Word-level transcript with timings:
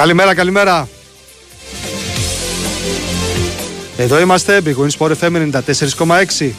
Καλημέρα, 0.00 0.34
καλημέρα. 0.34 0.88
Εδώ 3.96 4.20
είμαστε, 4.20 4.60
Big 4.64 4.74
Win 4.74 4.88
Sport 4.98 5.12
FM 5.20 5.50
94,6. 6.38 6.50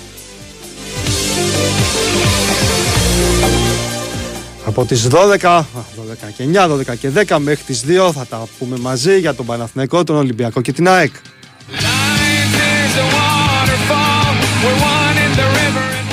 Από 4.66 4.86
τις 4.86 5.08
12, 5.08 5.66
12 5.96 6.32
και 6.38 6.44
9, 6.44 6.68
12 6.68 6.96
και 7.00 7.10
10 7.10 7.38
μέχρι 7.40 7.64
τις 7.64 7.84
2 7.88 8.12
θα 8.14 8.26
τα 8.26 8.48
πούμε 8.60 8.78
μαζί 8.78 9.20
για 9.20 9.36
τον 9.36 9.46
Παναθηναϊκό, 9.46 10.04
τον 10.04 10.16
Ολυμπιακό 10.16 10.62
και 10.62 10.72
την 10.72 10.88
ΑΕΚ. 10.88 11.14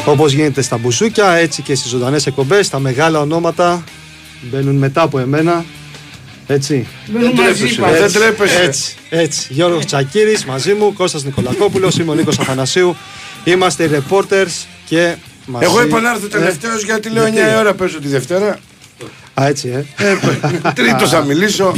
Όπως 0.04 0.32
γίνεται 0.32 0.62
στα 0.62 0.78
μπουσούκια, 0.78 1.32
έτσι 1.32 1.62
και 1.62 1.74
στις 1.74 1.90
ζωντανές 1.90 2.26
εκπομπές, 2.26 2.68
τα 2.68 2.78
μεγάλα 2.78 3.20
ονόματα 3.20 3.84
μπαίνουν 4.50 4.76
μετά 4.76 5.02
από 5.02 5.18
εμένα. 5.18 5.64
Έτσι. 6.50 6.86
Δεν 7.12 7.36
τρέπεσαι. 7.36 7.98
Δεν 8.00 8.12
τρέπεσαι. 8.12 8.62
Έτσι, 8.62 8.94
έτσι. 9.10 9.46
Γιώργος 9.50 9.84
Τσακύρης 9.84 10.44
μαζί 10.44 10.74
μου, 10.74 10.92
Κώστας 10.92 11.24
Νικολακόπουλος, 11.24 11.98
είμαι 11.98 12.10
ο 12.10 12.14
Νίκος 12.14 12.38
Αθανασίου. 12.38 12.96
Είμαστε 13.44 13.84
οι 13.84 13.90
reporters 13.92 14.66
και 14.84 15.14
μαζί... 15.46 15.64
Εγώ 15.64 15.82
είπα 15.82 16.00
να 16.00 16.10
έρθω 16.10 16.26
τελευταίος 16.26 16.84
γιατί 16.84 17.08
λέω 17.08 17.24
9 17.24 17.32
Γιατί; 17.32 17.50
η 17.50 17.56
ώρα 17.56 17.74
παίζω 17.74 18.00
τη 18.00 18.08
Δευτέρα. 18.08 18.58
Α, 19.40 19.46
έτσι, 19.46 19.86
ε. 19.98 20.14
Τρίτος 20.74 21.10
θα 21.10 21.24
μιλήσω. 21.24 21.74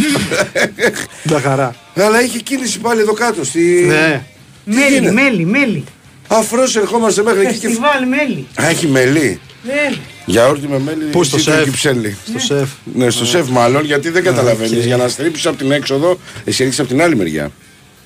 Τα 1.29 1.41
χαρά. 1.41 1.75
Αλλά 1.95 2.23
είχε 2.23 2.39
κίνηση 2.39 2.79
πάλι 2.79 3.01
εδώ 3.01 3.13
κάτω. 3.13 3.45
Στη... 3.45 3.85
Ναι. 3.87 4.23
Μέλι, 4.65 4.95
γίνεται; 4.95 5.13
μέλι, 5.13 5.45
μέλι. 5.45 5.85
Αφρός 6.29 6.77
ερχόμαστε 6.77 7.23
μέχρι 7.23 7.41
εκεί 7.41 7.59
και. 7.59 7.67
Φεστιβάλ 7.67 8.09
μέλι. 8.09 8.47
Α, 8.63 8.69
έχει 8.69 8.87
μελί. 8.87 9.41
Μέλι. 9.63 10.01
Γιαούρτι 10.27 10.69
με 10.69 10.79
μέλι. 10.79 11.05
Πού, 11.11 11.25
στο 11.25 11.39
σίτρο 11.39 11.55
σεφ; 11.55 11.65
και 11.65 11.71
ψέλι. 11.71 12.17
Στο 12.29 12.39
σεφ. 12.39 12.69
Ναι, 12.95 13.11
στο 13.11 13.27
σεφ 13.27 13.49
μάλλον 13.49 13.85
γιατί 13.85 14.11
δεν 14.11 14.23
καταλαβαίνεις. 14.23 14.79
οκ. 14.79 14.85
Για 14.85 14.97
να 14.97 15.09
στρίψεις 15.09 15.47
από 15.47 15.57
την 15.57 15.71
έξοδο, 15.73 16.19
εσύ 16.45 16.63
έρχεσαι 16.63 16.81
από 16.81 16.91
την 16.91 17.03
άλλη 17.03 17.17
μεριά. 17.17 17.51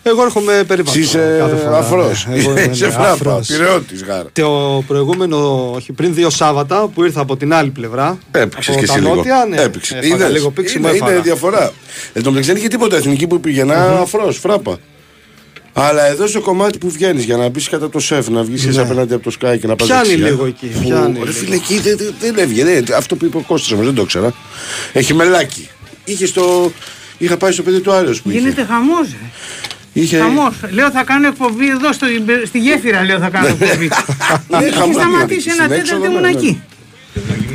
Εγώ 0.06 0.22
έρχομαι 0.22 0.64
περίπου. 0.66 0.90
Εσύ 0.90 1.00
είσαι 1.00 1.42
αφρός. 1.72 2.26
ναι, 2.54 2.60
Είσαι 2.70 2.90
φράπα. 2.90 3.40
Πυρεώτης 3.46 4.02
γάρα. 4.04 4.26
Το 4.32 4.82
προηγούμενο, 4.86 5.70
όχι 5.74 5.92
πριν 5.92 6.14
δύο 6.14 6.30
Σάββατα 6.30 6.88
που 6.94 7.04
ήρθα 7.04 7.20
από 7.20 7.36
την 7.36 7.54
άλλη 7.54 7.70
πλευρά. 7.70 8.18
Έπαιξες 8.30 8.68
από 8.74 8.80
και 8.80 8.86
τα 8.86 8.92
εσύ 8.92 9.02
λίγο. 9.02 9.14
νότια, 9.14 9.46
ναι. 9.50 9.62
Έπαιξες. 9.62 9.96
Έφαγα 9.98 10.14
Είδες. 10.14 10.32
λίγο 10.32 10.50
πήξιμο, 10.50 10.88
είναι, 10.88 10.96
είναι 10.96 11.06
έφαγα. 11.06 11.22
διαφορά. 11.22 11.72
Εν 12.12 12.22
τω 12.22 12.28
μεταξύ 12.30 12.50
δεν 12.50 12.58
είχε 12.60 12.68
τίποτα 12.68 12.96
εθνική 12.96 13.26
που 13.26 13.40
πήγαινα 13.40 13.98
αφρός, 14.00 14.38
φράπα. 14.38 14.78
Αλλά 15.76 16.06
εδώ 16.06 16.26
στο 16.26 16.40
κομμάτι 16.40 16.78
που 16.78 16.90
βγαίνεις 16.90 17.24
για 17.24 17.36
να 17.36 17.48
μπεις 17.48 17.68
κατά 17.68 17.88
το 17.88 17.98
σεφ, 18.00 18.28
να 18.28 18.42
βγεις 18.42 18.66
εσύ 18.66 18.78
απέναντι 18.78 19.14
από 19.14 19.30
το 19.30 19.36
Sky 19.40 19.56
και 19.60 19.66
να 19.66 19.76
πας 19.76 19.86
Πιάνει 19.88 20.14
λίγο 20.14 20.46
εκεί, 20.46 20.66
πιάνει 20.66 21.12
Ρε 21.18 21.24
λίγο. 21.24 21.32
φίλε, 21.32 21.54
εκεί 21.54 21.78
δεν, 21.78 21.96
δεν, 21.96 22.14
δεν 22.20 22.38
έβγαινε. 22.38 22.70
Δεν- 22.80 22.96
Αυτό 22.96 23.16
που 23.16 23.24
είπε 23.24 23.36
ο 23.36 23.40
Κώστας 23.40 23.72
όμως, 23.72 23.84
δεν 23.84 23.94
το 23.94 24.02
ήξερα. 24.02 24.32
Έχει 24.92 25.14
μελάκι. 25.14 25.68
Είχε 26.04 26.26
στο. 26.26 26.72
Είχα 27.18 27.36
πάει 27.36 27.52
στο 27.52 27.62
παιδί 27.62 27.80
του 27.80 27.92
Άριος 27.92 28.22
που 28.22 28.30
είχε. 28.30 28.38
Γίνεται 28.38 28.64
χαμός. 28.64 29.08
ρε. 29.08 29.26
είχε... 29.92 30.18
Χαμός. 30.18 30.54
Λέω 30.70 30.90
θα 30.90 31.04
κάνω 31.04 31.26
εκπομπή 31.26 31.68
εδώ 31.70 31.92
στο, 31.92 32.06
στη 32.46 32.58
γέφυρα 32.58 33.04
λέω 33.04 33.18
θα 33.18 33.28
κάνω 33.28 33.46
εκπομπή. 33.46 33.88
Ναι, 34.48 34.56
Έχει 34.66 34.76
χαμός 34.76 34.94
σταματήσει 34.94 35.40
γίνεται. 35.50 35.64
ένα 35.64 35.74
Στην 35.74 35.84
τέταρτο 35.84 36.04
έξοδο, 36.04 36.04
ήμουν 36.04 36.20
ναι, 36.20 36.28
ναι. 36.30 36.36
εκεί. 36.38 36.62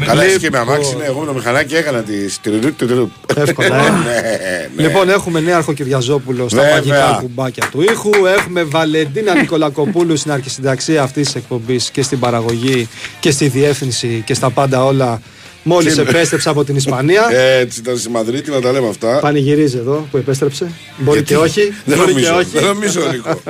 Καλά, 0.05 0.23
εσύ 0.23 0.39
και 0.39 0.49
με 0.49 0.57
αμάξι, 0.57 0.95
ναι, 0.95 1.03
εγώ 1.05 1.19
με 1.19 1.25
το 1.25 1.33
μηχανάκι 1.33 1.75
έκανα 1.75 2.01
τη 2.01 2.29
στυριρού, 2.29 2.73
τυριρού. 2.73 3.09
Εύκολα, 3.35 3.75
ε. 3.75 3.89
Ναι, 4.05 4.69
ναι. 4.75 4.83
Λοιπόν, 4.83 5.09
έχουμε 5.09 5.39
νέαρχο 5.39 5.73
Κυριαζόπουλο 5.73 6.49
στα 6.49 6.61
Βέβαια. 6.61 6.75
μαγικά 6.75 7.17
κουμπάκια 7.21 7.69
του 7.71 7.81
ήχου. 7.81 8.25
Έχουμε 8.37 8.63
Βαλεντίνα 8.63 9.33
Νικολακοπούλου 9.33 10.17
στην 10.17 10.31
αρχισυνταξία 10.31 11.01
αυτής 11.03 11.25
της 11.25 11.35
εκπομπής 11.35 11.89
και 11.91 12.01
στην 12.01 12.19
παραγωγή 12.19 12.87
και 13.19 13.31
στη 13.31 13.47
διεύθυνση 13.47 14.23
και 14.25 14.33
στα 14.33 14.49
πάντα 14.49 14.85
όλα. 14.85 15.21
Μόλις 15.69 15.93
Τι- 15.93 15.99
επέστρεψε 16.01 16.49
από 16.49 16.63
την 16.63 16.75
Ισπανία. 16.75 17.27
Έτσι 17.59 17.79
ήταν 17.79 17.97
στη 17.97 18.09
Μαδρίτη 18.09 18.49
να 18.49 18.61
τα 18.61 18.71
λέμε 18.71 18.87
αυτά. 18.87 19.19
Πανηγυρίζει 19.19 19.77
εδώ 19.77 20.07
που 20.11 20.17
επέστρεψε. 20.17 20.71
Μπορεί 20.97 21.17
Γιατί- 21.17 21.33
και 21.33 21.39
όχι. 21.39 21.73
Δεν 21.85 21.97
μπορεί 21.97 22.09
νομίζω, 22.09 22.31
και 22.31 22.37
όχι. 22.39 22.49
δεν 22.53 22.63
νομίζω, 22.63 22.99
Νίκο. 23.11 23.41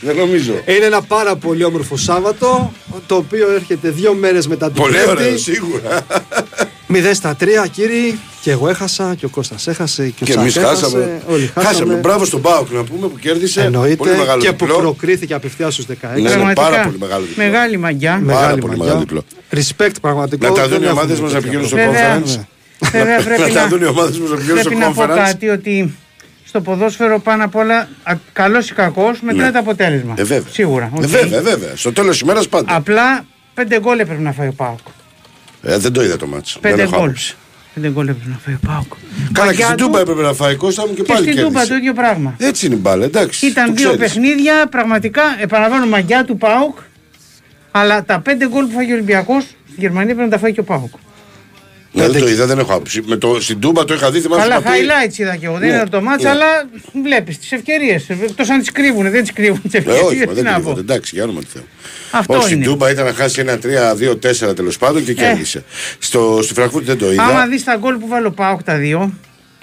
Δεν 0.00 0.16
νομίζω. 0.16 0.52
Είναι 0.66 0.84
ένα 0.84 1.02
πάρα 1.02 1.36
πολύ 1.36 1.64
όμορφο 1.64 1.96
Σάββατο, 1.96 2.72
το 3.06 3.14
οποίο 3.14 3.50
έρχεται 3.54 3.88
δύο 3.90 4.14
μέρες 4.14 4.46
μετά 4.46 4.66
την 4.70 4.82
Πολύ 4.82 4.96
ωραίο, 5.08 5.14
Πέμπτη. 5.14 5.40
σίγουρα. 5.40 6.06
0 6.88 7.10
στα 7.14 7.36
3, 7.40 7.44
κύριοι. 7.72 8.18
Και 8.42 8.50
εγώ 8.50 8.68
έχασα, 8.68 9.14
και 9.14 9.24
ο 9.24 9.28
Κώστας 9.28 9.66
έχασε, 9.66 10.02
και 10.02 10.10
ο 10.22 10.24
Και 10.24 10.24
Τσακ 10.24 10.38
εμείς 10.40 10.56
έχασε. 10.56 10.82
χάσαμε. 10.84 11.20
Όλοι 11.28 11.46
χάσαμε. 11.54 11.68
Χάσαμε. 11.74 11.94
Μπράβο 11.94 12.24
στον 12.24 12.40
ΠΑΟΚ 12.40 12.70
να 12.70 12.82
πούμε 12.84 13.08
που 13.08 13.18
κέρδισε. 13.18 13.60
Εννοείται. 13.62 13.96
Πολύ 13.96 14.16
μεγάλο 14.16 14.40
Και 14.42 14.48
διπλό. 14.50 14.74
που 14.74 14.80
προκρίθηκε 14.80 15.34
απευθείας 15.34 15.72
στους 15.72 15.86
16. 15.86 15.94
Ναι, 16.14 16.20
ναι, 16.20 16.28
Πραγματικά, 16.30 16.68
πάρα 16.70 16.82
πολύ 16.82 16.98
μεγάλο 16.98 17.24
διπλό. 17.24 17.44
Μεγάλη 17.44 17.76
μαγκιά. 17.76 18.14
Με- 18.14 18.20
Μεγάλη 18.20 18.44
πάρα 18.44 18.56
πολύ 18.56 18.76
μαγκιά. 18.76 18.84
μεγάλο 18.84 19.00
διπλό. 19.00 19.24
Respect 19.52 19.94
πραγματικό. 20.00 20.46
Να 20.46 20.52
τα 20.54 20.60
δεν 20.60 20.70
δουν 20.70 20.82
οι 20.82 20.84
έχουμε 20.86 21.00
ομάδες 21.00 21.20
μας 21.20 21.32
να 21.32 21.40
τέτοια 21.40 21.50
πηγαίνουν 21.50 21.66
στο 21.66 21.76
Βέβαια. 21.76 22.22
conference. 22.22 22.44
Βέβαια 22.92 23.16
Να 23.18 23.24
πρέπει 23.24 23.52
τα 23.52 23.60
να, 23.62 23.68
δουν 23.68 23.80
οι 23.82 23.84
ομάδες 23.86 24.18
μας 24.18 24.30
να 24.30 24.36
πηγαίνουν 24.36 24.58
στο 24.60 24.68
πρέπει 24.68 24.84
να 24.84 24.92
πω 24.92 25.02
conference. 25.02 25.16
κάτι 25.16 25.48
ότι 25.48 25.94
στο 26.44 26.60
ποδόσφαιρο 26.60 27.18
πάνω 27.20 27.44
απ' 27.44 27.56
όλα 27.56 27.88
καλός 28.32 28.70
ή 28.70 28.74
κακός 28.74 29.20
μετράει 29.20 29.50
το 29.50 29.58
αποτέλεσμα. 29.58 30.14
Ε, 30.16 30.22
βέβαια. 30.24 30.50
Σίγουρα. 30.52 30.84
Ε, 30.94 30.98
οκ. 31.04 31.06
βέβαια, 31.06 31.40
βέβαια. 31.42 31.72
Στο 31.76 31.92
τέλος 31.92 32.10
της 32.10 32.20
ημέρας 32.20 32.48
πάντα. 32.48 32.74
Απλά 32.76 33.24
πέντε 33.54 33.80
γκολ 33.80 33.98
έπρεπε 33.98 34.22
να 34.22 34.32
φάει 34.32 34.48
ο 34.48 34.52
ΠΑΟΚ. 34.52 34.78
Ε, 35.68 35.78
δεν 35.78 35.92
το 35.92 36.02
είδα 36.04 36.16
το 36.16 36.26
ματς. 36.26 36.58
Πέντε 36.60 36.74
Δεν 36.76 36.84
έχω 36.84 36.94
γκολ. 36.96 37.04
άποψη. 37.04 37.36
Πέντε 37.74 37.88
γκολ 37.90 38.08
έπρεπε 38.08 38.30
να 38.30 38.38
φάει 38.44 38.54
ο 38.54 38.58
ΠΑΟΚ. 38.66 38.84
Καλά, 39.32 39.50
και 39.52 39.58
Μαγκιά 39.58 39.64
στην 39.64 39.76
του 39.76 39.84
Τούμπα 39.84 40.00
έπρεπε 40.00 40.22
να 40.22 40.32
φάει 40.32 40.54
Κώστα 40.56 40.86
μου 40.86 40.94
και 40.94 41.02
Και 41.02 41.12
πάλι 41.12 41.30
στην 41.30 41.36
Τούμπα 41.42 41.48
το 41.52 41.52
κέρδισε. 41.58 41.74
ίδιο 41.74 41.92
πράγμα. 41.92 42.34
Έτσι 42.38 42.66
είναι 42.66 42.74
η 42.74 42.78
μπάλα, 42.82 43.04
εντάξει. 43.04 43.46
Ήταν 43.46 43.66
το 43.66 43.72
δύο 43.74 43.90
ξέρεις. 43.92 44.12
παιχνίδια, 44.12 44.66
πραγματικά 44.70 45.22
επαναλαμβάνω 45.40 45.86
μαγκιά 45.86 46.24
του 46.24 46.36
ΠΑΟΚ. 46.36 46.78
Αλλά 47.70 48.04
τα 48.04 48.20
πέντε 48.20 48.48
γκολ 48.48 48.64
που 48.64 48.72
έφαγε 48.72 48.90
ο 48.90 48.94
Ολυμπιακός 48.94 49.42
στη 49.44 49.74
Γερμανία 49.80 50.14
πρέπει 50.14 50.28
να 50.30 50.34
τα 50.36 50.38
φάει 50.42 50.52
και 50.52 50.60
ο 50.60 50.64
ΠΑΟΚ. 50.64 50.92
Ναι, 51.92 52.08
δεν 52.08 52.20
το 52.20 52.28
είδα, 52.28 52.46
δεν 52.46 52.58
έχω 52.58 52.72
άποψη. 52.74 53.02
Με 53.06 53.16
το, 53.16 53.40
στην 53.40 53.60
Τούμπα 53.60 53.84
το 53.84 53.94
είχα 53.94 54.10
δει, 54.10 54.20
θυμάσαι. 54.20 54.42
Καλά, 54.48 54.58
είχα 54.58 54.70
πει- 54.70 54.78
highlights 54.80 55.18
είδα 55.18 55.36
και 55.36 55.46
εγώ. 55.46 55.58
Δεν 55.58 55.68
Ναι, 55.68 55.74
είναι 55.74 55.86
το 55.86 56.00
ματς, 56.02 56.22
ναι. 56.22 56.28
αλλά 56.28 56.46
βλέπεις 57.04 57.38
τις 57.38 57.52
ευκαιρίες. 57.52 58.08
Εκτός 58.10 58.50
αν 58.50 58.58
τις 58.58 58.72
κρύβουν, 58.72 59.10
δεν 59.10 59.20
τις 59.22 59.32
κρύβουν 59.32 59.62
τις 59.62 59.74
Ε, 59.74 59.78
όχι, 59.78 59.88
ευκαιρίες. 59.90 60.26
μα 60.26 60.32
Τι 60.32 60.34
δεν 60.34 60.44
να 60.44 60.52
κρύβονται. 60.52 60.74
πω. 60.74 60.80
Εντάξει, 60.80 61.14
για 61.14 61.24
όνομα 61.24 61.40
του 61.40 61.46
Θεού. 61.52 61.62
Αυτό 62.18 62.34
Όχι, 62.34 62.44
στην 62.44 62.56
είναι. 62.56 62.66
Τούμπα 62.66 62.90
ήταν 62.90 63.04
να 63.04 63.12
χάσει 63.12 63.40
ένα 63.40 63.58
3-2-4 64.50 64.56
τέλος 64.56 64.78
πάντων 64.78 64.96
Ε. 65.02 65.04
και 65.04 65.12
κέρδισε. 65.14 65.64
Στο, 65.98 66.38
στη 66.42 66.54
Φραγκφούρτη 66.54 66.86
δεν 66.86 66.98
το 66.98 67.12
είδα. 67.12 67.22
Άμα 67.22 67.46
δεις 67.46 67.64
τα 67.64 67.76
γκολ 67.76 67.94
που 67.96 68.08
έβαλε 68.08 68.26
ο 68.26 68.30
ΠΑΟΚ 68.32 68.62
τα 68.62 68.74
δύο, 68.76 69.12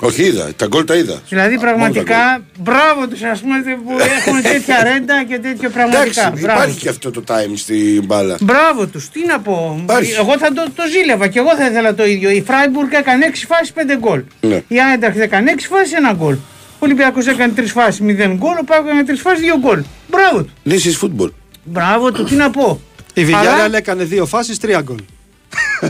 Όχι, 0.01 0.23
είδα. 0.23 0.49
Τα 0.55 0.65
γκολ 0.67 0.83
τα 0.85 0.95
είδα. 0.95 1.21
δηλαδή 1.29 1.55
Μόνο 1.55 1.65
τα 1.67 1.73
γκολ. 1.75 1.81
πραγματικά 1.83 2.41
μπράβο 2.59 3.07
τους 3.09 3.21
ας 3.21 3.39
πούμε 3.39 3.55
που 3.85 3.91
έχουν 4.17 4.41
τέτοια 4.41 4.83
ρέντα 4.83 5.23
και 5.29 5.39
τέτοιο 5.39 5.69
πραγματικά. 5.69 6.21
Εντάξει, 6.27 6.41
Μπράβο 6.43 6.57
υπάρχει 6.59 6.73
τους. 6.73 6.81
και 6.83 6.89
αυτό 6.89 7.11
το 7.11 7.23
time 7.27 7.51
στην 7.55 8.03
μπάλα. 8.05 8.37
Μπράβο 8.41 8.87
τους, 8.87 9.09
τι 9.09 9.25
να 9.25 9.39
πω. 9.39 9.79
Υπάρχει. 9.83 10.11
Εγώ 10.13 10.37
θα 10.37 10.53
το, 10.53 10.63
το 10.75 10.83
ζήλευα 10.91 11.27
και 11.27 11.39
εγώ 11.39 11.55
θα 11.55 11.65
ήθελα 11.65 11.93
το 11.93 12.05
ίδιο. 12.05 12.29
Η 12.29 12.43
Φράιμπουργκ 12.47 12.91
έκανε 12.93 13.25
6 13.25 13.45
φάσεις 13.47 13.71
5 13.75 13.79
γκολ. 13.99 14.23
Ναι. 14.41 14.61
Η 14.67 14.75
Άιντραχτ 14.81 15.17
έκανε 15.17 15.53
6 15.57 15.59
φάσεις 15.69 15.93
1 16.11 16.15
γκολ. 16.17 16.33
Ο 16.33 16.85
Ολυμπιακός 16.85 17.27
έκανε 17.27 17.53
3 17.55 17.61
φάσεις 17.73 18.01
0 18.01 18.33
γκολ. 18.37 18.55
Ο 18.61 18.63
ΠΑΟΚ 18.65 18.85
έκανε 18.87 19.03
3 19.07 19.21
φάσεις 19.21 19.43
2 19.45 19.59
γκολ. 19.59 19.83
Μπράβο 20.07 20.43
τους. 20.43 20.51
This 20.63 20.81
is 20.81 20.89
football. 20.91 21.31
Μπράβο 21.63 22.11
του, 22.11 22.23
τι 22.23 22.35
να 22.35 22.49
πω. 22.49 22.81
Η 23.13 23.25
Villarreal 23.27 23.63
Αλλά- 23.63 23.77
έκανε 23.77 24.03
δύο 24.03 24.25
φάσεις, 24.25 24.57
τρία 24.59 24.81
γκολ. 24.81 24.97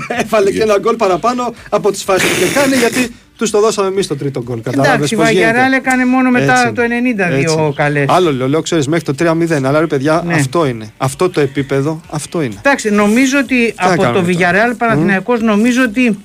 Έβαλε 0.24 0.52
και 0.52 0.62
ένα 0.62 0.78
γκολ 0.80 0.96
παραπάνω 0.96 1.54
από 1.70 1.92
τις 1.92 2.04
φάσεις 2.04 2.30
που 2.30 2.44
είχε 2.44 2.54
κάνει 2.54 2.76
γιατί 2.76 3.16
τους 3.38 3.50
το 3.52 3.60
δώσαμε 3.60 3.88
εμείς 3.88 4.08
το 4.08 4.16
τρίτο 4.16 4.44
γκολ. 4.44 4.62
Κατάλαβες 4.62 4.94
Εντάξει, 4.96 5.14
η 5.14 5.18
πώ 5.18 5.24
γίνεται. 5.24 5.44
Βαγιαράλ 5.46 5.74
έκανε 5.74 6.06
μόνο 6.06 6.30
μετά 6.30 6.62
Έτσι 6.62 6.74
το 6.74 6.84
είναι. 6.84 6.96
92 7.00 7.34
Έτσι. 7.42 7.74
καλές. 7.76 8.06
Άλλο 8.10 8.34
λέω, 8.34 8.48
λέω 8.48 8.62
ξέρεις 8.62 8.88
μέχρι 8.88 9.06
το 9.06 9.14
3-0. 9.14 9.64
Αλλά 9.66 9.80
ρε 9.80 9.88
παιδιά, 9.88 10.24
Ναι. 10.26 10.34
αυτό 10.34 10.66
είναι. 10.66 10.92
Αυτό 10.98 11.30
το 11.30 11.42
επίπεδο, 11.42 12.02
αυτό 12.10 12.42
είναι. 12.42 12.56
Εντάξει, 12.58 12.90
νομίζω 12.90 13.38
ότι 13.38 13.74
να 13.82 13.92
από 13.92 14.02
κάνουμε 14.02 14.26
το 14.34 14.38
τώρα; 14.40 14.52
Villarreal 14.52 14.78
Παναθηναϊκός 14.78 15.42
νομίζω 15.42 15.84
ότι 15.84 16.18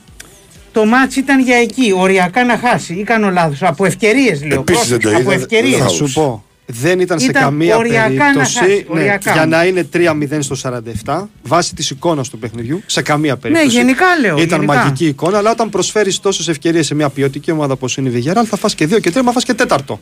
το 0.73 0.85
μάτς 0.85 1.17
ήταν 1.17 1.41
για 1.41 1.57
εκεί. 1.57 1.93
Οριακά 1.97 2.45
να 2.45 2.59
χάσει. 2.59 2.95
Ή 2.95 3.03
κάνω 3.03 3.31
λάθος. 3.31 3.63
Από 3.63 3.85
ευκαιρίες 3.85 4.45
λέω. 4.45 4.61
Επίσης 4.61 4.89
δεν 4.89 5.01
το 5.01 5.09
Πρόσεξε, 5.09 5.09
είδα, 5.09 5.19
Από 5.19 5.41
ευκαιρίε. 5.41 5.71
δεν 5.71 5.79
Θα 5.79 5.85
θα 5.85 5.91
σου 5.91 6.13
πω. 6.13 6.45
Δεν 6.71 7.01
ήταν, 7.01 7.19
σε 7.21 7.27
Ήταν 7.27 7.43
καμία 7.43 7.77
οριακά 7.77 8.09
να 8.09 8.09
περίπτωση 8.09 8.59
χάσεις, 8.59 8.77
ναι, 8.79 8.85
οριακά. 8.89 9.33
για 9.33 9.47
να 9.47 9.65
είναι 9.65 9.89
3-0 9.93 10.39
στο 10.41 10.57
47 11.05 11.29
βάσει 11.43 11.75
της 11.75 11.91
εικόνας 11.91 12.29
του 12.29 12.39
παιχνιδιού. 12.39 12.83
Σε 12.87 13.03
καμία 13.03 13.37
περίπτωση. 13.37 13.69
γενικά 13.69 14.05
λέω, 14.21 14.37
Ήταν 14.39 14.61
γενικά. 14.61 14.79
μαγική 14.79 15.07
εικόνα, 15.07 15.39
αλλά 15.39 15.51
όταν 15.51 15.69
προσφέρεις 15.71 16.21
τόσες 16.21 16.49
ευκαιρίες 16.49 16.87
σε 16.87 16.95
μια 16.95 17.09
ποιοτική 17.09 17.51
ομάδα 17.51 17.73
όπως 17.73 17.97
είναι 17.97 18.09
η 18.09 18.23
Villarreal, 18.27 18.45
θα 18.47 18.57
φας 18.57 18.75
και 18.75 18.87
δύο 18.87 18.99
και 18.99 19.11
τρία, 19.11 19.23
μα 19.23 19.33
φας 19.33 19.45
και 19.45 19.55
τέταρτο. 19.55 20.01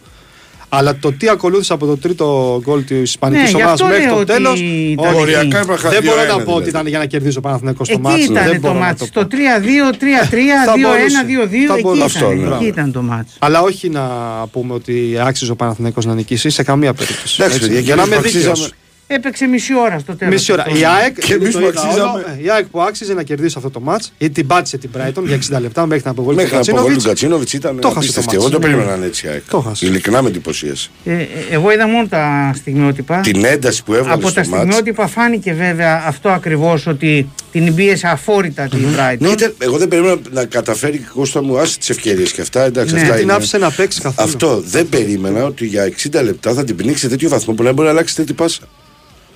Αλλά 0.78 0.96
το 0.96 1.12
τι 1.12 1.28
ακολούθησε 1.28 1.73
από 1.73 1.87
το 1.87 1.96
τρίτο 1.96 2.58
γκολ 2.64 2.84
τη 2.84 2.94
Ναι, 2.94 3.00
Ισπανική 3.00 3.49
γι' 3.49 3.55
ομάδα 3.55 3.73
αυτό 3.73 3.84
μέχρι 3.87 4.02
λέω 4.02 4.12
το 4.14 4.20
ότι 4.20 4.32
τέλος. 4.32 4.61
ήταν 4.61 5.05
εκεί. 5.05 5.17
Οριακά 5.20 5.40
έπρεπε 5.58 5.67
να 5.73 5.76
χάσει 5.78 5.94
Δεν 5.94 6.02
μπορώ 6.05 6.20
2-1 6.23 6.26
να 6.26 6.34
πω 6.34 6.38
ότι 6.40 6.44
δηλαδή. 6.44 6.69
ήταν 6.69 6.87
για 6.87 6.99
να 6.99 7.06
κερδίσει 7.06 7.38
ο 7.38 7.40
Παναθηναϊκός 7.40 7.88
το 7.88 7.93
Εκεί 7.94 8.02
μάτσο. 8.02 8.23
ήταν 8.32 8.44
Δεν 8.44 8.52
το 8.55 8.61
μπορώ 8.61 8.73
να 8.75 8.81
μάτς. 8.81 8.99
το 9.00 9.05
Στο 9.06 9.20
πω. 9.20 9.26
3-2, 9.31 9.93
3-3, 9.93 10.64
Θα 10.67 10.73
2-1, 10.75 10.81
μπορούσε. 10.81 11.25
2-2. 11.26 11.67
Θα 11.69 11.73
Εκεί 11.75 11.82
μπορούσε. 11.82 12.05
Αυτό 12.05 12.19
ήταν, 12.32 12.38
είναι. 12.46 12.55
εκεί 12.55 12.67
ήταν 12.67 12.93
το 12.93 13.02
μάτς. 13.02 13.32
Αλλά 13.38 13.61
όχι 13.62 13.88
να 13.88 14.02
πούμε 14.52 14.75
ότι 14.75 15.17
άξιζε 15.20 15.50
ο 15.52 15.56
Παναθηναϊκός 15.56 16.05
να 16.05 16.14
νικήσει 16.14 16.50
σε 16.50 16.62
καμία 16.62 16.93
περίπτωση. 16.94 17.37
Εντάξει, 17.38 17.56
Έτσι. 17.56 17.69
παιδιά, 17.69 17.81
για 17.82 17.94
να 17.94 18.02
και 18.02 18.08
είμαι 18.08 18.17
εμείς 18.17 18.32
δίκαιος. 18.32 18.50
αξίζαμε. 18.50 18.75
Έπαιξε 19.06 19.47
μισή 19.47 19.73
ώρα 19.79 19.99
στο 19.99 20.17
τέλος. 20.17 20.35
Μισή 20.35 20.53
ώρα. 20.53 20.67
Η 20.79 20.85
ΑΕΚ, 20.85 21.19
Και 21.19 21.35
εμείς 21.35 21.53
το 21.53 21.58
που 21.58 21.64
είδα 21.67 21.81
όλο, 21.81 21.88
αξίζαμε. 21.88 22.37
ε, 22.38 22.43
η 22.44 22.50
ΑΕΚ 22.50 22.67
που 22.67 22.81
άξιζε 22.81 23.14
να 23.14 23.23
κερδίσει 23.23 23.55
αυτό 23.56 23.70
το 23.70 23.81
μάτς, 23.81 24.12
γιατί 24.19 24.35
την 24.35 24.47
πάτησε 24.47 24.79
την 24.79 24.91
Brighton 24.97 25.23
για 25.25 25.35
60 25.37 25.61
λεπτά 25.61 25.87
μέχρι 25.87 26.03
την 26.03 26.11
αποβολή 26.11 26.37
του 26.37 26.43
Μέχρι 26.43 26.58
την 26.58 26.73
αποβολή 26.73 26.97
του 26.97 27.03
Κατσίνοβιτς. 27.03 27.05
Κατσίνοβιτς 27.05 27.53
ήταν 27.53 27.76
Το 27.81 27.88
χάσε 27.88 27.94
το 27.94 28.00
απίστευτη. 28.00 28.29
μάτς. 28.37 28.37
Εγώ 28.44 28.49
το 28.50 28.58
Ναι. 28.58 28.64
περίμενα 28.64 28.91
να 28.91 28.97
είναι 28.97 29.06
έτσι. 29.06 29.26
η 29.26 29.29
ΑΕΚ. 29.29 29.43
Το 29.50 29.61
χάσε. 29.61 29.87
Ειλικρινά 29.87 30.23
με 30.23 30.29
εντυπωσίασε. 30.29 30.88
Ε, 31.05 31.12
ε, 31.12 31.26
εγώ 31.50 31.73
είδα 31.73 31.88
μόνο 31.88 32.06
τα 32.08 32.53
στιγμιότυπα. 32.56 33.20
Την 33.20 33.44
ένταση 33.44 33.82
που 33.85 33.94
έβγαλε 33.94 34.12
Από 34.14 34.23
τα 34.23 34.29
στο 34.31 34.41
μάτς. 34.41 34.62
στιγμιότυπα 34.62 35.06
φάνηκε 35.06 35.53
βέβαια 35.53 36.03
αυτό 36.06 36.29
ακριβώς 36.29 36.87
ότι 36.87 37.29
την 37.53 37.75
πίεσε 37.75 38.06
αφόρητα 38.06 38.69
την 38.69 38.87
Brighton. 38.97 39.17
Ναι, 39.19 39.29
ήταν- 39.29 39.55
εγώ 39.58 39.76
δεν 39.79 39.88
περίμενα 39.88 40.17
να 40.31 40.44
καταφέρει 40.44 40.99
και 40.99 41.05
Κώστα 41.14 41.43
μου 41.43 41.58
άσε 41.58 41.79
τις 41.79 41.91
ευκαιρίες 41.91 42.32
και 42.32 42.41
αυτά. 42.41 42.62
Εντάξει, 42.64 42.94
Ναι. 42.94 43.00
αυτά 43.00 43.12
Την 43.14 43.23
είναι. 43.23 43.32
άφησε 43.32 43.58
να 43.58 43.70
παίξει 43.70 44.00
καθόλου. 44.00 44.29
Αυτό 44.29 44.61
δεν 44.67 44.88
περίμενα 44.88 45.44
ότι 45.44 45.67
για 45.67 45.82
60 45.82 46.23
λεπτά 46.23 46.53
θα 46.55 46.64
την 46.64 46.76
πνίξει 46.76 47.00
σε 47.00 47.08
τέτοιο 47.08 47.29
βαθμό 47.29 47.55
που 47.55 47.62
να 47.62 47.73
μπορεί 47.73 47.87
να 47.87 47.93
αλλάξει 47.93 48.14
τέτοια 48.17 48.35
πάσα. 48.35 48.61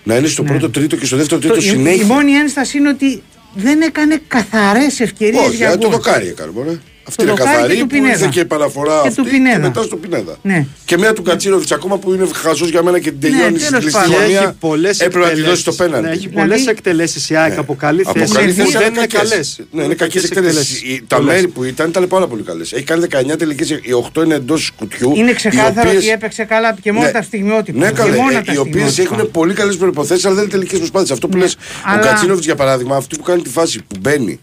Να 0.04 0.16
είναι 0.16 0.28
στο 0.28 0.42
πρώτο 0.42 0.70
τρίτο 0.70 0.96
και 0.96 1.04
στο 1.06 1.16
δεύτερο 1.16 1.40
Ναι. 1.40 1.46
Το- 1.48 1.52
τρίτο 1.54 1.66
η, 1.68 1.70
η 1.74 1.76
συνέχεια. 1.76 2.06
μόνη 2.06 2.32
ένσταση 2.32 2.78
είναι 2.78 2.88
ότι 2.88 3.22
δεν 3.54 3.80
έκανε 3.80 4.20
καθαρές 4.28 5.00
ευκαιρίες 5.00 5.46
Όχι, 5.46 5.56
για 5.56 5.68
ε, 5.70 5.76
το 5.76 5.78
γκολ. 5.78 5.90
δοκάρι 5.90 6.28
έκανε. 6.28 6.52
Μωρέ. 6.54 6.78
Αυτή 7.10 7.24
Το 7.24 7.30
είναι 7.30 7.38
δοκάρι 7.38 7.50
και 7.56 7.62
καθαρή 7.62 7.74
του 7.80 7.86
που 7.86 7.94
Πινέδα. 7.94 8.12
ήρθε 8.12 8.28
και 8.32 8.44
παραφορά 8.44 9.00
Και 9.02 9.08
αυτή 9.08 9.22
του 9.22 9.28
Πινέδα. 9.28 9.56
και 9.56 9.62
μετά 9.62 9.82
στο 9.82 9.96
Πινέδα. 9.96 10.36
Ναι. 10.42 10.66
Και 10.84 10.98
μια 10.98 11.12
του 11.12 11.22
Κατσίνοβιτς 11.22 11.72
ακόμα 11.72 11.98
που 11.98 12.12
είναι 12.14 12.26
χαζός 12.34 12.68
για 12.70 12.82
μένα 12.82 12.98
και 12.98 13.10
την 13.10 13.20
τελειώνει 13.20 13.58
στην 13.58 13.68
τέλος 13.68 13.80
κλειστή 13.82 14.00
πάντων. 14.00 14.14
Και 14.14 14.22
γωνία. 14.22 14.40
έχει 14.42 14.52
πολλές 14.60 15.00
Έπρεπε 15.00 15.26
να 15.26 15.32
τη 15.32 15.40
δώσει 15.42 15.64
το 15.64 15.72
πέναντι. 15.72 16.02
Ναι, 16.06 16.10
έχει 16.10 16.28
Δηλαδή- 16.28 16.48
πολλέ 16.54 16.70
εκτελέσεις 16.70 17.30
η 17.30 17.36
ΑΕΚ 17.36 17.58
από 17.58 17.74
καλή 17.74 18.02
Από 18.06 18.18
θέση. 18.18 18.32
καλή 18.34 18.46
που 18.48 18.54
θέση, 18.54 18.70
δεν 18.72 18.76
αλλά 18.76 18.86
είναι 18.86 18.98
κακές. 19.06 19.28
καλές. 19.30 19.60
Ναι, 19.70 19.82
είναι 19.82 19.94
κακές 19.94 20.24
εκτελέσεις. 20.24 20.82
Τα 21.06 21.20
μέρη 21.22 21.48
που 21.48 21.64
ήταν 21.64 21.88
ήταν 21.88 22.06
πάρα 22.08 22.26
πολύ 22.26 22.42
καλές. 22.42 22.72
Έχει 22.72 22.84
κάνει 22.84 23.00
19 23.00 23.36
τελικές, 23.36 23.70
οι 23.70 23.92
8 23.92 24.22
είναι 24.22 24.34
εντός 24.34 24.70
κουτιού. 24.76 25.12
Είναι 25.16 25.30
οι 25.30 25.34
ξεκάθαρο 25.34 25.88
οποίες- 25.88 26.02
ότι 26.02 26.12
έπαιξε 26.12 26.44
καλά 26.44 26.76
και 26.82 26.92
μόνο 26.92 27.06
Ναι. 27.06 27.12
τα 27.12 27.22
στιγμιότυπα. 27.22 27.78
Ναι, 27.78 27.86
Και 27.86 27.92
καλέ. 27.92 28.16
μόνο 28.16 28.30
Ε, 28.38 28.40
τα 28.42 28.52
οι 28.52 28.56
οποίες 28.56 28.90
στιγμιότυπα. 28.90 29.14
έχουν 29.14 29.30
πολύ 29.30 29.54
καλές 29.54 29.76
προποθέσει, 29.76 30.26
αλλά 30.26 30.34
δεν 30.34 30.44
είναι 30.44 30.52
τελικές 30.52 30.78
προσπάθειες. 30.78 31.10
Αυτό 31.10 31.28
που 31.28 31.36
Ναι. 31.36 31.42
λες, 31.42 31.54
ο 31.54 31.58
Αλλά- 31.84 32.02
Κατσίνοβιτς 32.02 32.44
για 32.46 32.54
παράδειγμα, 32.54 32.96
αυτή 32.96 33.16
που 33.16 33.22
κάνει 33.22 33.42
τη 33.42 33.48
φάση 33.50 33.78
που 33.78 33.96
μπαίνει 34.00 34.40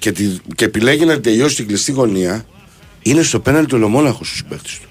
και, 0.00 0.12
τη, 0.12 0.24
και 0.54 0.64
επιλέγει 0.64 1.04
να 1.04 1.20
τελειώσει 1.20 1.56
την 1.56 1.66
κλειστή 1.66 1.92
γωνία, 1.92 2.44
είναι 3.02 3.22
στο 3.22 3.40
πέναλτι 3.40 3.66
του 3.68 3.76
ολομόναχο 3.76 4.24
στου 4.24 4.36
συμπαίκτε 4.36 4.68
του. 4.82 4.88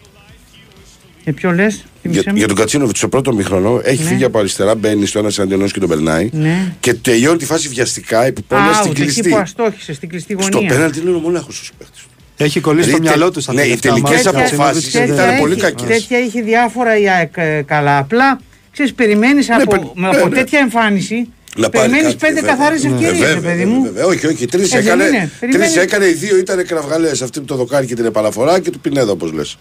Και 1.23 1.33
ποιο 1.33 1.51
λες, 1.51 1.83
Για, 2.03 2.23
για 2.35 2.47
τον 2.47 2.55
Κατσίνοβιτς 2.55 2.97
στο 2.97 3.07
πρώτο 3.07 3.33
μήχρονο 3.33 3.81
έχει 3.83 4.03
φύγει 4.03 4.23
από 4.23 4.39
αριστερά, 4.39 4.75
μπαίνει 4.75 5.05
στο 5.05 5.19
ένα 5.19 5.31
εναντιον 5.37 5.69
και 5.69 5.79
τον 5.79 5.89
περνάει. 5.89 6.29
Ναι. 6.33 6.73
Και 6.79 6.93
τελειώνει 6.93 7.37
τη 7.37 7.45
φάση 7.45 7.67
βιαστικά 7.67 8.25
επιπόλαια 8.25 8.73
στην 8.73 8.87
Out, 8.87 8.91
εκεί 8.91 9.01
κλειστή. 9.01 9.29
που 9.29 9.37
αστόχησε, 9.37 9.93
στην 9.93 10.09
κλειστή 10.09 10.35
Στο 10.39 10.49
γωνία. 10.57 10.69
πέναλτι 10.73 10.99
είναι 10.99 11.09
ολομόναχο 11.09 11.51
στου 11.51 11.63
συμπαίκτε 11.65 11.93
του. 11.97 12.09
Έχει 12.43 12.59
κολλήσει 12.59 12.89
το 12.89 12.97
Δηλαδή, 12.97 13.17
μυαλό 13.17 13.31
τους 13.31 13.43
στα 13.43 13.53
ναι, 13.53 13.61
οι 13.61 13.63
τελευταία 13.63 13.91
τελικές 13.93 14.11
μάτια. 14.25 14.31
Τέτοια- 14.31 14.47
αποφάσεις 14.55 14.83
Κατσίνοβιτς 14.83 15.15
ήταν 15.19 15.29
δεν- 15.29 15.39
πολύ 15.39 15.51
έχει- 15.53 15.61
κακές. 15.61 15.87
Τέτοια 15.87 16.19
είχε 16.19 16.41
διάφορα 16.41 16.97
η 16.99 17.09
ΑΕΚ 17.09 17.31
ε, 17.37 17.61
καλά. 17.67 17.97
Απλά 17.97 18.39
ξέρεις, 18.71 18.93
περιμένεις 18.93 19.49
από, 19.51 19.63
παι- 19.71 19.81
με- 19.95 20.09
ναι, 20.09 20.17
από 20.17 20.27
ναι. 20.27 20.35
τέτοια 20.35 20.59
εμφάνιση. 20.59 21.27
Να 21.59 21.69
πάρει 21.69 21.89
Περιμένεις 21.89 22.15
κάτι, 22.15 22.25
πέντε 22.25 22.41
βέβαια. 22.41 22.55
καθαρές 22.55 22.83
Ναι, 22.83 22.89
ευκαιρίες, 22.95 23.17
βέβαια, 23.19 23.41
παιδί 23.41 23.57
βέβαια, 23.57 23.65
μου. 23.67 23.83
βέβαια. 23.83 24.05
Όχι, 24.05 24.27
όχι. 24.27 24.45
Τρεις 24.45 24.73
Ε, 24.73 24.81
δεν 24.81 24.85
έκανε, 24.85 25.03
είναι. 25.03 25.31
Περιμένεις. 25.39 25.73
τρεις 25.73 25.83
έκανε, 25.83 26.05
οι 26.07 26.13
δύο 26.13 26.37
ήταν 26.37 26.65
κραυγαλές. 26.65 27.21
Αυτή 27.21 27.39
με 27.39 27.45
το 27.45 27.55
δοκάρι 27.55 27.85
και 27.85 27.95
την 27.95 28.05
επαναφορά 28.05 28.59
και 28.59 28.69
του 28.71 28.79
Πινέδα, 28.79 29.11
όπως 29.11 29.31
λες. 29.31 29.57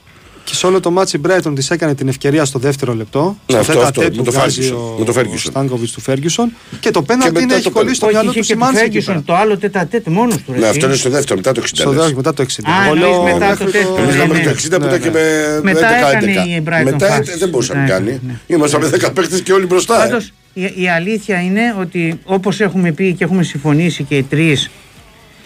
Και 0.58 0.64
σε 0.64 0.70
όλο 0.70 0.80
το 0.80 0.90
μάτσι 0.90 1.16
η 1.16 1.20
Brighton 1.26 1.52
της 1.54 1.70
έκανε 1.70 1.94
την 1.94 2.08
ευκαιρία 2.08 2.44
στο 2.44 2.58
δεύτερο 2.58 2.94
λεπτό. 2.94 3.36
Ναι, 3.46 3.62
στο 3.62 3.72
αυτό, 3.72 3.72
10 3.80 3.82
αυτό, 3.82 4.00
τέταρτο 4.00 4.16
με 4.18 4.24
το 4.24 4.32
βγάζει 4.32 4.70
Ferguson, 4.72 4.76
ο- 4.76 4.98
με 4.98 5.04
το 5.04 5.12
Ferguson. 5.16 5.34
Ο 5.34 5.38
Στάνκοβιτ 5.38 5.88
του 5.94 6.00
Φέργιουσον. 6.00 6.52
Και 6.80 6.90
το 6.90 7.00
Και 7.00 7.06
πέναλτι 7.06 7.32
μετά 7.32 7.44
είναι 7.44 7.54
έχει 7.54 7.62
το 7.62 7.70
κολλήσει 7.70 7.94
στο 7.94 8.06
Όχι, 8.06 8.14
μυαλό 8.14 8.30
είχε 8.30 8.40
του 8.40 8.46
και 8.46 8.52
του 8.54 8.58
Σιμάνσκι. 8.60 8.84
εκεί 8.84 9.00
Φέργισον 9.00 9.24
πέρα. 9.24 9.38
το 9.38 9.42
άλλο 9.42 9.56
τέτα 9.58 10.10
μόνος 10.10 10.36
του. 10.36 10.52
ρε, 10.52 10.58
Ναι, 10.58 10.66
εσύ. 10.66 10.70
αυτό 10.70 10.86
είναι 10.86 10.94
στο 10.96 11.10
δεύτερο, 11.10 11.36
μετά 11.36 11.52
το 11.52 11.60
60. 11.60 11.82
Στο 11.82 11.88
λες. 11.90 11.96
δεύτερο, 11.98 12.16
μετά 12.16 12.34
το 12.34 12.42
60. 12.42 12.70
Α, 12.70 12.84
Εγώ 12.84 12.94
εννοείς 12.94 13.10
λέω 13.12 13.22
μετά 13.22 13.46
μέχρι 13.48 13.64
το 13.64 13.70
τέταρτο. 13.70 13.96
Εμείς 14.02 14.14
Ναι, 14.14 14.20
λέμε 14.22 14.34
ναι. 14.34 14.42
το 14.44 14.50
60 14.50 14.78
μετά 14.78 14.92
Ναι, 14.92 14.98
και 14.98 15.10
ναι. 15.10 15.12
με 15.12 15.60
Μετά 15.62 15.88
11-11. 15.88 16.16
έκανε 16.16 16.32
η 16.56 16.62
Brighton 16.68 16.90
Μετά 16.92 17.06
φάσεις. 17.06 17.38
δεν 17.38 17.48
μπορούσε 17.48 17.72
να 17.74 17.80
Ναι, 17.80 17.88
κάνει. 17.88 18.20
ναι. 18.26 18.34
Ήμασταν 18.46 18.80
με 18.80 18.88
10 18.88 19.10
παίχτε 19.12 19.38
και 19.40 19.52
όλοι 19.52 19.66
μπροστά. 19.66 19.94
ε. 20.04 20.08
Πάντως, 20.08 20.32
η, 20.52 20.62
η 20.76 20.88
αλήθεια 20.88 21.40
είναι 21.42 21.74
ότι 21.80 22.20
όπως 22.24 22.60
έχουμε 22.60 22.92
πει 22.92 23.12
και 23.14 23.24
έχουμε 23.24 23.42
συμφωνήσει 23.42 24.02
και 24.02 24.16
οι 24.16 24.22
τρεις 24.22 24.70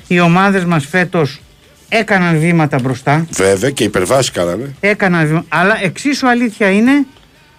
οι 0.06 0.20
ομάδες 0.20 0.64
μας 0.64 0.86
φέτος 0.86 1.40
έκαναν 1.94 2.38
βήματα 2.38 2.78
μπροστά 2.82 3.26
Βέβαια 3.30 3.70
και 3.70 3.84
υπερβάσει 3.84 4.30
κάνανε. 4.30 4.74
έκαναν 4.80 5.26
βήματα, 5.26 5.44
αλλά 5.48 5.78
εξίσου 5.82 6.28
αλήθεια 6.28 6.70
είναι 6.70 7.06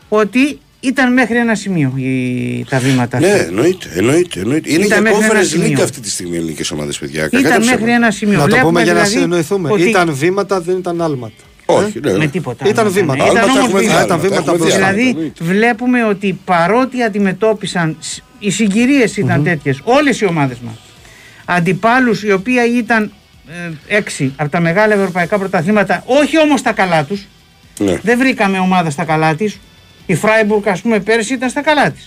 ότι 0.10 0.60
ήταν 0.80 1.14
μέχρι 1.14 1.36
ένα 1.38 1.56
σημείο 1.56 1.94
οι, 1.96 2.66
τα 2.70 2.80
βήματα 2.80 3.20
Ναι, 3.20 3.28
αυτά. 3.32 3.44
εννοείται. 3.46 3.90
εννοείται, 3.96 4.40
εννοείται. 4.40 4.72
Είναι 4.74 4.86
Ήταν 4.86 5.02
για 5.04 5.12
μέχρι 5.12 5.26
ένα 5.30 5.42
conference 5.42 5.46
σημείο. 5.46 5.68
league 5.78 5.82
αυτή 5.82 6.00
τη 6.00 6.10
στιγμή 6.10 6.36
οι 6.36 6.38
ελληνικές 6.38 6.72
ομάδες, 6.72 6.98
παιδιά. 6.98 7.22
Κακά 7.22 7.32
τα 7.32 7.40
Ήταν 7.40 7.60
ψέματα. 7.62 7.80
μέχρι 7.80 7.96
ένα 7.96 8.12
σημείο. 8.12 8.38
Να 8.38 8.44
το 8.44 8.46
Βλέπουμε 8.50 8.68
πούμε 8.68 8.84
για 8.84 8.94
να 8.94 9.00
δηλαδή 9.00 9.16
συνεννοηθούμε. 9.16 9.72
ότι 9.72 9.90
Ήταν 9.90 10.14
βήματα, 10.16 10.62
δεν 10.62 10.78
ήταν 10.78 11.02
άλματα. 11.02 11.34
Όχι, 11.66 12.00
ναι. 12.04 12.18
με 12.18 12.28
τίποτα. 12.28 12.68
Ήταν 12.68 12.86
άλλο 12.86 12.94
βήματα. 12.94 13.24
Ήταν 13.24 13.38
Άλματα 13.38 13.52
όμως 13.52 13.64
έχουμε 13.66 13.80
δει, 13.80 13.86
βήματα. 13.86 14.04
Ήταν 14.06 14.16
άλματα, 14.20 14.30
βήματα 14.30 14.52
έχουμε 14.52 14.58
δει 14.58 14.64
μπροστά. 14.64 14.78
άλματα, 14.88 14.94
Δηλαδή 14.94 15.10
εννοείται. 15.10 15.44
βλέπουμε 15.44 16.04
ότι 16.06 16.40
παρότι 16.46 17.02
αντιμετώπισαν 17.04 17.98
σ- 18.00 18.20
οι 18.40 18.50
συγκυρίες 18.52 19.18
ήταν 19.18 19.44
τέτοιες 19.44 19.80
όλες 19.84 20.22
οι 20.22 20.26
ομάδες 20.26 20.58
μας 20.66 20.74
αντιπάλους 21.46 22.24
οι 22.24 22.32
οποίοι 22.32 22.56
ήταν 22.78 23.04
ε, 23.04 23.08
έξι 23.88 24.34
από 24.38 24.50
τα 24.52 24.60
μεγάλα 24.60 24.94
ευρωπαϊκά 24.94 25.38
πρωταθλήματα 25.38 26.04
όχι 26.06 26.40
όμως 26.40 26.62
τα 26.62 26.72
καλά 26.72 27.04
τους 27.04 27.28
Ναι. 27.80 28.00
δεν 28.04 28.18
βρήκαμε 28.18 28.60
ομάδα 28.60 28.90
στα 28.90 29.04
καλά 29.04 29.36
της 29.36 29.60
η 30.06 30.16
Φράιμπουργκ 30.16 30.68
ας 30.68 30.82
πούμε 30.82 31.00
πέρσι 31.00 31.34
ήταν 31.34 31.50
στα 31.50 31.62
καλά 31.62 31.92
της 31.92 32.04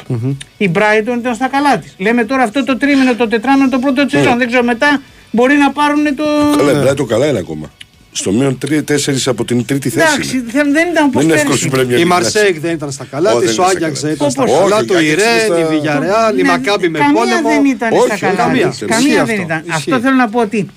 η 0.56 0.70
Brighton 0.74 1.16
ήταν 1.18 1.34
στα 1.34 1.48
καλά 1.48 1.78
της 1.78 1.94
λέμε 1.98 2.24
τώρα 2.24 2.42
αυτό 2.42 2.64
το 2.64 2.76
τρίμηνο 2.76 3.14
το 3.14 3.28
τετράμινο 3.28 3.68
το 3.68 3.78
πρώτο 3.78 4.04
της 4.06 4.12
σεζόν 4.18 4.38
δεν 4.38 4.46
ξέρω 4.46 4.62
μετά 4.62 5.02
μπορεί 5.30 5.54
να 5.56 5.70
πάρουν 5.72 6.04
το 6.16 6.24
Καλά, 6.56 6.72
η 6.72 6.88
Brighton 6.90 7.06
καλά 7.08 7.26
είναι 7.26 7.38
ακόμα. 7.38 7.70
Στο 8.12 8.32
μείον 8.32 8.58
3-4 8.68 8.80
από 9.26 9.44
την 9.44 9.64
τρίτη 9.64 9.88
θέση. 9.88 10.06
εντάξει 10.14 10.36
είναι. 10.36 10.44
δεν 10.50 10.72
δεν 10.72 10.88
ήταν 10.90 11.04
όπως 11.04 11.24
Δεν 11.24 11.30
είναι 11.30 11.40
εύκολο 11.40 11.56
πέρσι 11.58 11.68
στην 11.68 11.96
Premier 11.96 11.98
Η 11.98 12.02
League, 12.02 12.06
Μαρσέικ 12.06 12.60
δεν 12.60 12.72
ήταν 12.72 12.90
στα 12.92 13.04
καλά 13.10 13.32
Ω, 13.32 13.38
της, 13.40 13.54
δεν 13.54 13.58
ο 13.58 13.62
είναι 13.62 13.70
στα 13.70 13.76
Άγιαξ 13.86 14.00
καλά. 14.00 14.06
δεν 14.06 14.12
ήταν 14.14 14.30
στα 14.30 14.42
Όπως- 14.42 14.60
καλά 14.60 14.76
Όχι, 14.76 14.86
του, 14.86 14.94
ο 14.96 15.00
η 15.00 15.10
Άγιαξ 15.10 15.22
είναι 15.22 15.32
Ρεν, 15.54 15.56
η 15.56 15.60
στα- 15.64 15.68
Βιγιαρεάλ, 15.70 16.38
η 16.38 16.42
Ναι, 16.42 16.48
Μακάμπι 16.48 16.88
με 16.88 16.98
καμία 16.98 17.14
πόλεμο. 17.20 17.48
δεν 17.48 17.64
ήταν 17.64 17.88
Όχι, 17.92 18.06
στα 18.06 18.16
καλά 18.26 18.36
καμία. 18.36 18.68
της. 18.68 18.80
Ισχύει 18.80 18.86
Καμία 18.92 19.22
αυτό. 19.22 19.34
δεν 19.34 19.42
ήταν. 19.44 19.58
Ισχύει. 19.66 19.72
Αυτό 19.92 20.00
θέλω 20.04 20.14
να 20.16 20.28
πω 20.28 20.40
ότι 20.40 20.68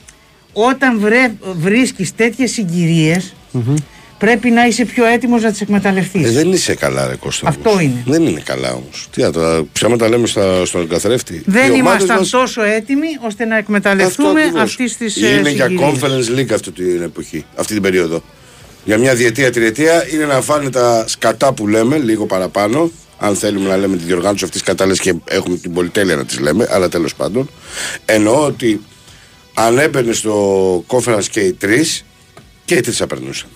όταν 0.53 1.00
βρε, 1.00 1.32
βρίσκεις 1.60 2.15
τέτοιες 2.15 2.51
συγκυρίες, 2.51 3.34
πρέπει 4.18 4.50
να 4.50 4.65
είσαι 4.68 4.86
πιο 4.86 5.06
έτοιμος 5.06 5.41
να 5.44 5.51
τις 5.51 5.62
εκμεταλλευτείς. 5.62 6.27
Ε, 6.27 6.32
δεν 6.32 6.51
είσαι 6.51 6.75
καλά, 6.75 7.08
ρε 7.08 7.15
Κώστα. 7.15 7.48
Αυτό 7.48 7.70
όμως. 7.70 7.82
είναι. 7.84 8.03
Δεν 8.06 8.25
είναι 8.25 8.41
καλά 8.46 8.72
όμως. 8.74 9.08
Τι 9.12 9.22
να 9.22 9.32
τα 9.32 9.65
ψέματα 9.74 10.10
λέμε 10.10 10.27
στα, 10.27 10.65
στον 10.65 10.88
καθρέφτη. 10.88 11.41
δεν 11.46 11.62
Οι 11.63 11.65
ομάδες 11.74 11.79
ήμασταν 11.79 12.18
μας- 12.18 12.29
τόσο 12.29 12.63
έτοιμοι 12.63 13.08
ώστε 13.22 13.46
να 13.46 13.56
Αυτό 13.56 13.63
εκμεταλλευτούμε 13.65 14.41
ακριβώς. 14.41 14.62
αυτής 14.62 14.98
της 14.98 15.22
ε, 15.22 15.27
Είναι 15.38 15.50
για 15.50 15.65
συγκυρίας. 15.65 15.91
Conference 16.00 16.39
League 16.39 16.53
αυτή 16.53 16.72
την 16.72 17.01
εποχή, 17.01 17.46
αυτή 17.56 17.74
την 17.74 17.82
περίοδο. 17.82 18.24
Για 18.86 18.98
μια 18.98 19.15
διετία, 19.15 19.51
τριετία 19.51 20.08
είναι 20.13 20.25
να 20.25 20.41
φάνε 20.41 20.70
τα 20.70 21.03
σκατά 21.08 21.53
που 21.53 21.68
λέμε, 21.68 21.98
λίγο 21.98 22.25
παραπάνω. 22.25 22.91
Αν 23.22 23.36
θέλουμε 23.36 23.70
να 23.70 23.77
λέμε 23.77 23.98
τη 23.98 24.03
διοργάνωση 24.03 24.44
αυτής 24.44 24.62
της 24.62 24.70
κατάλληλης 24.70 25.00
και 25.00 25.13
έχουμε 25.25 25.58
την 25.58 25.74
πολυτέλεια 25.74 26.15
να 26.15 26.25
τις 26.25 26.39
λέμε, 26.39 26.68
αλλά 26.72 26.89
τέλος 26.89 27.15
πάντων. 27.15 27.50
Εννοώ 28.06 28.46
ότι 28.46 28.82
αν 29.65 29.77
έμπαινε 29.77 30.13
στο 30.13 30.83
Conference 30.87 31.25
και 31.31 31.39
οι 31.39 31.53
τρεις, 31.53 32.05
και 32.65 32.75
οι 32.75 32.79
τρεις 32.81 32.97
θα 32.97 33.07
περνούσαν. 33.07 33.49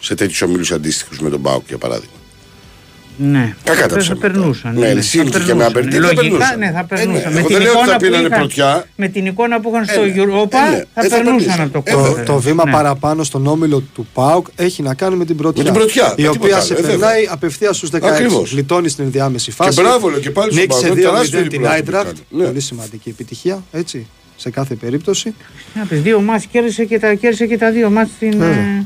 Σε 0.00 0.14
τέτοιους 0.14 0.42
ομίλους 0.42 0.72
αντίστοιχους 0.72 1.18
με 1.20 1.30
τον 1.30 1.40
Μπάουκ 1.40 1.62
για 1.68 1.78
παράδειγμα. 1.78 2.12
Ναι, 3.16 3.54
Κακά 3.64 3.80
τα 3.86 3.88
θα 3.88 3.96
ψέματα. 4.00 4.20
περνούσαν. 4.28 4.78
Ναι, 4.78 4.94
θα 4.94 5.00
σύν 5.00 5.24
και 5.24 5.30
περνούσαν. 5.30 5.56
με 5.56 5.64
απερτή 5.64 5.90
θα 5.90 5.98
Λογικά, 5.98 6.20
περνούσαν. 6.20 6.58
ναι, 6.58 6.66
θα 6.70 6.78
Ε, 6.78 6.80
ναι. 6.80 6.86
περνούσαν. 6.86 7.36
Εγώ 7.36 7.48
δεν 7.48 7.60
λέω 7.62 7.72
ότι 7.78 7.88
θα 7.88 7.96
πήρανε 7.96 8.26
είχαν- 8.26 8.38
πρωτιά. 8.38 8.84
με 8.96 9.08
την 9.08 9.26
εικόνα 9.26 9.60
που 9.60 9.70
είχαν 9.72 9.84
στο 9.86 10.00
Ε, 10.02 10.06
ναι. 10.06 10.12
Europa, 10.22 10.56
Ε, 10.66 10.70
ναι. 10.70 10.82
θα 10.94 11.00
Ε, 11.00 11.08
θα 11.08 11.16
περνούσαν 11.16 11.24
περνούσαν. 11.36 11.60
από 11.60 11.72
το 11.72 11.82
Ε, 11.86 11.92
Το, 11.92 12.04
Conference. 12.20 12.24
το 12.24 12.38
βήμα 12.38 12.64
Ναι. 12.64 12.70
παραπάνω 12.70 13.24
στον 13.24 13.46
όμιλο 13.46 13.80
του 13.94 14.06
ΠΑΟΚ 14.12 14.46
έχει 14.56 14.82
να 14.82 14.94
κάνει 14.94 15.16
με 15.16 15.24
την 15.24 15.36
πρωτιά. 15.36 15.62
Με 15.62 15.70
την 15.70 15.78
πρωτιά, 15.78 16.14
Η 16.16 16.22
με 16.22 16.28
οποία 16.28 16.40
τίποτα 16.40 16.60
σε 16.64 16.74
άλλο, 16.74 16.86
ε, 16.86 16.90
περνάει 16.90 17.26
απευθείας 17.30 17.76
στους 17.76 17.90
16. 17.90 18.14
Ακριβώς. 18.14 18.50
Γλιτώνει 18.50 18.88
στην 18.88 19.04
ενδιάμεση 19.04 19.50
φάση. 19.50 19.80
μπράβο, 19.82 20.08
λέω, 20.08 20.20
και 20.20 20.30
πάλι 20.30 20.52
στον 20.52 20.62
Νίκησε 20.62 20.80
ΠΑΟΚ, 20.86 20.96
2-0 20.96 21.02
τεράστιο 21.02 21.40
την 21.40 21.48
διπλάσιο 21.50 21.68
που 21.68 21.74
Άιντραχτ. 21.74 22.04
κάνει. 22.06 22.18
Ναι. 22.30 22.44
Πολύ 22.44 22.60
σημαντική 22.60 23.08
επιτυχία. 23.08 23.62
Έτσι. 23.72 24.06
Σε 24.36 24.50
κάθε 24.50 24.74
περίπτωση. 24.74 25.34
Να 25.74 25.84
πεις, 25.84 26.02
δύο 26.02 26.20
μάτς 26.20 26.46
κέρδισε 26.46 26.84
και 26.84 26.98
τα, 26.98 27.14
κέρδισε 27.14 27.46
και 27.46 27.58
τα 27.58 27.70
δύο 27.70 27.90
μάτς 27.90 28.10
στην... 28.16 28.40
ε, 28.42 28.84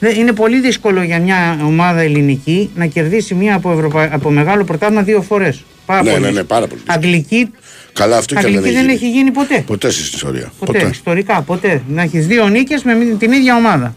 δεν- 0.00 0.16
είναι 0.16 0.32
πολύ 0.32 0.60
δύσκολο 0.60 1.02
για 1.02 1.18
μια 1.20 1.60
ομάδα 1.64 2.00
ελληνική 2.00 2.70
να 2.74 2.86
κερδίσει 2.86 3.34
μια 3.34 3.54
από, 3.54 3.72
Ευρωπα... 3.72 4.08
από 4.12 4.30
μεγάλο 4.30 4.64
πρωτάθλημα 4.64 5.02
δύο 5.02 5.22
φορές. 5.22 5.64
Πάρα 5.86 6.02
Ναι, 6.02 6.10
πολύ. 6.10 6.22
ναι, 6.24 6.30
ναι, 6.30 6.42
πάρα 6.44 6.66
πολύ. 6.66 6.80
Αγγλική, 6.86 7.50
Καλά, 7.92 8.16
αυτό 8.16 8.34
και 8.34 8.40
αν 8.40 8.46
Αγγλική 8.46 8.74
δεν 8.74 8.88
έχει 8.88 9.10
γίνει 9.10 9.30
ποτέ. 9.30 9.62
Ποτέ 9.66 9.90
στην 9.90 10.04
ιστορία. 10.14 10.52
Ποτέ, 10.58 10.88
ιστορικά, 10.92 11.42
ποτέ. 11.42 11.82
Να 11.88 12.02
έχεις 12.02 12.26
δύο 12.26 12.48
νίκες 12.48 12.82
με 12.82 12.94
την 13.18 13.32
ίδια 13.32 13.56
ομάδα. 13.56 13.94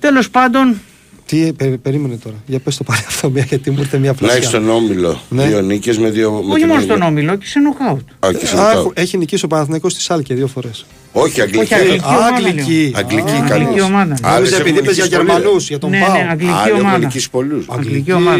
Τέλος 0.00 0.30
πάντων, 0.30 0.80
Τι 1.26 1.52
περί- 1.52 1.76
περίμενε 1.78 2.16
τώρα. 2.16 2.34
Για 2.46 2.58
πες 2.58 2.76
το 2.76 2.84
πάλι 2.84 3.00
αυτό 3.12 3.30
μια 3.30 3.44
γιατί 3.48 3.70
μου 3.70 3.76
ήρθε 3.80 3.98
μια 3.98 4.08
Να 4.10 4.14
πλασιά. 4.16 4.36
έχεις 4.36 4.50
τον 4.50 4.70
όμιλο 4.70 5.20
Ναι. 5.28 5.46
δύο 5.46 5.60
νίκες 5.60 5.98
με 5.98 6.10
δύο. 6.10 6.30
με 6.30 6.38
όχι 6.38 6.58
την 6.58 6.68
μόνο 6.68 6.80
ίδια- 6.80 6.94
στον 6.96 7.06
Όμιλο 7.08 7.36
και 7.36 7.46
σε 7.46 7.58
νοκάουτ. 7.58 8.00
Α, 8.26 8.32
και 8.32 8.46
σε 8.46 8.54
Α, 8.56 8.58
νοκάουτ. 8.58 8.74
έχω- 8.76 8.92
έχει 8.94 9.16
νικήσει 9.16 9.44
ο 9.44 9.48
Παναθηναϊκός 9.48 9.92
στη 9.92 10.00
Σάλκε 10.00 10.34
δύο 10.34 10.46
φορές. 10.46 10.86
Όχι, 11.12 11.40
αγγλική. 11.40 11.62
Όχι, 11.64 11.74
αγγλική. 11.74 12.04
Α, 12.04 12.08
ομάδα, 12.08 12.26
Αγγλική. 12.26 12.90
λέω. 12.90 13.00
Αγγλική, 13.04 13.30
Α, 13.30 13.44
καλή. 13.48 13.62
αγγλική 13.64 13.80
ομάδα. 13.80 14.16
Άλλες 14.22 14.34
Νόμιζα 14.38 14.56
επειδή 14.56 14.78
έχουμε 14.78 14.90
είπε 14.90 14.92
για 14.92 15.04
νικήσει 15.04 15.16
πολύ, 15.16 15.30
Γερμανούς, 15.30 15.62
ρε. 15.62 15.68
για 15.68 15.78
τον 15.78 15.90
Ναι, 15.90 16.00
Πάο. 16.00 16.12
ναι, 16.12 16.26
αγγλική 16.30 16.52
Άλλοι 16.54 16.68
έχουν 16.70 16.80
ομάδα. 16.80 16.98
νικήσει 16.98 17.30
πολλούς. 17.30 17.66
Αγγλική 17.68 18.12
ομάδα. 18.12 18.36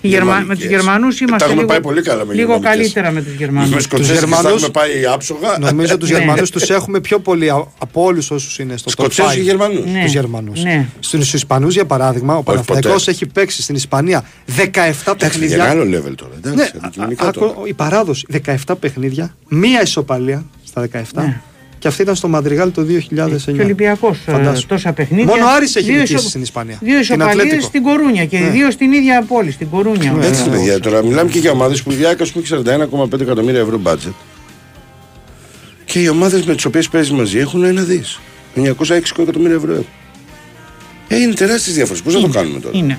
Οι 0.00 0.08
Γερμα... 0.08 0.32
Με 0.32 0.38
Γερμανικές. 0.38 0.66
του 0.66 0.72
Γερμανούς 0.74 1.14
Ε, 1.14 1.18
τα 1.18 1.24
είμαστε 1.28 1.44
έχουμε 1.44 1.60
λίγο, 1.62 1.72
πάει 1.72 1.80
πολύ 1.80 2.02
καλά 2.02 2.24
με 2.24 2.34
λίγο 2.34 2.52
γερμανικές. 2.52 2.92
καλύτερα 2.92 3.10
με 3.10 3.22
τους 3.22 3.32
Γερμανούς. 3.34 3.70
Με 3.74 3.80
Σκοτσέζικες 3.80 4.20
τα 4.20 4.26
Γερμανούς- 4.26 4.62
έχουμε 4.62 4.68
πάει 4.68 5.06
άψογα. 5.06 5.58
Νομίζω 5.58 5.98
τους 5.98 6.10
Ναι. 6.10 6.18
Γερμανούς 6.18 6.50
τους 6.50 6.70
έχουμε 6.70 7.00
πιο 7.00 7.18
πολύ 7.18 7.50
α- 7.50 7.66
από 7.78 8.02
όλους 8.04 8.30
όσους 8.30 8.58
είναι 8.58 8.76
στο 8.76 8.90
top 8.90 8.92
Σκοτσέζους 8.92 9.32
5. 9.32 9.34
και 9.36 9.42
Γερμανούς; 9.42 9.84
Ναι. 9.92 10.02
Τους 10.02 10.12
Γερμανούς. 10.12 10.62
Ναι. 10.62 10.86
Στους 11.00 11.34
Ισπανούς, 11.34 11.74
για 11.74 11.84
παράδειγμα, 11.84 12.36
ο 12.36 12.42
Παναθηναϊκός 12.42 12.92
ποτέ. 12.92 13.10
έχει 13.10 13.26
παίξει 13.26 13.62
στην 13.62 13.74
Ισπανία 13.74 14.24
17 14.46 14.52
Εντάξει, 14.56 14.94
για 15.04 15.14
παιχνίδια. 15.16 15.54
ένα 15.56 15.64
άλλο 15.70 15.82
level 15.82 16.12
τώρα. 16.14 16.32
Ναι, 16.42 16.50
Εντάξει, 16.52 16.72
αντικειμενικά 16.80 17.26
α- 17.26 17.30
τώρα. 17.30 17.46
άκου- 17.50 17.68
η 17.68 17.72
παράδοση 17.72 18.26
17 18.66 18.74
παιχνίδια, 18.80 19.34
μία 19.48 19.82
ισοπαλία 19.82 20.44
στα 20.64 20.80
17 20.80 21.22
Ναι. 21.22 21.40
Και 21.78 21.88
αυτή 21.88 22.02
ήταν 22.02 22.14
στο 22.14 22.28
Μαδριγάλ 22.28 22.72
το 22.72 22.82
2009. 22.82 23.52
Και 23.54 23.60
ο 23.60 23.64
Ολυμπιακός 23.64 24.18
Φαντάσου. 24.26 24.66
τόσα 24.66 24.92
παιχνίδια. 24.92 25.24
Μόνο 25.26 25.44
ο 25.44 25.48
Άρης 25.56 25.76
έχει 25.76 25.86
Δύο 25.86 25.94
νικήσει 25.94 26.14
ισο- 26.14 26.28
στην 26.28 26.42
Ισπανία. 26.42 26.78
Δύο 26.80 26.92
Την 26.92 27.00
ισοπαλίες 27.00 27.34
Ατλέτικο. 27.36 27.62
στην 27.66 27.82
Κορούνια 27.82 28.24
και 28.24 28.38
Ναι. 28.38 28.48
δύο 28.50 28.70
στην 28.70 28.92
ίδια 28.92 29.22
πόλη, 29.28 29.50
στην 29.50 29.68
Κορούνια. 29.70 30.12
Ναι. 30.12 30.26
Έτσι, 30.26 30.42
Ναι. 30.42 30.50
παιδιά, 30.56 30.80
τώρα 30.80 31.04
μιλάμε 31.04 31.30
και 31.30 31.38
για 31.38 31.50
ομάδες 31.50 31.82
που 31.82 31.90
η 31.92 31.94
Διάκα 31.94 32.24
σου 32.24 32.38
έχει 32.38 32.46
41,5 32.46 33.20
εκατομμύρια 33.20 33.60
ευρώ 33.60 33.78
μπάτζετ. 33.78 34.12
Και 35.84 36.00
οι 36.00 36.08
ομάδες 36.08 36.44
με 36.44 36.54
τις 36.54 36.64
οποίες 36.64 36.88
παίζεις 36.88 37.12
μαζί 37.12 37.38
έχουν 37.38 37.64
ένα 37.64 37.82
δις. 37.82 38.20
906 38.54 39.22
εκατομμύρια 39.22 39.56
ευρώ. 39.56 39.84
Ε, 41.08 41.16
είναι 41.20 41.34
τεράστιες 41.34 41.74
διαφορές. 41.76 42.02
Πώς 42.02 42.14
θα 42.14 42.20
το 42.20 42.28
κάνουμε 42.28 42.60
τώρα; 42.60 42.78
Είναι. 42.78 42.98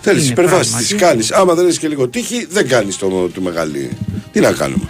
Θέλεις 0.00 0.22
είναι 0.22 0.32
υπερβάσεις, 0.32 0.70
πράγματι. 0.70 0.94
τι 0.94 0.94
κάνεις. 0.94 1.32
Άμα 1.32 1.54
δεν 1.54 1.64
έχεις 1.66 1.78
και 1.78 1.88
λίγο 1.88 2.08
τύχη, 2.08 2.46
δεν 2.50 2.68
κάνεις 2.68 2.96
το, 2.96 3.28
το 3.34 3.40
μεγάλη. 3.40 3.90
Τι 4.32 4.40
να 4.40 4.52
κάνουμε; 4.52 4.84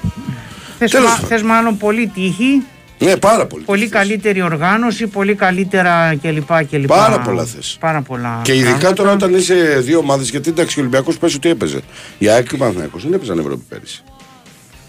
Θες, 0.79 0.91
Τέλος 0.91 1.07
μα- 1.09 1.13
πάντων. 1.15 1.29
θες 1.29 1.43
μάλλον 1.43 1.77
πολύ 1.77 2.07
τύχη, 2.15 2.63
Ναι, 2.99 3.17
πάρα 3.17 3.47
πολύ. 3.47 3.65
πολύ 3.65 3.81
θες. 3.81 3.91
καλύτερη 3.91 4.43
οργάνωση, 4.43 5.07
πολύ 5.07 5.35
καλύτερα 5.35 6.17
κλπ. 6.23 6.53
κλπ. 6.71 6.87
Πάρα 6.87 7.21
πολλά 7.21 7.45
θες. 7.45 7.77
Πάρα 7.81 8.01
πολλά. 8.03 8.41
Και 8.43 8.53
ειδικά 8.55 8.71
πράγματα. 8.71 8.95
τώρα 8.95 9.13
όταν 9.13 9.35
είσαι 9.35 9.55
δύο 9.81 9.99
ομάδες, 9.99 10.31
γιατί 10.31 10.49
εντάξει, 10.49 10.79
ο 10.79 10.81
Ολυμπιακός 10.83 11.19
πέσει 11.19 11.37
ότι 11.37 11.49
έπαιζε. 11.49 11.81
Η 12.19 12.29
ΑΕΚ 12.29 12.49
και 12.49 12.55
ο 12.55 12.59
Παναθηναϊκός 12.59 13.03
δεν 13.03 13.13
έπαιζαν 13.13 13.39
Ευρώπη 13.39 13.63
πέρυσι. 13.69 14.03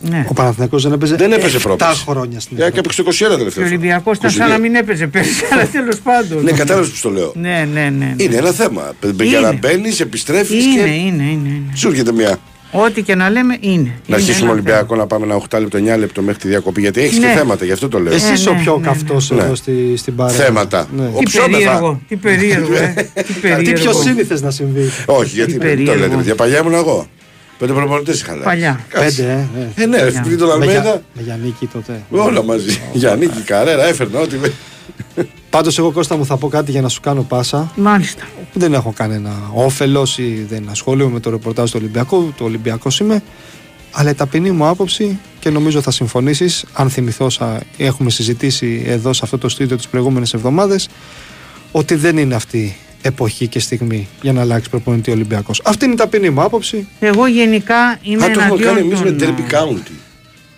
Ναι. 0.02 0.26
Ο 0.30 0.34
Παναθηναϊκός 0.34 0.84
δεν 0.84 0.92
έπαιζε 0.92 1.16
Δεν 1.16 1.32
έπαιζε 1.32 1.58
7 1.58 1.62
πρόπερση. 1.62 2.04
χρόνια 2.08 2.40
στην 2.40 2.58
Η 2.58 2.62
ΑΕΚ 2.62 2.70
Ευρώπη. 2.76 2.80
έπαιξε 2.80 3.04
το 3.04 3.26
21 3.26 3.28
Και 3.28 3.34
ο 3.34 3.38
τελευταία. 3.38 3.64
φορά. 3.64 3.76
Ολυμπιακός 3.76 4.18
ήταν 4.18 4.32
σαν 4.32 4.48
22. 4.48 4.50
να 4.52 4.58
μην 4.58 4.76
έπαιζε 4.76 5.08
πέρσι, 5.08 5.44
αλλά 5.52 5.66
τέλος 5.66 6.00
πάντων. 6.00 6.44
Ναι, 6.44 6.52
κατάλαβες 6.52 6.90
που 6.90 7.00
το 7.02 7.10
λέω. 7.10 7.32
Ναι, 7.36 7.68
ναι, 7.74 7.82
ναι. 7.82 7.90
ναι. 7.90 8.14
Είναι 8.24 8.36
ένα 8.36 8.52
θέμα. 8.52 8.94
Για 9.22 9.40
να 9.40 9.48
Είναι. 9.48 9.58
μπαίνεις, 9.62 10.00
επιστρέφεις 10.00 10.66
Είναι, 10.66 10.84
και 10.84 10.90
είναι, 10.90 11.24
είναι, 11.24 11.24
είναι. 11.32 11.62
σου 11.76 11.88
έρχεται 11.88 12.12
μια. 12.12 12.38
Ό,τι 12.86 13.02
και 13.02 13.16
να 13.16 13.30
λέμε 13.30 13.58
είναι. 13.60 13.84
Να 13.84 13.90
Είναι 14.08 14.16
αρχίσουμε 14.16 14.44
ένα 14.44 14.52
Ολυμπιακό 14.52 14.96
να 14.96 15.08
πάμε 15.08 15.26
ένα 15.26 15.36
8 15.50 15.60
λεπτό, 15.60 15.78
9 15.96 15.98
λεπτό 15.98 16.22
μέχρι 16.22 16.42
τη 16.42 16.48
διακοπή. 16.48 16.82
Γιατί 16.82 17.02
έχεις 17.02 17.20
Ναι. 17.20 17.26
και 17.32 17.38
θέματα, 17.38 17.66
γι' 17.66 17.72
αυτό 17.72 17.88
το 17.88 18.00
λέω. 18.00 18.14
Εσύ 18.14 18.34
είσαι 18.34 18.50
ναι, 18.50 18.58
ο 18.60 18.62
πιο 18.62 18.78
ναι, 18.78 18.86
καυτός 18.88 19.30
ναι. 19.32 19.38
εδώ 19.42 19.50
Ναι. 19.50 19.56
στη, 19.56 19.94
στην 19.98 20.16
παρέα. 20.16 20.36
Θέματα. 20.36 20.88
Ναι. 20.98 21.04
Ο 21.14 21.20
Τι 21.20 21.26
ψώμεθα. 21.26 21.52
περίεργο, 21.58 22.02
τι 22.08 22.16
περίεργο, 22.16 22.76
ε. 22.76 22.94
Τι 23.14 23.24
Τι 23.24 23.34
περίεργο. 23.40 23.82
πιο 23.84 23.94
σύνηθες 23.94 24.42
να 24.42 24.52
συμβεί. 24.52 24.90
Όχι, 25.06 25.36
γιατί 25.36 25.52
Τι 25.52 25.58
δεν 25.58 25.68
το 25.70 25.76
περίεργο. 25.76 26.00
λέτε, 26.04 26.16
παιδιά. 26.16 26.36
Παλιά 26.36 26.58
ήμουν 26.60 26.74
εγώ. 26.74 27.08
Πέντε 27.58 27.74
προπονητές 27.74 28.20
είχα 28.22 28.32
αλλάξει. 28.32 28.48
Παλιά. 28.50 28.80
Κάτσε. 28.90 29.22
Πέντε, 29.22 29.48
ε. 29.78 29.82
ε. 29.82 29.84
Ε, 29.84 29.86
ναι, 29.86 30.04
ρε, 30.04 30.12
πριν 30.26 30.38
τον 30.38 30.48
Με, 30.48 30.54
Αλμέδα. 30.54 30.82
για, 30.82 31.02
με 31.14 31.22
Γιάννικη 31.24 31.68
τότε. 31.74 32.02
Όλα 32.10 32.44
μαζί. 32.44 32.78
Γιάννη, 32.94 33.28
Καρέρα, 33.46 33.86
έφερνα 33.88 34.20
ό,τι. 34.20 34.36
Με- 35.16 35.28
Πάντως, 35.50 35.78
εγώ 35.78 35.92
Κώστα 35.92 36.18
μου 36.18 36.26
θα 36.26 36.38
πω 36.38 36.48
κάτι 36.48 36.72
για 36.72 36.82
να 36.82 36.90
σου 36.90 37.02
κάνω 37.02 37.22
πάσα. 37.22 37.72
Μάλιστα. 37.76 38.24
Δεν 38.54 38.74
έχω 38.74 38.92
κανένα 38.92 39.32
όφελος 39.54 40.18
ή 40.18 40.46
δεν 40.50 40.68
ασχολούμαι 40.70 41.12
με 41.14 41.20
το 41.20 41.30
ρεπορτάζ 41.30 41.70
του 41.72 41.78
Ολυμπιακού. 41.82 42.34
Το 42.38 42.44
Ολυμπιακός 42.44 43.00
είμαι. 43.00 43.24
Αλλά 43.92 44.10
η 44.10 44.14
ταπεινή 44.14 44.52
μου 44.52 44.68
άποψη 44.68 45.20
και 45.40 45.50
νομίζω 45.50 45.82
θα 45.82 45.92
συμφωνήσεις, 45.92 46.66
αν 46.74 46.90
θυμηθώ, 46.90 47.30
σα- 47.30 47.60
έχουμε 47.78 48.10
συζητήσει 48.10 48.84
εδώ 48.88 49.14
σε 49.14 49.22
αυτό 49.24 49.38
το 49.38 49.50
στούντιο 49.50 49.76
τις 49.78 49.88
προηγούμενες 49.88 50.34
εβδομάδες, 50.34 50.90
ότι 51.72 51.96
δεν 51.96 52.18
είναι 52.18 52.36
αυτή 52.36 52.78
εποχή 53.02 53.48
και 53.48 53.60
στιγμή 53.60 54.08
για 54.22 54.34
να 54.34 54.42
αλλάξει 54.42 54.70
προπονητή 54.70 55.12
Ολυμπιακός. 55.12 55.62
Αυτή 55.66 55.86
είναι 55.86 55.94
η 55.94 55.98
ταπεινή 55.98 56.30
μου 56.30 56.42
άποψη. 56.42 56.88
Εγώ 57.00 57.28
γενικά 57.28 58.00
είμαι 58.02 58.26
Α, 58.26 58.32
το 58.32 58.40
έχουμε 58.40 58.60
κάνει 58.64 58.80
εναντίον 58.80 58.98
εμείς 59.02 59.02
με 59.02 59.12
των... 59.12 59.36
Derby 59.36 59.54
County. 59.54 59.92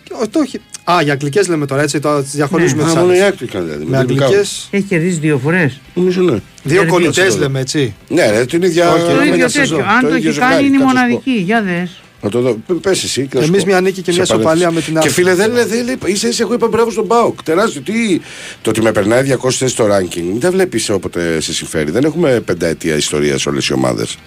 Και, 0.03 0.13
ο, 0.23 0.27
το 0.29 0.39
έχει- 0.39 0.61
Α, 0.91 1.01
για 1.01 1.13
αγγλικές 1.13 1.47
λέμε 1.47 1.65
τώρα 1.65 1.81
έτσι, 1.81 1.99
το 1.99 2.21
τις 2.21 2.31
διαχωρίζουμε 2.31 2.81
Α, 2.83 2.85
τις 2.85 2.93
μόνο 2.95 3.07
η 3.07 3.11
άλλες. 3.11 3.23
ΑΕΚ 3.23 3.37
το 3.37 3.45
έκανε 3.49 3.65
δηλαδή. 3.65 3.85
Με 3.85 3.97
Derby 3.97 3.99
αγγλικές; 3.99 4.67
County. 4.71 4.77
Έχει 4.77 4.83
κερδίσει 4.83 5.19
δύο 5.19 5.37
φορές. 5.43 5.79
Νομίζω 5.93 6.21
ναι. 6.21 6.37
Δύο 6.63 6.81
Derby. 6.81 6.87
κολλητές 6.87 7.27
Αυτό. 7.27 7.39
λέμε 7.39 7.59
έτσι. 7.59 7.93
Ναι, 8.07 8.31
ρε, 8.31 8.45
την 8.45 8.61
ίδια. 8.61 8.93
Όχι, 8.93 9.03
Το 9.03 9.09
Ε, 9.09 9.13
με 9.13 9.21
ίδιο 9.21 9.35
μια 9.35 9.45
τέτοιο. 9.45 9.59
σεζόν. 9.61 9.79
Αν 9.83 10.01
το 10.01 10.07
ίδιο 10.07 10.15
έχει 10.15 10.23
ζευγάρι, 10.31 10.53
κάνει 10.53 10.67
είναι 10.67 10.77
κάτσε 10.77 10.93
να 10.93 10.99
σου 10.99 11.05
πω. 11.07 11.09
μοναδική. 11.09 11.31
Για 11.45 11.61
δες. 11.61 11.99
Να 12.21 12.29
το 12.29 12.39
δω. 12.41 12.57
Πε 12.81 12.89
εσύ. 12.89 13.27
και 13.27 13.37
θα 13.37 13.41
σου 13.43 13.47
Εμείς 13.47 13.61
πω. 13.63 13.67
μια 13.69 13.81
νίκη 13.81 14.01
και 14.01 14.11
Σε 14.11 14.15
μια 14.17 14.23
ισοπαλία 14.23 14.51
επανέλθεις. 14.67 14.75
με 14.75 14.81
την 14.81 14.93
Και 14.93 14.99
άλλη. 14.99 15.09
φίλε, 15.09 15.33
δεν 15.35 15.67
δεν 15.69 15.85
λέει. 15.85 15.97
ίσα 16.05 16.27
ίσα 16.27 16.43
εγώ 16.43 16.53
είπα 16.53 16.67
μπράβο 16.67 16.91
στον 16.91 17.05
Μπάουκ. 17.05 17.43
Τεράστιο. 17.43 17.81
Τι. 17.81 18.21
Το 18.61 18.69
ότι 18.69 18.81
με 18.81 18.91
περνάει 18.91 19.23
200 19.23 19.57
θέσεις 19.57 19.71
στο 19.71 19.85
ranking. 19.95 20.21
Μην 20.21 20.39
τα 20.39 20.51
βλέπεις 20.51 20.89
όποτε 20.89 21.39
σε 21.41 21.53
συμφέρει. 21.53 21.91
Δεν 21.91 22.03
έχουμε 22.03 22.39
πενταετία 22.45 22.95
ιστορίας 22.95 23.41
σε 23.41 23.49
όλες 23.49 23.67
οι 23.67 23.73
ομάδες. 23.73 24.17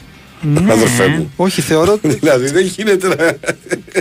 Ναι. 0.42 0.72
Αδερφέ 0.72 1.06
μου. 1.06 1.32
Όχι, 1.36 1.60
θεωρώ 1.60 1.92
ότι 1.92 2.08
δηλαδή 2.08 2.50
δεν 2.50 2.64
γίνεται 2.64 3.08
να. 3.08 3.14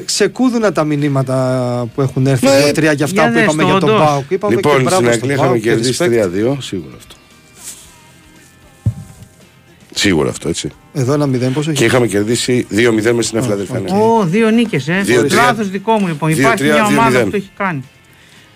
ξεκούδουνα 0.06 0.72
τα 0.72 0.84
μηνύματα 0.84 1.88
που 1.96 2.02
έχουν 2.02 2.28
έρθει 2.28 2.46
Ναι. 2.46 2.58
δύο-τρία 2.64 2.92
για 2.94 3.06
αυτά 3.06 3.22
Για 3.22 3.30
που 3.32 3.34
δες 3.36 3.44
είπαμε 3.44 3.62
το, 3.64 3.70
για 3.70 3.80
τον 3.80 3.90
όντως. 3.90 4.06
Πάουκ. 4.08 4.24
Είπαμε 4.32 4.56
και 4.56 4.62
Λοιπόν, 4.68 4.82
μπράβο 4.84 5.02
στην 5.02 5.14
στον 5.14 5.30
Αγγλία 5.30 5.34
είχαμε 5.34 5.48
Πάουκ 5.48 5.62
και 5.62 5.70
κερδίσει 5.70 5.98
respect. 6.00 6.54
3-2. 6.54 6.58
Σίγουρα 6.62 6.96
αυτό. 6.98 7.16
Σίγουρα 9.94 10.30
αυτό, 10.30 10.50
έτσι. 10.50 10.70
Εδώ 10.94 11.14
ένα 11.14 11.26
μηδέν 11.26 11.54
πόσο 11.54 11.72
Και 11.72 11.78
έχει. 11.78 11.86
είχαμε 11.86 12.08
κερδίσει 12.08 12.68
2-0 12.72 13.12
με 13.14 13.22
στην 13.22 13.38
Αφιλαδελφία. 13.38 13.82
Ω, 13.98 14.24
δύο 14.26 14.50
νίκες, 14.50 14.88
ε. 14.88 15.02
Δύο-τρία. 15.04 15.42
Λάθος 15.42 15.70
δικό 15.70 16.00
μου 16.00 16.08
λοιπόν. 16.08 16.30
Δύο, 16.30 16.40
Υπάρχει 16.42 16.58
τρία, 16.64 16.74
μια 16.74 16.84
δύο, 16.86 16.98
ομάδα 16.98 17.10
μηδέν. 17.10 17.24
που 17.24 17.30
το 17.32 17.36
έχει 17.38 17.50
κάνει. 17.58 17.84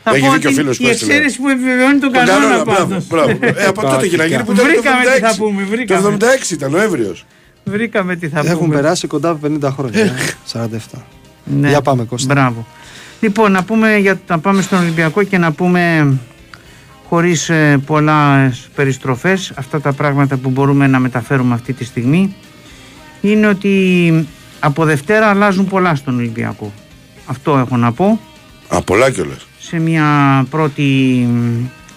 Θα 0.04 0.16
Έχει 0.16 0.26
πω 0.26 0.32
δίκιο 0.34 0.50
ο 0.50 0.52
ότι 0.52 0.62
φίλος 0.62 0.78
που 0.78 0.84
η 0.86 0.90
έστειλε. 0.90 1.12
εξαίρεση 1.14 1.40
που 1.40 1.50
επιβεβαιώνει 1.50 2.00
τον 2.00 2.12
Τον 2.12 2.26
κανόνα 2.26 2.40
κανόνα, 2.48 2.64
μπράβο, 2.64 2.88
πάντως. 2.88 3.08
μπράβο. 3.08 3.30
Ε, 3.42 3.66
από 3.66 3.82
τότε 3.82 4.08
και 4.08 4.18
να 4.18 4.26
γίνει 4.26 4.44
που 4.44 4.52
ήταν 4.52 4.66
το 4.66 4.72
Βρήκαμε 4.72 5.02
τι 5.16 5.20
θα 5.22 5.30
76. 5.34 5.38
πούμε, 5.38 5.64
βρήκαμε. 5.64 6.02
Το 6.18 6.26
76 6.26 6.52
ήταν 6.52 6.72
Νοέμβριο. 6.72 7.16
Βρήκαμε 7.66 8.16
τι 8.16 8.28
θα 8.30 8.40
Έχουν 8.40 8.58
πούμε. 8.60 8.76
περάσει 8.76 9.08
κοντά 9.08 9.30
από 9.30 9.48
50 9.62 9.70
χρόνια. 9.72 10.00
ε, 10.02 10.12
47. 10.52 11.00
Ναι. 11.44 11.68
Για 11.70 11.82
πάμε, 11.82 12.04
Κώστα. 12.04 12.34
Μπράβο. 12.34 12.66
Λοιπόν, 13.20 13.52
να, 13.52 13.64
πούμε 13.64 13.98
για, 13.98 14.20
να 14.28 14.40
πάμε 14.40 14.62
στον 14.62 14.80
Ολυμπιακό 14.80 15.24
και 15.24 15.38
να 15.38 15.52
πούμε 15.52 16.14
χωρίς 17.10 17.50
ε, 17.50 17.82
πολλά 17.86 18.52
περιστροφές 18.76 19.52
αυτά 19.56 19.82
τα 19.82 19.94
πράγματα 19.94 20.38
που 20.38 20.50
μπορούμε 20.50 20.88
να 20.88 21.00
μεταφέρουμε 21.00 21.54
αυτή 21.54 21.74
τη 21.74 21.84
στιγμή 21.84 22.36
είναι 23.22 23.48
ότι 23.48 24.28
από 24.60 24.86
Δευτέρα 24.86 25.28
αλλάζουν 25.30 25.66
πολλά 25.68 25.96
στον 25.96 26.16
Ολυμπιακό. 26.16 26.72
Αυτό 27.26 27.58
έχω 27.58 27.78
να 27.78 27.92
πω. 27.92 28.20
Α, 28.68 28.82
πολλά 28.82 29.12
κιόλας. 29.12 29.48
Σε 29.60 29.80
μια 29.80 30.06
πρώτη... 30.50 31.28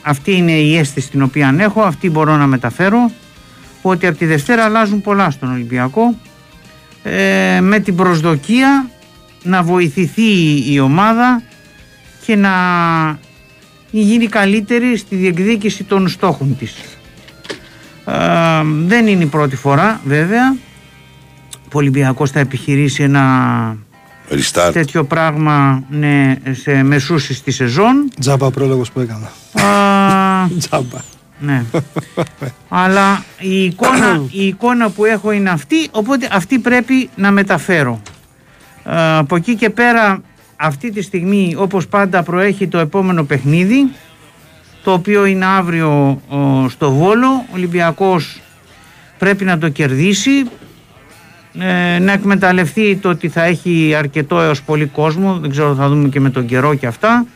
Αυτή 0.03 0.33
είναι 0.33 0.53
η 0.53 0.77
αίσθηση 0.79 1.11
την 1.11 1.23
οποία 1.23 1.57
έχω, 1.59 1.83
αυτή 1.83 2.11
μπορώ 2.11 2.37
να 2.37 2.47
μεταφέρω 2.47 3.11
ότι 3.83 4.07
από 4.07 4.19
τη 4.19 4.27
Δευτέρα 4.27 4.65
αλλάζουν 4.65 5.01
πολλά 5.01 5.31
στον 5.31 5.53
Ολυμπιακό 5.53 6.15
ε, 7.03 7.61
με 7.61 7.79
την 7.79 7.97
προσδοκία 7.97 8.91
να 9.43 9.63
βοηθηθεί 9.63 10.63
η 10.73 10.81
ομάδα 10.81 11.43
και 12.25 12.37
να 12.37 12.51
γίνει 13.91 14.27
καλύτερη 14.27 14.97
στη 14.97 15.17
διεκδίκηση 15.17 15.85
των 15.85 16.09
στόχων 16.09 16.57
της. 16.59 16.75
Ε, 18.05 18.15
δεν 18.65 19.07
είναι 19.07 19.23
η 19.23 19.27
πρώτη 19.27 19.57
φορά 19.57 20.01
βέβαια 20.05 20.57
που 21.63 21.75
ο 21.75 21.79
Ολυμπιακός 21.79 22.31
θα 22.31 22.41
επιχειρήσει 22.41 23.03
ένα 23.03 23.77
Restart. 24.31 24.71
τέτοιο 24.73 25.05
πράγμα 25.05 25.83
ναι, 25.91 26.35
σε 26.51 26.83
μεσούσεις 26.83 27.43
της 27.43 27.55
σεζόν. 27.55 28.11
Τζάμπα 28.21 28.47
ο 28.47 28.51
πρόλογος 28.51 28.91
που 28.91 29.01
έκανα. 29.01 29.27
Α, 29.69 30.49
Τζάμπα. 30.59 30.99
Ναι. 31.41 31.65
Αλλά 32.69 33.25
η 33.39 33.65
εικόνα, 33.65 34.23
η 34.31 34.47
εικόνα 34.47 34.91
που 34.91 35.05
έχω 35.05 35.31
είναι 35.31 35.51
αυτή, 35.51 35.89
οπότε 35.91 36.29
αυτή 36.33 36.59
πρέπει 36.59 37.11
να 37.15 37.31
μεταφέρω. 37.31 38.01
Ε, 38.85 39.17
από 39.17 39.37
εκεί 39.37 39.55
και 39.55 39.71
πέρα 39.71 40.23
αυτή 40.57 40.91
τη 40.91 41.03
στιγμή 41.03 41.55
όπως 41.59 41.89
πάντα 41.89 42.23
προέχει 42.23 42.69
το 42.69 42.79
επόμενο 42.79 43.25
παιχνίδι 43.25 43.91
το 44.83 44.93
οποίο 44.93 45.25
είναι 45.25 45.45
αύριο 45.45 46.21
ο, 46.29 46.69
στο 46.69 46.91
Βόλο 46.93 47.27
ο 47.29 47.55
Ολυμπιακός 47.55 48.41
πρέπει 49.19 49.45
να 49.45 49.59
το 49.59 49.69
κερδίσει 49.69 50.45
ε, 51.59 51.99
να 51.99 52.13
εκμεταλλευτεί 52.13 52.97
το 52.97 53.09
ότι 53.09 53.29
θα 53.29 53.43
έχει 53.43 53.95
αρκετό 53.99 54.41
έως 54.41 54.63
πολύ 54.63 54.87
κόσμο 54.87 55.39
δεν 55.39 55.51
ξέρω 55.51 55.75
θα 55.75 55.89
δούμε 55.89 56.09
και 56.09 56.21
με 56.21 56.31
τον 56.31 56.47
καιρό 56.47 56.75
και 56.75 56.87
αυτά 56.87 57.27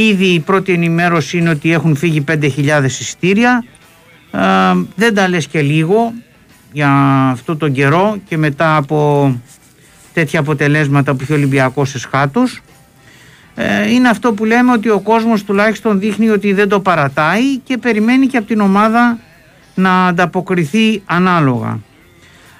ήδη 0.00 0.26
η 0.26 0.40
πρώτη 0.40 0.72
ενημέρωση 0.72 1.38
είναι 1.38 1.50
ότι 1.50 1.72
έχουν 1.72 1.96
φύγει 1.96 2.24
5.000 2.28 2.84
εισιτήρια 2.84 3.64
ε, 4.30 4.40
δεν 4.96 5.14
τα 5.14 5.28
λες 5.28 5.46
και 5.46 5.60
λίγο 5.60 6.12
για 6.72 6.90
αυτό 7.30 7.56
τον 7.56 7.72
καιρό 7.72 8.16
και 8.28 8.36
μετά 8.36 8.76
από 8.76 9.40
τέτοια 10.12 10.40
αποτελέσματα 10.40 11.14
που 11.14 11.18
έχει 11.22 11.32
ο 11.32 11.34
Ολυμπιακός 11.34 11.94
εσχάτως 11.94 12.60
ε, 13.54 13.90
είναι 13.90 14.08
αυτό 14.08 14.32
που 14.32 14.44
λέμε 14.44 14.72
ότι 14.72 14.88
ο 14.88 15.00
κόσμος 15.00 15.44
τουλάχιστον 15.44 15.98
δείχνει 15.98 16.28
ότι 16.28 16.52
δεν 16.52 16.68
το 16.68 16.80
παρατάει 16.80 17.58
και 17.58 17.78
περιμένει 17.78 18.26
και 18.26 18.36
από 18.36 18.46
την 18.46 18.60
ομάδα 18.60 19.18
να 19.74 20.06
ανταποκριθεί 20.06 21.02
ανάλογα. 21.04 21.78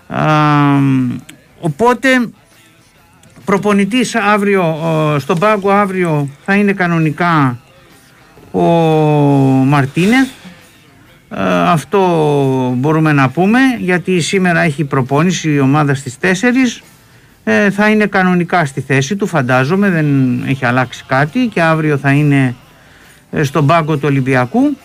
Α, 0.06 0.22
οπότε 1.60 2.08
προπονητής 3.44 4.14
αύριο, 4.14 4.76
ε, 5.14 5.18
στον 5.18 5.38
πάγκο 5.38 5.70
αύριο 5.70 6.28
θα 6.44 6.54
είναι 6.54 6.72
κανονικά 6.72 7.58
ο 8.50 8.60
Μαρτίνεθ 9.66 10.28
Ε, 11.36 11.70
αυτό 11.70 12.00
μπορούμε 12.76 13.12
να 13.12 13.28
πούμε 13.28 13.58
γιατί 13.78 14.20
σήμερα 14.20 14.60
έχει 14.60 14.84
προπόνηση 14.84 15.50
η 15.50 15.60
ομάδα 15.60 15.94
στις 15.94 16.16
4 16.20 16.82
ε, 17.44 17.70
θα 17.70 17.88
είναι 17.88 18.06
κανονικά 18.06 18.64
στη 18.64 18.80
θέση 18.80 19.16
του 19.16 19.26
φαντάζομαι 19.26 19.90
δεν 19.90 20.06
έχει 20.48 20.64
αλλάξει 20.64 21.04
κάτι 21.06 21.50
και 21.52 21.62
αύριο 21.62 21.96
θα 21.96 22.10
είναι 22.10 22.54
ε, 23.30 23.42
στον 23.42 23.66
πάγκο 23.66 23.94
του 23.94 24.04
Ολυμπιακού. 24.04 24.76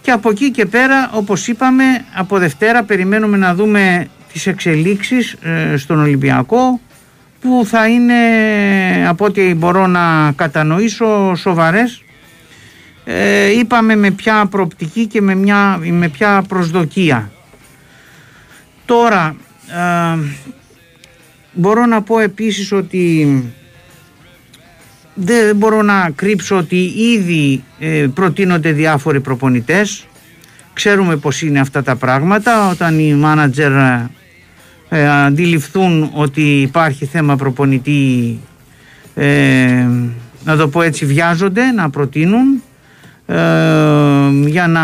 Και 0.00 0.10
από 0.10 0.30
εκεί 0.30 0.50
και 0.50 0.66
πέρα 0.66 1.10
όπως 1.12 1.48
είπαμε 1.48 1.84
από 2.14 2.38
Δευτέρα 2.38 2.82
περιμένουμε 2.82 3.36
να 3.36 3.54
δούμε 3.54 4.06
τις 4.32 4.46
εξελίξεις 4.46 5.32
ε, 5.32 5.76
στον 5.76 6.00
Ολυμπιακό 6.00 6.80
που 7.46 7.66
θα 7.66 7.88
είναι 7.88 8.14
από 9.08 9.24
ό,τι 9.24 9.54
μπορώ 9.54 9.86
να 9.86 10.32
κατανοήσω 10.32 11.34
σοβαρές. 11.34 12.02
Ε, 13.04 13.58
είπαμε 13.58 13.96
με 13.96 14.10
ποια 14.10 14.46
προοπτική 14.46 15.06
και 15.06 15.20
με, 15.20 15.34
μια, 15.34 15.78
με 15.90 16.08
ποια 16.08 16.44
προσδοκία. 16.48 17.30
Τώρα 18.84 19.36
ε, 19.68 20.18
μπορώ 21.52 21.86
να 21.86 22.02
πω 22.02 22.18
επίσης 22.18 22.72
ότι 22.72 23.42
δεν 25.14 25.56
μπορώ 25.56 25.82
να 25.82 26.10
κρύψω 26.14 26.56
ότι 26.56 26.92
ήδη 26.96 27.64
ε, 27.78 28.06
προτείνονται 28.14 28.72
διάφοροι 28.72 29.20
προπονητές. 29.20 30.06
Ξέρουμε 30.72 31.16
πως 31.16 31.42
είναι 31.42 31.60
αυτά 31.60 31.82
τα 31.82 31.96
πράγματα. 31.96 32.68
Όταν 32.70 32.98
οι 32.98 33.14
μάνατζερ 33.14 33.72
ε, 34.96 35.08
αντιληφθούν 35.24 36.10
ότι 36.12 36.60
υπάρχει 36.60 37.04
θέμα 37.06 37.36
προπονητή 37.36 38.38
ε, 39.14 39.86
να 40.44 40.56
το 40.56 40.68
πω 40.68 40.82
έτσι 40.82 41.04
βιάζονται 41.06 41.70
να 41.70 41.90
προτείνουν 41.90 42.62
ε, 43.26 43.34
για 44.46 44.66
να 44.66 44.82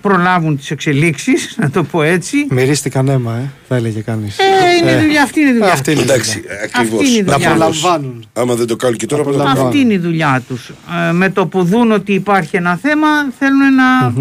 προλάβουν 0.00 0.56
τις 0.56 0.70
εξελίξεις 0.70 1.54
να 1.60 1.70
το 1.70 1.82
πω 1.82 2.02
έτσι 2.02 2.46
Μυρίστηκαν 2.50 3.08
αίμα 3.08 3.36
ε, 3.36 3.50
θα 3.68 3.76
έλεγε 3.76 4.00
κανείς 4.00 4.38
ε, 4.38 4.42
είναι 4.80 4.90
ε, 4.90 5.00
δουλειά, 5.00 5.22
αυτή 5.22 5.40
είναι 5.40 5.48
η 5.50 5.52
δουλειά 5.52 5.72
αυτή 5.72 5.90
είναι 5.90 6.00
η 6.00 6.02
δουλειά. 6.02 6.14
Εντάξει, 6.14 6.42
ακριβώς. 6.64 7.00
Αυτή 7.00 7.10
είναι 7.10 7.18
η 7.18 7.22
να 7.22 7.32
δουλειά. 7.32 7.48
προλαμβάνουν 7.48 8.24
Άμα 8.32 8.54
δεν 8.54 8.66
το 8.66 8.76
κάνουν 8.76 8.96
και 8.96 9.06
τώρα, 9.06 9.22
Απολαμβάνουν. 9.22 9.54
προλαμβάνουν. 9.54 9.78
αυτή 9.78 9.94
είναι 9.94 9.94
η 9.94 10.08
δουλειά 10.08 10.42
τους 10.48 10.72
ε, 11.08 11.12
με 11.12 11.30
το 11.30 11.46
που 11.46 11.64
δουν 11.64 11.92
ότι 11.92 12.12
υπάρχει 12.12 12.56
ένα 12.56 12.76
θέμα 12.76 13.08
θέλουν 13.38 13.74
να 13.74 14.12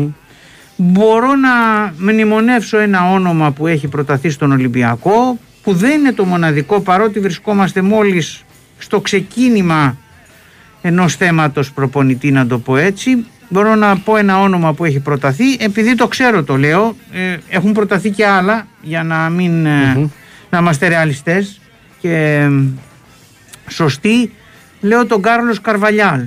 μπορώ 0.76 1.36
να 1.36 1.50
μνημονεύσω 1.98 2.78
ένα 2.78 3.12
όνομα 3.12 3.52
που 3.52 3.68
έχει 3.68 3.88
προταθεί 3.88 4.30
στον 4.30 4.52
Ολυμπιακό 4.52 5.38
που 5.64 5.74
δεν 5.74 6.00
είναι 6.00 6.12
το 6.12 6.26
μοναδικό 6.26 6.80
παρότι 6.80 7.20
βρισκόμαστε 7.20 7.82
μόλις 7.82 8.44
στο 8.78 9.02
ξεκίνημα 9.02 9.98
ενός 10.82 11.16
θέματος 11.16 11.72
προπονητή 11.72 12.32
να 12.32 12.48
το 12.48 12.60
πω 12.60 12.78
έτσι. 12.78 13.26
Μπορώ 13.50 13.76
να 13.76 13.98
πω 13.98 14.18
ένα 14.18 14.42
όνομα 14.42 14.74
που 14.74 14.86
έχει 14.86 15.00
προταθεί. 15.00 15.54
Επειδή 15.60 15.96
το 15.96 16.08
ξέρω 16.08 16.44
το 16.44 16.58
λέω 16.58 16.96
ε, 17.12 17.38
έχουν 17.50 17.72
προταθεί 17.72 18.10
και 18.10 18.26
άλλα 18.26 18.68
για 18.82 19.04
να 19.04 19.30
μην 19.30 19.66
ε, 19.66 20.10
να 20.50 20.58
είμαστε 20.58 20.88
ρεαλιστές 20.88 21.62
και 22.00 22.14
ε, 22.14 22.52
σωστοί. 23.70 24.32
Λέω 24.82 25.06
τον 25.06 25.22
Κάρλος 25.22 25.62
Καρβαλιάλ. 25.62 26.22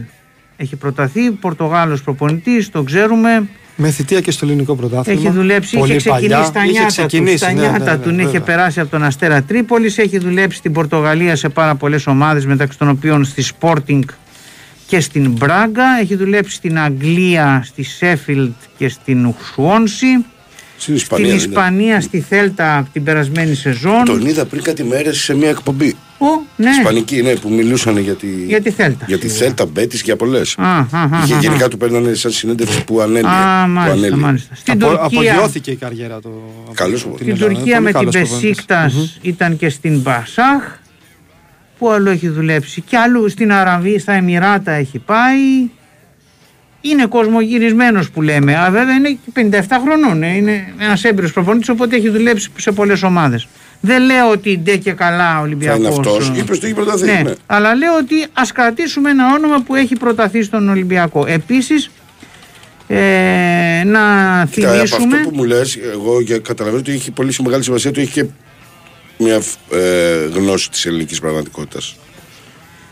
Έχει 0.57 0.76
προταθεί 0.76 1.30
Πορτογάλος 1.30 2.02
προπονητής 2.02 2.70
το 2.70 2.83
ξέρουμε 2.83 3.48
με 3.76 3.90
θητεία 3.90 4.20
και 4.20 4.30
στο 4.30 4.46
ελληνικό 4.46 4.74
πρωτάθλημα 4.76 5.20
έχει 5.20 5.30
δουλέψει, 5.30 5.78
Πολύ 5.78 5.94
είχε 5.94 6.10
ξεκινήσει 6.10 6.30
παλιά. 6.30 6.44
στα 6.44 6.64
Είχε 6.64 6.72
νιάτα 6.72 6.87
του, 6.87 7.06
ξεκινήσει, 7.06 7.37
στα 7.37 7.52
ναι, 7.52 7.60
νιάτα 7.60 7.78
ναι, 7.78 7.90
ναι, 7.90 7.98
του, 7.98 8.10
είχε 8.10 8.24
βέβαια. 8.24 8.40
περάσει 8.40 8.80
από 8.80 8.90
τον 8.90 9.02
Αστέρα 9.02 9.42
Τρίπολης, 9.42 9.98
έχει 9.98 10.18
δουλέψει 10.18 10.58
στην 10.58 10.72
Πορτογαλία 10.72 11.37
σε 11.37 11.48
πάρα 11.48 11.74
πολλές 11.74 12.06
ομάδες 12.06 12.46
μεταξύ 12.46 12.78
των 12.78 12.88
οποίων 12.88 13.24
στη 13.24 13.44
Sporting 13.60 14.00
και 14.87 15.00
στην 15.00 15.30
Μπράγκα, 15.30 15.84
έχει 16.00 16.14
δουλέψει 16.14 16.54
στην 16.54 16.78
Αγγλία, 16.78 17.62
στη 17.64 17.82
Σέφιλτ 17.82 18.52
και 18.78 18.88
στην 18.88 19.34
Σουόνσι, 19.52 20.24
Στην 20.84 20.94
Ισπανία. 20.94 21.26
στην 21.26 21.38
δεν 21.38 21.50
είναι. 21.50 21.60
Ισπανία, 21.60 22.00
στη 22.00 22.20
Θέλτα 22.20 22.88
την 22.92 23.04
περασμένη 23.04 23.54
σεζόν. 23.54 24.04
Τον 24.04 24.26
είδα 24.26 24.44
πριν 24.44 24.62
κάτι 24.62 24.84
μέρες 24.84 25.18
σε 25.20 25.34
μια 25.34 25.48
εκπομπή. 25.48 25.96
Ο, 26.18 26.26
ναι, 26.56 26.70
Ισπανική, 26.70 27.22
ναι, 27.22 27.34
που 27.36 27.48
μιλούσαν 27.48 27.98
για 27.98 28.14
τη, 28.14 28.26
για 28.26 28.60
τη 28.62 28.70
Θέλτα. 28.70 29.04
για 29.08 29.18
τη 29.18 29.28
Θέλτα, 29.28 29.66
Μπέτης 29.66 29.98
και 29.98 30.04
για 30.04 30.16
πολλέ. 30.16 30.40
Α, 30.56 30.78
α, 30.78 30.84
α, 30.90 31.20
Είχε 31.24 31.34
α, 31.34 31.38
γενικά 31.40 31.68
του 31.68 31.76
παίρνανε 31.76 32.14
σαν 32.14 32.30
συνέντευξη 32.30 32.84
που 32.84 33.00
ανέλυε. 33.00 33.28
Α, 33.28 33.64
που 33.64 33.70
μάλιστα, 33.70 33.92
ανέλυε. 33.92 34.16
μάλιστα. 34.16 34.54
Στην 34.54 34.72
Απο, 34.72 34.86
Τουρκία, 34.86 35.04
απογειώθηκε 35.32 35.70
η 35.70 35.76
καριέρα 35.76 36.20
του 36.20 36.42
Καλός 36.74 37.02
από 37.02 37.14
ο 37.14 37.16
την 37.16 37.24
στην 37.26 37.36
Ελλάδα. 37.36 37.54
Τουρκία 37.54 37.80
Πολύ 37.80 37.92
με 37.92 37.98
την 38.00 38.10
καλός 38.10 38.14
προπονητής. 38.30 38.64
Πεσίκτας 38.64 39.18
ήταν 39.22 39.56
και 39.56 39.68
στην 39.68 39.98
Μπασάχ 40.00 40.62
που 41.78 41.90
άλλο 41.90 42.10
έχει 42.10 42.28
δουλέψει 42.28 42.80
και 42.80 42.96
αλλού 42.96 43.28
στην 43.28 43.52
Αραβία, 43.52 43.98
στα 43.98 44.12
Εμμυράτα 44.12 44.72
έχει 44.72 44.98
πάει 44.98 45.68
είναι 46.84 47.06
κοσμογυρισμένος 47.06 48.10
που 48.10 48.22
λέμε 48.22 48.56
Α, 48.58 48.70
βέβαια 48.70 48.94
είναι 48.94 49.08
και 49.08 49.48
57 49.68 49.74
χρονών 49.84 50.22
ε, 50.22 50.36
είναι 50.36 50.74
ένας 50.78 51.04
έμπειρος 51.04 51.32
προπονητής 51.32 51.68
οπότε 51.68 51.96
έχει 51.96 52.08
δουλέψει 52.08 52.48
σε 52.56 52.72
πολλές 52.72 53.02
ομάδες 53.02 53.46
δεν 53.80 54.02
λέω 54.02 54.30
ότι 54.30 54.58
ντε 54.64 54.76
και 54.76 54.92
καλά 54.92 55.30
ο 55.30 55.34
Θα 55.34 55.40
Ολυμπιακός 55.40 55.78
είναι 55.78 55.88
αυτός. 55.88 56.28
ε, 56.36 56.38
Είπες 56.38 56.58
το 56.58 56.66
έχει 56.66 56.74
προταθεί. 56.74 57.04
ναι, 57.04 57.20
ναι. 57.24 57.32
αλλά 57.46 57.74
λέω 57.74 57.96
ότι 57.96 58.26
ας 58.32 58.52
κρατήσουμε 58.52 59.10
ένα 59.10 59.34
όνομα 59.34 59.62
που 59.62 59.74
έχει 59.74 59.96
προταθεί 59.96 60.42
στον 60.42 60.68
Ολυμπιακό 60.68 61.24
επίσης 61.28 61.90
ε, 62.88 63.82
να 63.84 64.00
Κοίτα, 64.50 64.70
από 64.72 64.80
αυτό 64.82 64.96
θυμίσουμε 64.96 65.20
που 65.22 65.30
μου 65.34 65.44
λες, 65.44 65.76
εγώ 65.92 66.20
για- 66.20 66.38
καταλαβαίνω 66.38 66.80
ότι 66.82 66.92
έχει 66.92 67.10
πολύ 67.10 67.34
μεγάλη 67.44 67.62
σημασία 67.62 67.90
ότι 67.90 68.00
έχει 68.00 68.12
και 68.12 68.24
μια 69.18 69.40
ε, 69.72 70.24
γνώση 70.34 70.70
της 70.70 70.86
ελληνικής 70.86 71.20
πραγματικότητας. 71.20 71.96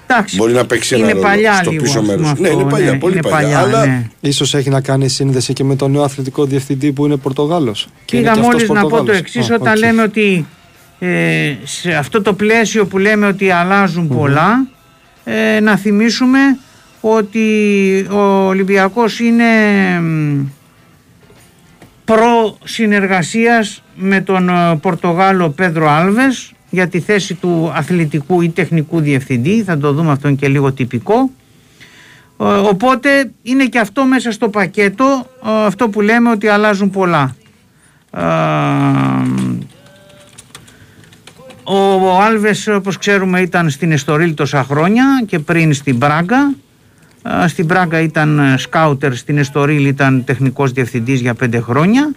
Εντάξει, 0.06 0.36
Μπορεί 0.36 0.52
να 0.52 0.66
παίξει 0.66 0.94
ένα 0.94 1.04
είναι 1.04 1.12
ρόλο 1.12 1.24
παλιά 1.24 1.54
στο 1.54 1.70
λίγο, 1.70 1.82
πίσω 1.82 1.98
ας 1.98 2.04
πούμε, 2.04 2.16
μέρος. 2.16 2.30
αυτό, 2.32 2.42
Ναι, 2.42 2.48
είναι 2.48 2.70
παλιά, 2.70 2.98
πολύ 2.98 3.12
είναι 3.18 3.28
παλιά, 3.28 3.58
αλλά- 3.58 3.86
ναι. 3.86 4.08
Ίσως 4.20 4.54
έχει 4.54 4.68
να 4.70 4.80
κάνει 4.80 5.08
σύνδεση 5.08 5.52
και 5.52 5.64
με 5.64 5.76
τον 5.76 5.90
νέο 5.90 6.02
αθλητικό 6.02 6.44
διευθυντή 6.44 6.92
που 6.92 7.04
είναι 7.04 7.16
Πορτογάλος. 7.16 7.88
Και 8.04 8.16
είναι 8.16 8.24
Πήγα 8.30 8.34
και 8.40 8.40
αυτός 8.46 8.54
μόλις 8.54 8.68
να 8.68 8.74
πω 8.74 8.88
το 8.88 8.88
Πορτογάλος. 8.88 9.20
εξής 9.20 9.50
Α, 9.50 9.54
όταν 9.54 9.72
οκ. 9.72 9.78
λέμε 9.78 10.02
ότι 10.02 10.46
ε, 10.98 11.54
σε 11.64 11.92
αυτό 11.92 12.22
το 12.22 12.32
πλαίσιο 12.32 12.86
που 12.86 12.98
λέμε 12.98 13.26
ότι 13.26 13.50
αλλάζουν 13.50 14.08
πολλά 14.08 14.66
ε, 15.24 15.60
να 15.60 15.76
θυμίσουμε 15.76 16.38
ότι 17.00 17.46
ο 18.10 18.46
Ολυμπιακός 18.46 19.20
είναι 19.20 19.44
μ, 20.00 20.40
προ 22.04 22.58
συνεργασίας 22.64 23.82
με 23.94 24.20
τον 24.20 24.48
ε, 24.48 24.76
Πορτογάλο 24.82 25.50
Πέδρο 25.50 25.90
Άλβες 25.90 26.52
για 26.74 26.88
τη 26.88 27.00
θέση 27.00 27.34
του 27.34 27.72
αθλητικού 27.74 28.40
ή 28.40 28.48
τεχνικού 28.48 29.00
διευθυντή 29.00 29.62
θα 29.62 29.78
το 29.78 29.92
δούμε 29.92 30.10
αυτόν 30.10 30.36
και 30.36 30.48
λίγο 30.48 30.72
τυπικό 30.72 31.30
ε, 32.40 32.44
Οπότε 32.44 33.30
είναι 33.42 33.64
και 33.64 33.78
αυτό 33.78 34.04
μέσα 34.04 34.30
στο 34.30 34.48
πακέτο 34.48 35.26
ε, 35.46 35.64
αυτό 35.66 35.88
που 35.88 36.00
λέμε 36.00 36.30
ότι 36.30 36.48
αλλάζουν 36.48 36.90
πολλά. 36.90 37.36
Ε, 38.10 38.20
Ο, 41.64 41.76
ο 41.76 42.20
Άλβες 42.20 42.66
όπως 42.66 42.98
ξέρουμε 42.98 43.40
ήταν 43.40 43.70
στην 43.70 43.92
Εστορίλ 43.92 44.34
τόσα 44.34 44.64
χρόνια 44.64 45.04
και 45.26 45.38
πριν 45.38 45.74
στην 45.74 45.96
Μπράγκα. 45.96 46.54
Ε, 47.44 47.48
Στην 47.48 47.64
Μπράγκα 47.64 48.00
ήταν 48.00 48.38
ε, 48.38 48.56
σκάουτερ, 48.58 49.14
στην 49.14 49.38
Εστορίλ 49.38 49.86
ήταν 49.86 50.24
τεχνικός 50.24 50.72
διευθυντής 50.72 51.20
για 51.20 51.34
πέντε 51.34 51.60
χρόνια 51.60 52.12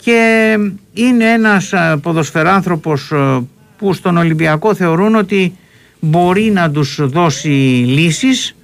και 0.00 0.56
είναι 0.92 1.24
ένας 1.24 1.72
ε, 1.72 1.96
ποδοσφαιράνθρωπος 2.02 3.10
ε, 3.10 3.40
που 3.78 3.92
στον 3.92 4.16
Ολυμπιακό 4.16 4.74
θεωρούν 4.74 5.14
ότι 5.14 5.56
μπορεί 6.00 6.50
να 6.50 6.70
τους 6.70 7.00
δώσει 7.00 7.48
λύσεις 7.86 8.56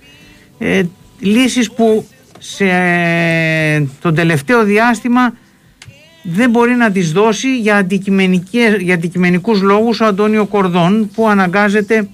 ε, 0.59 0.83
λύσεις 1.21 1.73
που 1.73 2.07
σε 2.39 2.65
τον 4.01 4.15
τελευταίο 4.15 4.65
διάστημα 4.65 5.35
δεν 6.23 6.51
μπορεί 6.51 6.75
να 6.75 6.91
τις 6.91 7.13
δώσει 7.13 7.59
για, 7.59 7.77
αντικειμενικές, 7.77 8.77
για 8.81 8.95
αντικειμενικούς 8.95 9.63
λόγους 9.63 10.01
ο 10.01 10.05
Αντώνιο 10.05 10.47
Κορδόν 10.47 11.11
που 11.15 11.29
αναγκάζεται 11.29 12.09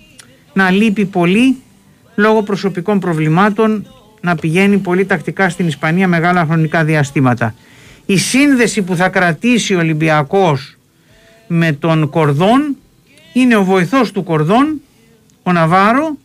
να 0.52 0.70
λείπει 0.70 1.04
πολύ 1.04 1.56
λόγω 2.14 2.42
προσωπικών 2.42 3.00
προβλημάτων 3.00 3.86
να 4.20 4.34
πηγαίνει 4.34 4.78
πολύ 4.78 5.04
τακτικά 5.06 5.48
στην 5.48 5.66
Ισπανία 5.66 6.08
μεγάλα 6.08 6.44
χρονικά 6.44 6.84
διαστήματα. 6.84 7.54
Η 8.06 8.16
σύνδεση 8.16 8.82
που 8.82 8.96
θα 8.96 9.08
κρατήσει 9.08 9.74
ο 9.74 9.78
Ολυμπιακός 9.78 10.76
με 11.46 11.72
τον 11.72 12.08
Κορδόν 12.10 12.76
είναι 13.32 13.56
ο 13.56 13.64
βοηθός 13.64 14.12
του 14.12 14.22
Κορδόν, 14.22 14.80
ο 15.42 15.52
Ναβάρο, 15.52 16.16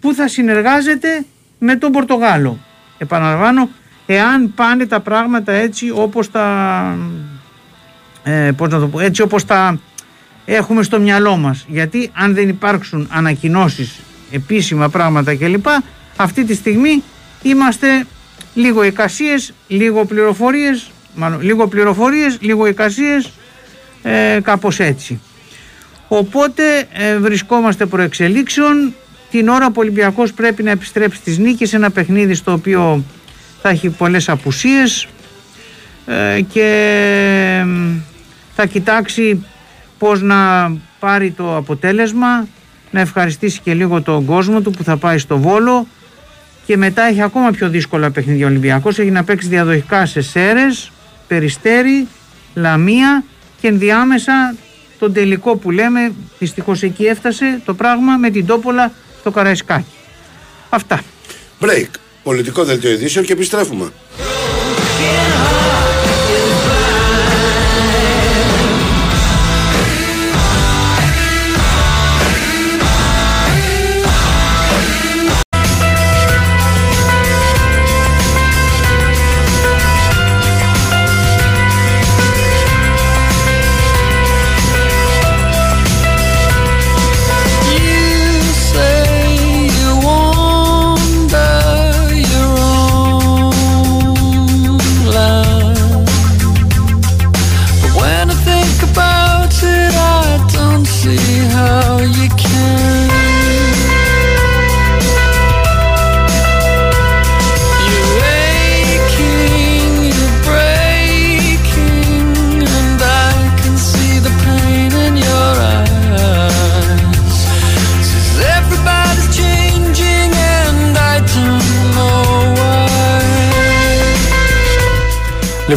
που 0.00 0.14
θα 0.14 0.28
συνεργάζεται 0.28 1.24
με 1.58 1.76
τον 1.76 1.92
Πορτογάλο. 1.92 2.58
Επαναλαμβάνω, 2.98 3.68
εάν 4.06 4.54
πάνε 4.54 4.86
τα 4.86 5.00
πράγματα 5.00 5.52
έτσι 5.52 5.90
όπως 5.94 6.30
τα, 6.30 6.98
ε, 8.22 8.50
πώς 8.56 8.68
να 8.68 8.78
το 8.78 8.88
πω, 8.88 9.00
έτσι 9.00 9.22
όπως 9.22 9.44
τα 9.44 9.78
έχουμε 10.44 10.82
στο 10.82 11.00
μυαλό 11.00 11.36
μας. 11.36 11.64
Γιατί 11.68 12.10
αν 12.12 12.34
δεν 12.34 12.48
υπάρξουν 12.48 13.08
ανακοινώσεις, 13.10 14.00
επίσημα 14.30 14.88
πράγματα 14.88 15.34
κλπ, 15.34 15.66
αυτή 16.16 16.44
τη 16.44 16.54
στιγμή 16.54 17.02
είμαστε 17.42 18.06
λίγο 18.54 18.82
εικασίες, 18.82 19.52
λίγο 19.68 20.04
πληροφορίες, 20.04 20.90
μάλλον 21.14 21.40
λίγο 21.40 21.68
πληροφορίες, 21.68 22.38
λίγο 22.40 22.66
εικασίες, 22.66 23.30
ε, 24.02 24.38
κάπως 24.42 24.80
έτσι. 24.80 25.20
Οπότε 26.12 26.62
ε, 26.92 27.18
βρισκόμαστε 27.18 27.86
προεξελίξεων. 27.86 28.94
Την 29.30 29.48
ώρα 29.48 29.66
που 29.66 29.74
ο 29.76 29.80
Ολυμπιακός 29.80 30.32
πρέπει 30.32 30.62
να 30.62 30.70
επιστρέψει 30.70 31.18
στις 31.18 31.38
νίκες, 31.38 31.72
ένα 31.72 31.90
παιχνίδι 31.90 32.34
στο 32.34 32.52
οποίο 32.52 33.04
θα 33.62 33.68
έχει 33.68 33.88
πολλές 33.88 34.28
απουσίες. 34.28 35.08
ε, 36.06 36.40
και 36.40 37.64
θα 38.54 38.66
κοιτάξει 38.66 39.46
πώς 39.98 40.22
να 40.22 40.72
πάρει 40.98 41.30
το 41.30 41.56
αποτέλεσμα 41.56 42.46
να 42.90 43.00
ευχαριστήσει 43.00 43.60
και 43.60 43.74
λίγο 43.74 44.02
τον 44.02 44.24
κόσμο 44.24 44.60
του 44.60 44.70
που 44.70 44.84
θα 44.84 44.96
πάει 44.96 45.18
στο 45.18 45.38
Βόλο 45.38 45.86
και 46.66 46.76
μετά 46.76 47.02
έχει 47.02 47.22
ακόμα 47.22 47.50
πιο 47.50 47.68
δύσκολα 47.68 48.10
παιχνίδια 48.10 48.46
ο 48.46 48.48
Ολυμπιακός 48.48 48.98
έχει 48.98 49.10
να 49.10 49.24
παίξει 49.24 49.48
διαδοχικά 49.48 50.06
σε 50.06 50.20
Σέρες, 50.20 50.92
Περιστέρι, 51.28 52.06
Λαμία 52.54 53.24
και 53.60 53.68
ενδιάμεσα 53.68 54.54
τον 55.00 55.12
τελικό 55.12 55.56
που 55.56 55.70
λέμε 55.70 56.12
δυστυχώς 56.38 56.82
εκεί 56.82 57.04
έφτασε 57.04 57.60
το 57.64 57.74
πράγμα 57.74 58.16
με 58.16 58.30
την 58.30 58.46
Τόπολα 58.46 58.92
στο 59.20 59.30
Καραϊσκάκι. 59.30 59.94
Αυτά. 60.68 61.02
Break. 61.60 61.88
Πολιτικό 62.22 62.64
δελτίο 62.64 62.90
ειδήσεων 62.90 63.24
και 63.24 63.32
επιστρέφουμε. 63.32 63.92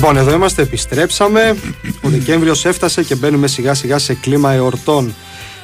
Λοιπόν, 0.05 0.17
εδώ 0.17 0.33
είμαστε, 0.33 0.61
επιστρέψαμε. 0.61 1.55
Ο 2.01 2.09
Δεκέμβριος 2.09 2.65
έφτασε 2.65 3.03
και 3.03 3.15
μπαίνουμε 3.15 3.47
σιγά 3.47 3.73
σιγά 3.73 3.97
σε 3.97 4.13
κλίμα 4.13 4.51
εορτών. 4.51 5.13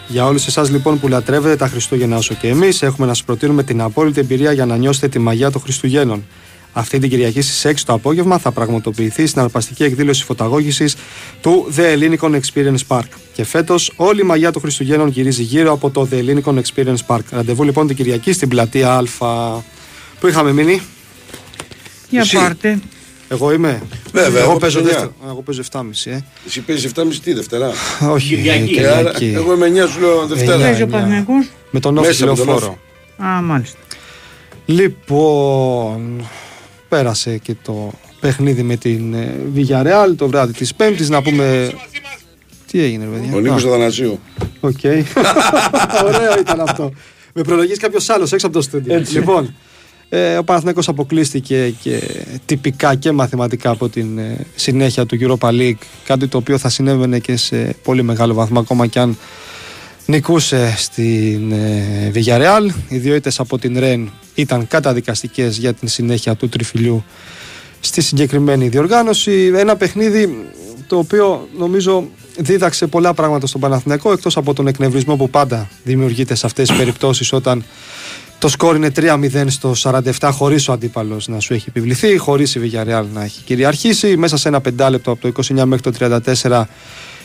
Για 0.08 0.26
όλους 0.26 0.48
εσάς 0.48 0.70
λοιπόν 0.70 1.00
που 1.00 1.08
λατρεύετε 1.08 1.56
τα 1.56 1.68
Χριστούγεννα 1.68 2.18
όσο 2.18 2.34
και 2.34 2.48
εμείς, 2.48 2.82
έχουμε 2.82 3.08
να 3.08 3.14
σας 3.14 3.24
προτείνουμε 3.24 3.64
την 3.64 3.82
απόλυτη 3.82 4.20
εμπειρία 4.20 4.52
για 4.52 4.66
να 4.66 4.78
νιώσετε 4.78 5.08
τη 5.08 5.20
μαγεία 5.20 5.52
των 5.52 5.62
Χριστουγέννων. 5.62 6.26
Αυτή 6.74 7.00
την 7.00 7.10
Κυριακή 7.10 7.42
στις 7.42 7.66
6 7.66 7.74
το 7.86 7.94
απόγευμα 7.94 8.38
θα 8.38 8.52
πραγματοποιηθεί 8.52 9.24
η 9.24 9.26
συναρπαστική 9.28 9.84
εκδήλωση 9.84 10.24
φωταγώγησης 10.24 10.96
του 11.42 11.74
The 11.78 11.82
Hellenic 11.82 12.40
Experience 12.40 12.88
Park. 12.88 13.08
Και 13.34 13.44
φέτος 13.44 13.92
όλη 13.96 14.22
η 14.22 14.24
μαγεία 14.24 14.52
των 14.52 14.62
Χριστουγέννων 14.62 15.08
γυρίζει 15.08 15.44
γύρω 15.44 15.72
από 15.72 15.90
το 15.90 16.08
The 16.12 16.16
Hellenic 16.16 16.62
Experience 16.62 17.06
Park. 17.08 17.22
Ραντεβού 17.30 17.64
λοιπόν 17.64 17.88
την 17.88 17.96
Κυριακή 17.96 18.34
στην 18.34 18.50
πλατεία 18.50 18.94
Α. 18.94 19.04
Πού 20.20 20.28
είχαμε 20.28 20.52
μείνει, 20.52 20.82
Για 22.10 22.22
Εσύ. 22.22 22.38
πάρτε. 22.38 22.80
Εγώ 23.32 23.52
είμαι. 23.54 23.82
Βέβαια, 24.12 24.42
εγώ 24.42 24.50
εγώ 24.52 24.60
παίζω, 24.60 24.80
παίζω 24.80 24.92
δεύτερο. 24.92 25.14
εγώ 25.28 25.42
παίζω 25.42 25.62
7.30 25.72 25.82
ε. 26.06 26.20
Εσύ 26.46 26.62
παίζεις 26.62 26.92
7.30 26.96 27.04
τη 27.24 27.34
Δευτέρα; 27.34 27.72
Όχι, 28.12 28.36
Κυριακή. 28.36 28.74
Και 28.74 28.88
άρα, 28.88 29.12
Κυριακή. 29.12 29.36
εγώ 29.36 29.54
είμαι 29.54 29.84
9 29.86 29.90
σου 29.90 30.00
λέω 30.00 30.26
Δευτέρα. 30.28 30.52
Εννιά. 30.52 30.68
Παίζει 30.68 30.82
ο 30.82 30.88
Παναθηναϊκός. 30.88 31.50
Με 31.72 31.80
τον 31.80 31.94
Μέσα 31.94 32.10
ΟΦΗ 32.10 32.24
από 32.24 32.36
τον 32.36 32.46
λεωφόρο. 32.46 32.78
Α, 33.24 33.42
μάλιστα. 33.42 33.78
Λοιπόν, 34.66 36.28
πέρασε 36.90 37.38
και 37.38 37.56
το 37.64 37.92
παιχνίδι 38.20 38.64
με 38.64 38.76
την 38.76 39.14
ε, 39.14 39.36
Villarreal 39.56 40.14
το 40.18 40.28
βράδυ 40.28 40.54
της 40.54 40.76
Πέμπτης. 40.76 41.10
Να 41.10 41.22
πούμε. 41.22 41.72
Τι 42.72 42.82
έγινε, 42.84 43.04
ρε 43.06 43.10
παιδιά; 43.20 43.36
Ο 43.36 43.40
Νίκος 43.40 43.66
Α, 43.66 43.68
Αθανασίου. 43.68 44.20
Οκ. 44.60 44.80
Ωραίο 46.06 46.40
ήταν 46.40 46.60
αυτό. 46.60 46.92
Με 47.34 47.42
προλογίσει 47.44 47.80
κάποιος 47.80 48.10
άλλος 48.10 48.32
έξω 48.32 48.46
από 48.48 48.56
το 48.56 48.62
στούντιο. 48.62 49.04
Λοιπόν, 49.12 49.56
ε, 50.10 50.38
ο 50.38 50.44
Παναθηναϊκός 50.44 50.88
αποκλείστηκε 50.88 51.74
και 51.82 52.02
τυπικά 52.46 52.96
και 52.96 53.12
μαθηματικά 53.12 53.70
από 53.70 53.90
την 53.90 54.18
ε, 54.18 54.46
συνέχεια 54.56 55.06
του 55.06 55.18
Europa 55.22 55.50
League. 55.50 55.82
Κάτι 56.06 56.28
το 56.28 56.38
οποίο 56.38 56.58
θα 56.58 56.70
συνέβαινε 56.70 57.20
και 57.20 57.38
σε 57.38 57.76
πολύ 57.84 58.04
μεγάλο 58.04 58.34
βαθμό 58.34 58.60
ακόμα 58.60 58.88
κι 58.88 59.00
αν 59.00 59.18
νικούσε 60.06 60.74
στην 60.78 61.52
ε, 61.52 62.12
Villarreal. 62.16 62.70
Οι 62.90 62.98
δύο 62.98 63.16
ήττες 63.16 63.40
από 63.40 63.58
την 63.58 63.80
Ρεν 63.80 64.12
ήταν 64.36 64.68
καταδικαστικές 64.68 65.58
για 65.58 65.74
την 65.74 65.88
συνέχεια 65.88 66.36
του 66.36 66.50
τριφυλιού 66.50 67.04
στη 67.80 68.02
συγκεκριμένη 68.02 68.68
διοργάνωση. 68.68 69.52
Ένα 69.56 69.76
παιχνίδι 69.76 70.50
το 70.88 70.98
οποίο 70.98 71.48
νομίζω 71.58 72.08
δίδαξε 72.38 72.88
πολλά 72.88 73.14
πράγματα 73.14 73.48
στον 73.48 73.62
Παναθηναϊκό 73.62 74.12
εκτός 74.12 74.38
από 74.38 74.54
τον 74.54 74.68
εκνευρισμό 74.68 75.16
που 75.16 75.30
πάντα 75.30 75.70
δημιουργείται 75.84 76.36
σε 76.36 76.46
αυτές 76.46 76.68
τις 76.68 76.78
περιπτώσεις 76.78 77.34
όταν 77.34 77.64
το 78.40 78.48
σκόρ 78.48 78.76
είναι 78.76 78.92
3-0 78.96 79.46
στο 79.48 79.74
47 79.82 80.30
χωρίς 80.34 80.68
ο 80.68 80.72
αντίπαλος 80.72 81.28
να 81.28 81.40
σου 81.40 81.54
έχει 81.54 81.66
επιβληθεί, 81.70 82.18
χωρίς 82.18 82.56
η 82.56 82.62
Villarreal 82.64 83.06
να 83.14 83.24
έχει 83.24 83.44
κυριαρχήσει. 83.44 84.18
Μέσα 84.18 84.38
σε 84.38 84.48
ένα 84.48 84.62
πεντάλεπτο 84.62 85.12
από 85.12 85.32
το 85.32 85.44
29 85.58 85.64
μέχρι 85.66 85.92
το 85.92 86.22
34 86.44 86.64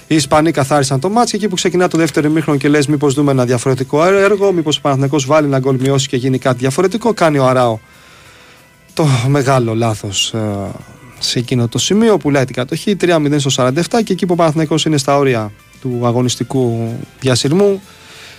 οι 0.07 0.14
Ισπανοί 0.14 0.50
καθάρισαν 0.50 1.00
το 1.00 1.11
μάτς 1.11 1.31
και 1.31 1.37
εκεί 1.37 1.48
που 1.48 1.55
ξεκινά 1.55 1.88
το 1.88 1.98
δεύτερο 1.98 2.29
ημίχρονο 2.29 2.59
και 2.59 2.68
λες 2.68 2.87
μήπως 2.87 3.14
δούμε 3.14 3.31
ένα 3.31 3.44
διαφορετικό 3.44 4.05
έργο, 4.05 4.53
μήπως 4.53 4.77
ο 4.77 4.81
Παναθηναϊκός 4.81 5.27
βάλει 5.27 5.46
ένα 5.46 5.59
γκολ 5.59 5.77
μειώσει 5.81 6.09
και 6.09 6.16
γίνει 6.16 6.38
κάτι 6.38 6.59
διαφορετικό, 6.59 7.14
κάνει 7.14 7.38
ο 7.38 7.46
Αράο 7.46 7.79
το 8.94 9.07
μεγάλο 9.29 9.74
λάθος 9.74 10.35
ε, 10.35 10.40
σε 11.18 11.38
εκείνο 11.38 11.68
το 11.68 11.79
σημείο, 11.79 12.16
πουλάει 12.16 12.44
την 12.44 12.55
κατοχή 12.55 12.96
3-0 13.00 13.35
στο 13.37 13.64
47 13.64 13.72
και 14.05 14.12
εκεί 14.12 14.27
που 14.27 14.33
ο 14.33 14.37
Παναθηναϊκός 14.37 14.85
είναι 14.85 14.96
στα 14.96 15.16
όρια 15.16 15.53
του 15.81 16.00
αγωνιστικού 16.05 16.92
διασυρμού 17.20 17.83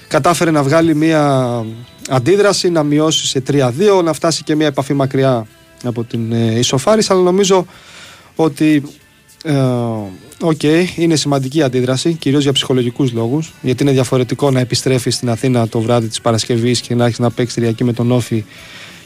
κατάφερε 0.07 0.51
να 0.51 0.63
βγάλει 0.63 0.95
μια 0.95 1.65
αντίδραση, 2.09 2.69
να 2.69 2.83
μειώσει 2.83 3.27
σε 3.27 3.43
3-2, 3.47 4.03
να 4.03 4.13
φτάσει 4.13 4.43
και 4.43 4.55
μια 4.55 4.67
επαφή 4.67 4.93
μακριά 4.93 5.47
από 5.83 6.03
την 6.03 6.31
ε, 6.31 6.59
ισοφάριση, 6.59 7.07
αλλά 7.11 7.21
νομίζω 7.21 7.65
ότι 8.35 8.83
ε, 9.43 9.53
Οκ, 10.41 10.63
είναι 10.95 11.15
σημαντική 11.15 11.61
αντίδραση, 11.61 12.13
κυρίως 12.13 12.43
για 12.43 12.51
ψυχολογικούς 12.51 13.11
λόγους. 13.11 13.53
Γιατί 13.61 13.83
είναι 13.83 13.91
διαφορετικό 13.91 14.51
να 14.51 14.59
επιστρέφει 14.59 15.09
στην 15.09 15.29
Αθήνα 15.29 15.67
το 15.67 15.81
βράδυ 15.81 16.07
της 16.07 16.21
Παρασκευής 16.21 16.81
και 16.81 16.95
να 16.95 17.05
έχεις 17.05 17.19
να 17.19 17.29
παίξεις 17.29 17.55
Κυριακή 17.55 17.83
με 17.83 17.93
τον 17.93 18.11
ΟΦΗ 18.11 18.45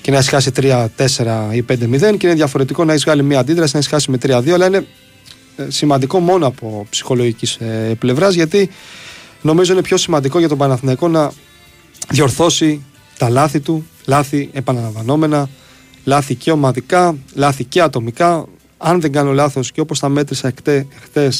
και 0.01 0.11
να 0.11 0.17
έχεις 0.17 0.29
χάσει 0.29 0.51
3-4 0.55 0.87
ή 1.51 1.65
5-0. 1.69 2.17
Και 2.17 2.27
είναι 2.27 2.35
διαφορετικό 2.35 2.83
να 2.85 2.91
έχεις 2.91 3.03
βγάλει 3.03 3.23
μια 3.23 3.39
αντίδραση, 3.39 3.71
να 3.73 3.79
έχεις 3.79 3.91
χάσει 3.91 4.11
με 4.11 4.17
3-2. 4.21 4.49
Αλλά 4.49 4.65
είναι 4.65 4.85
ε, 5.55 5.65
σημαντικό 5.67 6.19
μόνο 6.19 6.47
από 6.47 6.87
ψυχολογικής 6.89 7.55
ε, 7.55 7.95
πλευράς 7.99 8.33
γιατί 8.33 8.69
νομίζω 9.41 9.73
είναι 9.73 9.81
πιο 9.81 9.97
σημαντικό 9.97 10.39
για 10.39 10.47
τον 10.47 10.57
Παναθηναϊκό 10.57 11.07
να 11.07 11.31
διορθώσει 12.09 12.81
τα 13.17 13.29
λάθη 13.29 13.59
του, 13.59 13.85
λάθη 14.05 14.49
επαναλαμβανόμενα, 14.53 15.49
λάθη 16.03 16.35
και 16.35 16.51
ομαδικά, 16.51 17.15
λάθη 17.33 17.63
και 17.63 17.81
ατομικά. 17.81 18.45
Αν 18.77 19.01
δεν 19.01 19.11
κάνω 19.11 19.31
λάθος 19.31 19.71
και 19.71 19.81
όπως 19.81 19.99
τα 19.99 20.09
μέτρησα 20.09 20.53
χτε, 21.03 21.31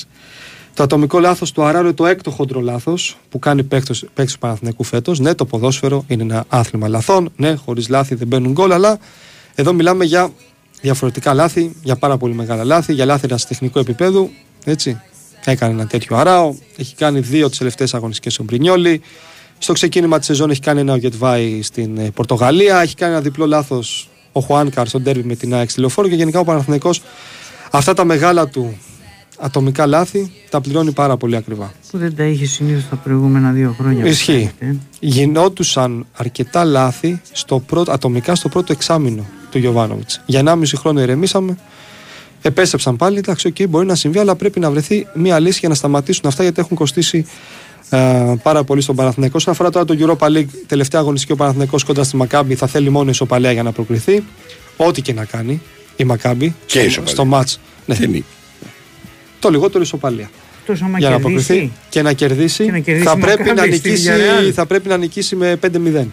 το 0.73 0.83
ατομικό 0.83 1.19
λάθος 1.19 1.51
του 1.51 1.63
Αράρου 1.63 1.85
είναι 1.85 1.93
το 1.93 2.05
έκτο 2.05 2.31
χοντρό 2.31 2.61
λάθος 2.61 3.17
που 3.29 3.39
κάνει 3.39 3.63
παίκτης 3.63 3.99
του 3.99 4.39
Παναθηναϊκού 4.39 4.83
φέτος. 4.83 5.19
Ναι, 5.19 5.33
το 5.33 5.45
ποδόσφαιρο 5.45 6.03
είναι 6.07 6.23
ένα 6.23 6.45
άθλημα 6.47 6.87
λαθών. 6.87 7.31
Ναι, 7.35 7.55
χωρίς 7.55 7.89
λάθη 7.89 8.15
δεν 8.15 8.27
μπαίνουν 8.27 8.51
γκολ, 8.51 8.71
αλλά 8.71 8.99
εδώ 9.55 9.73
μιλάμε 9.73 10.05
για 10.05 10.31
διαφορετικά 10.81 11.33
λάθη, 11.33 11.75
για 11.83 11.95
πάρα 11.95 12.17
πολύ 12.17 12.33
μεγάλα 12.33 12.63
λάθη, 12.63 12.93
για 12.93 13.05
λάθη 13.05 13.27
τεχνικού 13.47 13.79
επίπεδου. 13.79 14.29
Έτσι. 14.63 15.01
Έκανε 15.45 15.73
ένα 15.73 15.87
τέτοιο 15.87 16.17
Αράο. 16.17 16.55
Έχει 16.77 16.95
κάνει 16.95 17.19
δύο 17.19 17.49
τις 17.49 17.57
τελευταίες 17.57 17.93
αγωνιστικές 17.93 18.39
ο 18.39 18.43
Μπρινιόλη. 18.43 19.01
Στο 19.61 19.73
ξεκίνημα 19.73 20.17
της 20.17 20.27
σεζόν 20.27 20.49
έχει 20.49 20.61
κάνει 20.61 20.79
ένα 20.79 20.93
ο 20.93 20.95
Γετβάη 20.95 21.61
στην 21.61 21.97
ε, 21.97 22.11
Πορτογαλία. 22.11 22.81
Έχει 22.81 22.95
κάνει 22.95 23.11
ένα 23.11 23.21
διπλό 23.21 23.45
λάθος 23.45 24.09
ο 24.31 24.39
Χουάνκαρ 24.39 24.87
στο 24.87 24.99
ντέρμπι 24.99 25.23
με 25.23 25.35
την 25.35 25.53
ΑΕΚ 25.53 25.71
τηλεοφόρο 25.71 26.07
και 26.07 26.15
γενικά 26.15 26.39
ο 26.39 26.43
Παναθηναϊκός 26.43 27.01
αυτά 27.71 27.93
τα 27.93 28.05
μεγάλα 28.05 28.47
του 28.47 28.77
ατομικά 29.39 29.85
λάθη 29.85 30.31
τα 30.49 30.61
πληρώνει 30.61 30.91
πάρα 30.91 31.17
πολύ 31.17 31.35
ακριβά. 31.35 31.73
Που 31.91 31.97
δεν 31.97 32.15
τα 32.15 32.23
είχε 32.23 32.45
συνήθως 32.45 32.89
τα 32.89 32.95
προηγούμενα 32.95 33.51
δύο 33.51 33.75
χρόνια. 33.77 34.05
Ισχύει. 34.05 34.51
Ε. 34.59 34.73
Γινόντουσαν 34.99 36.05
αρκετά 36.13 36.63
λάθη 36.63 37.21
στο 37.31 37.59
πρώτο, 37.59 37.91
ατομικά 37.91 38.35
στο 38.35 38.49
πρώτο 38.49 38.71
εξάμεινο 38.71 39.25
του 39.51 39.57
Γιωβάνοβιτς. 39.57 40.21
Για 40.25 40.41
1,5 40.45 40.63
χρόνο 40.75 41.01
ηρεμήσαμε. 41.01 41.57
Επέστρεψαν 42.41 42.95
πάλι. 42.95 43.17
Εντάξει, 43.17 43.53
okay, 43.55 43.69
μπορεί 43.69 43.85
να 43.85 43.95
συμβεί, 43.95 44.19
αλλά 44.19 44.35
πρέπει 44.35 44.59
να 44.59 44.71
βρεθεί 44.71 45.07
μια 45.13 45.39
λύση 45.39 45.59
για 45.59 45.69
να 45.69 45.75
σταματήσουν 45.75 46.27
αυτά 46.27 46.43
γιατί 46.43 46.59
έχουν 46.59 46.77
κοστίσει 46.77 47.25
ε, 47.89 48.33
πάρα 48.43 48.63
πολύ 48.63 48.81
στον 48.81 48.95
Παναθηναϊκό. 48.95 49.37
Όσον 49.37 49.53
αφορά 49.53 49.69
τώρα 49.69 49.85
το 49.85 49.95
Europa 49.99 50.27
League, 50.27 50.45
τελευταία 50.67 51.01
αγωνιστική 51.01 51.31
ο 51.31 51.35
Παναθηναϊκός 51.35 51.83
κοντά 51.83 52.03
στη 52.03 52.15
Μακάμπη 52.15 52.55
θα 52.55 52.67
θέλει 52.67 52.89
μόνο 52.89 53.09
ισοπαλία 53.09 53.51
για 53.51 53.63
να 53.63 53.71
προκριθεί. 53.71 54.23
Ό,τι 54.77 55.01
και 55.01 55.13
να 55.13 55.25
κάνει 55.25 55.61
η 55.95 56.03
Μακάμπη 56.03 56.55
Και 56.65 56.77
στο, 56.79 56.87
ισοπαλία. 56.87 57.11
στο 57.13 57.25
μάτς. 57.25 57.59
Ναι. 57.85 57.95
Τι 57.95 58.07
νίκη. 58.07 58.25
το 59.39 59.49
λιγότερο 59.49 59.83
ισοπαλία. 59.83 60.29
Τόσο 60.65 60.85
άμα 60.85 60.99
για 60.99 61.09
να 61.09 61.15
κερδίσει. 61.19 61.51
αποκριθεί 61.51 61.71
και 61.89 62.01
να 62.01 62.13
κερδίσει, 62.13 62.63
Και 62.65 62.71
να 62.71 62.79
κερδίσει 62.79 63.07
θα, 63.07 63.17
πρέπει 63.17 63.41
Μακάμπι 63.43 63.69
να 63.69 63.75
στη 63.75 63.89
νικήσει, 63.89 64.09
Villarreal. 64.11 64.51
θα 64.51 64.65
πρέπει 64.65 64.87
να 64.87 64.97
νικήσει 64.97 65.35
με 65.35 65.59
5-0. 65.61 66.05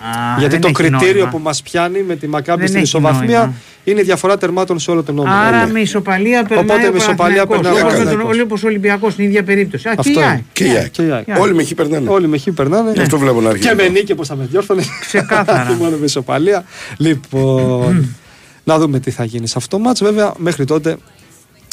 Α, 0.00 0.38
Γιατί 0.38 0.52
δεν 0.52 0.60
το 0.60 0.68
έχει 0.68 0.76
κριτήριο 0.76 1.14
νόημα. 1.14 1.28
που 1.30 1.38
μας 1.38 1.62
πιάνει 1.62 2.02
με 2.02 2.16
τη 2.16 2.26
Μακάμπη 2.28 2.58
Δεν 2.58 2.68
στην 2.68 2.80
έχει 2.80 2.86
ισοβαθμία 2.88 3.38
νόημα. 3.38 3.54
είναι 3.84 4.00
η 4.00 4.04
διαφορά 4.04 4.38
τερμάτων 4.38 4.78
σε 4.78 4.90
όλο 4.90 5.02
τον 5.02 5.14
νόμο. 5.14 5.32
Άρα 5.32 5.64
ναι. 5.66 5.72
με 5.72 5.80
ισοπαλία 5.80 6.44
περνάει 6.44 6.64
Οπότε 6.64 6.88
ο 6.88 6.90
με 6.92 6.96
ισοπαλία 6.98 7.46
Παναθηναϊκός. 7.46 7.60
περνάει 7.60 7.82
ο 7.82 7.86
Όπως 7.86 7.98
με 7.98 8.04
τον- 8.04 8.12
Παναθηναϊκός. 8.12 8.44
Όπως 8.44 8.62
ο 8.62 8.66
Ολυμπιακός 8.66 9.12
στην 9.12 9.24
ίδια 9.24 9.42
περίπτωση. 9.42 9.88
Α, 9.88 9.92
και 9.92 9.96
Αυτό 10.00 10.10
η 10.10 10.14
είναι. 10.16 10.30
ΑΕΚ. 10.30 10.40
Και 10.52 10.64
η 10.64 10.68
ΑΕΚ. 10.76 10.90
Και 10.90 11.02
η 11.02 11.10
ΑΕΚ. 11.10 11.26
Yeah. 11.28 11.40
Όλοι 11.40 11.54
με 11.54 11.64
χ 11.64 11.72
περνάνε. 11.74 12.08
Όλοι 12.10 12.28
με 12.28 12.38
χ 12.38 12.42
περνάνε. 12.54 12.92
Γι' 12.92 13.00
αυτό 13.00 13.18
βλέπω 13.18 13.40
να 13.40 13.48
αρχίζει. 13.48 13.68
Και 13.68 13.74
με 13.74 13.88
νίκη 13.88 14.12
όπω 14.12 14.24
θα 14.24 14.36
με 14.36 14.46
διόρθωνε. 14.50 14.82
Ξεκάθαρα. 15.00 15.62
Όχι 15.70 15.78
μόνο 15.82 15.96
με 15.96 16.04
ισοπαλία. 16.04 16.64
Λοιπόν, 16.96 18.14
να 18.64 18.78
δούμε 18.78 19.00
τι 19.00 19.10
θα 19.10 19.24
γίνει 19.24 19.46
σε 19.46 19.54
αυτό 19.56 19.76
το 19.76 19.82
μάτς. 19.82 20.02
Βέβαια, 20.02 20.32
μέχρι 20.36 20.64
τότε 20.64 20.96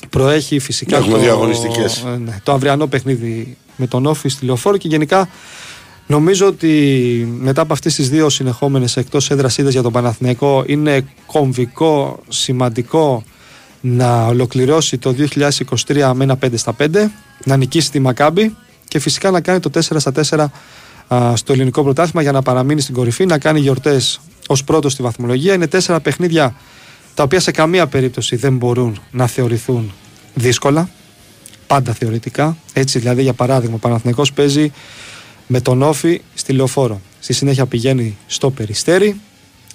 προέχει 0.10 0.60
φυσικά 0.60 0.98
Έχουμε 0.98 1.14
το, 1.14 1.20
δύο 1.20 1.32
αγωνιστικές. 1.32 2.04
ε, 2.14 2.18
ναι, 2.26 2.40
το 2.44 2.52
αυριανό 2.52 2.88
παιχνίδι 2.88 3.58
με 3.76 3.88
τον 3.88 4.06
Όφη 4.06 4.30
στη 4.30 4.46
Λεωφόρο 4.46 4.78
και 4.78 4.88
γενικά 4.88 5.30
νομίζω 6.08 6.48
ότι 6.48 7.38
μετά 7.40 7.62
από 7.62 7.74
αυτές 7.74 7.96
τις 7.96 8.10
δύο 8.10 8.30
συνεχόμενες 8.30 8.98
εκτός 8.98 9.30
έδρας 9.30 9.58
είδες 9.58 9.74
για 9.74 9.82
τον 9.82 9.92
Παναθηναϊκό 9.92 10.64
είναι 10.68 11.06
κομβικό, 11.26 12.20
σημαντικό 12.28 13.24
να 13.82 14.26
ολοκληρώσει 14.26 14.98
το 14.98 15.16
2023 15.88 16.12
με 16.14 16.24
ένα 16.24 16.38
5 16.42 16.50
στα 16.54 16.76
5, 16.80 16.88
να 17.44 17.58
νικήσει 17.58 17.92
τη 17.92 18.00
Μακάμπη 18.00 18.56
και 18.88 19.00
φυσικά 19.00 19.32
να 19.32 19.42
κάνει 19.42 19.60
το 19.60 19.70
4 19.74 19.82
στα 19.82 20.12
4 21.08 21.16
α, 21.16 21.36
στο 21.36 21.54
ελληνικό 21.54 21.84
πρωτάθλημα 21.84 22.22
για 22.22 22.32
να 22.32 22.42
παραμείνει 22.42 22.82
στην 22.82 22.94
κορυφή, 22.94 23.26
να 23.26 23.38
κάνει 23.38 23.60
γιορτές 23.60 24.20
ως 24.48 24.64
πρώτος 24.64 24.92
στη 24.92 25.04
βαθμολογία. 25.04 25.54
Είναι 25.54 25.68
τέσσερα 25.68 26.00
παιχνίδια 26.00 26.56
τα 27.14 27.24
οποία 27.24 27.40
σε 27.40 27.52
καμία 27.52 27.88
περίπτωση 27.88 28.36
δεν 28.36 28.58
μπορούν 28.58 29.00
να 29.12 29.28
θεωρηθούν 29.28 29.94
δύσκολα. 30.34 30.90
Πάντα 31.68 31.94
θεωρητικά. 31.94 32.58
Έτσι 32.74 33.00
δηλαδή 33.00 33.22
για 33.22 33.34
παράδειγμα 33.34 33.76
ο 33.76 33.80
Παναθηναϊκός 33.80 34.34
παίζει 34.34 34.72
με 35.48 35.62
τον 35.62 35.82
Όφη 35.82 36.22
στη 36.34 36.54
Λεωφόρο. 36.54 37.02
Στη 37.20 37.34
συνέχεια 37.34 37.66
πηγαίνει 37.66 38.18
στο 38.28 38.50
Περιστέρι, 38.50 39.20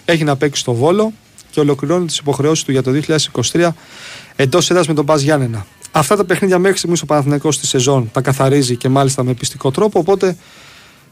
έχει 0.04 0.24
να 0.24 0.36
παίξει 0.36 0.60
στο 0.60 0.72
Βόλο 0.72 1.12
και 1.50 1.60
ολοκληρώνει 1.60 2.06
τις 2.06 2.18
υποχρεώσεις 2.18 2.64
του 2.64 2.70
για 2.70 2.82
το 2.82 2.90
2023 3.52 3.68
εντός 4.36 4.70
έδρας 4.70 4.86
με 4.86 4.94
τον 4.94 5.06
Πας 5.06 5.22
Γιάννενα. 5.22 5.66
Αυτά 5.92 6.16
τα 6.16 6.24
παιχνίδια 6.24 6.58
μέχρι 6.58 6.78
στιγμής 6.78 7.02
ο 7.02 7.06
Παναθηναϊκός 7.06 7.54
στη 7.54 7.66
σεζόν 7.66 8.10
τα 8.12 8.20
καθαρίζει 8.20 8.76
και 8.76 8.88
μάλιστα 8.88 9.22
με 9.22 9.34
πιστικό 9.34 9.70
τρόπο, 9.70 9.98
οπότε 9.98 10.36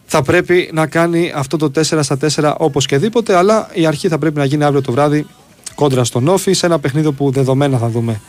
θα 0.05 0.23
πρέπει 0.23 0.70
να 0.73 0.87
κάνει 0.87 1.33
αυτό 1.35 1.57
το 1.57 1.70
4 1.75 1.83
στα 2.03 2.18
4 2.35 2.55
όπως 2.59 2.87
και 2.87 2.99
δίποτε, 2.99 3.37
αλλά 3.37 3.68
η 3.73 3.87
αρχή 3.87 4.09
θα 4.09 4.18
πρέπει 4.18 4.38
να 4.38 4.44
γίνει 4.44 4.64
αύριο 4.64 4.83
το 4.83 4.92
βράδυ 4.92 5.27
κόντρα 5.75 6.05
στον 6.05 6.29
Όφη, 6.29 6.53
σε 6.53 6.66
ένα 6.66 6.79
παιχνίδι 6.79 7.12
που 7.12 7.31
δεδομένα 7.31 7.79
θα 7.79 7.88
δούμε 7.88 8.20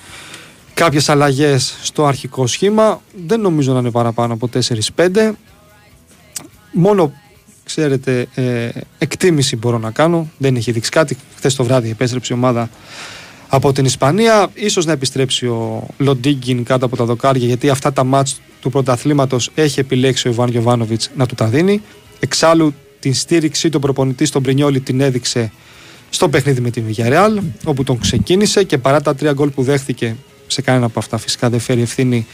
κάποιες 0.74 1.10
αλλαγές 1.10 1.78
στο 1.82 2.06
αρχικό 2.06 2.48
σχήμα. 2.48 3.02
Δεν 3.26 3.40
νομίζω 3.40 3.74
να 3.74 3.80
είναι 3.80 3.92
παραπάνω 3.92 4.34
από 4.34 4.50
4-5. 4.96 5.32
Μόνο, 6.72 7.14
ξέρετε, 7.64 8.28
ε, 8.36 8.70
εκτίμηση 8.98 9.56
μπορώ 9.56 9.78
να 9.78 9.92
κάνω. 9.92 10.30
Δεν 10.38 10.56
έχει 10.56 10.72
δείξει 10.72 10.90
κάτι. 10.90 11.18
Χθες 11.36 11.56
το 11.56 11.64
βράδυ 11.64 11.90
επέστρεψε 11.90 12.34
η 12.34 12.36
ομάδα 12.36 12.70
από 13.48 13.74
την 13.74 13.86
Ισπανία. 13.86 14.50
Ίσως 14.54 14.86
να 14.86 14.92
επιστρέψει 14.92 15.46
ο 15.46 15.88
Λοντίγκιν 15.98 16.64
κάτω 16.64 16.86
από 16.86 16.96
τα 16.96 17.06
δοκάρια 17.06 17.48
γιατί 17.48 17.70
αυτά 17.70 17.94
τα 17.94 18.04
μάτς 18.04 18.42
του 18.62 18.70
πρωταθλήματος 18.70 19.52
έχει 19.56 19.80
επιλέξει 19.80 20.28
ο 20.28 20.32
Ιβάν 20.32 20.50
Γιοβάνοβιτς 20.50 21.12
να 21.16 21.26
του 21.26 21.36
τα 21.36 21.46
δίνει. 21.46 21.82
Εξάλλου 22.20 22.74
την 23.00 23.14
στήριξή 23.14 23.70
του 23.70 23.80
προπονητής 23.80 24.28
στον 24.28 24.44
Πρινιόλη 24.44 24.80
την 24.80 25.02
έδειξε 25.02 25.52
στο 26.10 26.30
παιχνίδι 26.30 26.62
με 26.62 26.70
την 26.70 26.84
Villarreal 26.88 27.40
όπου 27.66 27.84
τον 27.84 28.00
ξεκίνησε 28.00 28.64
και 28.64 28.78
παρά 28.78 29.02
τα 29.02 29.16
τρία 29.16 29.34
γκολ 29.34 29.50
που 29.50 29.64
δέχθηκε 29.64 30.16
σε 30.48 30.62
κανένα 30.62 30.86
από 30.86 31.00
αυτά 31.00 31.18
φυσικά 31.18 31.50
δεν 31.50 31.60
φέρει 31.60 31.82
ευθύνη 31.82 32.26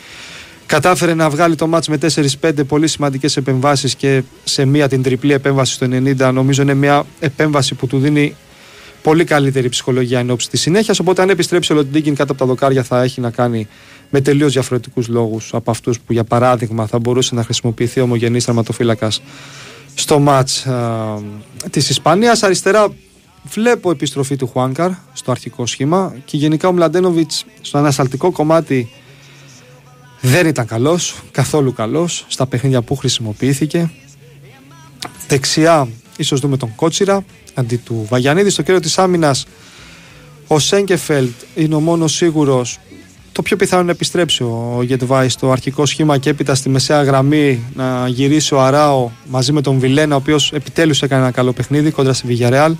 κατάφερε 0.67 1.13
να 1.13 1.29
βγάλει 1.29 1.55
το 1.55 1.67
μάτς 1.67 1.87
με 1.87 1.97
4-5 2.41 2.51
πολύ 2.67 2.87
σημαντικές 2.87 3.37
επεμβάσεις 3.37 3.95
και 3.95 4.23
σε 4.43 4.65
μία 4.65 4.87
την 4.87 5.01
τριπλή 5.01 5.33
επέμβαση 5.33 5.73
στο 5.73 5.87
90 5.91 6.31
νομίζω 6.33 6.61
είναι 6.61 6.73
μια 6.73 7.05
επέμβαση 7.19 7.75
που 7.75 7.87
του 7.87 7.99
δίνει 7.99 8.35
πολύ 9.01 9.23
καλύτερη 9.23 9.69
ψυχολογία 9.69 10.19
εν 10.19 10.29
ώψη 10.29 10.49
της 10.49 10.61
συνέχειας. 10.61 10.99
Οπότε, 10.99 11.21
αν 11.21 11.29
επιστρέψει 11.29 11.71
ο 11.71 11.75
Λοντίγκιν 11.75 12.15
κάτω 12.15 12.31
από 12.31 12.41
τα 12.41 12.47
δοκάρια, 12.47 12.83
θα 12.83 13.03
έχει 13.03 13.21
να 13.21 13.29
κάνει 13.29 13.67
με 14.09 14.21
τελείως 14.21 14.53
διαφορετικούς 14.53 15.07
λόγους 15.07 15.53
από 15.53 15.71
αυτούς 15.71 15.99
που, 15.99 16.13
για 16.13 16.23
παράδειγμα, 16.23 16.87
θα 16.87 16.99
μπορούσε 16.99 17.35
να 17.35 17.43
χρησιμοποιηθεί 17.43 17.99
ο 17.99 18.03
ομογενής 18.03 18.45
τερματοφύλακας 18.45 19.21
στο 19.95 20.19
ματ 20.19 20.49
της 21.69 21.89
Ισπανίας. 21.89 22.43
Αριστερά, 22.43 22.87
βλέπω 23.43 23.91
επιστροφή 23.91 24.35
του 24.35 24.47
Χουάνκαρ 24.47 24.89
στο 25.13 25.31
αρχικό 25.31 25.65
σχήμα 25.65 26.15
και 26.25 26.37
γενικά 26.37 26.67
ο 26.67 26.71
Μλαντένοβιτς 26.71 27.45
στο 27.61 27.77
ανασταλτικό 27.77 28.31
κομμάτι 28.31 28.89
δεν 30.21 30.47
ήταν 30.47 30.65
καλός, 30.65 31.15
καθόλου 31.31 31.73
καλός 31.73 32.25
στα 32.27 32.45
παιχνίδια 32.45 32.81
που 32.81 32.95
χρησιμοποιήθηκε. 32.95 33.91
Δεξιά, 35.27 35.87
ίσως 36.17 36.39
δούμε 36.39 36.57
τον 36.57 36.75
Κότσιρα 36.75 37.25
αντί 37.53 37.77
του 37.77 38.05
Βαγιανίδη. 38.09 38.49
Στο 38.49 38.61
κέντρο 38.61 38.81
της 38.81 38.97
άμυνας, 38.97 39.45
ο 40.47 40.59
Σέγκεφελτ 40.59 41.33
είναι 41.55 41.75
ο 41.75 41.79
μόνος 41.79 42.13
σίγουρος. 42.13 42.79
Το 43.31 43.41
πιο 43.41 43.55
πιθανό 43.55 43.81
είναι 43.81 43.91
να 43.91 43.95
επιστρέψει 43.95 44.43
ο 44.43 44.79
Γετβάη 44.83 45.29
στο 45.29 45.51
αρχικό 45.51 45.85
σχήμα 45.85 46.17
και 46.17 46.29
έπειτα 46.29 46.55
στη 46.55 46.69
μεσαία 46.69 47.03
γραμμή 47.03 47.63
να 47.75 48.07
γυρίσει 48.07 48.53
ο 48.53 48.61
Αράο 48.61 49.09
μαζί 49.29 49.51
με 49.51 49.61
τον 49.61 49.79
Βιλένα, 49.79 50.15
ο 50.15 50.17
οποίος 50.17 50.51
επιτέλους 50.53 51.01
έκανε 51.01 51.21
ένα 51.21 51.31
καλό 51.31 51.53
παιχνίδι 51.53 51.91
κόντρα 51.91 52.13
στη 52.13 52.27
Βιγιαρεάλ. 52.27 52.75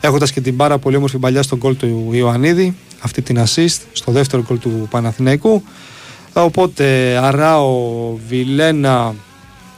Έχοντας 0.00 0.32
και 0.32 0.40
την 0.40 0.56
πάρα 0.56 0.78
πολύ 0.78 0.96
όμορφη 0.96 1.18
παλιά 1.18 1.42
στον 1.42 1.58
γκολ 1.58 1.76
του 1.76 2.10
Ιωαννίδη, 2.12 2.76
αυτή 3.00 3.22
την 3.22 3.38
assist 3.38 3.78
στο 3.92 4.12
δεύτερο 4.12 4.42
γκολ 4.46 4.58
του 4.58 4.86
Παναθηναϊκού. 4.90 5.62
Οπότε 6.42 7.16
Αράο, 7.22 8.14
Βιλένα 8.28 9.14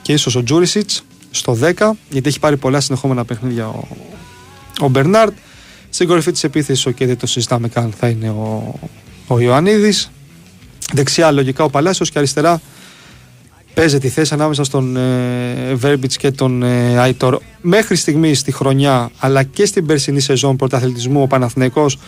και 0.03 0.12
ίσως 0.12 0.35
ο 0.35 0.42
Τζούρισιτς 0.42 1.05
στο 1.31 1.59
10, 1.62 1.90
γιατί 2.11 2.29
έχει 2.29 2.38
πάρει 2.38 2.57
πολλά 2.57 2.81
συνεχόμενα 2.81 3.25
παιχνίδια 3.25 3.66
ο, 3.66 3.88
ο 4.81 4.88
Μπερνάρτ. 4.88 5.33
Στην 5.90 6.09
κορυφή 6.09 6.33
της 6.33 6.44
επίθεσης, 6.44 6.94
και 6.94 7.07
δεν 7.07 7.18
το 7.18 7.27
συζητάμε 7.27 7.68
καν, 7.68 7.92
θα 7.99 8.09
είναι 8.09 8.31
ο, 8.31 8.75
ο 9.27 9.40
Ιωαννίδης. 9.40 10.11
Δεξιά, 10.92 11.31
λογικά 11.31 11.64
ο 11.64 11.71
Παλάσιος 11.71 12.11
και 12.11 12.18
αριστερά 12.18 12.61
παίζει 13.75 13.99
τη 13.99 14.09
θέση 14.09 14.35
ανάμεσα 14.35 14.64
στον 14.64 14.97
ε, 14.97 15.75
Βέρμπιτς 15.75 16.16
και 16.16 16.31
τον 16.31 16.62
ε, 16.62 16.99
Αϊτόρ. 16.99 17.38
Μέχρι 17.61 17.97
στιγμή 17.97 18.35
στη 18.35 18.53
χρονιά, 18.53 19.11
αλλά 19.18 19.42
και 19.42 19.66
στην 19.66 19.87
περσινή 19.87 20.21
σεζόν 20.21 20.57
πρωταθλητισμού, 20.57 21.23
ο 21.23 21.27
Παναθηναϊκός 21.27 21.99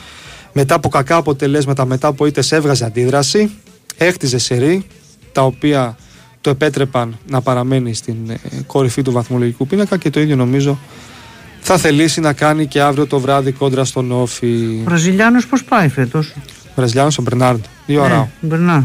μετά 0.52 0.74
από 0.74 0.88
κακά 0.88 1.16
αποτελέσματα, 1.16 1.84
μετά 1.84 2.08
από 2.08 2.26
ήττες 2.26 2.52
έβγαζε 2.52 2.84
αντίδραση, 2.84 3.50
έχτιζε 3.96 4.38
σερή, 4.38 4.86
τα 5.32 5.42
οποία 5.42 5.96
το 6.40 6.50
επέτρεπαν 6.50 7.18
να 7.28 7.40
παραμένει 7.40 7.94
στην 7.94 8.16
ε, 8.30 8.36
κορυφή 8.66 9.02
του 9.02 9.12
βαθμολογικού 9.12 9.66
πίνακα 9.66 9.96
και 9.96 10.10
το 10.10 10.20
ίδιο 10.20 10.36
νομίζω 10.36 10.78
θα 11.60 11.78
θελήσει 11.78 12.20
να 12.20 12.32
κάνει 12.32 12.66
και 12.66 12.80
αύριο 12.80 13.06
το 13.06 13.20
βράδυ 13.20 13.52
κόντρα 13.52 13.84
στον 13.84 14.12
Όφη. 14.12 14.80
Ο 14.80 14.84
Βραζιλιάνος 14.84 15.46
πώς 15.46 15.64
πάει 15.64 15.88
φέτος; 15.88 16.34
Βραζιλιάνος 16.76 17.18
ο 17.18 17.22
Μπερνάρντ. 17.22 17.64
Δύο 17.86 18.02
ώρα. 18.02 18.16
Ναι, 18.16 18.48
Μπερνάρ. 18.48 18.80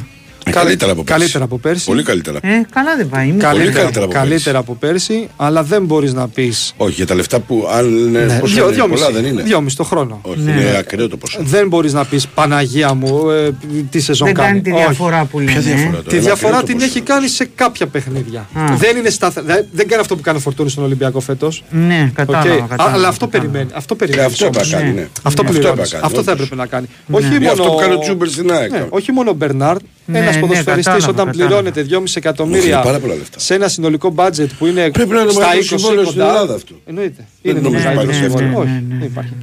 Ε, 0.48 0.52
Καλύτερα 0.52 0.92
από 0.92 1.04
πέρσι. 1.04 1.20
Καλύτερα 1.20 1.44
από 1.44 1.58
πέρσι. 1.58 1.86
Πολύ 1.86 2.04
καλύτερα. 2.04 2.38
Ε, 2.42 2.50
καλά 2.72 2.96
δεν 2.98 3.10
πάει. 3.10 3.28
Είμαι 3.28 3.38
Καλύτερα, 3.44 3.72
καλύτερα 3.80 4.06
από 4.06 4.14
καλύτερα 4.14 4.58
από 4.58 4.76
πέρσι, 4.76 5.28
αλλά 5.36 5.64
δεν 5.64 5.86
μπορείς 5.86 6.14
να 6.14 6.28
πει. 6.28 6.54
Όχι, 6.78 6.94
για 6.94 7.06
τα 7.06 7.16
λεφτά 7.16 7.40
που 7.40 7.68
αν 7.72 7.98
είναι. 7.98 8.20
Ναι, 8.26 8.40
πόσο 8.40 8.54
δύο, 8.54 8.64
είναι, 8.64 8.74
δυόμιση, 8.74 9.04
πολλά 9.04 9.14
δεν 9.22 9.26
είναι. 9.32 9.42
δυόμιση 9.42 9.76
το 9.76 9.84
χρόνο. 9.84 10.20
Όχι, 10.22 10.40
Ναι. 10.40 10.52
είναι 10.52 10.78
ακραίο 10.78 11.08
το 11.10 11.18
ποσό. 11.18 11.40
Δεν 11.42 11.68
μπορείς 11.68 11.94
να 11.94 12.06
πεις 12.06 12.28
Παναγία 12.28 12.94
μου 12.94 13.30
ε, 13.30 13.50
τι 13.90 14.00
σεζόν 14.00 14.28
Δεν 14.28 14.36
κάνει 14.36 14.62
τη 14.62 14.72
Όχι. 14.72 14.80
διαφορά 14.82 15.26
που 15.26 15.40
λένε. 15.40 15.52
Ποια 15.52 15.62
διαφορά 15.62 15.88
ε. 15.88 15.92
τώρα. 15.92 16.04
Τη 16.04 16.16
είναι 16.16 16.26
διαφορά 16.26 16.48
ακραίο 16.58 16.60
το 16.62 16.66
την 16.66 16.76
ποσό. 16.76 16.86
έχει 16.90 17.02
κάνει 17.02 17.28
σε 17.28 17.50
κάποια 17.56 17.88
παιχνίδια. 17.88 18.40
Α. 18.54 18.76
Δεν, 18.78 18.98
είναι 18.98 19.10
σταθε... 19.10 19.42
δεν- 19.42 19.66
δεν 19.72 19.88
κάνει 19.88 20.02
αυτό 20.02 20.16
που 20.16 20.22
κάνει 20.22 20.38
ο 20.38 20.42
Φορτούνης 20.42 20.72
στον 20.72 20.84
Ολυμπιακό 20.84 21.20
φέτος. 21.20 21.64
Ναι, 21.70 22.12
κατάλαβα. 22.14 22.50
κατάλαβα, 22.68 22.94
Αλλά 22.96 23.08
αυτό 23.08 23.26
κατάλαβα. 23.26 23.28
περιμένει. 23.52 23.70
Αυτό 23.74 23.94
Ε, 23.94 23.98
περιμένει. 23.98 24.26
Αυτό 24.28 24.46
έπρεπε 24.46 24.66
να 24.66 24.78
κάνει, 24.78 24.90
Ναι. 24.94 25.00
ναι. 25.02 25.08
Αυτό, 25.24 25.44
Ναι. 25.44 25.50
πληρώνεις. 25.50 25.72
έπρεπε 25.72 25.96
να 25.96 26.02
κάνει, 26.02 26.04
αυτό 26.06 26.24
θα 26.24 26.32
όντως. 26.32 26.46
έπρεπε 26.46 26.56
να 26.62 26.68
κάνει. 26.68 26.88
Όχι 27.12 27.26
Ή 27.36 27.40
μόνο. 27.40 27.52
αυτό 27.52 27.64
που 27.64 27.76
κάνει 27.76 27.94
ο 27.94 28.00
Τσούμπερ 28.00 28.28
στην 28.30 28.52
ΑΕΚ. 28.52 28.72
Ναι, 30.08 30.20
όχι 30.20 30.40
μόνο 30.40 30.46
ο 30.46 30.48
Μπερνάρντ, 30.48 30.66
Ναι, 30.66 30.66
ένας 30.66 30.82
ναι, 30.82 30.82
ποδοσφαιριστής 30.82 30.86
κατάλαβα, 30.86 31.10
όταν 31.10 31.26
κατάλαβα. 31.26 31.48
πληρώνεται 31.48 31.82
2,5 31.84 32.04
Όχι, 32.04 32.18
εκατομμύρια 32.18 32.80
πάρα 32.82 33.00
πολλά 33.00 33.14
λεφτά. 33.16 33.40
σε 33.40 33.54
ένα 33.54 33.68
συνολικό 33.68 34.10
μπάτζετ 34.10 34.52
που 34.58 34.66
είναι 34.66 34.90
Πρέπει 34.92 35.10
να 35.14 35.22
είναι 35.22 35.32
στα 35.32 35.40
μεγάλο 35.40 35.60
20 35.60 35.64
συμβόλαιος 35.64 36.08
στην 36.08 36.20
κοντά. 36.20 36.34
Ελλάδα 36.34 36.54
αυτό. 36.54 36.76
Εννοείται. 36.86 37.26
Δεν 37.42 37.52
Είναι 37.52 37.62
το 37.62 37.70
νομίζω 37.70 37.84
μεγαλύτερο 37.88 38.12
υπάρχει 38.18 38.24
συμβόλαιο. 38.38 38.50
αυτό. 38.50 38.62
Όχι, 38.62 38.70
Ναι, 38.72 38.94
ναι, 38.94 39.00
δεν 39.00 39.08
υπάρχει. 39.08 39.34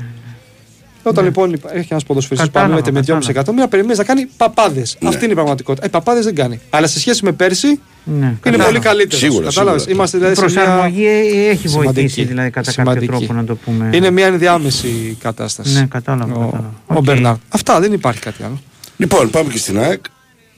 Όταν 1.04 1.24
λοιπόν 1.24 1.52
έχει 1.72 1.88
ένας 1.90 2.04
ποδοσφαιριστής 2.04 2.50
που 2.50 2.54
Κατάλαβα, 2.58 2.72
αμείβεται 2.72 2.90
με 2.92 2.98
2,5 3.00 3.04
κατάλαβα. 3.06 3.30
εκατομμύρια, 3.30 3.68
περιμένεις 3.68 3.98
να 3.98 4.04
κάνει 4.04 4.26
παπάδες. 4.36 4.96
Ναι. 5.00 5.08
Αυτή 5.08 5.22
είναι 5.24 5.32
η 5.32 5.34
πραγματικότητα. 5.36 5.86
Ε, 5.86 5.88
παπάδες 5.88 6.24
δεν 6.24 6.34
κάνει. 6.34 6.60
Αλλά 6.70 6.86
σε 6.86 6.98
σχέση 7.00 7.24
με 7.24 7.32
πέρσι 7.32 7.66
Ναι, 8.04 8.14
είναι 8.26 8.36
κατάλαβα. 8.40 8.68
πολύ 8.70 8.78
καλύτερος. 8.84 9.18
Σίγουρα, 9.24 9.50
σίγουρα. 9.50 9.74
Είμαστε 9.88 10.16
Η 10.16 10.20
δηλαδή 10.20 10.38
σε 10.38 10.44
μια. 10.44 10.64
προσαρμογή 10.64 11.06
έχει 11.50 11.68
σημαντική. 11.68 11.94
βοηθήσει 11.94 12.24
δηλαδή 12.24 12.50
κατά 12.50 12.70
Σημαντική. 12.70 13.06
κάποιο 13.06 13.18
τρόπο 13.26 13.40
να 13.40 13.44
το 13.44 13.54
πούμε. 13.54 13.90
Είναι 13.92 14.10
μια 14.10 14.26
ενδιάμεση 14.26 15.16
κατάσταση. 15.20 15.74
Ναι, 15.74 15.86
κατάλαβα. 15.90 16.34
Ο, 16.34 16.38
κατάλαβα. 16.38 16.70
ο 16.86 16.94
Οκ. 16.94 17.02
Μπερνάρ. 17.02 17.34
Αυτά 17.48 17.80
δεν 17.80 17.92
υπάρχει 17.92 18.20
κάτι 18.20 18.42
άλλο. 18.42 18.60
Λοιπόν, 18.96 19.30
πάμε 19.30 19.50
και 19.52 19.58
στην 19.58 19.78
ΑΕΚ. 19.78 20.04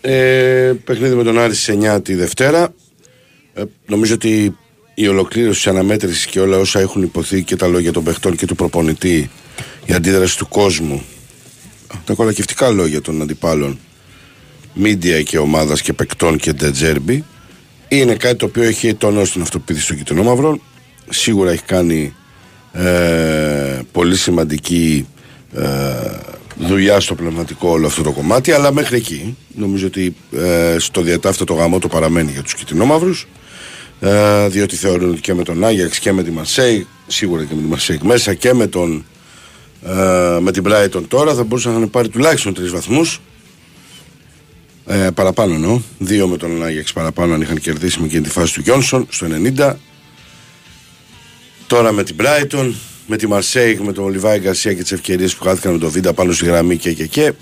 Ε, 0.07 0.73
παιχνίδι 0.85 1.15
με 1.15 1.23
τον 1.23 1.39
Άρη 1.39 1.55
στις 1.55 1.77
9 1.83 2.01
τη 2.05 2.15
Δευτέρα. 2.15 2.75
Ε, 3.55 3.63
νομίζω 3.87 4.15
ότι 4.15 4.57
η 4.95 5.09
ολοκλήρωση 5.09 5.63
της 5.63 5.67
αναμέτρησης 5.67 6.27
και 6.27 6.41
όλα 6.41 6.57
όσα 6.57 6.81
έχουν 6.81 7.03
ειπωθεί 7.03 7.43
και 7.43 7.57
τα 7.57 7.67
λόγια 7.67 7.93
των 7.93 8.05
παιχτών 8.05 8.37
και 8.37 8.47
του 8.47 8.55
προπονητή, 8.55 9.31
η 9.87 9.93
αντίδραση 9.93 10.39
του 10.39 10.49
κόσμου, 10.49 11.05
τα 12.05 12.15
κολακευτικά 12.15 12.71
λόγια 12.71 13.01
των 13.01 13.23
αντιπάλων 13.23 13.79
μίντια 14.75 15.23
και 15.23 15.39
ομάδας 15.39 15.83
και 15.83 15.93
παικτών 15.93 16.39
και 16.39 16.53
ντετζέρμπι. 16.53 17.25
Είναι 17.89 18.15
κάτι 18.15 18.37
το 18.37 18.47
οποίο 18.47 18.63
έχει 18.63 18.95
τονώσει 18.95 19.33
την 19.33 19.43
αυτοποίθηση 19.43 19.87
των 19.87 19.97
κοιτρινόμαυρων. 19.97 20.61
Σίγουρα 21.09 21.51
έχει 21.51 21.65
κάνει 21.65 22.15
ε, 22.73 23.81
πολύ 23.93 24.17
σημαντική 24.17 25.07
ε, 25.55 25.65
δουλειά 26.59 27.01
στο 27.01 27.15
πνευματικό 27.15 27.69
όλο 27.69 27.87
αυτό 27.87 28.03
το 28.03 28.13
κομμάτι, 28.13 28.53
αλλά 28.53 28.73
μέχρι 28.73 28.97
εκεί 28.97 29.37
νομίζω 29.55 29.87
ότι 29.87 30.15
ε, 30.33 30.77
στο 30.79 31.01
διατάφτα 31.01 31.45
το 31.45 31.55
γαμό 31.55 31.79
το 31.79 31.89
παραμένει 31.89 32.31
για 32.31 32.43
τους 32.43 32.55
κοιτρινόμαυρους 32.55 33.27
ε, 34.01 34.49
διότι 34.49 34.77
θεωρούν 34.77 35.11
ότι 35.11 35.21
και 35.21 35.35
με 35.35 35.43
τον 35.43 35.65
Άγιαξ 35.65 35.99
και 35.99 36.13
με 36.13 36.23
τη 36.23 36.31
Μαρσέη, 36.31 36.87
σίγουρα 37.07 37.45
και 37.45 37.55
με 37.55 37.61
τη 37.61 37.69
Μαρσέη 37.69 38.01
μέσα 38.03 38.35
και 38.35 38.55
με, 38.55 38.67
τον, 38.67 39.05
ε, 39.87 40.39
με 40.41 40.53
την 40.53 40.63
Brighton 40.67 41.03
τώρα 41.09 41.35
θα 41.35 41.45
μπορούσαν 41.45 41.73
να 41.73 41.79
έχουν 41.79 41.91
πάρει 41.91 42.09
τουλάχιστον 42.09 42.55
τρεις 42.55 42.71
βαθμούς 42.71 43.21
ε, 44.87 45.09
παραπάνω 45.15 45.55
εννοώ. 45.55 45.81
Δύο 45.99 46.29
με 46.29 46.37
τον 46.37 46.65
Άγιαξ 46.65 46.93
παραπάνω 46.93 47.35
αν 47.35 47.41
είχαν 47.41 47.61
κερδίσει 47.61 48.01
με 48.01 48.07
εκείνη 48.07 48.23
τη 48.23 48.31
φάση 48.31 48.55
του 48.55 48.61
Γιόνσον 48.61 49.07
στο 49.11 49.27
90. 49.57 49.73
Τώρα 51.67 51.93
με 51.93 52.03
την 52.03 52.17
Brighton, 52.21 52.73
με 53.07 53.17
τη 53.17 53.27
Μαρσέικ, 53.27 53.81
με 53.81 53.93
τον 53.93 54.05
Ολιβάη 54.05 54.39
Γκαρσία 54.39 54.73
και 54.73 54.83
τις 54.83 54.93
ευκαιρίες 54.93 55.35
που 55.35 55.45
χάθηκαν 55.45 55.73
με 55.73 55.79
τον 55.79 55.91
Βίντα 55.91 56.13
πάνω 56.13 56.33
στη 56.33 56.45
γραμμή 56.45 56.77
και 56.77 56.93
και 56.93 57.07
και. 57.07 57.33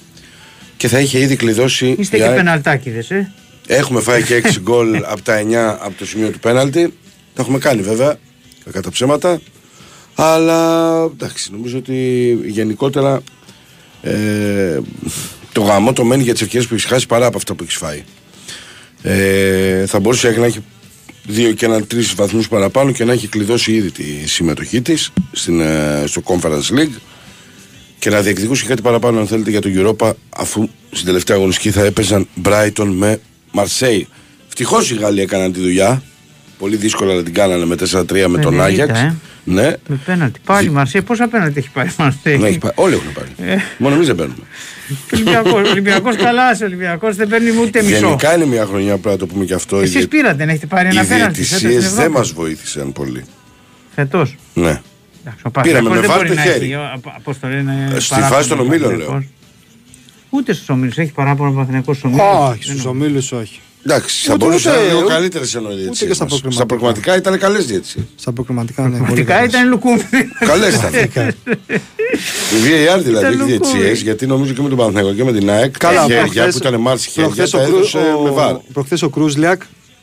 Και 0.77 0.88
θα 0.88 1.01
είχε 1.01 1.18
ήδη 1.18 1.37
κλειδώσει. 1.37 1.94
Είστε 1.98 2.16
η 2.16 2.20
και 2.20 2.27
ΑΕΚ. 2.27 2.37
πεναλτάκιδες, 2.37 3.11
ε. 3.11 3.33
Έχουμε 3.66 4.01
φάει 4.01 4.22
και 4.22 4.42
6 4.44 4.59
γκολ 4.61 4.96
από 5.05 5.22
τα 5.22 5.42
9 5.42 5.53
από 5.81 5.92
το 5.98 6.07
σημείο 6.07 6.31
του 6.31 6.38
πέναλτη. 6.38 6.94
Τα 7.35 7.42
έχουμε 7.42 7.59
κάνει 7.59 7.83
βέβαια, 7.83 8.18
κακά 8.64 8.81
τα 8.81 8.90
ψέματα. 8.90 9.40
Αλλά 10.14 10.92
εντάξει, 11.03 11.53
νομίζω 11.53 11.79
ότι 11.79 11.94
γενικότερα 12.44 13.22
ε, 14.03 14.81
το 15.53 15.62
γαμό 15.62 15.92
το 15.92 16.05
μένει 16.05 16.22
για 16.22 16.33
τις 16.33 16.42
ευκαιρίες 16.42 16.68
που 16.68 16.75
έχεις 16.75 16.87
χάσει 16.87 17.07
παρά 17.07 17.27
από 17.27 17.37
αυτά 17.37 17.55
που 17.55 17.62
έχεις 17.62 17.77
φάει. 17.77 18.03
Ε, 19.03 19.87
θα 19.87 20.01
μπορούσε 20.01 20.27
η 20.27 20.31
ΑΕΚ 20.31 20.38
να 20.38 20.46
έχει 20.46 20.64
δύο 21.26 21.52
και 21.52 21.66
έναν 21.66 21.87
τρεις 21.87 22.14
βαθμούς 22.14 22.48
παραπάνω 22.48 22.92
και 22.92 23.04
να 23.04 23.12
έχει 23.12 23.28
κλειδώσει 23.28 23.72
ήδη 23.72 23.90
τη 23.90 24.28
συμμετοχή 24.28 24.82
της 24.82 25.11
στο 26.04 26.22
Conference 26.24 26.78
League 26.78 26.96
και 27.98 28.11
να 28.11 28.20
διεκδικούσε 28.20 28.66
κάτι 28.66 28.82
παραπάνω 28.82 29.20
αν 29.20 29.26
θέλετε 29.26 29.50
για 29.50 29.61
το 29.61 29.68
Europa 29.74 30.12
αφού 30.28 30.68
στην 30.90 31.06
τελευταία 31.06 31.37
αγωνιστική 31.37 31.70
θα 31.70 31.85
έπαιζαν 31.85 32.28
Brighton 32.44 32.87
με 32.87 33.20
Marseille. 33.54 34.02
Ευτυχώς 34.48 34.90
οι 34.90 34.94
Γάλλοι 34.94 35.20
έκαναν 35.20 35.52
τη 35.52 35.61
δουλειά. 35.61 36.02
Πολύ 36.62 36.77
δύσκολα 36.77 37.14
να 37.14 37.22
την 37.22 37.35
κάνανε 37.35 37.64
με 37.64 37.77
4-3 37.92 38.27
με 38.29 38.38
τον 38.38 38.55
90, 38.55 38.59
Άγιαξ. 38.59 39.01
ε. 39.01 39.14
Ναι, 39.44 39.62
Με 39.88 40.01
πέναλτι. 40.05 40.40
Πάλι 40.44 40.70
Μαρσέη, 40.70 41.03
πόσα 41.03 41.29
πέναλτι 41.29 41.59
έχει 41.59 41.70
πάρει 41.70 41.88
η 41.88 41.92
Μαρσέη; 41.98 42.38
ναι, 42.38 42.48
έχει 42.48 42.59
πάει. 42.59 42.70
όλοι 42.75 42.94
έχουν 42.94 43.12
πάρει. 43.12 43.29
Ε. 43.53 43.57
Μόνο 43.79 43.94
εμείς 43.94 44.07
δεν 44.07 44.16
παίρνουμε. 44.16 44.40
Ολυμπιακός, 45.14 45.70
Ολυμπιακός 45.70 46.16
καλά 46.16 46.42
ο 46.51 46.64
Ολυμπιακός 46.64 47.16
δεν 47.16 47.29
παίρνει 47.29 47.51
ούτε 47.61 47.83
μισό. 47.83 47.96
Γενικά 48.07 48.35
είναι 48.35 48.46
μια 48.46 48.66
χρονιά 48.66 48.92
πρέπει 48.98 49.09
να 49.09 49.16
το 49.16 49.27
πούμε 49.27 49.44
και 49.44 49.55
αυτό. 49.55 49.77
οι 49.79 49.83
Εσείς 49.83 49.92
διε- 49.94 50.07
πήρατε, 50.07 50.35
δεν 50.37 50.48
έχετε 50.48 50.66
πάρει 50.66 50.87
Οι 50.87 50.90
ένα 50.98 51.05
πέναλτι. 51.07 51.35
φέτος 51.42 51.46
στην 51.59 51.68
διαιτησίε 51.68 51.90
δεν 51.90 51.98
Ευρώπη; 51.98 52.18
μας 52.18 52.31
βοήθησαν 52.33 52.92
πολύ. 52.92 53.25
Φετός. 53.94 54.37
Ναι. 54.55 54.81
Εντάξει, 55.25 55.42
ο 55.42 55.51
Πήραμε 55.51 55.88
Παναθηναϊκός 55.88 55.94
με 55.94 56.01
δεν 56.01 56.09
βάρ 56.11 56.16
μπορεί 56.16 56.29
το 56.29 56.35
να 56.35 56.42
χέρι. 56.42 56.64
έχει, 56.64 56.75
ο- 56.75 57.01
Πώς 57.22 57.38
το 57.38 57.48
λένε, 57.48 57.92
Ε, 57.94 58.01
στη 58.01 58.09
παράπονο 58.09 58.35
φάση 58.35 58.48
των 58.48 58.59
ο 58.59 58.62
ομίλων, 58.62 58.88
Παναθηναϊκός. 58.90 59.25
Ούτε 60.31 60.53
στους 60.53 60.68
ομίλους. 60.68 60.96
Έχει 60.98 61.12
παράπονο 61.12 61.51
ο 61.51 61.53
Παναθηναϊκός 61.53 61.96
στους 61.96 62.11
ομίλους. 62.11 62.48
Όχι, 62.51 62.62
στους 62.62 62.85
ομίλους 62.85 63.33
όχι. 63.33 63.61
Εντάξει, 63.87 64.27
θα 64.27 64.35
Ούτε- 64.35 64.45
μπορούσε 64.45 64.68
να 64.68 64.75
ούτε- 64.75 64.83
είναι 64.85 64.92
λίγο 64.92 65.05
ούτε- 65.05 65.12
καλύτερε 65.14 65.45
εννοεί 65.57 65.75
ούτε 65.75 66.07
και 66.07 66.12
στα 66.14 66.14
Στα 66.14 66.25
προκριματικά. 66.27 66.66
προκριματικά 66.66 67.16
ήταν 67.16 67.38
καλές 67.38 67.66
διαιτησίε. 67.66 68.03
Στα 68.16 68.33
προκριματικά, 68.33 68.83
ναι. 68.83 68.88
πολύ 68.88 68.99
Πραγματικά 69.03 69.35
καλές. 69.35 69.51
ήταν 69.53 69.68
λουκούμι. 69.68 70.03
Καλές 70.38 70.75
ήταν. 70.75 70.92
Η 72.55 72.59
VAR 72.64 73.01
δηλαδή 73.03 73.27
Ήταν 73.27 73.33
έχει 73.33 73.42
διαιτησίε, 73.45 73.79
λουκούμι. 73.79 73.97
γιατί 73.99 74.27
νομίζω 74.27 74.53
και 74.53 74.62
με 74.62 74.68
τον 74.68 74.79
Παναθηναϊκό 74.79 75.12
και 75.12 75.25
με 75.25 75.33
την 75.33 75.51
ΑΕΚ. 75.51 75.79
Καλά, 75.79 76.01
τα 76.01 76.03
χέρια 76.07 76.21
προχθές- 76.23 76.53
που 76.59 76.66
ήταν 76.68 76.81
Μάρση 76.81 77.09
χέρια, 77.11 77.23
προχθές 77.31 77.51
τα 77.51 77.59
ο 77.59 77.62
Κρου- 77.62 77.75
έδωσε 77.75 77.99
ο- 78.18 78.23
με 78.23 78.31
βάρ. 78.31 78.55
Προχθές 78.73 79.03
ο 79.03 79.09
Κρούσλιακ 79.09 79.62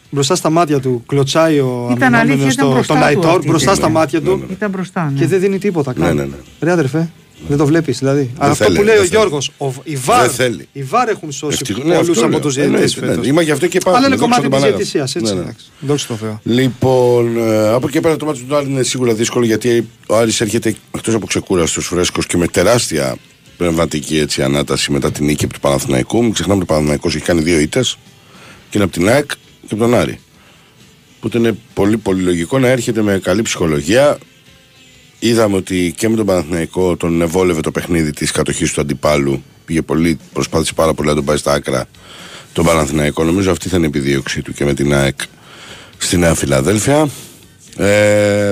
μπροστά 0.10 0.36
στα 0.36 0.50
μάτια 0.50 0.80
του 0.80 1.04
κλωτσάει 1.08 1.60
ο 1.60 1.90
Ήταν 1.96 2.04
αλήθεια, 2.04 2.20
αμυνόμενος 2.20 2.54
ήταν 2.54 2.66
στο- 2.66 2.74
μπροστά 2.76 2.94
τον 2.94 3.02
του 3.02 3.08
Αϊτόρ 3.08 3.26
αυτή 3.36 3.46
η 3.46 3.50
μπροστά 3.50 3.74
στα 3.76 3.82
ταινία. 3.86 4.00
μάτια 4.00 4.22
του 4.22 4.44
Ήταν 4.52 4.70
μπροστά. 4.70 5.10
ναι. 5.14 5.20
και 5.20 5.28
δεν 5.28 5.40
δίνει 5.40 5.58
τίποτα 5.58 5.94
καν. 5.94 6.04
Ναι, 6.08 6.14
ναι, 6.14 6.24
ναι. 6.28 6.36
Ρε 6.60 6.72
αδερφέ, 6.72 7.10
δεν 7.48 7.58
το 7.58 7.66
βλέπεις 7.66 8.00
δηλαδή. 8.00 8.30
Αλλά 8.38 8.52
αυτό 8.52 8.64
θέλει, 8.64 8.76
που 8.78 8.84
λέει 8.84 8.96
δεν 8.96 9.04
ο 9.04 9.08
θέλει. 9.08 9.20
Γιώργος, 9.20 9.52
οι 9.84 9.96
βάρ, 9.96 10.22
Δεν 10.22 10.30
θέλει. 10.30 10.68
οι 10.72 10.84
βάρ 10.84 11.10
έχουν 11.10 11.32
σώσει 11.32 11.58
Ευτυχώς- 11.62 11.84
ναι, 11.86 11.94
πολλούς 11.94 12.10
αυτό 12.10 12.22
από 12.22 12.30
λέω. 12.32 12.40
τους 12.40 12.54
διαιτητές 12.54 12.80
Εννοείται, 12.82 13.06
ναι. 13.06 13.12
φέτος. 13.12 13.28
Είμαι 13.28 13.44
γι' 13.44 13.52
αυτό 13.52 13.68
και 13.68 13.78
υπάρχουν. 13.78 14.04
Αλλά 14.04 14.08
είναι 14.08 14.16
δόξα 14.16 14.36
κομμάτι 14.42 14.42
τον 14.42 14.52
της 14.52 14.60
Πανάγαθο. 14.60 14.78
διαιτησίας, 14.78 15.16
έτσι. 15.16 15.34
Ναι, 15.34 15.40
ναι. 15.40 15.44
εντάξει. 15.46 15.66
Δόξα 15.80 16.08
τω 16.08 16.16
Θεώ. 16.16 16.40
Λοιπόν, 16.44 17.38
ε, 17.38 17.68
από 17.68 17.86
εκεί 17.88 17.92
και 17.92 18.02
πέρα 18.02 18.16
το 18.16 18.26
μάτι 18.26 18.40
του 18.44 18.56
Άρη 18.56 18.70
είναι 18.70 18.84
σίγουρα 18.84 19.14
δύσκολο 19.14 19.46
γιατί 19.46 19.88
ο 20.08 20.16
Άρης 20.18 20.42
έρχεται 20.42 20.76
εκτός 20.96 21.14
από 21.14 21.26
ξεκούραστος, 21.28 21.86
φρέσκος 21.86 22.26
και 22.26 22.38
με 22.38 22.48
τεράστια 22.48 23.16
πνευματική 23.58 24.18
έτσι, 24.18 24.42
ανάταση 24.44 24.92
μετά 24.92 25.12
την 25.12 25.26
νίκη 25.26 25.48
του 25.48 25.60
Παναθηναϊκού. 25.60 26.24
Μην 26.24 26.34
ξεχνάμε 26.34 26.62
ότι 26.62 26.72
ο 26.72 26.74
Παναθηναϊκός 26.74 27.16
έχει 27.16 27.26
κάνει 27.26 27.42
δύο 27.42 27.60
ήττες 27.60 27.98
και 28.70 28.78
είναι 28.78 28.84
από 28.84 28.94
την 28.94 29.10
ΑΕΚ 29.10 29.28
και 29.32 29.74
από 29.74 29.78
τον 29.78 29.94
Άρη. 29.96 30.20
Οπότε 31.18 31.38
είναι 31.38 31.58
πολύ 31.74 31.98
πολύ 31.98 32.22
λογικό 32.24 32.60
να 32.60 32.68
έρχεται 32.68 33.02
με 33.02 33.20
καλή 33.24 33.42
ψυχολογία. 33.42 34.18
Είδαμε 35.20 35.56
ότι 35.56 35.94
και 35.98 36.10
με 36.10 36.16
τον 36.16 36.26
Παναθηναϊκό 36.26 36.98
τον 36.98 37.22
ευόλευε 37.22 37.62
το 37.62 37.72
παιχνίδι 37.72 38.12
της 38.12 38.32
κατοχής 38.32 38.74
του 38.74 38.82
αντιπάλου. 38.82 39.44
Πήγε 39.66 39.82
πολύ, 39.82 40.20
προσπάθησε 40.34 40.74
πάρα 40.74 40.94
πολύ 40.94 41.10
να 41.10 41.16
τον 41.16 41.26
πάει 41.26 41.38
στα 41.38 41.54
άκρα 41.54 41.86
τον 42.54 42.66
Παναθηναϊκό. 42.66 43.24
Νομίζω 43.24 43.52
αυτή 43.52 43.70
θα 43.70 43.78
είναι 43.78 43.86
η 43.86 43.90
επιδίωξή 43.90 44.42
του 44.42 44.54
και 44.54 44.66
με 44.66 44.74
την 44.74 44.94
ΑΕΚ 44.94 45.20
στη 45.98 46.18
Νέα 46.18 46.36
Φιλαδέλφια. 46.36 47.10
Ε, 47.78 48.52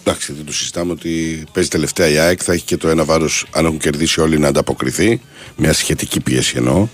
εντάξει, 0.00 0.32
δεν 0.32 0.44
το 0.44 0.52
συζητάμε 0.52 0.92
ότι 0.92 1.44
παίζει 1.52 1.68
τελευταία 1.68 2.08
η 2.08 2.18
ΑΕΚ. 2.18 2.40
Θα 2.42 2.52
έχει 2.52 2.64
και 2.64 2.76
το 2.76 2.88
ένα 2.88 3.04
βάρος, 3.04 3.46
αν 3.50 3.64
έχουν 3.64 3.78
κερδίσει 3.78 4.20
όλοι, 4.20 4.38
να 4.38 4.48
ανταποκριθεί. 4.48 5.20
Μια 5.56 5.72
σχετική 5.72 6.20
πίεση 6.20 6.54
εννοώ. 6.56 6.88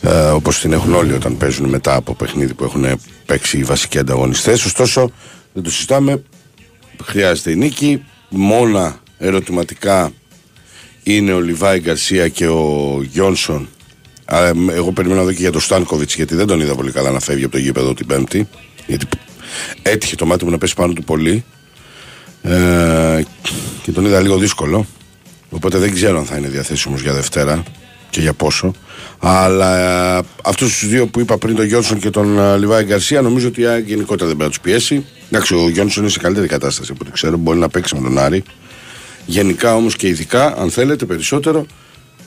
Ε, 0.00 0.10
Όπως 0.10 0.60
την 0.60 0.72
έχουν 0.72 0.94
όλοι 0.94 1.12
όταν 1.12 1.36
παίζουν 1.36 1.68
μετά 1.68 1.94
από 1.94 2.14
παιχνίδι 2.14 2.54
που 2.54 2.64
έχουν 2.64 3.00
παίξει 3.26 3.58
οι 3.58 3.62
βασικοί 3.62 3.98
ανταγωνιστές. 3.98 4.64
Ωστόσο, 4.64 5.12
δεν 5.52 5.62
το 5.62 5.70
συζητάμε. 5.70 6.22
Χρειάζεται 7.04 7.50
η 7.50 7.56
νίκη. 7.56 8.04
Μόνα 8.30 9.00
ερωτηματικά 9.18 10.12
είναι 11.02 11.32
ο 11.32 11.40
Λιβάη 11.40 11.80
Γκαρσία 11.80 12.28
και 12.28 12.46
ο 12.46 13.00
Γιόνσον. 13.10 13.68
Α, 14.24 14.46
ε, 14.46 14.52
Εγώ 14.72 14.92
περιμένω 14.92 15.20
εδώ 15.20 15.32
και 15.32 15.40
για 15.40 15.52
τον 15.52 15.60
Στάνκοβιτς 15.60 16.14
γιατί 16.14 16.34
δεν 16.34 16.46
τον 16.46 16.60
είδα 16.60 16.74
πολύ 16.74 16.92
καλά 16.92 17.10
να 17.10 17.20
φεύγει 17.20 17.44
από 17.44 17.52
το 17.52 17.58
γήπεδο 17.58 17.94
την 17.94 18.06
Πέμπτη. 18.06 18.48
Γιατί 18.86 19.06
έτυχε 19.82 20.16
το 20.16 20.26
μάτι 20.26 20.44
μου 20.44 20.50
να 20.50 20.58
πέσει 20.58 20.74
πάνω 20.74 20.92
του 20.92 21.04
πολύ. 21.04 21.44
Ε, 22.42 23.22
και 23.82 23.92
τον 23.92 24.04
είδα 24.04 24.20
λίγο 24.20 24.36
δύσκολο. 24.36 24.86
Οπότε 25.50 25.78
δεν 25.78 25.92
ξέρω 25.92 26.18
αν 26.18 26.24
θα 26.24 26.36
είναι 26.36 26.48
διαθέσιμος 26.48 27.00
για 27.00 27.12
Δευτέρα 27.12 27.62
και 28.10 28.20
για 28.20 28.32
πόσο. 28.32 28.74
Αλλά 29.22 29.78
ε, 30.18 30.22
αυτούς 30.44 30.78
τους 30.78 30.88
δύο 30.88 31.06
που 31.06 31.20
είπα 31.20 31.38
πριν, 31.38 31.56
τον 31.56 31.64
Γιόνσον 31.64 31.98
και 31.98 32.10
τον 32.10 32.38
ε, 32.38 32.58
Λιβάη 32.58 32.84
Γκαρσία, 32.84 33.22
νομίζω 33.22 33.48
ότι 33.48 33.60
η 33.60 33.66
ΑΕΚ 33.66 33.86
γενικότερα 33.86 34.26
δεν 34.28 34.36
πρέπει 34.36 34.42
να 34.42 34.48
τους 34.48 34.60
πιέσει. 34.60 35.06
Εντάξει, 35.30 35.54
ο 35.54 35.68
Γιόνσον 35.68 36.02
είναι 36.02 36.12
σε 36.12 36.18
καλύτερη 36.18 36.46
κατάσταση 36.46 36.90
από 36.92 37.00
ό,τι 37.02 37.12
ξέρω. 37.12 37.36
Μπορεί 37.36 37.58
να 37.58 37.68
παίξει 37.68 37.94
με 37.94 38.00
τον 38.00 38.18
Άρη. 38.18 38.42
Γενικά 39.26 39.74
όμως 39.74 39.96
και 39.96 40.08
ειδικά, 40.08 40.56
αν 40.58 40.70
θέλετε 40.70 41.04
περισσότερο, 41.04 41.66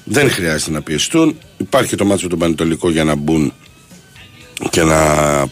δεν 0.04 0.32
χρειάζεται 0.32 0.72
να 0.72 0.82
πιεστούν. 0.82 1.38
Υπάρχει 1.58 1.96
το 1.96 2.06
μάτσο 2.06 2.24
με 2.24 2.30
τον 2.30 2.40
Πανετολικό 2.40 2.90
για 2.90 3.04
να 3.04 3.16
μπουν 3.16 3.54
και 4.70 4.84
να 4.84 5.04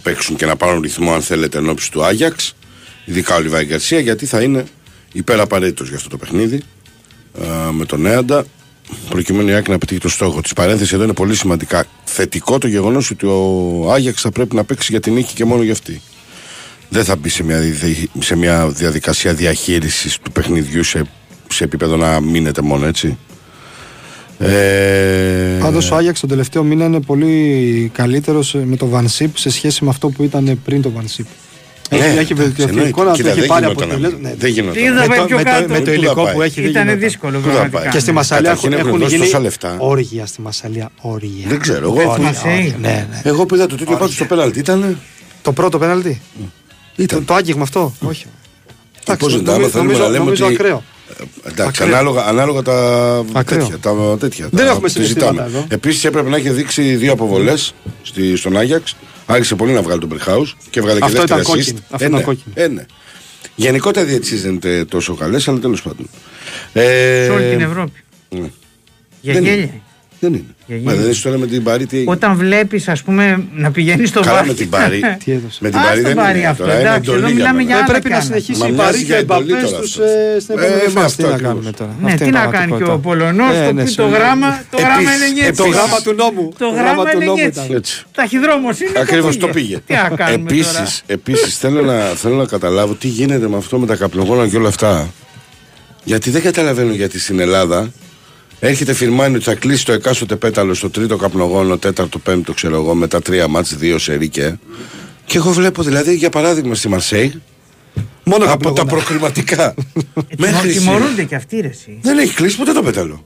παίξουν 0.04 0.36
και 0.36 0.46
να 0.46 0.56
πάρουν 0.56 0.82
ρυθμό, 0.82 1.14
αν 1.14 1.22
θέλετε, 1.22 1.58
εν 1.58 1.70
ώψη 1.70 1.92
του 1.92 2.04
Άγιαξ. 2.04 2.56
Ειδικά 3.06 3.36
ο 3.36 3.40
Λιβάη 3.40 3.66
Γκαρσία, 3.66 4.00
γιατί 4.00 4.26
θα 4.26 4.42
είναι 4.42 4.66
υπεραπαραίτητος 5.12 5.88
για 5.88 5.98
αυτό 5.98 6.10
το 6.10 6.18
παιχνίδι 6.18 6.62
ε, 7.42 7.72
με 7.72 7.86
τον 7.86 8.06
Έαντα 8.06 8.46
προκειμένου 9.10 9.48
η 9.50 9.54
ΑΕΚ 9.54 9.68
να 9.70 9.78
πετύχει 9.78 10.00
το 10.00 10.10
στόχο 10.10 10.42
της. 10.42 10.54
Παρένθεση 10.54 10.96
εδώ 10.96 11.04
είναι 11.04 11.14
πολύ 11.14 11.36
σημαντικά. 11.36 11.86
Θετικό 12.04 12.58
το 12.58 12.68
γεγονός 12.68 13.12
ότι 13.12 13.26
ο 13.26 13.92
Άγιαξ 13.94 14.22
θα 14.22 14.32
πρέπει 14.32 14.56
να 14.56 14.64
παίξει 14.64 14.88
για 14.92 15.00
την 15.00 15.14
νίκη 15.14 15.34
και 15.34 15.46
μόνο 15.46 15.64
για 15.64 15.72
αυτή. 15.74 16.02
Δεν 16.90 17.04
θα 17.04 17.16
μπει 17.16 17.30
σε 17.30 17.44
μια, 17.44 17.60
διδε- 17.60 18.10
σε 18.20 18.36
μια 18.36 18.68
διαδικασία 18.70 19.34
διαχείρισης 19.34 20.18
του 20.20 20.32
παιχνιδιού 20.32 20.84
σε, 20.84 21.04
σε 21.50 21.64
επίπεδο 21.64 21.96
να 21.96 22.20
μείνετε 22.20 22.62
μόνο 22.62 22.86
έτσι. 22.86 23.18
Ε, 24.40 25.58
Πάντως 25.60 25.92
ο 25.92 25.96
Άγιαξ 25.96 26.20
τον 26.20 26.30
τελευταίο 26.30 26.64
μήνα 26.64 26.86
είναι 26.86 27.02
πολύ 27.02 27.92
καλύτερος 27.94 28.54
με 28.66 28.76
το 28.76 28.88
Βανσίπ 28.88 29.38
σε 29.38 29.50
σχέση 29.50 29.84
με 29.84 29.90
αυτό 29.90 30.10
που 30.10 30.24
ήταν 30.24 30.60
πριν 30.66 30.82
το 30.82 30.92
Βανσίπ. 30.92 31.28
Έχει, 31.94 32.14
ναι, 32.14 32.20
έχει 32.20 32.34
βελτιωθεί 32.34 32.62
η 32.62 32.64
εννοείται. 32.64 32.90
εικόνα 32.90 33.10
του, 33.12 33.16
Κοίτα, 33.16 33.30
έχει 33.30 33.40
δεν 33.40 33.48
πάρει 33.48 33.66
γινόταν 33.66 33.88
να 33.88 33.94
αποτελέσματα. 33.94 34.28
μην- 34.28 34.38
Ναι. 34.38 34.42
Δεν 34.42 34.52
γινόταν. 34.52 34.84
Είδα 34.84 35.00
Με 35.02 35.08
πάει 35.08 35.20
το, 35.20 35.26
πιο 35.26 35.38
με, 35.38 35.44
το, 35.44 35.50
κάτω. 35.50 35.68
με 35.68 35.74
το 35.74 35.80
Πού 35.80 35.86
θα 35.86 35.92
υλικό 35.94 36.14
πάει; 36.24 36.34
που 36.34 36.42
έχει 36.42 36.62
δεν 36.62 36.70
Ήταν 36.70 36.82
γινόταν. 36.84 37.00
δύσκολο 37.08 37.38
Πού 37.38 37.44
θα 37.46 37.50
πραγματικά. 37.52 37.82
πάει; 37.82 37.92
Και 37.92 38.00
στη 38.00 38.12
Μασαλία 38.12 38.44
Καταρχήν 38.44 38.72
έχουν, 38.72 38.80
έχουν 38.80 38.90
έχουν 38.90 39.02
δώσει 39.04 39.16
γίνει 39.16 39.28
τόσα 39.30 39.40
λεφτά. 39.44 39.76
όργια 39.80 40.26
στη 40.26 40.42
Μασαλία. 40.42 40.90
Όργια. 41.02 41.46
Δεν 41.48 41.60
ξέρω. 41.60 41.86
Εγώ, 41.86 42.10
Όργια, 42.12 42.26
Μασέη. 42.26 42.52
όργια. 42.58 42.76
Ναι, 42.82 43.08
ναι. 43.12 43.22
εγώ 43.24 43.46
που 43.46 43.56
είδα 43.56 43.66
το 43.66 43.76
τέτοιο 43.76 43.98
πάντως 43.98 44.14
στο 44.14 44.26
πέναλτι 44.26 44.60
ήταν. 44.60 45.00
Το 45.42 45.52
πρώτο 45.52 45.78
πέναλτι; 45.80 46.22
Ήταν. 46.96 47.20
Το, 47.20 47.26
το 47.26 47.34
άγγιγμα 47.34 47.64
αυτό; 47.64 47.94
Όχι. 48.02 48.26
Εντάξει, 49.04 49.24
Πώς 49.26 49.34
δεν 49.36 49.44
τα 49.46 49.52
νομι- 49.52 49.64
άμα 49.64 49.72
θέλουμε 49.72 49.92
νομίζω, 49.92 50.04
να 50.04 50.10
λέμε 50.12 50.24
νομίζω 50.24 50.46
ότι- 50.46 50.54
ακραίο. 50.54 50.84
Ε, 51.20 51.50
Εντάξει, 51.50 51.82
Ακραίο. 51.84 51.96
ανάλογα, 51.98 52.26
ανάλογα 52.26 52.62
τα 52.62 52.74
Ακραίο. 53.34 53.60
τέτοια. 53.60 53.78
Τα, 53.78 54.18
τέτοια 54.20 54.48
Δεν 54.52 54.66
τα, 54.66 54.72
έχουμε 54.72 54.88
τη 54.88 54.94
συναισθήματα 54.94 55.32
ζητάμε. 55.32 55.50
εδώ. 55.50 55.66
Επίσης 55.70 56.06
έπρεπε 56.06 56.30
να 56.30 56.36
έχει 56.38 56.50
δείξει 56.50 56.82
δύο 56.96 57.12
αποβολές 57.12 57.74
στον 58.36 58.58
Άγιαξ. 58.58 58.96
Άρχισε 59.26 59.56
πολύ 59.56 59.72
να 59.72 59.82
βγάλει 59.82 60.00
τον 60.00 60.10
Μπερχάου 60.10 60.48
και 60.70 60.80
έβγαλε 60.80 61.00
και 61.00 61.06
Αυτό 61.06 61.18
δεύτερη 61.20 61.42
ήταν 61.42 61.54
assist. 61.54 61.56
κόκκινη. 61.58 61.80
Αυτό 61.90 62.04
Ε, 62.04 62.08
ήταν 62.08 62.20
ναι. 62.20 62.26
κόκκινη. 62.26 62.54
Ε, 62.58 62.68
ναι. 62.68 62.86
Γενικότερα 63.56 64.06
οι 64.06 64.10
διαιτησίες 64.10 64.42
δεν 64.42 64.60
είναι 64.64 64.86
τόσο 64.86 65.16
καλές, 65.16 65.48
αλλά 65.48 65.60
τέλος 65.60 65.82
πάντων. 65.82 66.10
Ε, 66.74 67.24
Σε 67.26 67.30
όλη 67.32 67.50
την 67.50 67.62
Ευρώπη. 67.62 67.92
ναι. 68.30 68.50
Για 69.22 69.34
δεν 69.34 69.44
γέλια. 69.44 69.62
είναι. 69.64 69.82
Δεν 70.24 70.34
είναι. 70.34 70.44
Για 70.66 70.78
Μα 70.84 70.92
γύρω. 70.92 71.02
δεν 71.04 71.12
είσαι 71.12 71.24
τώρα 71.24 71.38
με 71.38 71.48
την 71.48 71.64
Παρή 71.64 71.86
τι 71.86 71.98
έγινε. 71.98 72.12
Όταν 72.12 72.36
βλέπεις, 72.36 72.88
ας 72.88 73.02
πούμε, 73.04 73.44
να 73.56 73.72
πηγαίνεις 73.72 74.10
στο 74.10 74.20
Καλά 74.20 74.34
βάθο. 74.34 74.48
με 74.48 74.54
την 74.54 74.70
Παρή. 74.70 75.00
Τι 75.24 75.32
έδωσε. 75.32 75.58
με 75.62 75.70
την 75.70 75.80
Ας 75.80 75.86
Παρή 75.86 76.02
το 76.02 76.08
δεν 76.08 76.16
πάρει 76.16 76.38
είναι. 76.40 76.48
αυτό, 76.48 76.64
τώρα, 76.64 76.80
είναι 76.80 76.88
εντάξει, 76.90 77.02
εδώ 77.10 77.14
εντολή 77.18 77.26
για 77.34 77.36
μιλάμε 77.36 77.58
μένα. 77.58 77.68
για 77.70 77.76
Ε, 77.76 77.78
άλλα 77.80 77.88
πρέπει 77.92 78.04
κι 78.06 78.10
να 78.12 78.16
άλλα. 78.18 78.26
συνεχίσει 78.26 78.60
Μα 78.60 78.68
η 78.68 78.72
μοιάζει 78.72 78.86
Παρή 78.92 78.98
και 79.00 79.06
για 79.06 79.16
ο 79.16 79.20
εντολή 79.20 79.52
Εμπαπές 79.52 79.70
τώρα 79.72 79.84
στους, 79.84 79.94
αυτός. 79.98 80.08
ε, 80.36 80.40
στην 80.40 80.58
Ε, 80.58 80.62
επόμενη 80.66 80.84
με 80.86 80.90
φάση. 81.00 81.06
αυτό 81.06 81.22
Τι 81.22 81.28
να 81.30 81.34
ακριβώς. 81.36 81.52
κάνουμε 81.54 81.72
τώρα. 81.80 81.94
Ναι, 82.02 82.08
Αυτή 82.12 82.18
τι 82.24 82.28
είναι 82.30 82.40
να 82.40 82.48
η 82.48 82.52
κάνει 82.58 82.72
και 82.78 82.84
ο 82.84 83.00
πραγματικότητα. 83.00 83.08
Πολωνός, 83.08 83.54
Ε, 83.56 83.66
το 83.68 83.74
ναι, 83.74 83.84
πει 83.84 83.90
σου 83.90 83.96
το 83.96 84.08
λέω. 84.08 84.18
γράμμα. 84.18 84.50
Το 84.74 84.78
γράμμα 84.86 84.96
Επίσης, 85.02 85.16
έλεγε 85.18 85.42
έτσι. 85.50 85.60
Το 85.62 85.64
Επίσης. 85.64 85.78
γράμμα 85.80 85.98
του 86.06 86.12
νόμου. 86.22 86.46
Το 86.64 86.68
γράμμα 86.78 87.04
έλεγε 87.16 87.42
έτσι. 87.50 87.68
Έτσι. 87.80 87.96
Ταχυδρόμο 88.20 88.70
είναι. 88.84 88.98
Ακριβώς 89.06 89.34
το 89.44 89.48
πήγε. 89.56 89.76
Τι 89.88 89.94
να 89.94 90.08
κάνουμε 90.22 90.50
τώρα. 90.50 90.80
Επίσης, 90.80 90.90
επίσης, 91.18 91.52
θέλω, 91.62 91.82
να, 91.90 91.98
θέλω 92.22 92.36
να 92.44 92.46
καταλάβω 92.56 92.94
τι 93.02 93.08
γίνεται 93.18 93.48
με 93.54 93.58
αυτό 93.64 93.76
με 93.82 93.86
τα 93.92 93.96
καπνογόνα 94.02 94.44
και 94.52 94.58
όλα 94.62 94.72
αυτά. 94.76 94.92
Γιατί 96.04 96.28
δεν 96.36 96.42
καταλαβαίνω 96.48 96.94
γιατί 97.02 97.18
στην 97.20 97.40
Ελλάδα 97.40 97.80
έρχεται 98.64 98.94
φυρμάνει 98.94 99.36
ότι 99.36 99.44
θα 99.44 99.56
κλείσει 99.56 99.86
το 99.86 99.92
εκάστοτε 99.94 100.36
πέταλο 100.36 100.74
στο 100.74 100.90
τρίτο 100.90 101.18
καπνογόνο, 101.18 101.78
τέταρτο, 101.78 102.20
πέμπτο, 102.20 102.54
ξέρω 102.54 102.76
εγώ, 102.76 102.94
μετά 102.96 103.22
τρία 103.22 103.48
μάτς, 103.48 103.76
δύο 103.76 103.98
σε 103.98 104.18
και. 104.28 104.54
Και 105.26 105.38
εγώ 105.38 105.52
βλέπω 105.52 105.84
δηλαδή, 105.84 106.16
για 106.16 106.30
παράδειγμα, 106.30 106.76
στη 106.76 106.88
Μαρσέη, 106.90 107.42
Μόνο 108.24 108.44
από 108.44 108.52
καπνογόνα. 108.54 108.84
τα 108.84 108.96
προκριματικά 108.96 109.74
Ε, 110.28 110.36
μέχρι 110.38 110.72
σήμερα, 110.72 110.98
Τιμωρούνται 110.98 111.24
και 111.24 111.36
αυτοί 111.36 111.60
ρε 111.60 111.68
εσύ. 111.68 112.00
δεν 112.02 112.18
έχει 112.18 112.34
κλείσει 112.34 112.58
ποτέ 112.58 112.72
το 112.72 112.84
πέταλο. 112.84 113.26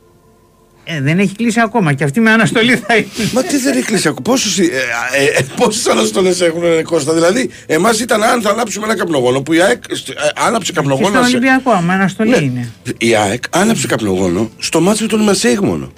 Ε, 0.88 1.02
δεν 1.02 1.20
έχει 1.20 1.36
κλείσει 1.36 1.60
ακόμα 1.60 1.94
και 1.94 2.04
αυτή 2.04 2.20
με 2.20 2.32
αναστολή 2.32 2.76
θα 2.76 2.96
είναι. 2.96 3.08
Μα 3.34 3.42
τι 3.44 3.58
δεν 3.58 3.78
έχει 3.78 3.86
κλείσει 3.86 4.08
ακόμα; 4.08 4.22
Πόσους, 4.24 4.58
ε, 4.60 4.64
ε, 4.64 5.40
ε, 5.40 5.46
πόσες 5.56 5.88
αναστολές 5.88 6.42
έχουν 6.42 6.64
ε, 6.64 6.82
Κώστα; 6.82 7.14
Δηλαδή, 7.14 7.50
εμάς 7.66 8.00
ήταν 8.00 8.24
αν 8.24 8.42
θα 8.42 8.50
ανάψουμε 8.50 8.86
ένα 8.86 8.96
καπνογόνο 8.96 9.42
που 9.42 9.54
η 9.54 9.62
ΑΕΚ 9.62 9.84
ε, 9.90 9.96
άναψε 10.48 10.72
Και 10.72 10.78
καπνογόνο. 10.78 11.08
στον 11.08 11.24
σε- 11.24 11.30
Ολυμπιακό, 11.36 11.72
άμα 11.72 11.94
αναστολή 11.94 12.30
Ναι. 12.30 12.38
είναι. 12.38 12.72
Η 12.98 13.16
ΑΕΚ 13.16 13.44
άναψε 13.50 13.88
καπνογόνο 13.88 14.50
στο 14.58 14.82
μάτσο 14.82 15.02
με 15.04 15.10
τον 15.10 15.24
Μασέιγ 15.24 15.60
μόνο. 15.62 15.92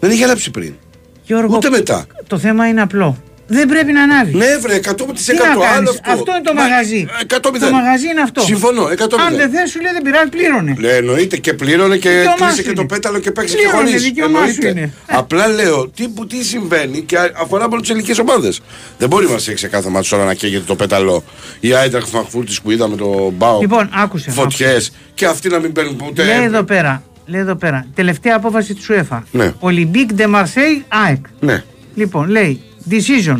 Δεν 0.00 0.10
είχε 0.10 0.24
ανάψει 0.24 0.50
πριν. 0.50 0.74
Γιώργο, 1.22 1.56
Ούτε 1.56 1.70
μετά. 1.70 2.06
το 2.26 2.38
θέμα 2.38 2.68
είναι 2.68 2.80
απλό. 2.82 3.22
Δεν 3.46 3.68
πρέπει 3.68 3.92
να 3.92 4.02
ανάβεις. 4.02 4.34
Ναι, 4.34 4.56
βρε, 4.60 4.74
100% 4.76 4.80
Τι 5.26 5.34
να 5.36 5.50
άλλο 5.50 5.60
κάνεις, 5.60 5.90
αυτό. 5.90 6.10
αυτό 6.12 6.30
είναι 6.32 6.40
το 6.44 6.54
Μα, 6.54 6.62
μαγαζί. 6.62 7.06
100%. 7.26 7.58
Το 7.60 7.70
μαγαζί 7.70 8.08
είναι 8.08 8.20
αυτό. 8.20 8.40
Συμφωνώ, 8.42 8.82
100%. 8.82 9.18
Αν 9.28 9.36
δεν 9.36 9.50
θες 9.50 9.70
σου 9.70 9.80
λέει 9.80 9.92
δεν 9.92 10.02
πειράζει, 10.02 10.28
πλήρωνε. 10.28 10.74
Ναι, 10.78 10.88
εννοείται 10.88 11.36
και 11.36 11.52
πλήρωνε 11.54 11.96
και 11.96 12.08
Δικαίωμά 12.08 12.34
κλείσε 12.36 12.54
σου 12.54 12.62
και 12.62 12.72
το 12.72 12.80
είναι. 12.80 12.86
πέταλο 12.88 13.18
και 13.18 13.30
παίξει 13.30 13.54
και 13.56 13.60
Πλήρωνε, 13.62 13.84
χωρίς. 13.86 14.02
δικαίωμά 14.02 14.46
σου 14.46 14.66
είναι. 14.66 14.92
Απλά 15.06 15.48
λέω 15.48 15.88
τι, 15.88 16.08
που- 16.08 16.26
τι 16.26 16.44
συμβαίνει 16.44 17.00
και 17.02 17.18
α- 17.18 17.30
αφορά 17.40 17.68
μόνο 17.68 17.80
τις 17.80 17.90
ελληνικές 17.90 18.18
ομάδες. 18.18 18.60
Δεν 18.98 19.08
μπορεί 19.08 19.26
να 19.28 19.38
σε 19.38 19.56
σε 19.56 19.68
κάθε 19.68 19.88
μάτσο 19.88 20.10
τώρα 20.16 20.26
να 20.26 20.34
καίγεται 20.34 20.64
το 20.66 20.76
πέταλο. 20.76 21.24
Η 21.60 21.74
Άιντραχ 21.74 22.06
Φραγκφούρτης 22.06 22.60
που 22.60 22.70
είδαμε 22.70 22.96
το 22.96 23.30
Μπάου. 23.36 23.60
Λοιπόν, 23.60 23.90
άκουσε. 23.94 24.30
Φωτιές 24.30 24.92
και 25.14 25.26
αυτοί 25.26 25.48
να 25.48 25.58
μην 25.58 25.72
παίρνουν 25.72 25.96
ποτέ. 25.96 26.24
Λέει 26.24 26.42
εδώ 26.44 26.62
πέρα, 26.62 27.02
λέει 27.26 27.40
εδώ 27.40 27.54
πέρα, 27.54 27.86
τελευταία 27.94 28.36
απόφαση 28.36 28.74
της 28.74 28.86
UEFA. 28.90 29.18
Ναι. 29.30 29.52
Olympique 29.60 30.20
de 30.20 30.24
Marseille, 30.24 30.82
ΑΕΚ. 30.88 31.24
Ναι. 31.40 31.62
Λοιπόν, 31.94 32.28
λέει, 32.28 32.60
decision 32.90 33.38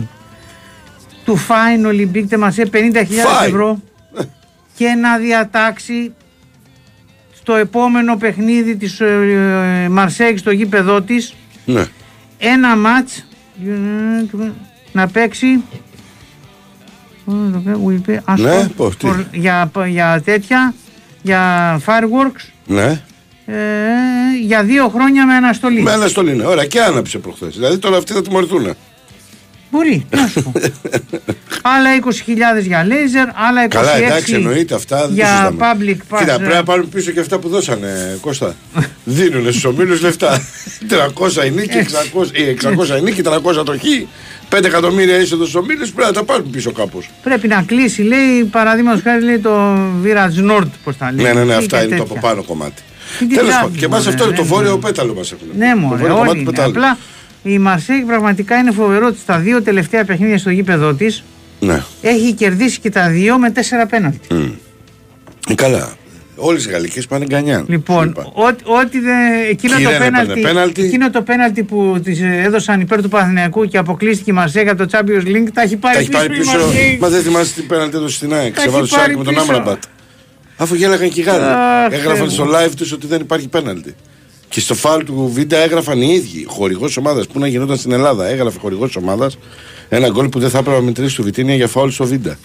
to 1.27 1.35
fine 1.37 1.87
Olympique 1.87 2.29
de 2.29 2.37
Marseille 2.37 2.71
50.000 2.71 2.95
Fine. 2.95 3.47
ευρώ 3.47 3.79
και 4.77 4.89
να 4.89 5.19
διατάξει 5.19 6.13
στο 7.35 7.55
επόμενο 7.55 8.17
παιχνίδι 8.17 8.77
της 8.77 9.01
ε, 9.01 9.91
Marseille 9.99 10.35
στο 10.37 10.51
γήπεδό 10.51 11.03
της 11.03 11.35
ναι. 11.65 11.85
ένα 12.39 12.77
μάτς 12.77 13.27
ε, 13.67 14.37
να 14.93 15.09
παίξει 15.09 15.63
ας 18.25 18.41
Ναι, 18.41 18.51
πω, 18.69 18.73
πώς, 18.77 18.97
τι; 18.97 19.07
for- 19.11 19.25
για, 19.33 19.71
για 19.87 20.23
τέτοια 20.25 20.75
για 21.23 21.81
fireworks 21.87 22.49
Ναι. 22.67 23.03
ε, 23.47 23.55
για 24.43 24.63
δύο 24.63 24.89
χρόνια 24.89 25.27
με 25.27 25.35
αναστολή. 25.35 25.81
Με 25.83 25.93
αναστολή 25.93 26.33
είναι. 26.33 26.47
Ωραία, 26.47 26.67
και 26.67 26.81
άναψε 26.81 27.19
προχθές. 27.19 27.55
Δηλαδή 27.55 27.79
τώρα 27.79 27.97
αυτοί 27.97 28.13
θα 28.13 28.23
τιμωρηθούν. 28.23 28.75
Μπορεί, 29.75 30.07
τι 30.11 30.17
να 30.17 30.27
σου 30.27 30.43
πω. 30.43 30.53
άλλα 31.75 31.91
20.000 32.59 32.63
για 32.63 32.85
λέιζερ, 32.87 33.27
άλλα 33.35 33.65
26 33.67 33.69
Καλά, 33.69 33.97
εντάξει, 33.97 34.35
εννοείται 34.35 34.75
αυτά. 34.75 34.99
δεν 34.99 35.07
το 35.09 35.15
για 35.15 35.27
συζητάμε. 35.27 35.57
public 35.61 36.15
pass. 36.15 36.19
Κοίτα, 36.19 36.33
ε, 36.33 36.37
πρέπει 36.37 36.55
να 36.55 36.63
πάρουν 36.63 36.89
πίσω 36.89 37.11
και 37.11 37.21
αυτά 37.21 37.39
που 37.39 37.49
δώσανε, 37.49 38.19
Κώστα. 38.21 38.55
Δίνουν 39.05 39.43
στους 39.51 39.65
ομίλους 39.65 40.01
λεφτά. 40.01 40.41
300 41.43 41.47
η 41.47 41.51
νίκη, 41.51 41.87
600, 42.15 42.27
ή 42.33 42.59
600 42.95 42.99
η 42.99 43.03
νίκη, 43.03 43.23
300 43.25 43.65
το 43.65 43.73
χ. 43.79 43.85
5 44.57 44.65
εκατομμύρια 44.65 45.17
είσοδο 45.21 45.43
στους 45.45 45.55
ομίλους 45.55 45.91
πρέπει 45.93 46.09
να 46.09 46.15
τα 46.15 46.25
πάρουν 46.25 46.51
πίσω 46.51 46.73
κάπως. 46.73 47.11
Πρέπει 47.23 47.49
να 47.49 47.63
κλείσει, 47.63 48.03
λέει, 48.03 48.45
παραδείγματος 48.51 49.03
χάρη, 49.03 49.25
λέει 49.25 49.39
το 49.39 49.75
Virage 50.05 50.51
Nord, 50.51 50.69
πώς 50.85 50.97
τα 50.97 51.13
λέει. 51.13 51.25
Ναι, 51.27 51.33
ναι, 51.33 51.41
ναι, 51.45 51.53
Και 51.53 51.55
αυτά 51.55 51.77
είναι 51.85 51.97
το 51.97 52.03
τέτοια. 52.03 52.19
από 52.19 52.27
πάνω 52.29 52.43
κομμάτι. 52.43 52.83
Τι 53.19 53.27
Τέλος 53.27 53.41
κοιτάζεις, 53.43 53.55
πάντων, 53.61 53.77
και 53.79 53.85
εμάς 53.85 53.99
μωρέ, 54.05 54.11
αυτό 54.15 54.25
είναι 54.27 54.37
το 54.37 54.43
ναι, 54.43 54.49
βόρειο 54.49 54.73
ναι. 54.75 54.81
πέταλο 54.81 55.15
μας 55.15 55.33
έχουν. 55.33 55.47
Ναι, 55.57 55.71
το 55.71 55.77
μωρέ, 55.79 55.97
βόρειο 56.01 56.15
όλοι 56.19 56.29
κομμάτι 56.29 56.35
του 56.35 56.41
είναι. 56.43 56.51
πετάλου. 56.51 56.71
Απλά 56.71 56.99
η 57.47 57.59
Μαρσέη 57.59 58.01
πραγματικά 58.07 58.57
είναι 58.57 58.71
φοβερό 58.73 59.07
ότι 59.07 59.19
στα 59.19 59.39
δύο 59.39 59.63
τελευταία 59.63 60.05
παιχνίδια 60.05 60.39
στο 60.39 60.51
γήπεδο 60.51 60.95
της 60.95 61.25
Ναι. 61.61 61.83
έχει 62.03 62.33
κερδίσει 62.33 62.81
και 62.81 62.91
τα 62.91 63.09
δύο 63.09 63.39
με 63.39 63.51
τέσσερα 63.51 63.87
πέναλτι. 63.87 64.19
Ε, 65.49 65.55
Καλά. 65.55 65.93
Όλε 66.37 66.59
οι 66.61 66.69
γαλλικές 66.71 67.07
πάνε 67.07 67.25
γκανιάν. 67.25 67.65
Λοιπόν, 67.69 68.09
Είπα. 68.09 68.31
ό,τι, 68.35 68.63
ό,τι 68.67 69.01
δεν. 69.01 69.17
Εκείνο 69.51 69.77
Κι 69.77 69.83
το, 69.83 69.89
δεν 69.91 69.99
έπαιρνε 70.01 70.19
πέναλτι, 70.19 70.41
πέναλτι. 70.41 70.83
εκείνο 70.83 71.11
το 71.11 71.23
πέναλτι 71.23 71.63
που 71.63 72.01
τη 72.05 72.13
έδωσαν 72.23 72.81
υπέρ 72.81 73.03
του 73.03 73.09
Παναθηναϊκού 73.09 73.65
και 73.65 73.79
αποκλείστηκε 73.79 74.31
η 74.31 74.35
Μαρσέη 74.35 74.69
από 74.69 74.87
το 74.87 74.99
Champions 74.99 75.27
League 75.27 75.49
τα 75.55 75.63
έχει 75.63 75.77
πάρει, 75.77 75.95
Τα 75.95 76.01
έχει 76.01 76.11
πάρει 76.11 76.35
η 76.35 76.39
πίσω. 76.39 76.59
Μαρσέη. 76.59 76.99
Μα 77.01 77.09
δεν 77.09 77.23
θυμάσαι 77.23 77.55
τι 77.55 77.63
πέναλτι 77.63 77.97
έδωσε 77.97 78.17
στην 78.17 78.35
ΑΕΚ. 78.35 78.55
Τα 78.55 78.61
Σε 78.61 78.67
έχει 78.67 78.75
βάλω 78.77 78.89
πάρει 78.91 79.17
με 79.17 79.25
τον 79.25 79.35
πίσω. 79.35 79.47
Άμραμπατ. 79.53 79.83
Αφού 80.57 80.75
γέλαγαν 80.75 81.09
και 81.11 81.21
οι 81.21 81.23
Γάλλοι. 81.23 81.45
Αχ, 81.45 81.93
Έγραφαν 81.93 82.17
Θεέ 82.17 82.29
στο 82.29 82.45
μου. 82.45 82.51
live 82.53 82.71
τους 82.77 82.93
ότι 82.93 83.07
δεν 83.07 83.21
υπάρχει 83.21 83.49
πέναλτι. 83.49 83.95
Και 84.55 84.61
στο 84.61 84.75
φάουλ 84.75 85.05
του 85.05 85.31
Βίντα 85.35 85.57
έγραφαν 85.57 86.01
οι 86.03 86.13
ίδιοι. 86.15 86.45
Χορηγός 86.49 86.97
ομάδας 86.97 87.27
που 87.27 87.39
να 87.39 87.47
γινόταν 87.47 87.77
στην 87.77 87.93
Ελλάδα. 87.93 88.27
Έγραφε 88.27 88.59
χορηγός 88.59 88.97
ομάδας 88.97 89.39
ένα 89.89 90.09
γκολ 90.09 90.29
που 90.29 90.39
δεν 90.39 90.51
θα 90.51 90.59
έπρεπε 90.59 90.77
να 90.79 90.83
μετρήσει 90.85 91.17
του 91.17 91.23
Βιτίνια 91.23 91.55
για 91.55 91.67
φάουλ 91.69 91.89
στο 91.91 92.05
Βίντα. 92.07 92.37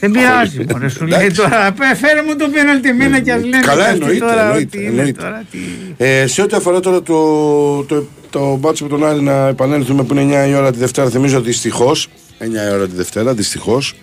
Δεν 0.00 0.10
πειράζει, 0.10 0.64
μωρέ, 0.70 0.88
σου 0.88 1.06
λέει 1.06 1.18
Εντάξει. 1.20 1.40
τώρα. 1.40 1.72
«Πε, 1.72 1.84
Φέρε 1.96 2.22
μου 2.22 2.36
το 2.36 2.48
πέναλτι 2.48 2.88
εμένα 2.88 3.20
και 3.20 3.32
ας 3.32 3.42
λένε. 3.44 3.60
Καλά, 3.66 3.82
και 3.84 3.90
αυτοί 3.90 4.00
εννοείται, 4.02 4.24
τώρα 4.26 4.42
εννοείται, 4.42 4.76
ότι 4.76 4.86
είναι 4.86 4.88
εννοείται. 4.88 5.22
τώρα, 5.22 5.44
τι- 5.50 5.58
Ε, 5.96 6.26
σε 6.26 6.42
ό,τι 6.42 6.56
αφορά 6.56 6.80
τώρα 6.80 7.02
το, 7.02 7.84
το, 7.84 8.06
το 8.30 8.56
μπάτσο 8.56 8.84
με 8.84 8.90
τον 8.90 9.06
Άρη 9.06 9.20
να 9.22 9.46
επανέλθουμε 9.46 10.02
που 10.04 10.14
είναι 10.14 10.44
9 10.44 10.48
η 10.48 10.54
ώρα 10.54 10.72
τη 10.72 10.78
Δευτέρα, 10.78 11.10
θυμίζω 11.10 11.40
δυστυχώς. 11.40 12.08
9 12.38 12.44
η 12.70 12.74
ώρα 12.74 12.86
τη 12.86 12.94
Δευτέρα, 12.96 13.34
δυστυχώς. 13.34 13.94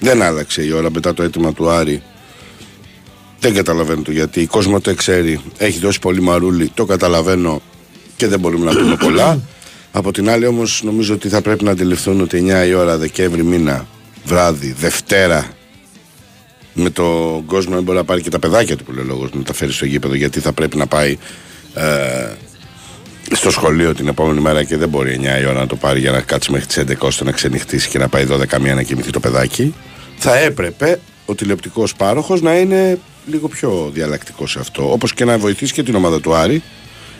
Δεν 0.00 0.22
άλλαξε 0.22 0.62
η 0.64 0.72
ώρα 0.72 0.90
μετά 0.90 1.14
το 1.14 1.22
αίτημα 1.22 1.52
του 1.52 1.68
Άρη. 1.70 2.02
Δεν 3.40 3.54
καταλαβαίνω 3.54 4.02
το 4.02 4.10
γιατί. 4.10 4.40
Η 4.40 4.46
κόσμο 4.46 4.80
το 4.80 4.94
ξέρει. 4.94 5.40
Έχει 5.58 5.78
δώσει 5.78 5.98
πολύ 5.98 6.20
μαρούλι. 6.20 6.70
Το 6.74 6.84
καταλαβαίνω 6.84 7.62
και 8.16 8.26
δεν 8.26 8.40
μπορούμε 8.40 8.72
να 8.72 8.78
πούμε 8.80 8.96
πολλά. 9.04 9.40
Από 9.92 10.12
την 10.12 10.30
άλλη 10.30 10.46
όμως 10.46 10.82
νομίζω 10.84 11.14
ότι 11.14 11.28
θα 11.28 11.40
πρέπει 11.40 11.64
να 11.64 11.70
αντιληφθούν 11.70 12.20
ότι 12.20 12.44
9 12.64 12.66
η 12.66 12.74
ώρα 12.74 12.96
Δεκέμβρη 12.96 13.42
μήνα 13.44 13.86
βράδυ, 14.24 14.72
Δευτέρα 14.78 15.56
με 16.78 16.90
τον 16.90 17.44
κόσμο 17.46 17.74
δεν 17.74 17.82
μπορεί 17.82 17.98
να 17.98 18.04
πάρει 18.04 18.22
και 18.22 18.30
τα 18.30 18.38
παιδάκια 18.38 18.76
του 18.76 18.84
που 18.84 18.92
λέει 18.92 19.04
ο 19.04 19.06
λόγος 19.06 19.30
να 19.32 19.42
τα 19.42 19.52
φέρει 19.52 19.72
στο 19.72 19.86
γήπεδο 19.86 20.14
γιατί 20.14 20.40
θα 20.40 20.52
πρέπει 20.52 20.76
να 20.76 20.86
πάει 20.86 21.18
ε, 21.74 22.32
στο 23.32 23.50
σχολείο 23.50 23.94
την 23.94 24.08
επόμενη 24.08 24.40
μέρα 24.40 24.64
και 24.64 24.76
δεν 24.76 24.88
μπορεί 24.88 25.20
9 25.22 25.42
η 25.42 25.46
ώρα 25.46 25.58
να 25.58 25.66
το 25.66 25.76
πάρει 25.76 26.00
για 26.00 26.10
να 26.10 26.20
κάτσει 26.20 26.52
μέχρι 26.52 26.66
τις 26.66 26.78
11 26.78 26.98
ώστε 26.98 27.24
να 27.24 27.32
ξενυχτήσει 27.32 27.88
και 27.88 27.98
να 27.98 28.08
πάει 28.08 28.26
12 28.30 28.58
μία 28.60 28.74
να 28.74 28.82
κοιμηθεί 28.82 29.10
το 29.10 29.20
παιδάκι 29.20 29.74
θα 30.16 30.36
έπρεπε 30.36 31.00
ο 31.26 31.34
τηλεοπτικός 31.34 31.94
πάροχος 31.94 32.42
να 32.42 32.58
είναι 32.58 32.98
λίγο 33.26 33.48
πιο 33.48 33.90
διαλλακτικό 33.94 34.46
σε 34.46 34.58
αυτό 34.58 34.92
όπως 34.92 35.14
και 35.14 35.24
να 35.24 35.38
βοηθήσει 35.38 35.72
και 35.72 35.82
την 35.82 35.94
ομάδα 35.94 36.20
του 36.20 36.34
Άρη 36.34 36.62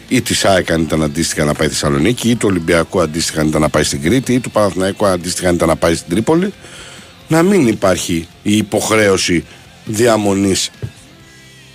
ή 0.08 0.22
της 0.22 0.44
ΑΕΚ 0.44 0.70
αν 0.70 0.82
ήταν 0.82 1.02
αντίστοιχα 1.02 1.44
να 1.44 1.54
πάει 1.54 1.68
στη 1.68 1.76
Θεσσαλονίκη 1.76 2.30
ή 2.30 2.36
του 2.36 2.48
Ολυμπιακού 2.50 3.00
αντίστοιχα 3.00 3.40
αν 3.40 3.46
ήταν 3.46 3.60
να 3.60 3.68
πάει 3.68 3.82
στην 3.82 4.02
Κρήτη 4.02 4.32
ή 4.32 4.40
του 4.40 4.50
Παναθηναϊκού 4.50 5.06
αντίστοιχα 5.06 5.48
αν 5.48 5.54
ήταν 5.54 5.68
να 5.68 5.76
πάει 5.76 5.94
στην 5.94 6.10
Τρίπολη 6.10 6.52
να 7.28 7.42
μην 7.42 7.66
υπάρχει 7.66 8.28
η 8.42 8.56
υποχρέωση 8.56 9.44
διαμονής 9.84 10.70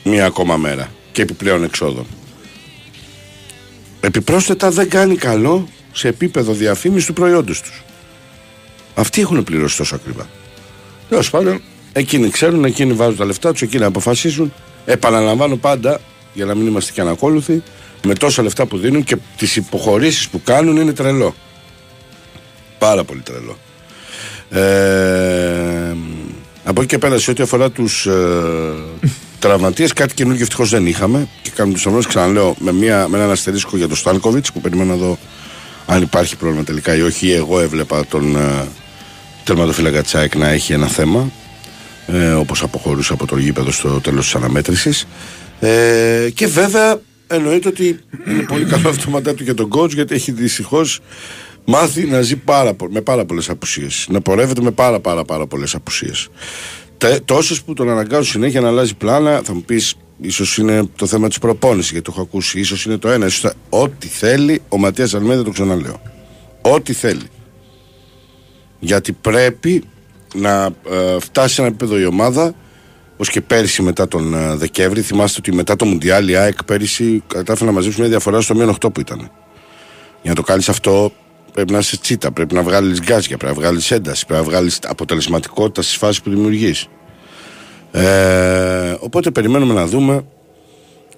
μία 0.04 0.26
ακόμα 0.26 0.58
μέρα 0.58 0.92
και 1.12 1.22
επιπλέον 1.22 1.64
εξόδων. 1.64 2.06
Επιπρόσθετα 4.00 4.72
δεν 4.72 4.90
κάνει 4.90 5.16
καλό 5.16 5.68
σε 5.92 6.08
επίπεδο 6.08 6.54
διαφήμισης 6.54 7.06
του 7.06 7.14
προϊόντος 7.14 7.62
τους. 7.62 7.84
Αυτοί 8.96 9.22
έχουν 9.22 9.44
πληρώσει 9.44 9.78
τόσο 9.78 9.96
ακριβά. 9.96 10.30
Τέλος 11.10 11.30
πάντων, 11.30 11.62
εκείνοι 11.94 12.30
ξέρουν, 12.30 12.66
εκείνοι 12.66 12.94
βάζουν 12.94 13.18
τα 13.18 13.26
λεφτά 13.26 13.52
τους, 13.52 13.62
εκείνοι 13.62 13.84
αποφασίζουν. 13.84 14.54
Επαναλαμβάνω 14.86 15.56
πάντα, 15.56 16.00
για 16.34 16.46
να 16.46 16.56
μην 16.56 16.68
είμαστε 16.68 16.92
και 16.92 17.02
ανακόλουθοι, 17.02 17.64
με 18.04 18.14
τόσα 18.14 18.44
λεφτά 18.44 18.66
που 18.66 18.78
δίνουν 18.78 19.04
και 19.04 19.18
τις 19.38 19.56
υποχωρήσεις 19.56 20.28
που 20.28 20.42
κάνουν 20.44 20.78
είναι 20.78 20.94
τρελό. 20.94 21.36
Πάρα 22.78 23.04
πολύ 23.04 23.22
τρελό. 23.22 23.58
Ε, 24.50 25.96
από 26.64 26.82
εκεί 26.82 26.89
και 26.89 26.98
πέρα, 26.98 27.20
σε 27.20 27.32
ό,τι 27.32 27.44
αφορά 27.44 27.72
τους 27.72 28.06
ε, 28.06 28.74
τραυματίες, 29.39 29.94
κάτι 29.94 30.14
καινούργιο 30.14 30.44
ευτυχώς 30.44 30.70
δεν 30.70 30.86
είχαμε. 30.86 31.28
Και 31.42 31.50
κάνουμε 31.56 31.76
τους 31.76 31.86
αμβλώσει, 31.86 32.08
ξαναλέω, 32.08 32.56
με, 32.60 32.72
μια, 32.72 33.08
με 33.08 33.18
έναν 33.18 33.32
αστερίσκο 33.32 33.78
για 33.78 33.88
τον 33.88 33.98
Στάνκοβιτ 33.98 34.46
που 34.54 34.62
περιμένω 34.62 34.94
να 34.94 35.00
δω 35.00 35.18
αν 35.86 36.02
υπάρχει 36.02 36.36
πρόβλημα 36.36 36.64
τελικά 36.64 36.96
ή 36.96 37.02
όχι. 37.02 37.32
Εγώ 37.32 37.60
έβλεπα 37.60 38.06
τον 38.06 38.36
ε, 38.36 38.68
τερματοφύλακα 39.44 40.04
Τσάικ 40.04 40.36
να 40.36 40.50
έχει 40.50 40.74
ένα 40.74 40.88
θέμα. 40.88 41.32
Ε, 42.12 42.32
Όπως 42.32 42.64
αποχωρούσε 42.64 43.14
από 43.14 43.26
το 43.28 43.38
γήπεδο 43.38 43.72
στο 43.72 44.01
τέλος 44.01 44.24
της 44.26 44.36
αναμέτρησης. 44.36 45.07
Ε, 45.59 46.30
και 46.34 46.47
βέβαια 46.47 46.99
εννοείται 47.28 47.68
ότι 47.68 47.99
είναι 48.28 48.41
πολύ 48.43 48.66
καλό 48.66 48.89
αυτό 48.89 49.09
μετά 49.09 49.34
του 49.34 49.43
για 49.43 49.53
τον 49.53 49.70
coach 49.76 49.89
γιατί 49.93 50.16
έχει 50.16 50.32
δυστυχώς 50.32 50.99
μάθει 51.66 52.05
να 52.05 52.22
ζει 52.22 52.36
πάρα, 52.36 52.74
πο- 52.74 52.88
με 52.91 53.01
πάρα 53.01 53.26
πολλές 53.26 53.49
απουσίες. 53.49 54.05
Να 54.09 54.22
πορεύεται 54.22 54.62
με 54.62 54.72
πάρα 54.72 54.99
πάρα, 54.99 55.24
πάρα 55.26 55.47
πολλές 55.47 55.76
απουσίες. 55.76 56.28
Τόσες 57.26 57.62
που 57.62 57.74
τον 57.74 57.89
αναγκάζουν 57.89 58.26
συνέχεια 58.26 58.62
να 58.62 58.68
αλλάζει 58.68 58.95
πλάνα, 58.95 59.41
θα 59.43 59.53
μου 59.53 59.62
πεις, 59.64 59.95
ίσως 60.22 60.57
είναι 60.57 60.84
το 60.95 61.05
θέμα 61.05 61.28
της 61.28 61.39
προπόνησης, 61.39 61.91
γιατί 61.91 62.05
το 62.05 62.12
έχω 62.16 62.22
ακούσει. 62.22 62.59
ίσως 62.59 62.86
είναι 62.86 62.97
το 62.97 63.09
ένα. 63.09 63.26
Ίσως 63.26 63.39
θα- 63.39 63.53
Ό,τι 63.70 64.07
θέλει 64.07 64.62
ο 64.70 64.78
Ματίας 64.78 65.14
Αλμέδα, 65.14 65.43
το 65.43 65.49
ξαναλέω. 65.51 66.01
Ό,τι 66.62 66.93
θέλει. 66.93 67.30
Γιατί 68.80 69.12
πρέπει 69.12 69.84
να 70.34 70.70
ε, 70.90 71.20
φτάσει 71.20 71.54
σε 71.54 71.62
ένα 71.62 71.70
επίπεδο 71.70 72.00
η 72.00 72.06
ομάδα 72.06 72.54
Όπω 73.22 73.32
και 73.32 73.42
πέρυσι 73.42 73.82
μετά 73.82 74.08
τον 74.08 74.34
ε, 74.34 74.56
Δεκέμβρη. 74.56 75.02
Θυμάστε 75.02 75.40
ότι 75.40 75.54
μετά 75.54 75.76
το 75.76 75.86
Μουντιάλ 75.86 76.28
η 76.28 76.36
ΑΕΚ 76.36 76.64
πέρυσι 76.64 77.24
κατάφερε 77.28 77.66
να 77.66 77.72
μαζέψει 77.72 78.00
μια 78.00 78.10
διαφορά 78.10 78.42
στο 78.42 78.56
μείον 78.56 78.76
8 78.86 78.94
που 78.94 79.00
ήταν. 79.00 79.18
Για 80.22 80.30
να 80.30 80.36
το 80.36 80.42
κάνεις 80.42 80.70
αυτό 80.70 81.12
πρέπει 81.54 81.72
να 81.72 81.78
είσαι 81.78 81.98
τσίτα, 81.98 82.32
πρέπει 82.32 82.54
να 82.54 82.64
βγάλεις 82.64 83.00
γκάζια, 83.00 83.38
πρέπει 83.38 83.56
να 83.56 83.62
βγάλεις 83.62 83.92
ένταση, 83.92 84.26
πρέπει 84.26 84.44
να 84.44 84.50
βγάλεις 84.50 84.80
αποτελεσματικότητα 84.88 85.82
στις 85.82 85.96
φάσεις 85.96 86.22
που 86.22 86.30
δημιουργείς. 86.30 86.88
Ε, 87.92 88.96
οπότε 89.00 89.32
περιμένουμε 89.32 89.74
να 89.74 89.86
δούμε 89.86 90.26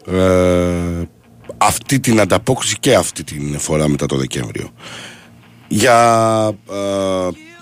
ε, 0.07 1.07
αυτή 1.57 1.99
την 1.99 2.19
ανταπόκριση 2.19 2.77
και 2.79 2.95
αυτή 2.95 3.23
την 3.23 3.59
φορά 3.59 3.87
μετά 3.87 4.05
το 4.05 4.15
Δεκέμβριο. 4.15 4.69
Για 5.67 6.51
ε, 6.71 7.52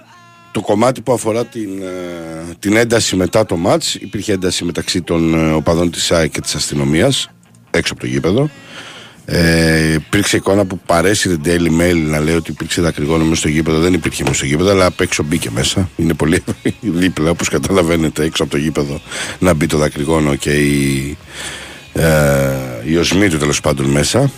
το 0.52 0.62
κομμάτι 0.62 1.02
που 1.02 1.14
αφορά 1.14 1.46
την, 1.46 1.82
ε, 1.82 2.56
την 2.60 2.76
ένταση 2.76 3.16
μετά 3.16 3.46
το 3.46 3.58
μάτς 3.58 3.96
υπήρχε 3.96 4.34
ένταση 4.34 4.64
μεταξύ 4.64 5.02
των 5.02 5.34
ε, 5.34 5.52
οπαδών 5.52 5.92
της 5.92 6.12
ΑΕΚ 6.12 6.32
και 6.32 6.42
της 6.42 6.56
αστυνομίας 6.56 7.30
έξω 7.72 7.94
από 7.94 8.02
το 8.02 8.08
γήπεδο 8.08 8.50
ε, 9.26 9.94
υπήρξε 9.94 10.38
εικόνα 10.38 10.66
που 10.66 10.80
παρέσει 10.86 11.38
την 11.38 11.42
Daily 11.46 11.82
Mail 11.82 11.96
να 11.96 12.20
λέει 12.20 12.36
ότι 12.36 12.52
υπήρξε 12.52 12.82
δακρυγόνο 12.82 13.24
μέσα 13.24 13.36
στο 13.36 13.48
γήπεδο. 13.48 13.80
Δεν 13.80 13.94
υπήρχε 13.94 14.24
μέσα 14.24 14.36
στο 14.36 14.46
γήπεδο, 14.46 14.70
αλλά 14.72 14.86
απ' 14.86 15.02
έξω 15.02 15.24
μπήκε 15.24 15.50
μέσα. 15.52 15.90
Είναι 15.96 16.14
πολύ 16.14 16.44
δίπλα, 17.02 17.30
όπως 17.30 17.50
καταλαβαίνετε, 17.50 18.24
έξω 18.24 18.44
από 18.44 18.52
το 18.52 18.58
γήπεδο 18.58 19.02
να 19.40 19.54
μπει 19.54 19.66
το 19.66 19.78
δακρυγόνο 19.78 20.36
και 20.36 20.52
η, 20.52 21.18
ε, 21.94 22.08
η 22.86 22.98
οσμή 22.98 23.30
του 23.30 23.38
τέλος 23.38 23.62
πάντων 23.62 23.86
μέσα. 23.86 24.32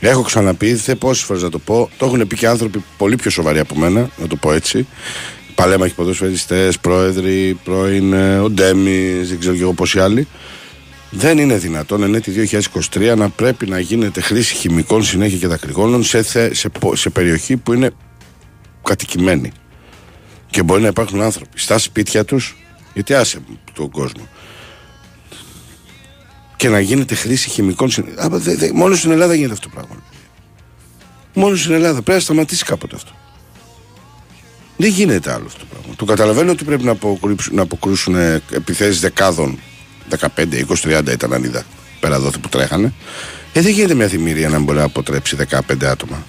Έχω 0.00 0.22
ξαναπεί, 0.22 0.74
δεν 0.74 0.98
πόσες 0.98 1.24
φορές 1.24 1.42
να 1.42 1.50
το 1.50 1.58
πω. 1.58 1.90
Το 1.96 2.06
έχουν 2.06 2.26
πει 2.26 2.36
και 2.36 2.46
άνθρωποι 2.46 2.84
πολύ 2.96 3.16
πιο 3.16 3.30
σοβαροί 3.30 3.58
από 3.58 3.74
μένα, 3.76 4.10
να 4.16 4.26
το 4.26 4.36
πω 4.36 4.52
έτσι. 4.52 4.86
Παλέμαχοι 5.62 5.94
ποδοσφαιριστές, 5.94 6.78
πρόεδροι, 6.78 7.58
πρώην, 7.64 8.12
ε, 8.12 8.38
ο 8.38 8.50
Ντέμι, 8.50 9.12
δεν 9.22 9.38
ξέρω 9.38 9.54
και 9.54 9.62
εγώ 9.62 9.72
πόσοι 9.72 10.00
άλλοι. 10.00 10.26
Δεν 11.10 11.38
είναι 11.38 11.56
δυνατόν 11.56 12.02
εν 12.02 12.14
έτη 12.14 12.30
2023 12.30 13.14
να 13.16 13.28
πρέπει 13.28 13.66
να 13.66 13.78
γίνεται 13.78 14.20
χρήση 14.20 14.54
χημικών 14.54 15.04
συνέχεια 15.04 15.38
και 15.38 15.46
δακρυγόνων 15.46 16.02
σε, 16.04 16.22
θε- 16.22 16.54
σε, 16.54 16.68
πο- 16.68 16.96
σε 16.96 17.10
περιοχή 17.10 17.56
που 17.56 17.72
είναι 17.72 17.90
κατοικημένη. 18.82 19.52
Και 20.50 20.62
μπορεί 20.62 20.82
να 20.82 20.88
υπάρχουν 20.88 21.20
άνθρωποι 21.20 21.58
στα 21.60 21.78
σπίτια 21.78 22.24
τους, 22.24 22.56
γιατί 22.94 23.14
άσε 23.14 23.38
τον 23.74 23.90
κόσμο, 23.90 24.28
και 26.56 26.68
να 26.68 26.80
γίνεται 26.80 27.14
χρήση 27.14 27.48
χημικών 27.50 27.90
συνέχεια. 27.90 28.30
Μόνο 28.74 28.94
στην 28.94 29.10
Ελλάδα 29.10 29.34
γίνεται 29.34 29.52
αυτό 29.52 29.68
το 29.68 29.74
πράγμα. 29.74 30.02
Μόνο 31.34 31.56
στην 31.56 31.72
Ελλάδα. 31.72 32.02
Πρέπει 32.02 32.18
να 32.18 32.24
σταματήσει 32.24 32.64
κάποτε 32.64 32.96
αυτό. 32.96 33.12
Δεν 34.76 34.90
γίνεται 34.90 35.32
άλλο 35.32 35.44
αυτό 35.46 35.58
το 35.58 35.64
πράγμα. 35.70 35.94
Το 35.96 36.04
καταλαβαίνω 36.04 36.50
ότι 36.50 36.64
πρέπει 36.64 36.84
να 36.84 36.90
αποκρύψουν, 36.90 37.54
να 37.54 37.62
αποκρούσουν 37.62 38.16
επιθέσεις 38.50 39.00
δεκάδων 39.00 39.58
15, 40.18 40.26
20, 40.36 40.98
30 40.98 41.12
ήταν 41.12 41.32
αν 41.32 41.44
είδα 41.44 41.64
πέρα 42.00 42.20
δόθη 42.20 42.38
που 42.38 42.48
τρέχανε. 42.48 42.92
Ε, 43.52 43.60
δεν 43.60 43.72
γίνεται 43.72 43.94
μια 43.94 44.06
δημιουργία 44.06 44.48
να 44.48 44.58
μπορεί 44.58 44.78
να 44.78 44.84
αποτρέψει 44.84 45.36
15 45.50 45.84
άτομα. 45.84 46.26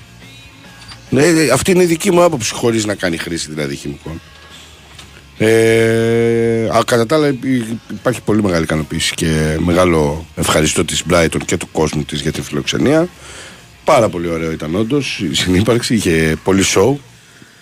Ναι, 1.10 1.24
ε, 1.26 1.50
αυτή 1.50 1.72
είναι 1.72 1.84
η 1.84 1.86
δική 1.86 2.12
μου 2.12 2.24
άποψη 2.24 2.54
χωρίς 2.54 2.86
να 2.86 2.96
κάνει 2.96 3.18
χρήση 3.18 3.48
δηλαδή 3.50 3.76
χημικών. 3.76 4.22
Ε, 5.38 6.68
α, 6.78 6.84
κατά 6.86 7.06
τα 7.06 7.16
άλλα 7.16 7.28
υ- 7.28 7.38
υπάρχει 7.92 8.22
πολύ 8.22 8.44
μεγάλη 8.44 8.64
ικανοποίηση 8.64 9.14
και 9.14 9.58
μεγάλο 9.60 10.26
ευχαριστώ 10.36 10.86
της 10.86 11.04
Brighton 11.10 11.38
και 11.46 11.58
του 11.58 11.68
κόσμου 11.72 12.04
της 12.04 12.22
για 12.22 12.32
τη 12.32 12.42
φιλοξενία. 12.42 13.08
Πάρα 13.84 14.10
πολύ 14.10 14.28
ωραίο 14.30 14.52
ήταν 14.52 14.76
όντως 14.76 15.20
η 15.32 15.36
συνύπαρξη, 15.36 15.94
είχε 15.94 16.36
πολύ 16.44 16.64
show. 16.76 16.96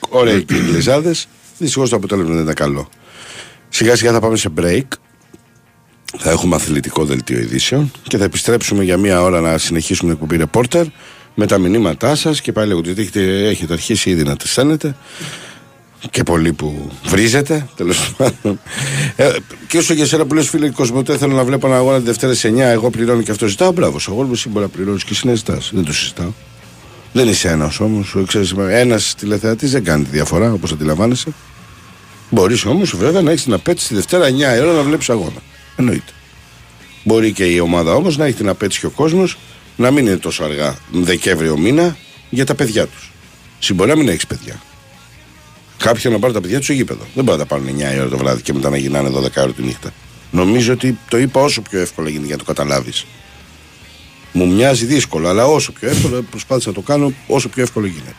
Ωραίοι 0.09 0.43
και 0.43 0.53
οι 0.53 0.57
Εγγλεζάδες. 0.57 1.27
Δυστυχώς 1.57 1.89
το 1.89 1.95
αποτέλεσμα 1.95 2.33
δεν 2.33 2.43
ήταν 2.43 2.53
καλό. 2.53 2.89
Σιγά 3.69 3.95
σιγά 3.95 4.11
θα 4.11 4.19
πάμε 4.19 4.37
σε 4.37 4.49
break. 4.57 4.87
Θα 6.17 6.29
έχουμε 6.29 6.55
αθλητικό 6.55 7.05
δελτίο 7.05 7.39
ειδήσεων 7.39 7.91
και 8.03 8.17
θα 8.17 8.23
επιστρέψουμε 8.23 8.83
για 8.83 8.97
μία 8.97 9.21
ώρα 9.21 9.39
να 9.39 9.57
συνεχίσουμε 9.57 10.15
την 10.15 10.21
εκπομπή 10.21 10.45
reporter 10.51 10.85
με 11.35 11.45
τα 11.45 11.57
μηνύματά 11.57 12.15
σας 12.15 12.41
και 12.41 12.51
πάλι 12.51 12.67
λέγονται 12.67 12.89
ότι 12.89 13.01
έχετε, 13.01 13.47
έχετε 13.47 13.73
αρχίσει 13.73 14.09
ήδη 14.09 14.23
να 14.23 14.35
τα 14.35 14.47
στέλνετε 14.47 14.95
και 16.09 16.23
πολλοί 16.23 16.53
που 16.53 16.91
βρίζετε 17.05 17.67
τέλος 17.75 18.13
πάντων. 18.17 18.59
Ε, 19.15 19.31
και 19.67 19.77
όσο 19.77 19.93
για 19.93 20.05
σένα 20.05 20.25
που 20.25 20.33
λες, 20.33 20.49
φίλε 20.49 20.69
Κοσμοτέ, 20.69 21.17
θέλω 21.17 21.33
να 21.33 21.43
βλέπω 21.43 21.67
ένα 21.67 21.75
αγώνα 21.75 21.97
τη 21.97 22.03
Δευτέρα 22.03 22.33
σε 22.33 22.49
9, 22.49 22.57
εγώ 22.57 22.89
πληρώνω 22.89 23.21
και 23.21 23.31
αυτό 23.31 23.47
ζητάω. 23.47 23.71
Μπράβο, 23.71 23.97
ο 24.09 24.11
αγώνα 24.11 24.31
εσύ 24.31 24.49
μπορεί 24.49 24.65
να 24.65 24.71
πληρώνεις 24.71 25.03
και 25.03 25.09
εσύ 25.11 25.27
να 25.27 25.33
ζητάς. 25.33 25.71
Δεν 25.73 25.85
το 25.85 25.93
συζητάω. 25.93 26.31
Δεν 27.13 27.27
είσαι 27.27 27.49
ένας 27.49 27.79
όμως. 27.79 28.15
Ένας 28.69 29.15
τηλεθεατής 29.15 29.71
δεν 29.71 29.83
κάνει 29.83 30.03
τη 30.03 30.09
διαφορά 30.09 30.53
όπως 30.53 30.71
αντιλαμβάνεσαι. 30.71 31.33
Μπορείς 32.29 32.65
όμως 32.65 32.95
βέβαια 32.95 33.21
να 33.21 33.31
έχεις 33.31 33.43
την 33.43 33.53
απέτηση 33.53 33.87
τη 33.87 33.95
Δευτέρα 33.95 34.25
9 34.25 34.29
η 34.29 34.59
ώρα 34.59 34.71
να 34.71 34.81
βλέπεις 34.81 35.09
αγώνα. 35.09 35.41
Εννοείται. 35.75 36.11
Μπορεί 37.03 37.31
και 37.31 37.45
η 37.45 37.59
ομάδα 37.59 37.93
όμως 37.93 38.17
να 38.17 38.25
έχει 38.25 38.35
την 38.35 38.49
απέτηση 38.49 38.79
και 38.79 38.85
ο 38.85 38.89
κόσμος 38.89 39.37
να 39.77 39.91
μην 39.91 40.05
είναι 40.05 40.17
τόσο 40.17 40.43
αργά 40.43 40.77
Δεκέμβριο 40.91 41.57
μήνα 41.57 41.97
για 42.29 42.45
τα 42.45 42.55
παιδιά 42.55 42.87
τους. 42.87 43.11
Εσύ 43.61 43.73
μπορεί 43.73 43.89
να 43.89 43.95
μην 43.95 44.07
έχεις 44.07 44.27
παιδιά. 44.27 44.61
Κάποιοι 45.77 46.03
να 46.05 46.19
πάρουν 46.19 46.35
τα 46.35 46.41
παιδιά 46.41 46.57
τους 46.57 46.65
στο 46.65 46.73
γήπεδο. 46.73 47.05
Δεν 47.13 47.23
μπορεί 47.23 47.37
να 47.37 47.45
τα 47.45 47.55
πάρουν 47.55 47.67
9 47.67 47.95
η 47.95 47.99
ώρα 47.99 48.09
το 48.09 48.17
βράδυ 48.17 48.41
και 48.41 48.53
μετά 48.53 48.69
να 48.69 48.77
γυρνάνε 48.77 49.09
12 49.09 49.41
ώρα 49.41 49.51
τη 49.51 49.63
νύχτα. 49.63 49.93
Νομίζω 50.31 50.73
ότι 50.73 50.97
το 51.09 51.17
είπα 51.17 51.41
όσο 51.41 51.61
πιο 51.61 51.79
εύκολα 51.79 52.09
γίνεται 52.09 52.25
για 52.25 52.35
να 52.35 52.43
το 52.43 52.53
καταλάβεις. 52.53 53.05
Μου 54.31 54.47
μοιάζει 54.47 54.85
δύσκολο, 54.85 55.29
αλλά 55.29 55.45
όσο 55.45 55.71
πιο 55.71 55.89
εύκολο 55.89 56.21
προσπάθησα 56.21 56.69
να 56.69 56.75
το 56.75 56.81
κάνω 56.81 57.13
όσο 57.27 57.49
πιο 57.49 57.63
εύκολο 57.63 57.85
γίνεται. 57.85 58.15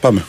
Πάμε. 0.00 0.24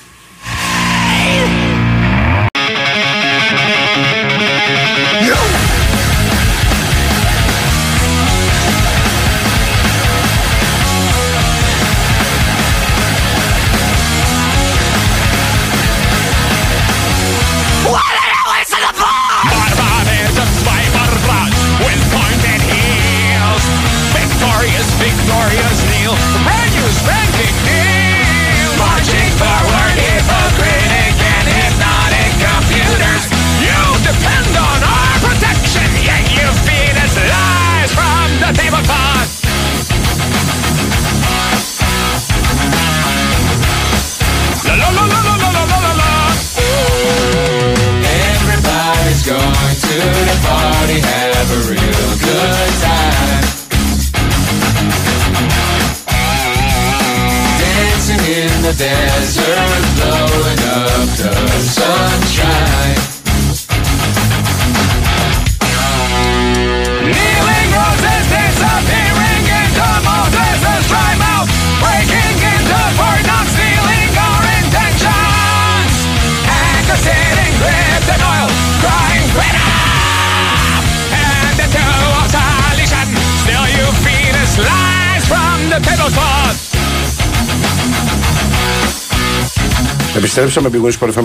Επιστρέψαμε 90.40 90.70
πηγούνι 90.70 90.94
Sport 91.00 91.14
FM 91.14 91.24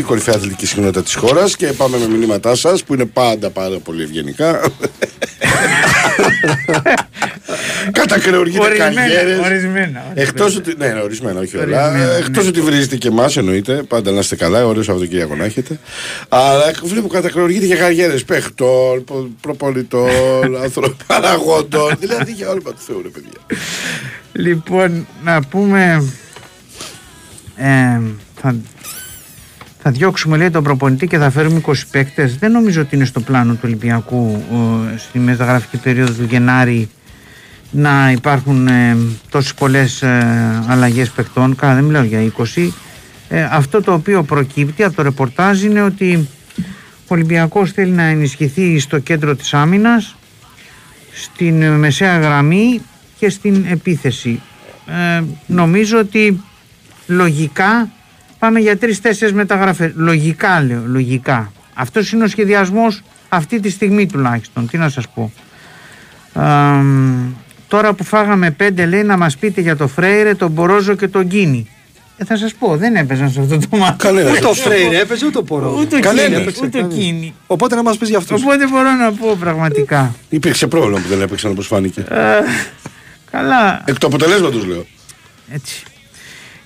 4,6, 0.00 0.02
κορυφαία 0.06 0.34
αθλητική 0.34 0.66
συχνότητα 0.66 1.02
της 1.02 1.14
χώρας 1.14 1.56
και 1.56 1.66
πάμε 1.66 1.98
με 1.98 2.06
μηνύματά 2.06 2.54
σας 2.54 2.84
που 2.84 2.94
είναι 2.94 3.04
πάντα 3.04 3.50
πάρα 3.50 3.78
πολύ 3.78 4.02
ευγενικά. 4.02 4.60
Κατακρεουργείται 7.92 8.64
Ορισμένα, 8.64 8.94
καριέρες. 8.94 9.38
ορισμένα. 9.38 10.04
Εκτός 10.14 10.56
ότι. 10.56 10.74
Ναι, 10.78 10.88
ναι, 10.88 11.00
ορισμένα, 11.00 11.40
όχι 11.40 11.56
όλα. 11.56 11.88
Ορισμένα, 11.88 12.12
Εκτός 12.12 12.42
ναι. 12.42 12.48
ότι 12.48 12.60
βρίζετε 12.60 12.96
και 12.96 13.08
εμάς, 13.08 13.36
εννοείται. 13.36 13.82
Πάντα 13.88 14.10
να 14.10 14.18
είστε 14.18 14.36
καλά, 14.36 14.66
ωραίο 14.66 14.82
Σαββατοκύριακο 14.82 15.36
να 15.36 15.44
έχετε. 15.44 15.78
Αλλά 16.28 16.72
βλέπω 16.82 17.08
κατακρεουργείται 17.08 17.66
και 17.66 17.76
καριέρε 17.76 18.18
παιχτών, 18.18 19.04
πο- 19.04 19.30
προπολιτών, 19.40 20.56
ανθρωπαραγόντων. 20.62 21.96
δηλαδή 22.00 22.32
για 22.32 22.48
όλα 22.48 22.60
του 22.60 22.82
Θεού, 22.86 23.00
ρε 23.02 23.08
παιδιά. 23.08 23.38
Λοιπόν, 24.32 25.06
να 25.24 25.40
πούμε. 25.42 26.04
Ε, 27.56 28.00
θα, 28.34 28.56
θα 29.82 29.90
διώξουμε 29.90 30.36
λέει 30.36 30.50
τον 30.50 30.62
προπονητή 30.62 31.06
και 31.06 31.18
θα 31.18 31.30
φέρουμε 31.30 31.60
20 31.66 31.72
παίκτες. 31.90 32.36
Δεν 32.36 32.50
νομίζω 32.52 32.80
ότι 32.80 32.96
είναι 32.96 33.04
στο 33.04 33.20
πλάνο 33.20 33.52
του 33.52 33.60
Ολυμπιακού 33.64 34.44
ε, 34.92 34.96
στη 34.98 35.18
μεταγραφική 35.18 35.76
περίοδο 35.76 36.12
του 36.12 36.24
Γενάρη 36.24 36.88
να 37.70 38.10
υπάρχουν 38.10 38.66
ε, 38.66 38.96
τόσες 39.30 39.54
πολλές 39.54 40.02
ε, 40.02 40.62
αλλαγές 40.66 41.10
παικτών. 41.10 41.56
Καλά, 41.56 41.74
δεν 41.74 41.84
μιλάω 41.84 42.02
για 42.02 42.32
20. 42.54 42.68
Ε, 43.28 43.48
αυτό 43.50 43.82
το 43.82 43.92
οποίο 43.92 44.22
προκύπτει 44.22 44.84
από 44.84 44.96
το 44.96 45.02
ρεπορτάζ 45.02 45.62
είναι 45.62 45.82
ότι 45.82 46.28
ο 47.08 47.14
Ολυμπιακός 47.14 47.72
θέλει 47.72 47.90
να 47.90 48.02
ενισχυθεί 48.02 48.78
στο 48.78 48.98
κέντρο 48.98 49.34
της 49.34 49.54
άμυνας 49.54 50.16
στην 51.12 51.62
ε, 51.62 51.70
μεσαία 51.70 52.18
γραμμή 52.18 52.80
και 53.18 53.28
στην 53.28 53.64
επίθεση. 53.68 54.40
Ε, 54.86 55.22
νομίζω 55.46 55.98
ότι 55.98 56.42
λογικά 57.06 57.90
πάμε 58.38 58.60
για 58.60 58.78
τρεις-τέσσερις 58.78 59.34
μεταγραφές. 59.34 59.92
Λογικά 59.94 60.62
λέω, 60.62 60.82
λογικά. 60.86 61.52
Αυτός 61.74 62.12
είναι 62.12 62.24
ο 62.24 62.28
σχεδιασμός 62.28 63.02
αυτή 63.28 63.60
τη 63.60 63.70
στιγμή 63.70 64.06
τουλάχιστον. 64.06 64.68
Τι 64.68 64.78
να 64.78 64.88
σας 64.88 65.08
πω. 65.08 65.32
Ε, 66.34 66.42
τώρα 67.68 67.92
που 67.92 68.04
φάγαμε 68.04 68.50
πέντε 68.50 68.86
λέει 68.86 69.02
να 69.02 69.16
μας 69.16 69.36
πείτε 69.36 69.60
για 69.60 69.76
το 69.76 69.88
Φρέιρε, 69.88 70.34
τον 70.34 70.50
Μπορόζο 70.50 70.94
και 70.94 71.08
τον 71.08 71.28
Κίνη. 71.28 71.68
Ε, 72.16 72.24
θα 72.24 72.36
σας 72.36 72.54
πω, 72.54 72.76
δεν 72.76 72.96
έπαιζαν 72.96 73.30
σε 73.30 73.40
αυτό 73.40 73.58
το 73.58 73.76
μάτι. 73.76 73.96
Κανένα. 73.96 74.30
Ούτε 74.30 74.46
ο 74.46 74.54
Φρέιρε 74.54 74.98
έπαιζε, 74.98 75.26
ούτε 75.26 75.38
ο 75.38 75.42
Πορό. 75.42 75.76
Ούτε 75.78 75.96
ο 75.96 76.00
Κανένας. 76.00 76.26
Κίνη, 76.28 76.40
Έπαιξε 76.42 76.64
ούτε 76.64 76.78
ο 76.78 76.80
κανένας. 76.80 77.04
Κίνη. 77.04 77.34
Οπότε 77.46 77.74
να 77.74 77.82
μας 77.82 77.96
πεις 77.96 78.08
για 78.08 78.18
αυτούς. 78.18 78.42
Οπότε 78.42 78.66
μπορώ 78.68 78.90
να 78.92 79.12
πω 79.12 79.36
πραγματικά. 79.40 80.14
Υπήρξε 80.28 80.66
πρόβλημα 80.66 80.98
που 81.00 81.08
δεν 81.08 81.20
έπαιξαν 81.20 81.50
όπως 81.50 81.66
φάνηκε. 81.66 82.00
Ε, 82.00 82.40
καλά, 83.30 83.82
Εκ 83.84 83.98
του 83.98 84.06
αποτελέσματος 84.06 84.64
λέω. 84.66 84.86
Έτσι. 85.50 85.82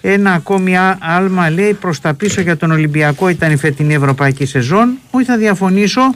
Ένα 0.00 0.32
ακόμη 0.32 0.76
α- 0.76 0.98
άλμα 1.00 1.50
λέει 1.50 1.72
προς 1.74 2.00
τα 2.00 2.14
πίσω 2.14 2.40
για 2.40 2.56
τον 2.56 2.70
Ολυμπιακό 2.70 3.28
ήταν 3.28 3.52
η 3.52 3.56
φετινή 3.56 3.94
ευρωπαϊκή 3.94 4.46
σεζόν. 4.46 4.98
Όχι, 5.10 5.24
θα 5.24 5.36
διαφωνήσω. 5.36 6.14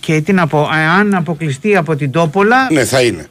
Και 0.00 0.20
τι 0.20 0.32
να 0.32 0.46
πω, 0.46 0.68
αν 0.98 1.14
αποκλειστεί 1.14 1.76
από 1.76 1.96
την 1.96 2.10
Τόπολα. 2.10 2.72
Ναι, 2.72 2.84
θα 2.84 3.02
είναι. 3.02 3.26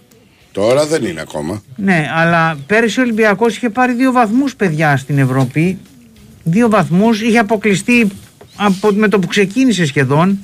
Τώρα 0.51 0.85
δεν 0.85 1.03
είναι 1.03 1.21
ακόμα. 1.21 1.61
Ναι, 1.75 2.09
αλλά 2.15 2.57
πέρυσι 2.67 2.99
ο 2.99 3.03
Ολυμπιακός 3.03 3.55
είχε 3.55 3.69
πάρει 3.69 3.93
δύο 3.93 4.11
βαθμούς 4.11 4.55
παιδιά 4.55 4.97
στην 4.97 5.17
Ευρώπη. 5.17 5.77
Δύο 6.43 6.69
βαθμούς, 6.69 7.21
είχε 7.21 7.37
αποκλειστεί 7.37 8.07
από, 8.55 8.91
με 8.93 9.07
το 9.07 9.19
που 9.19 9.27
ξεκίνησε 9.27 9.85
σχεδόν. 9.85 10.39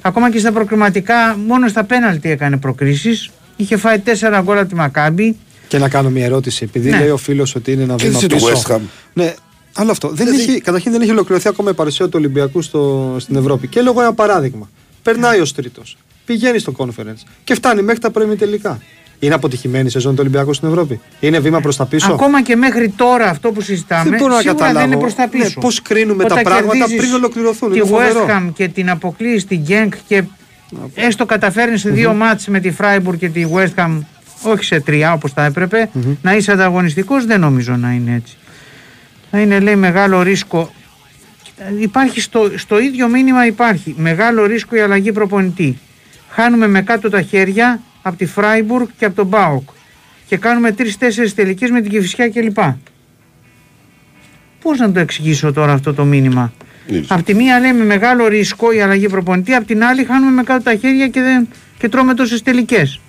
Ακόμα 0.00 0.30
και 0.30 0.38
στα 0.38 0.52
προκριματικά, 0.52 1.36
μόνο 1.46 1.68
στα 1.68 1.84
πέναλτι 1.84 2.30
έκανε 2.30 2.56
προκρίσεις. 2.56 3.30
Είχε 3.56 3.76
φάει 3.76 3.98
τέσσερα 3.98 4.40
γκολ 4.40 4.58
από 4.58 4.68
τη 4.68 4.74
Μακάμπη. 4.74 5.36
Και 5.68 5.78
να 5.78 5.88
κάνω 5.88 6.10
μια 6.10 6.24
ερώτηση. 6.24 6.64
Επειδή 6.64 6.90
Ναι. 6.90 6.98
λέει 6.98 7.08
ο 7.08 7.16
φίλος 7.16 7.54
ότι 7.54 7.72
είναι 7.72 7.82
ένα 7.82 7.94
Και 7.94 8.04
βήμα 8.06 8.18
εσύ 8.18 8.26
του 8.26 8.34
πίσω. 8.34 8.52
West 8.66 8.72
Ham. 8.74 8.78
Ναι, 9.12 9.34
άλλο 9.74 9.90
αυτό. 9.90 10.08
Δεν 10.08 10.26
Δηλαδή- 10.26 10.50
έχει, 10.50 10.60
καταρχήν 10.60 10.92
δεν 10.92 11.00
έχει 11.00 11.10
ολοκληρωθεί 11.10 11.48
ακόμα 11.48 11.70
η 11.70 11.74
παρουσία 11.74 12.04
του 12.06 12.12
Ολυμπιακού 12.14 12.62
στο, 12.62 13.14
στην 13.18 13.36
Ευρώπη. 13.36 13.66
Και 13.66 13.80
λέγω 13.80 14.00
ένα 14.00 14.12
παράδειγμα. 14.14 14.70
Περνάει 15.02 15.40
ω 15.40 15.46
τρίτο. 15.56 15.82
Πηγαίνει 16.24 16.58
στο 16.58 16.72
conference 16.76 17.22
και 17.44 17.54
φτάνει 17.54 17.82
μέχρι 17.82 18.00
τα 18.00 18.10
πρώιμη 18.10 18.36
τελικά. 18.36 18.80
Είναι 19.18 19.34
αποτυχημένη 19.34 19.86
η 19.86 19.90
σεζόν 19.90 20.12
του 20.12 20.18
Ολυμπιακού 20.20 20.52
στην 20.54 20.68
Ευρώπη; 20.68 21.00
Είναι 21.20 21.38
βήμα 21.38 21.60
προς 21.60 21.76
τα 21.76 21.86
πίσω; 21.86 22.12
Ακόμα 22.12 22.42
και 22.42 22.56
μέχρι 22.56 22.88
τώρα 22.96 23.24
αυτό 23.28 23.50
που 23.52 23.60
συζητάμε 23.60 24.10
Δεν 24.10 24.18
μπορώ 24.18 24.32
να 24.34 24.40
σίγουρα 24.40 24.58
καταλάβω. 24.58 24.78
δεν 24.86 24.90
είναι 24.92 25.00
προς 25.00 25.14
τα 25.14 25.28
πίσω. 25.28 25.44
Ναι, 25.44 25.60
πώς 25.62 25.82
κρίνουμε 25.82 26.24
τα 26.24 26.32
Όταν 26.32 26.44
πράγματα 26.44 26.76
κερδίζεις 26.76 27.00
πριν 27.00 27.14
ολοκληρωθούν. 27.14 27.70
Τη 27.72 27.76
Είναι 27.76 27.86
φοβερό. 27.86 28.26
West 28.28 28.30
Ham 28.30 28.50
και 28.54 28.68
την 28.68 28.90
αποκλείεις 28.90 29.42
στην 29.42 29.60
Genk 29.68 29.88
και 30.06 30.22
έστω 30.94 31.26
καταφέρνεις 31.26 31.80
σε 31.80 31.90
δύο 31.90 32.12
μάτς 32.14 32.46
με 32.48 32.60
τη 32.60 32.72
Freiburg 32.80 33.16
και 33.18 33.28
τη 33.28 33.44
West 33.54 33.74
Ham 33.84 33.98
όχι 34.42 34.64
σε 34.64 34.80
τρία 34.80 35.12
όπως 35.12 35.32
θα 35.32 35.44
έπρεπε 35.44 35.90
να 36.22 36.36
είσαι 36.36 36.52
ανταγωνιστικός 36.52 37.26
δεν 37.26 37.40
νομίζω 37.40 37.76
να 37.76 37.92
είναι 37.92 38.14
έτσι. 38.14 38.36
Θα 39.30 39.40
είναι 39.40 39.60
λέει 39.60 39.76
μεγάλο 39.76 40.22
ρίσκο 40.22 40.72
Κοίτα, 41.42 41.80
Υπάρχει 41.80 42.20
στο, 42.20 42.50
στο 42.56 42.78
ίδιο 42.78 43.08
μήνυμα 43.08 43.46
υπάρχει 43.46 43.94
μεγάλο 43.98 44.46
ρίσκο 44.46 44.76
η 44.76 44.80
αλλαγή 44.80 45.12
προπονητή. 45.12 45.78
Χάνουμε 46.28 46.66
με 46.68 46.82
κάτω 46.82 47.10
τα 47.10 47.22
χέρια 47.22 47.80
από 48.02 48.16
τη 48.16 48.26
Φράιμπουργκ 48.26 48.86
και 48.98 49.04
από 49.04 49.16
τον 49.16 49.26
Μπάουκ. 49.26 49.68
Και 50.26 50.36
κάνουμε 50.36 50.72
τρει-τέσσερι 50.72 51.32
τελικές 51.32 51.70
με 51.70 51.80
την 51.80 51.90
Κυφυσιά 51.90 52.28
κλπ. 52.28 52.58
Πώς 54.60 54.78
να 54.78 54.92
το 54.92 55.00
εξηγήσω 55.00 55.52
τώρα 55.52 55.72
αυτό 55.72 55.94
το 55.94 56.04
μήνυμα; 56.04 56.52
Ήρθε. 56.86 57.14
Απ' 57.14 57.22
τη 57.22 57.34
μία 57.34 57.60
λέμε 57.60 57.84
μεγάλο 57.84 58.28
ρίσκο 58.28 58.72
η 58.72 58.80
αλλαγή 58.80 59.08
προπονητή, 59.08 59.54
απ' 59.54 59.66
την 59.66 59.84
άλλη 59.84 60.04
χάνουμε 60.04 60.30
με 60.30 60.42
κάτω 60.42 60.62
τα 60.62 60.74
χέρια 60.74 61.08
και, 61.08 61.20
δεν, 61.20 61.48
και 61.78 61.88
τρώμε 61.88 62.14
τόσες 62.14 62.42
τελικές. 62.42 63.00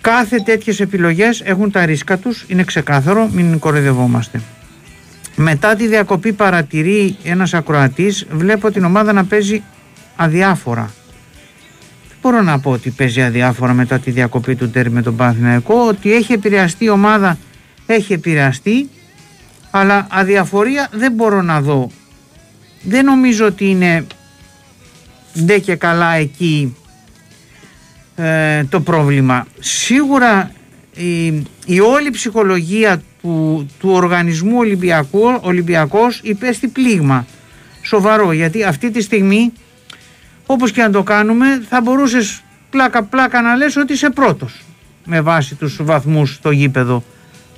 Κάθε 0.00 0.36
τέτοιες 0.36 0.80
επιλογές 0.80 1.40
έχουν 1.40 1.70
τα 1.70 1.84
ρίσκα 1.84 2.18
τους, 2.18 2.44
είναι 2.48 2.64
ξεκάθαρο, 2.64 3.28
μην 3.32 3.58
κοροϊδευόμαστε. 3.58 4.40
Μετά 5.36 5.74
τη 5.74 5.86
διακοπή 5.88 6.32
παρατηρεί 6.32 7.16
ένας 7.24 7.54
ακροατής, 7.54 8.26
βλέπω 8.30 8.70
την 8.70 8.84
ομάδα 8.84 9.12
να 9.12 9.24
παίζει 9.24 9.62
αδιάφορα. 10.16 10.90
Δεν 12.08 12.18
μπορώ 12.22 12.42
να 12.42 12.58
πω 12.58 12.70
ότι 12.70 12.90
παίζει 12.90 13.22
αδιάφορα 13.22 13.72
μετά 13.72 13.98
τη 13.98 14.10
διακοπή 14.10 14.54
του 14.54 14.70
τέρμι 14.70 14.94
με 14.94 15.02
τον 15.02 15.16
Παναθηναϊκό, 15.16 15.86
ότι 15.86 16.12
έχει 16.12 16.32
επηρεαστεί 16.32 16.84
η 16.84 16.88
ομάδα, 16.88 17.38
έχει 17.86 18.12
επηρεαστεί, 18.12 18.88
αλλά 19.70 20.06
αδιαφορία 20.10 20.88
δεν 20.92 21.12
μπορώ 21.12 21.42
να 21.42 21.60
δω. 21.60 21.90
Δεν 22.82 23.04
νομίζω 23.04 23.46
ότι 23.46 23.64
είναι 23.64 24.06
ντε 25.44 25.58
και 25.58 25.74
καλά 25.74 26.14
εκεί 26.14 26.76
ε, 28.20 28.64
το 28.64 28.80
πρόβλημα. 28.80 29.46
Σίγουρα 29.58 30.50
η, 30.94 31.26
η 31.66 31.80
όλη 31.80 32.10
ψυχολογία 32.10 33.02
του, 33.22 33.66
του 33.78 33.90
οργανισμού 33.90 34.56
Ολυμπιακού, 34.58 35.38
Ολυμπιακός 35.40 36.20
υπέστη 36.22 36.68
πλήγμα. 36.68 37.26
Σοβαρό, 37.82 38.32
γιατί 38.32 38.64
αυτή 38.64 38.90
τη 38.90 39.00
στιγμή 39.00 39.52
όπως 40.46 40.72
και 40.72 40.82
να 40.82 40.90
το 40.90 41.02
κάνουμε 41.02 41.62
θα 41.68 41.80
μπορούσες 41.80 42.42
πλάκα 42.70 43.02
πλάκα 43.02 43.42
να 43.42 43.56
λες 43.56 43.76
ότι 43.76 43.92
είσαι 43.92 44.10
πρώτος 44.10 44.64
με 45.04 45.20
βάση 45.20 45.54
τους 45.54 45.78
βαθμούς 45.82 46.34
στο 46.34 46.50
γήπεδο. 46.50 47.04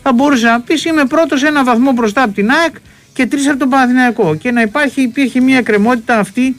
Θα 0.03 0.13
μπορούσες 0.13 0.51
να 0.51 0.61
πεις 0.61 0.85
είμαι 0.85 1.05
πρώτος 1.05 1.43
ένα 1.43 1.65
βαθμό 1.65 1.93
μπροστά 1.93 2.23
από 2.23 2.33
την 2.33 2.51
ΑΕΚ 2.51 2.75
και 3.13 3.27
τρεις 3.27 3.49
από 3.49 3.59
τον 3.59 3.69
Παναθηναϊκό 3.69 4.35
και 4.35 4.51
να 4.51 4.63
υπάρχει, 4.63 5.03
υπήρχε 5.03 5.41
μια 5.41 5.57
εκκρεμότητα 5.57 6.19
αυτή 6.19 6.57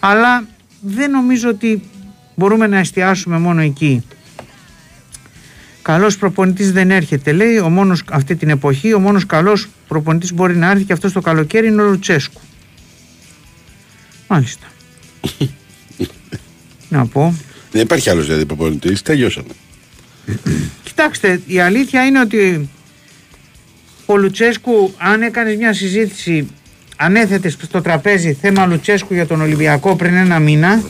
αλλά 0.00 0.44
δεν 0.80 1.10
νομίζω 1.10 1.48
ότι 1.48 1.82
μπορούμε 2.34 2.66
να 2.66 2.78
εστιάσουμε 2.78 3.38
μόνο 3.38 3.60
εκεί. 3.60 4.02
Καλός 5.82 6.16
προπονητής 6.16 6.72
δεν 6.72 6.90
έρχεται, 6.90 7.32
λέει. 7.32 7.58
Ο 7.58 7.68
μόνος, 7.68 8.02
αυτή 8.10 8.36
την 8.36 8.48
εποχή 8.48 8.94
ο 8.94 8.98
μόνος 8.98 9.26
καλός 9.26 9.68
προπονητής 9.88 10.32
μπορεί 10.32 10.56
να 10.56 10.70
έρθει 10.70 10.84
και 10.84 10.92
αυτός 10.92 11.12
το 11.12 11.20
καλοκαίρι 11.20 11.66
είναι 11.66 11.82
ο 11.82 11.88
Λουτσέσκου. 11.88 12.40
Μάλιστα. 14.28 14.66
να 16.88 17.06
πω. 17.06 17.34
Δεν 17.70 17.82
υπάρχει 17.82 18.10
άλλος 18.10 18.26
δηλαδή 18.26 18.46
προπονητής. 18.46 19.02
Τελειώσαμε. 19.02 19.48
Κοιτάξτε, 20.84 21.40
η 21.46 21.60
αλήθεια 21.60 22.06
είναι 22.06 22.20
ότι 22.20 22.68
ο 24.06 24.16
Λουτσέσκου, 24.16 24.94
αν 24.98 25.22
έκανες 25.22 25.56
μια 25.56 25.72
συζήτηση, 25.72 26.48
αν 26.96 27.16
έθετες 27.16 27.52
στο 27.52 27.80
τραπέζι 27.80 28.32
θέμα 28.32 28.66
Λουτσέσκου 28.66 29.14
για 29.14 29.26
τον 29.26 29.40
Ολυμπιακό 29.40 29.96
πριν 29.96 30.14
ένα 30.14 30.38
μήνα, 30.38 30.82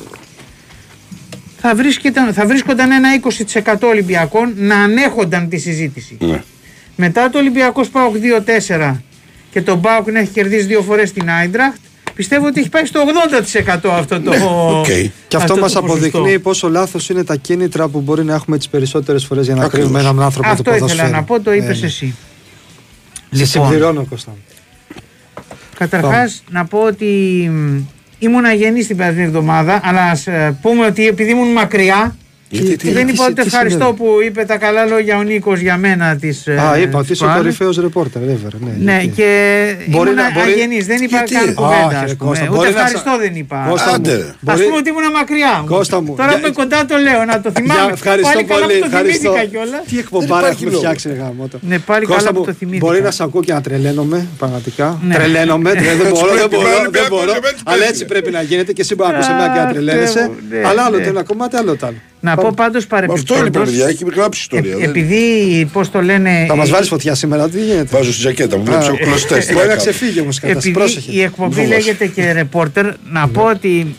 θα, 1.65 1.75
βρίσκεται, 1.75 2.33
θα 2.33 2.47
βρίσκονταν 2.47 2.91
ένα 2.93 3.09
20% 3.63 3.77
Ολυμπιακών 3.83 4.53
να 4.57 4.77
ανέχονταν 4.77 5.49
τη 5.49 5.57
συζήτηση. 5.59 6.17
Ναι. 6.21 6.43
Μετά 6.97 7.31
το 7.31 7.39
Ολυμπιακός 7.39 7.89
ΠΑΟΚ 7.89 8.15
2-4 8.69 8.97
και 9.51 9.63
τον 9.63 9.81
ΠΑΟΚ 9.81 10.11
να 10.13 10.19
έχει 10.19 10.31
κερδίσει 10.31 10.65
δύο 10.67 10.83
φορές 10.83 11.13
την 11.13 11.31
Άιντραχτ, 11.31 11.77
πιστεύω 12.15 12.47
ότι 12.47 12.61
έχει 12.61 12.69
πάει 12.69 12.85
στο 12.85 13.01
80% 13.81 13.89
αυτό 13.91 14.21
το. 14.21 14.31
Ναι, 14.31 14.45
οκ. 14.79 14.87
Και 15.29 15.37
αυτό, 15.37 15.55
το 15.55 15.61
μας 15.61 15.73
ποσοστό. 15.73 15.79
αποδεικνύει 15.79 16.39
πόσο 16.39 16.69
λάθος 16.71 17.09
είναι 17.09 17.25
τα 17.25 17.37
κίνητρα 17.37 17.89
που 17.89 18.01
μπορεί 18.01 18.25
να 18.25 18.35
έχουμε 18.35 18.59
τις 18.59 18.69
περισσότερες 18.69 19.25
φορές 19.25 19.47
για 19.47 19.55
να 19.55 19.65
Ακριβώς. 19.65 19.87
κρίνουμε 19.89 20.09
έναν 20.11 20.23
άνθρωπο 20.25 20.49
Αυτό 20.49 20.63
του 20.63 20.71
ποδοσφαίρου. 20.71 21.03
ήθελα 21.03 21.17
να 21.17 21.25
πω, 21.25 21.41
το 21.41 21.53
είπες 21.53 21.77
Ε, 21.77 21.81
ναι. 21.81 21.87
εσύ. 21.87 22.15
Σε 23.31 23.45
συμπληρώνω, 23.47 24.05
Κώστα. 24.11 24.33
Καταρχάς, 25.79 26.43
να 26.51 26.65
πω 26.65 26.79
ότι 26.79 27.51
μ, 28.23 28.29
ήμουν 28.29 28.45
αγενής 28.45 28.87
την 28.87 28.97
περασμένη 28.97 29.27
εβδομάδα, 29.27 29.81
αλλά 29.85 30.03
ας 30.03 30.27
ε, 30.27 30.57
πούμε 30.63 30.87
ότι 30.87 31.07
επειδή 31.07 31.31
ήμουν 31.31 31.53
μακριά, 31.53 32.17
Γιατί, 32.55 32.77
τι, 32.77 32.91
δεν 32.93 33.07
τι 33.07 33.13
είπα 33.13 33.23
συ- 33.23 33.31
ότι 33.33 33.41
τι 33.41 33.47
ευχαριστώ 33.47 33.79
συνέβη; 33.85 33.97
που 33.97 34.09
είπε 34.27 34.45
τα 34.45 34.57
καλά 34.57 34.85
λόγια 34.87 35.17
ο 35.19 35.23
Νίκος 35.23 35.61
για 35.61 35.77
μένα 35.77 36.17
της. 36.17 36.49
Α, 36.49 36.79
είπα 36.79 36.99
ότι 36.99 37.13
είσαι 37.13 37.25
ο 37.25 37.33
κορυφαίος 37.37 37.77
ρεπόρτερ, 37.79 38.23
βέβαια. 38.23 38.51
Ναι, 38.61 38.73
Ναι, 38.93 38.99
γιατί- 39.01 39.09
και 39.17 39.31
Μπορεί 39.89 40.11
ήμουν 40.11 40.23
να- 40.23 40.31
μπορεί- 40.33 40.47
αγενής, 40.53 40.87
δεν 40.87 41.03
είπα 41.03 41.17
Γιατί; 41.17 41.33
καν 41.35 41.49
Α, 41.49 41.53
κουβέντα. 41.61 41.87
όχι, 41.87 41.95
ας 41.95 42.09
ρε, 42.11 42.15
πούμε. 42.15 42.29
Κώστα, 42.31 42.45
Ούτε 42.45 42.55
μπορεί 42.57 42.69
να 42.73 42.81
ευχαριστώ 42.81 43.11
σα- 43.11 43.19
δεν 43.25 43.35
είπα. 43.41 43.67
Κώστα 43.71 43.89
μου, 43.89 43.95
Άντε. 43.95 44.15
Α 44.15 44.35
μπορεί- 44.41 44.65
πούμε 44.65 44.77
ότι 44.83 44.89
ήμουν 44.93 45.07
μακριά. 45.19 45.53
μου. 45.61 45.67
Κώστα 45.75 45.97
μου, 46.03 46.13
Τώρα 46.21 46.29
για- 46.29 46.39
που 46.41 46.47
είμαι 46.47 46.55
κοντά 46.61 46.79
το 46.91 46.97
λέω, 47.07 47.21
να 47.31 47.37
το 47.45 47.49
Για- 47.51 47.57
θυμάμαι. 47.59 47.93
Ευχαριστώ 47.99 48.29
πάλι 48.33 48.45
καλά 48.53 48.65
πολύ. 48.67 48.75
που 48.75 48.81
το 48.81 48.87
Ευχαριστώ. 48.91 49.31
θυμήθηκα 49.33 49.45
κιόλας. 49.53 49.83
Τι 49.91 49.97
εκπομπάρα 50.05 50.41
υπάρχει 50.41 50.53
έχουμε 50.55 50.71
λόγος. 50.71 50.83
φτιάξει, 50.85 51.05
ρε 51.13 51.17
γάμο. 51.23 51.43
Ναι, 51.71 51.77
πάλι 51.91 52.05
Κώστα 52.07 52.21
καλά 52.21 52.31
που 52.35 52.39
μου, 52.39 52.45
το 52.51 52.53
θυμήθηκα. 52.61 52.85
Μπορεί 52.87 53.01
να 53.09 53.11
σε 53.17 53.23
ακούω 53.27 53.43
και 53.47 53.53
να 53.59 53.61
τρελαίνομαι, 53.67 54.19
πραγματικά. 54.41 54.87
Ναι. 55.09 55.15
Τρελαίνομαι, 55.17 55.71
τρε- 55.81 55.97
δεν 56.01 56.09
μπορώ, 56.13 56.27
δεν 56.27 56.49
πρέπει 56.51 56.55
μπορώ, 56.57 56.69
να 56.69 56.73
δεν 56.75 56.81
Ολυμπιακός 56.87 57.09
μπορώ. 57.19 57.33
και 57.37 57.43
με 57.45 57.49
έτσι 57.53 57.63
Αλλά 57.67 57.77
παίζει. 57.79 57.93
έτσι 57.93 58.03
πρέπει 58.13 58.31
να 58.37 58.41
γίνεται 58.51 58.71
και 58.77 58.83
εσύ 58.85 58.93
μπορεί 58.95 59.11
να 59.11 59.17
ακούς 59.19 59.29
εμένα 59.33 59.49
και 59.55 59.61
να 59.63 59.67
Α, 59.69 59.73
τρελαίνεσαι. 59.73 60.13
Θεέ 60.19 60.29
μου, 60.29 60.37
ναι, 60.51 60.61
Αλλά 60.69 60.81
άλλο 60.87 60.97
ναι. 60.99 61.03
το 61.05 61.09
ένα 61.15 61.23
κομμάτι, 61.31 61.55
άλλο 61.61 61.73
το 61.81 61.87
άλλο. 61.89 62.01
Να 62.25 62.37
πω 62.37 62.53
πάντως 62.57 62.87
Με 62.87 62.97
αυτό 62.97 62.97
λοιπόν, 63.11 63.27
παρεμπιπτόντω. 63.27 63.65
παιδιά, 63.71 63.87
έχει 63.87 64.05
γράψει 64.15 64.41
ιστορία. 64.41 64.77
δεν- 64.77 64.89
Επειδή, 64.89 65.69
πώς 65.73 65.91
το 65.91 66.03
λένε. 66.03 66.45
Θα 66.49 66.57
μας 66.57 66.69
ε, 66.69 66.73
βάλεις 66.73 66.89
φωτιά 66.89 67.15
σήμερα, 67.15 67.49
τι 67.49 67.61
γίνεται; 67.65 67.97
Βάζω 67.97 68.13
στη 68.13 68.21
ζακέτα 68.21 68.57
μου, 68.57 68.65
με 68.65 68.87
του 68.89 68.97
κλωστές. 69.05 69.53
Μπορεί 69.53 69.69
να 69.69 69.77
ξεφύγει 69.77 70.21
όμως 70.21 70.41
κατά. 70.41 70.53
Επειδή 70.53 70.71
Πρόσεχε. 70.71 71.13
η 71.13 71.23
εκπομπή 71.23 71.55
Φοβάσαι. 71.55 71.75
λέγεται 71.75 72.07
και 72.07 72.33
ρεπόρτερ, 72.33 72.87
να 73.13 73.29
πω 73.29 73.43
ότι 73.43 73.95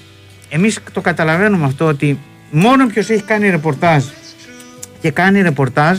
εμείς 0.49 0.80
το 0.93 1.01
καταλαβαίνουμε 1.01 1.65
αυτό 1.65 1.86
ότι 1.86 2.19
μόνο 2.51 2.88
ποιος 2.88 3.09
έχει 3.09 3.21
κάνει 3.24 3.49
ρεπορτάζ 3.49 4.03
και 5.01 5.11
κάνει 5.11 5.41
ρεπορτάζ 5.41 5.97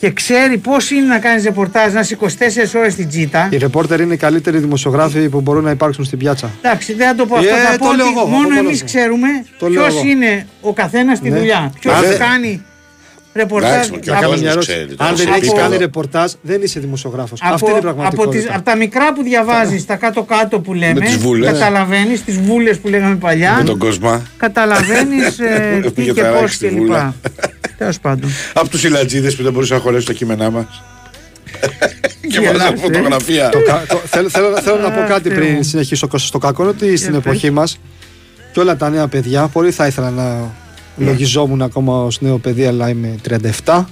και 0.00 0.10
ξέρει 0.10 0.56
πώς 0.58 0.90
είναι 0.90 1.06
να 1.06 1.18
κάνεις 1.18 1.44
ρεπορτάζ 1.44 1.92
να 1.92 2.00
είσαι 2.00 2.16
24 2.20 2.26
ώρες 2.76 2.92
στην 2.92 3.08
τζίτα 3.08 3.48
Οι 3.50 3.56
ρεπόρτερ 3.56 4.00
είναι 4.00 4.14
οι 4.14 4.16
καλύτεροι 4.16 4.58
δημοσιογράφοι 4.58 5.28
που 5.28 5.40
μπορούν 5.40 5.64
να 5.64 5.70
υπάρξουν 5.70 6.04
στην 6.04 6.18
πιάτσα. 6.18 6.50
Εντάξει, 6.62 6.92
δεν 6.94 7.06
θα 7.08 7.14
το 7.14 7.26
πω 7.26 7.34
αυτό. 7.36 7.48
Ε, 7.54 7.58
θα 7.70 7.78
το 7.78 7.84
πω 7.84 7.92
λέω 7.94 8.06
ότι 8.06 8.14
εγώ, 8.18 8.26
μόνο 8.26 8.42
από 8.42 8.48
μόνος 8.54 8.58
εμείς 8.58 8.80
μου. 8.80 8.86
ξέρουμε 8.86 9.28
Το 9.58 9.68
λέω 9.68 9.82
ποιος 9.82 9.94
εγώ. 9.94 10.08
είναι 10.08 10.46
ο 10.60 10.72
καθένας 10.72 11.18
στη 11.18 11.30
Ναι. 11.30 11.38
δουλειά. 11.38 11.72
Ποιος 11.80 11.94
Αν 11.94 12.02
δεν- 12.02 12.18
κάνει 12.18 12.62
ρεπορτάζ. 13.34 13.70
Εντάξει, 13.72 13.90
μα 13.90 13.98
και 13.98 14.10
ο 14.10 14.14
από- 14.14 14.24
άλλος 14.24 14.40
Μια 14.40 14.48
δεν 14.48 14.50
ερώτηση. 14.50 14.72
ξέρει, 14.72 14.90
Αν 14.90 14.96
τώρα, 14.96 15.12
δεν 15.14 15.28
έχεις 15.32 15.48
από- 15.48 15.58
κάνει 15.58 15.76
ρεπορτάζ, 15.76 16.32
δεν 16.42 16.62
είσαι 16.62 16.80
δημοσιογράφος. 16.80 17.40
από, 17.42 17.54
Αυτή 17.54 17.64
είναι 17.70 17.74
η 17.74 17.78
από, 17.78 17.86
τις, 17.88 17.94
πραγματικότητα. 17.96 18.54
από 18.54 18.64
τα 18.64 18.76
μικρά 18.76 19.12
που 19.12 19.22
διαβάζεις, 19.22 19.86
τα 19.86 19.96
κάτω-κάτω 19.96 20.60
που 20.60 20.74
λέμε, 20.74 21.00
τις 21.00 21.16
βούλες. 21.16 21.52
καταλαβαίνεις 21.52 22.24
τις 22.24 22.38
βούλες 22.40 22.78
που 22.78 22.88
λέγαμε 22.88 23.16
παλιά. 23.16 23.54
Με 23.58 23.64
τον 23.64 23.78
κόσμο. 23.78 24.22
καταλαβαίνεις 24.36 25.38
ε, 25.38 25.80
τι 25.82 25.90
Πήγε 25.90 26.12
και 26.12 26.20
ταράξει 26.20 26.68
πώς 26.68 27.14
στη 27.78 28.00
και 28.00 28.08
βούλα. 28.08 28.14
λοιπά. 28.14 28.24
Τέλος 28.24 28.30
πάντων. 28.30 28.30
Από 28.54 28.68
τους 28.68 28.84
ηλατζίδες 28.84 29.36
που 29.36 29.42
δεν 29.42 29.52
μπορούσαν 29.52 29.76
να 29.76 29.82
χωρέσουν 29.82 30.06
τα 30.06 30.12
κείμενά 30.12 30.50
μας. 30.50 30.82
και 32.28 32.40
βάζαν 32.40 32.52
γελάς, 32.56 32.70
ε; 32.72 32.76
φωτογραφία. 32.76 33.48
Το 33.48 33.58
κα- 33.62 33.84
το- 33.88 34.02
θέλω, 34.06 34.28
θέλω, 34.36 34.60
θέλω 34.62 34.76
να 34.80 34.90
πω 34.90 35.04
κάτι 35.08 35.28
Θεέ 35.28 35.38
μου. 35.38 35.44
πριν 35.44 35.64
συνεχίσω. 35.64 36.06
Κώστα. 36.08 36.26
Στο 36.28 36.38
κακό 36.38 36.62
είναι 36.62 36.70
ότι 36.70 36.96
στην 36.96 37.12
πες. 37.12 37.20
εποχή 37.24 37.50
μας 37.50 37.78
και 38.52 38.60
όλα 38.60 38.76
τα 38.76 38.90
νέα 38.90 39.08
παιδιά, 39.08 39.46
πολύ 39.46 39.70
θα 39.70 39.86
ήθελα 39.86 40.10
να 40.10 40.50
λογιζόμουν 40.96 41.62
ακόμα 41.62 42.02
ως 42.04 42.20
νέο 42.20 42.38
παιδί, 42.38 42.64
αλλά 42.66 42.88
είμαι 42.88 43.14
37. 43.64 43.84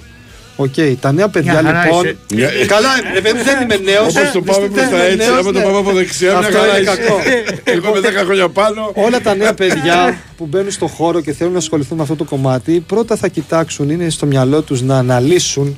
Οκ, 0.56 0.74
τα 1.00 1.12
νέα 1.12 1.28
παιδιά 1.28 1.52
Μια 1.52 1.62
χαρά 1.62 1.84
λοιπόν. 1.84 2.04
είσαι. 2.04 2.16
Μια- 2.34 2.66
Καλά, 2.66 2.88
ρε 3.14 3.20
παιδί, 3.20 3.42
δεν 3.42 3.62
είμαι 3.62 3.76
νέος. 3.76 4.16
Όπως 4.16 4.30
το 4.32 4.40
πάμε 4.40 4.68
προς 4.68 4.88
τα 4.88 5.02
έτσι, 5.02 5.26
άμα 5.28 5.52
το 5.52 5.60
πάμε 5.60 5.78
από 5.78 5.92
δεξιά, 5.92 6.28
μια 6.30 6.38
Αυτό 6.38 6.58
χαρά 6.58 6.78
είναι 6.78 6.90
είσαι. 6.90 6.96
κακό. 7.00 7.18
Εγώ 7.64 7.92
με 7.92 8.00
10 8.00 8.24
χρόνια 8.24 8.48
πάνω. 8.48 8.90
Όλα 8.94 9.20
τα 9.20 9.34
νέα 9.34 9.54
παιδιά 9.54 10.18
που 10.36 10.46
μπαίνουν 10.46 10.70
στο 10.70 10.86
χώρο 10.86 11.20
και 11.20 11.32
θέλουν 11.32 11.52
να 11.52 11.58
ασχοληθούν 11.58 11.96
με 11.96 12.02
αυτό 12.02 12.16
το 12.16 12.24
κομμάτι, 12.24 12.84
πρώτα 12.86 13.16
θα 13.16 13.28
κοιτάξουν, 13.28 13.90
είναι 13.90 14.10
στο 14.10 14.26
μυαλό 14.26 14.62
τους 14.62 14.82
να 14.82 14.98
αναλύσουν 14.98 15.76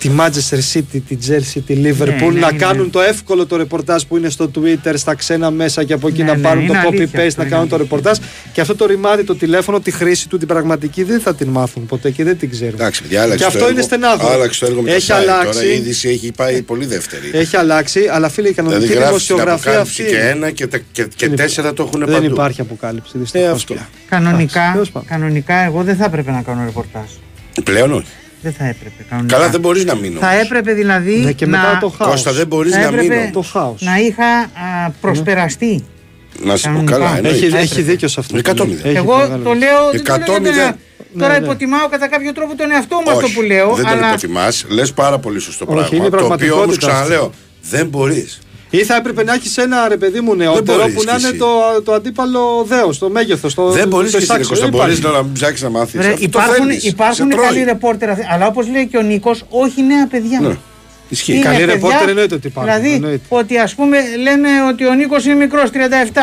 τη 0.00 0.10
Manchester 0.18 0.58
City, 0.72 1.00
τη 1.08 1.16
Chelsea, 1.28 1.60
τη 1.66 1.74
Liverpool, 1.84 2.32
ναι, 2.32 2.40
να 2.40 2.52
ναι. 2.52 2.58
κάνουν 2.58 2.90
το 2.90 3.00
εύκολο 3.00 3.46
το 3.46 3.56
ρεπορτάζ 3.56 4.02
που 4.02 4.16
είναι 4.16 4.28
στο 4.30 4.50
Twitter, 4.54 4.92
στα 4.94 5.14
ξένα 5.14 5.50
μέσα 5.50 5.84
και 5.84 5.92
από 5.92 6.08
εκεί 6.08 6.22
Ναι, 6.22 6.30
να 6.30 6.36
ναι, 6.36 6.42
πάρουν 6.42 6.66
το 6.66 6.72
είναι 6.72 6.82
αλήθεια 6.86 7.06
copy-paste, 7.06 7.26
αυτό, 7.26 7.40
να 7.40 7.42
είναι 7.46 7.54
κάνουν 7.54 7.68
το 7.68 7.74
αλήθεια. 7.74 7.96
ρεπορτάζ. 7.96 8.18
Και 8.52 8.60
αυτό 8.60 8.74
το 8.76 8.86
ρημάδι, 8.86 9.24
το 9.24 9.34
τηλέφωνο, 9.36 9.80
τη 9.80 9.90
χρήση 9.90 10.28
του, 10.28 10.38
την 10.38 10.48
πραγματική 10.48 11.02
δεν 11.02 11.20
θα 11.20 11.34
την 11.34 11.48
μάθουν 11.48 11.86
ποτέ 11.86 12.10
και 12.10 12.24
δεν 12.24 12.38
την 12.38 12.50
ξέρουν. 12.50 12.74
Εντάξει, 12.74 13.02
παιδιά, 13.02 13.22
άλλαξε 13.22 13.36
Και 13.36 13.42
το 13.42 13.46
αυτό 13.56 13.58
έργο. 13.64 13.70
είναι 13.72 13.82
στενάχωρο. 13.82 14.32
Άλλαξε 14.32 14.60
το 14.60 14.66
έργο 14.66 14.82
με 14.82 14.90
Έχει 14.92 15.06
το 15.08 15.14
site. 15.14 15.18
αλλάξει. 15.18 15.52
Τώρα 15.52 15.64
η 15.72 15.74
είδηση 15.76 16.08
έχει 16.08 16.32
πάει 16.32 16.62
πολύ 16.62 16.86
δεύτερη. 16.86 17.30
Έχει 17.32 17.56
αλλάξει, 17.56 18.00
αλλά 18.12 18.28
φίλε, 18.28 18.48
η 18.48 18.52
Δηλαδή 18.52 18.70
κανονική 18.70 18.92
γράφεις 18.98 19.26
την 19.26 19.36
δημοσιογραφία 19.36 19.70
αποκάλυψη 19.72 20.02
αυτή. 20.02 20.12
και 20.14 20.18
είναι. 20.20 20.28
ένα 20.30 20.50
και, 20.50 20.66
τα- 20.66 20.78
και, 20.92 21.08
και 21.16 21.26
Δεν 21.26 21.36
τέσσερα 21.36 21.72
το 21.72 21.82
έχουν 21.82 22.04
Δεν 22.04 22.14
παντού. 22.14 22.24
υπάρχει 22.32 22.60
αποκάλυψη. 22.60 23.12
Ε, 23.14 23.18
δυστυχώς 23.18 23.48
αυτό. 23.52 23.74
πια. 23.74 23.88
Κανονικά, 24.08 24.70
τέλος 24.72 24.90
πάντων. 24.90 25.08
κανονικά 25.08 25.54
εγώ 25.64 25.82
δεν 25.82 25.96
θα 25.96 26.04
έπρεπε 26.04 26.30
να 26.30 26.42
κάνω 26.42 26.64
ρεπορτάζ. 26.64 27.08
Πλέον 27.64 27.92
όχι. 27.92 28.06
Δεν 28.42 28.52
θα 28.52 28.64
έπρεπε 28.64 29.04
κανονικά. 29.10 29.36
Καλά, 29.36 29.48
δεν 29.50 29.60
μπορείς 29.60 29.84
να 29.84 29.94
μείνεις. 29.94 30.18
Θα 30.18 30.28
όμως. 30.30 30.40
έπρεπε 30.44 30.72
δηλαδή 30.72 31.16
Ναι, 31.16 31.32
και 31.32 31.46
να, 31.46 31.58
μετά 31.58 31.78
το 31.80 31.88
χάος. 31.88 32.10
Κώστα, 32.12 32.32
δεν 32.32 32.46
μπορείς 32.46 32.72
θα 32.72 32.78
να 32.78 32.84
έπρεπε 32.84 33.14
μείνεις. 33.14 33.30
Το 33.32 33.42
χάος. 33.42 33.82
να 33.82 33.98
είχα 33.98 34.24
α, 34.26 34.90
προσπεραστεί. 35.00 35.84
Να 36.42 36.56
σου 36.56 36.62
πω 36.62 36.68
Κανονικά. 36.68 36.92
καλά. 36.92 37.16
εννοείται. 37.16 37.46
Έχει, 37.46 37.56
έχει 37.56 37.82
δίκιο 37.82 38.08
σε 38.08 38.20
αυτό. 38.20 38.36
Εκατό 38.38 38.62
που 38.62 38.68
λέει. 38.68 38.76
μηδέν. 38.76 38.90
Έχει 38.96 39.04
Εγώ 39.04 39.16
μεγάλο 39.16 39.42
το 39.42 39.52
δίκιο. 39.52 39.66
λέω. 39.68 39.90
δεν 39.90 39.90
το 39.90 39.94
λέω 39.94 40.00
Εκατό 40.00 40.32
για 40.32 40.32
τον- 40.32 40.42
μηδέν. 40.42 40.76
Τώρα 41.18 41.32
Ναι, 41.32 41.38
ναι. 41.38 41.44
υποτιμάω 41.44 41.88
κατά 41.88 42.08
κάποιο 42.08 42.32
τρόπο 42.32 42.54
τον 42.56 42.70
εαυτό 42.70 42.96
μου 42.96 43.10
αυτό 43.10 43.24
Όχι, 43.26 43.34
που 43.34 43.42
λέω. 43.42 43.74
Δεν 43.74 43.84
τον 43.84 43.92
αλλά 43.92 44.08
υποτιμάς. 44.08 44.64
Λες 44.68 44.92
πάρα 44.92 45.18
πολύ 45.18 45.38
σωστό 45.40 45.64
Όχι, 45.68 45.96
είναι 45.96 46.08
πράγμα. 46.08 46.28
Το 46.28 46.34
οποίο 46.34 46.54
όμως 46.54 46.66
πραγματικότητας 46.66 46.76
ξαναλέω, 46.78 47.32
δεν 47.62 47.86
μπορείς. 47.86 48.38
Ή 48.70 48.84
θα 48.84 48.96
έπρεπε 48.96 49.24
να 49.24 49.32
έχεις 49.34 49.56
ένα 49.58 49.88
ρε 49.88 49.96
παιδί 49.96 50.20
μου 50.20 50.34
νεότερο 50.34 50.78
μπορείς 50.78 50.94
που 50.94 51.02
να 51.04 51.12
κι 51.12 51.18
είναι 51.18 51.28
εσύ. 51.28 51.36
το, 51.38 51.82
το 51.84 51.92
αντίπαλο 51.92 52.64
δέος, 52.68 52.98
το 52.98 53.10
μέγεθος. 53.10 53.54
Το, 53.54 53.70
Δεν 53.70 53.88
μπορείς 53.88 54.10
το 54.10 54.16
και 54.18 54.22
εσύ 54.22 54.32
εισάξιο. 54.32 54.48
Κώστα, 54.48 54.64
Δεν 54.64 54.74
μπορείς 54.78 54.98
υπάρχει. 54.98 55.16
να 55.16 55.22
μην 55.22 55.32
ψάξεις 55.32 55.62
να 55.62 55.70
μάθεις. 55.70 56.00
Βρε, 56.00 56.14
υπάρχουν, 56.18 56.70
υπάρχουν 56.82 57.28
καλοί 57.28 57.62
ρεπόρτερ, 57.64 58.10
αυτοί, 58.10 58.24
αλλά 58.30 58.46
όπως 58.46 58.68
λέει 58.68 58.86
και 58.86 58.96
ο 58.96 59.02
Νίκος, 59.02 59.44
όχι 59.48 59.82
νέα 59.82 60.06
παιδιά. 60.06 60.40
Ναι. 60.40 60.56
Ισχύει. 61.12 61.32
Είναι 61.32 61.42
Καλοί 61.42 61.56
παιδιά, 61.58 61.74
ρεπόρτερ 61.74 62.08
εννοείται 62.08 62.34
ότι 62.34 62.46
υπάρχουν, 62.46 62.72
Δηλαδή, 62.72 62.94
εννοείται. 62.94 63.24
ότι 63.28 63.58
ας 63.58 63.74
πούμε 63.74 63.96
λένε 64.22 64.48
ότι 64.72 64.86
ο 64.86 64.94
Νίκος 64.94 65.24
είναι 65.24 65.34
μικρός 65.34 65.70
37. 65.70 65.76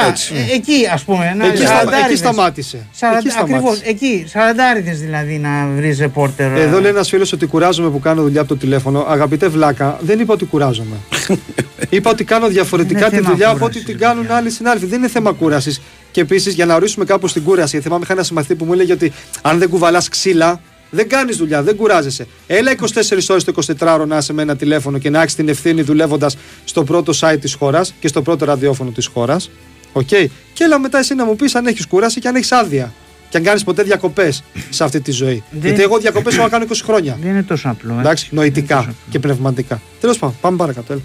Έτσι. 0.09 0.33
Ε, 0.51 0.55
εκεί 0.55 0.87
ας 0.93 1.03
πούμε. 1.03 1.33
Να, 1.37 1.45
Εκεί, 1.45 1.57
στα- 1.57 1.67
σαραντάριδες. 1.67 2.05
εκεί 2.09 2.15
σταμάτησε. 2.17 2.87
Σαραντα- 2.91 3.19
Εκεί 3.19 3.29
σταμάτησε. 3.29 3.57
Ακριβώς, 3.57 3.81
εκεί. 3.81 4.25
Σαραντάριδες 4.27 4.99
δηλαδή 4.99 5.37
να 5.37 5.67
βρεις 5.75 5.99
ρεπόρτερ. 5.99 6.51
Εδώ 6.57 6.79
λέει 6.81 6.91
ένας 6.91 7.09
φίλος 7.09 7.31
ότι 7.31 7.45
κουράζομαι 7.45 7.89
που 7.89 7.99
κάνω 7.99 8.21
δουλειά 8.21 8.39
από 8.39 8.49
το 8.49 8.57
τηλέφωνο. 8.57 9.05
Αγαπητέ 9.09 9.47
Βλάκα, 9.47 9.97
δεν 10.01 10.19
είπα 10.19 10.33
ότι 10.33 10.45
κουράζομαι. 10.45 10.95
είπα 11.89 12.09
ότι 12.11 12.23
κάνω 12.23 12.47
διαφορετικά 12.47 12.99
Είναι 12.99 13.09
τη 13.09 13.15
θέμα 13.15 13.29
δουλειά 13.29 13.47
από 13.49 13.57
κούρασης, 13.57 13.81
ό,τι 13.81 13.85
την 13.91 13.97
ρε 13.99 14.05
κάνουν 14.05 14.21
παιδιά. 14.21 14.35
άλλοι 14.37 14.49
συνάδελφοι. 14.49 14.85
Δεν 14.85 14.99
είναι 14.99 15.07
θέμα 15.07 15.31
κούρασης. 15.31 15.81
Και 16.11 16.21
επίσης 16.21 16.53
για 16.53 16.65
να 16.65 16.75
ορίσουμε 16.75 17.05
κάπου 17.05 17.27
στην 17.27 17.43
κούραση, 17.43 17.69
γιατί 17.69 17.85
θυμάμαι 17.85 18.03
είχα 18.03 18.13
ένα 18.13 18.23
συμμαθητή 18.23 18.55
που 18.55 18.65
μου 18.65 18.73
έλεγε 18.73 18.93
ότι 18.93 19.13
αν 19.41 19.57
δεν 19.59 19.69
κουβαλάς 19.69 20.09
ξύλα, 20.09 20.61
δεν 20.89 21.09
κάνεις 21.09 21.37
δουλειά, 21.37 21.63
δεν 21.63 21.75
κουράζεσαι. 21.75 22.27
Έλα 22.47 22.71
24 22.71 23.29
ώρες 23.29 23.43
το 23.43 23.53
24ωρο 23.79 24.03
να 24.07 24.17
είσαι 24.17 24.33
με 24.33 24.41
ένα 24.41 24.55
τηλέφωνο 24.55 24.97
και 24.97 25.09
να 25.09 25.21
έχεις 25.21 25.35
την 25.35 25.49
ευθύνη 25.49 25.81
δουλεύοντας 25.81 26.37
στο 26.65 26.83
πρώτο 26.83 27.13
site 27.19 27.37
της 27.41 27.53
χώρας 27.53 27.93
και 27.99 28.07
στο 28.07 28.21
πρώτο 28.21 28.45
ραδιόφωνο 28.45 28.89
της 28.89 29.05
χώρας. 29.07 29.49
Οκ. 29.93 30.07
Και 30.07 30.63
έλα 30.63 30.79
μετά 30.79 30.97
εσύ 30.97 31.15
να 31.15 31.25
μου 31.25 31.35
πεις 31.35 31.55
αν 31.55 31.65
έχεις 31.65 31.87
κούραση 31.87 32.19
και 32.19 32.27
αν 32.27 32.35
έχεις 32.35 32.51
άδεια. 32.51 32.93
Και 33.29 33.37
αν 33.37 33.43
κάνεις 33.43 33.63
ποτέ 33.63 33.83
διακοπές 33.83 34.43
σε 34.69 34.83
αυτή 34.83 34.99
τη 35.01 35.11
ζωή. 35.11 35.43
Δεν- 35.51 35.61
Γιατί 35.65 35.81
εγώ 35.81 35.97
διακοπές 35.97 36.33
έχω 36.33 36.43
να 36.43 36.49
κάνω 36.49 36.63
20 36.63 36.83
χρόνια. 36.83 37.17
Δεν 37.21 37.31
είναι 37.31 37.43
τόσο 37.43 37.69
απλό. 37.69 37.93
ε. 37.93 37.99
Εντάξει, 37.99 38.27
Δεν 38.29 38.39
είναι 38.39 38.49
νοητικά 38.49 38.75
τόσο 38.75 38.87
απλό. 38.89 38.95
και 39.09 39.19
πνευματικά. 39.19 39.81
Τέλος 39.99 40.17
πάντων, 40.19 40.35
πάμε 40.41 40.57
παρακάτω. 40.57 40.93
Έλα. 40.93 41.01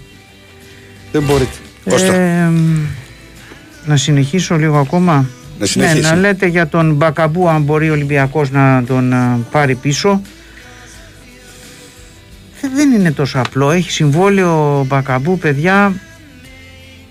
Δεν 1.13 1.23
μπορείτε. 1.23 1.57
Κώστα. 1.89 2.13
Ε, 2.13 2.49
μ, 2.49 2.85
να 3.85 3.97
συνεχίσω 3.97 4.55
λίγο 4.55 4.77
ακόμα. 4.77 5.29
Να 5.59 5.65
συνεχίσει. 5.65 6.01
Ναι, 6.01 6.07
να 6.07 6.15
λέτε 6.15 6.47
για 6.47 6.67
τον 6.67 6.93
Μπακαμπού 6.93 7.49
αν 7.49 7.61
μπορεί 7.61 7.89
ο 7.89 7.93
Ολυμπιακός 7.93 8.51
να 8.51 8.83
τον 8.87 9.13
α, 9.13 9.39
πάρει 9.51 9.75
πίσω. 9.75 10.21
Ε, 12.61 12.67
Δεν 12.75 12.91
είναι 12.91 13.11
τόσο 13.11 13.39
απλό. 13.39 13.71
Έχει 13.71 13.91
συμβόλαιο 13.91 14.79
ο 14.79 14.83
Μπακαμπού, 14.83 15.37
παιδιά. 15.37 15.93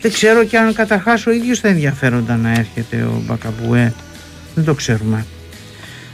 Δεν 0.01 0.13
ξέρω 0.13 0.45
και 0.45 0.59
αν 0.59 0.75
καταρχάς 0.75 1.27
ο 1.27 1.31
ίδιος 1.31 1.59
θα 1.61 1.69
ενδιαφέρονταν 1.69 2.41
να 2.41 2.51
έρχεται 2.51 2.97
ο 2.97 3.23
Μπακαμπού. 3.27 3.75
Ε. 3.75 3.93
Δεν 4.55 4.65
το 4.65 4.75
ξέρουμε. 4.75 5.27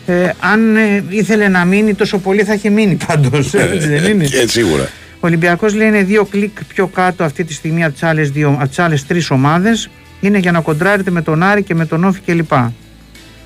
Ε, 0.07 0.31
αν 0.41 0.77
ε, 0.77 1.05
ήθελε 1.09 1.49
να 1.49 1.65
μείνει 1.65 1.95
τόσο 1.95 2.19
πολύ 2.19 2.45
θα 2.45 2.55
είχε 2.55 2.71
μείνει 2.71 2.99
πάντως. 3.07 3.55
Έτσι 3.55 3.89
δεν 3.89 4.05
είναι. 4.05 4.25
Ε, 4.25 4.47
σίγουρα. 4.47 4.89
Ο 5.21 5.27
Ολυμπιακός 5.27 5.75
λέει 5.75 5.89
είναι 5.89 6.03
δύο 6.03 6.25
κλικ 6.25 6.65
πιο 6.65 6.87
κάτω 6.87 7.25
αυτή 7.25 7.45
τη 7.45 7.53
στιγμή 7.53 7.85
από 7.85 7.93
τις 7.93 8.03
άλλες, 8.03 8.31
δύο, 8.31 8.57
από 8.59 8.69
τις 8.69 8.79
άλλες 8.79 9.07
τρεις 9.07 9.31
ομάδες. 9.31 9.91
Είναι 10.21 10.39
για 10.39 10.53
να 10.53 10.61
κοντράρετε 10.61 11.11
με 11.11 11.23
τον 11.23 11.43
Άρη 11.43 11.63
και 11.63 11.75
με 11.75 11.87
τον 11.87 12.05
ΟΦΗ 12.05 12.21
κλπ. 12.21 12.53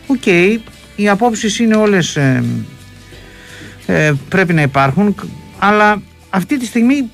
Οκ, 0.07 0.27
οι 0.97 1.09
απόψεις 1.09 1.59
είναι 1.59 1.77
όλες 1.77 2.17
ε, 2.17 2.45
ε, 3.87 4.13
πρέπει 4.29 4.53
να 4.53 4.63
υπάρχουν 4.63 5.15
αλλά 5.59 6.03
αυτή 6.31 6.59
τη 6.59 6.67
στιγμή 6.67 7.11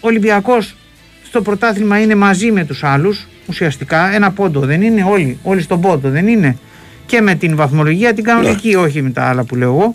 ο 0.00 0.06
Ολυμπιακός 0.06 0.76
στο 1.24 1.42
πρωτάθλημα 1.42 2.00
είναι 2.00 2.14
μαζί 2.14 2.52
με 2.52 2.64
τους 2.64 2.84
άλλους 2.84 3.26
ουσιαστικά 3.46 4.14
ένα 4.14 4.30
πόντο 4.30 4.60
δεν 4.60 4.82
είναι 4.82 5.04
όλοι, 5.04 5.38
όλοι 5.42 5.62
στον 5.62 5.80
πόντο 5.80 6.10
δεν 6.10 6.26
είναι 6.26 6.56
και 7.06 7.20
με 7.20 7.34
την 7.34 7.56
βαθμολογία 7.56 8.14
την 8.14 8.24
κανονική 8.24 8.74
όχι 8.74 9.02
με 9.02 9.10
τα 9.10 9.24
άλλα 9.24 9.44
που 9.44 9.56
λέω 9.56 9.68
εγώ 9.68 9.94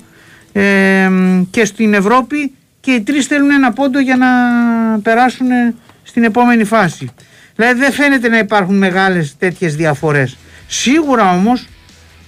ε, 0.61 1.09
και 1.51 1.65
στην 1.65 1.93
Ευρώπη 1.93 2.51
και 2.85 2.91
οι 2.91 3.01
τρεις 3.01 3.25
θέλουν 3.25 3.51
ένα 3.51 3.73
πόντο 3.73 3.99
για 3.99 4.15
να 4.15 4.27
περάσουν 4.99 5.47
στην 6.03 6.23
επόμενη 6.23 6.63
φάση. 6.63 7.13
Δηλαδή 7.55 7.79
δεν 7.79 7.91
φαίνεται 7.91 8.29
να 8.29 8.37
υπάρχουν 8.37 8.77
μεγάλες 8.77 9.35
τέτοιες 9.37 9.75
διαφορές. 9.75 10.37
Σίγουρα 10.67 11.31
όμως 11.31 11.67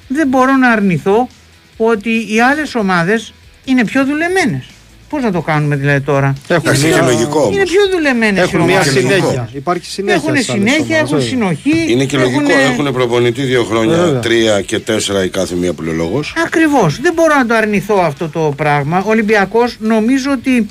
δεν 0.08 0.28
μπορώ 0.28 0.56
να 0.56 0.70
αρνηθώ 0.70 1.30
ότι 1.78 2.34
οι 2.34 2.42
άλλες 2.42 2.76
ομάδες 2.76 3.34
είναι 3.66 3.86
πιο 3.86 4.06
δουλεμένες 4.06 4.66
Πώς 5.10 5.24
να 5.24 5.32
το 5.32 5.42
κάνουμε 5.42 5.76
δηλαδή 5.76 6.02
τώρα; 6.02 6.34
Έχουν 6.48 6.62
Εντάξει, 6.66 6.88
μια, 6.88 6.96
και 6.96 7.02
λογικό 7.06 7.40
όμω. 7.40 7.52
Είναι 7.54 7.64
πιο 7.64 7.82
δουλεμένες 7.92 8.40
οι 8.40 8.44
έχουν 8.44 8.62
μια 8.62 8.82
και 8.82 8.90
ομάδες. 8.90 8.94
λογικό. 9.04 9.16
συνέχεια. 9.18 9.50
Υπάρχει 9.54 9.86
συνέχεια. 9.86 10.22
Έχουν 10.24 10.36
στις 10.36 10.50
άλλες 10.50 10.64
συνέχεια, 10.64 10.84
ομάδες, 10.84 10.98
έχουν 10.98 11.18
βέβαια. 11.18 11.28
συνοχή. 11.28 11.92
Είναι 11.92 12.06
και 12.06 12.18
λογικό. 12.18 12.52
Έχουν 12.72 12.94
προπονητή 12.94 13.42
δύο 13.42 13.64
χρόνια, 13.64 13.96
Βέβαια. 13.98 14.20
τρία 14.20 14.62
και 14.62 14.80
τέσσερα 14.80 15.24
η 15.24 15.30
κάθε 15.30 15.56
μία 15.56 15.74
πλειολόγο. 15.74 16.20
Ακριβώς. 16.46 17.00
Δεν 17.02 17.14
μπορώ 17.14 17.36
να 17.36 17.46
το 17.46 17.54
αρνηθώ 17.56 17.96
αυτό 18.04 18.30
το 18.30 18.54
πράγμα. 18.56 18.98
Ο 19.06 19.10
Ολυμπιακός 19.10 19.76
νομίζω 19.80 20.32
ότι 20.32 20.68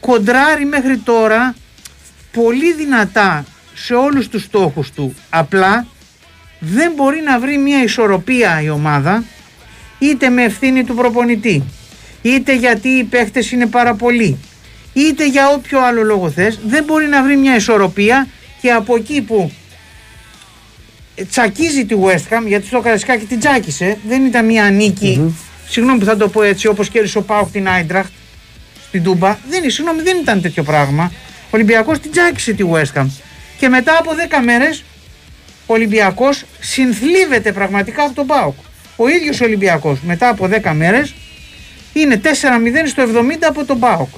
κοντράρει 0.00 0.64
μέχρι 0.64 0.96
τώρα 0.96 1.54
πολύ 2.32 2.72
δυνατά 2.72 3.44
σε 3.74 3.94
όλους 3.94 4.28
τους 4.28 4.42
στόχους 4.42 4.90
του. 4.90 5.14
Απλά 5.30 5.86
δεν 6.58 6.92
μπορεί 6.96 7.20
να 7.24 7.38
βρει 7.38 7.58
μια 7.58 7.82
ισορροπία 7.82 8.60
η 8.64 8.70
ομάδα 8.70 9.24
είτε 9.98 10.28
με 10.28 10.42
ευθύνη 10.42 10.84
του 10.84 10.94
προπονητή 10.94 11.62
είτε 12.24 12.56
γιατί 12.56 12.88
οι 12.88 13.04
παίχτες 13.04 13.50
είναι 13.50 13.66
πάρα 13.66 13.94
πολλοί. 13.94 14.38
Είτε 14.92 15.26
για 15.28 15.48
όποιο 15.50 15.84
άλλο 15.84 16.02
λόγο 16.02 16.30
θες 16.30 16.58
δεν 16.66 16.84
μπορεί 16.84 17.06
να 17.06 17.22
βρει 17.22 17.36
μια 17.36 17.56
ισορροπία 17.56 18.28
και 18.60 18.70
από 18.70 18.96
εκεί 18.96 19.20
που 19.22 19.52
τσακίζει 21.30 21.84
τη 21.84 21.94
West 22.04 22.34
Ham 22.38 22.46
γιατί 22.46 22.66
στο 22.66 22.80
Καρασκάκι 22.80 23.24
την 23.24 23.38
τσάκισε 23.38 23.98
δεν 24.08 24.24
ήταν 24.26 24.44
μια 24.44 24.70
νίκη. 24.70 25.34
Συγγνώμη 25.68 25.98
που 25.98 26.04
θα 26.04 26.16
το 26.16 26.28
πω 26.28 26.42
έτσι 26.42 26.66
όπως 26.66 26.88
κέρδισε 26.88 27.18
ο 27.18 27.22
Πάουκ 27.22 27.50
την 27.50 27.68
Άιντραχτ 27.68 28.10
στην 28.88 29.02
Τούμπα. 29.02 29.38
Δεν, 29.48 29.62
είναι- 29.62 29.70
συγγνώμη, 29.72 30.02
δεν 30.02 30.16
ήταν 30.22 30.42
τέτοιο 30.42 30.62
πράγμα. 30.62 31.12
Ο 31.44 31.48
Ολυμπιακός 31.50 31.98
την 31.98 32.10
τσάκισε 32.10 32.52
τη 32.52 32.64
West 32.72 33.00
Ham. 33.00 33.06
Και 33.58 33.68
μετά 33.68 33.96
από 33.98 34.10
10 34.14 34.40
μέρες 34.44 34.84
ο 35.66 35.72
Ολυμπιακός 35.72 36.44
συνθλίβεται 36.60 37.52
πραγματικά 37.52 38.02
από 38.02 38.14
τον 38.14 38.26
Πάουκ 38.26 38.54
ο 38.96 39.08
ίδιος 39.08 39.40
ο 39.40 39.44
Ολυμπιακός 39.44 39.98
μετά 40.00 40.28
από 40.28 40.46
10 40.46 40.72
μέρες 40.74 41.14
είναι 41.94 42.20
4-0 42.24 42.28
στο 42.86 43.02
70 43.02 43.08
από 43.48 43.64
τον 43.64 43.78
Πάουκ 43.78 44.08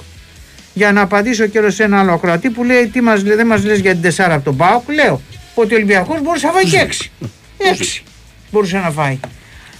για 0.73 0.91
να 0.91 1.01
απαντήσω 1.01 1.45
και 1.45 1.69
σε 1.69 1.83
ένα 1.83 1.99
άλλο 1.99 2.11
ακροατή 2.13 2.49
που 2.49 2.63
λέει 2.63 2.87
τι 2.87 3.01
μας, 3.01 3.23
λέ- 3.23 3.35
δεν 3.35 3.47
μας 3.47 3.63
λες 3.65 3.79
για 3.79 3.91
την 3.95 4.01
4 4.01 4.33
από 4.33 4.43
τον 4.43 4.55
Πάουκ 4.57 4.89
λέω 4.89 5.21
ότι 5.55 5.73
ο 5.73 5.75
Ολυμπιακός 5.75 6.21
μπορούσε 6.21 6.45
να 6.45 6.51
φάει 6.51 6.63
και 6.65 6.79
6 6.79 7.09
6 7.57 8.03
μπορούσε 8.51 8.77
να 8.77 8.89
φάει. 8.91 9.19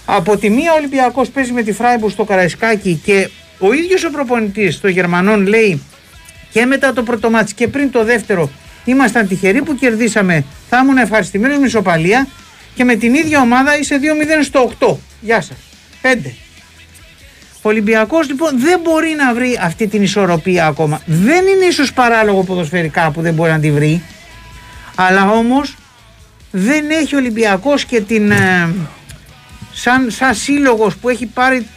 Από 0.05 0.37
τη 0.37 0.49
μία 0.49 0.73
ο 0.73 0.75
Ολυμπιακός 0.75 1.29
παίζει 1.29 1.51
με 1.51 1.61
τη 1.63 1.71
Φράιμπουργκ 1.71 2.11
στο 2.11 2.23
Καραϊσκάκι 2.23 3.01
και 3.03 3.29
ο 3.59 3.73
ίδιος 3.73 4.03
ο 4.03 4.09
προπονητής 4.11 4.79
των 4.79 4.89
Γερμανών 4.89 5.45
λέει 5.47 5.81
και 6.51 6.65
μετά 6.65 6.93
το 6.93 7.03
πρώτο 7.03 7.29
μάτς 7.29 7.53
και 7.53 7.67
πριν 7.67 7.91
το 7.91 8.03
δεύτερο 8.03 8.49
ήμασταν 8.85 9.27
τυχεροί 9.27 9.61
που 9.61 9.75
κερδίσαμε. 9.75 10.43
Θα 10.69 10.77
ήμουν 10.83 10.97
ευχαριστημένος 10.97 11.57
με 11.57 11.65
ισοπαλία 11.65 12.27
και 12.75 12.83
με 12.83 12.95
την 12.95 13.13
ίδια 13.13 13.41
ομάδα 13.41 13.77
είσαι 13.79 13.99
2-0 14.41 14.43
στο 14.43 14.71
8 14.79 14.95
γεια 15.21 15.41
σας. 15.41 15.57
5 16.01 16.33
ο 17.61 17.69
Ολυμπιακός 17.69 18.27
λοιπόν 18.27 18.59
δεν 18.59 18.79
μπορεί 18.83 19.15
να 19.17 19.33
βρει 19.33 19.59
αυτή 19.61 19.87
την 19.87 20.01
ισορροπία 20.01 20.65
ακόμα. 20.65 21.01
Δεν 21.05 21.45
είναι 21.47 21.65
ίσως 21.65 21.93
παράλογο 21.93 22.43
ποδοσφαιρικά 22.43 23.11
που 23.11 23.21
δεν 23.21 23.33
μπορεί 23.33 23.51
να 23.51 23.59
τη 23.59 23.71
βρει. 23.71 24.03
Αλλά 24.95 25.29
όμως 25.29 25.75
δεν 26.51 26.89
έχει 26.89 27.15
ο 27.15 27.17
Ολυμπιακός 27.17 27.85
και 27.85 28.01
την... 28.01 28.31
ε, 28.31 28.69
σαν, 29.73 30.11
σαν 30.11 30.35
σύλλογος 30.35 30.95
που 30.95 31.09
έχει 31.09 31.25
πάρει 31.25 31.67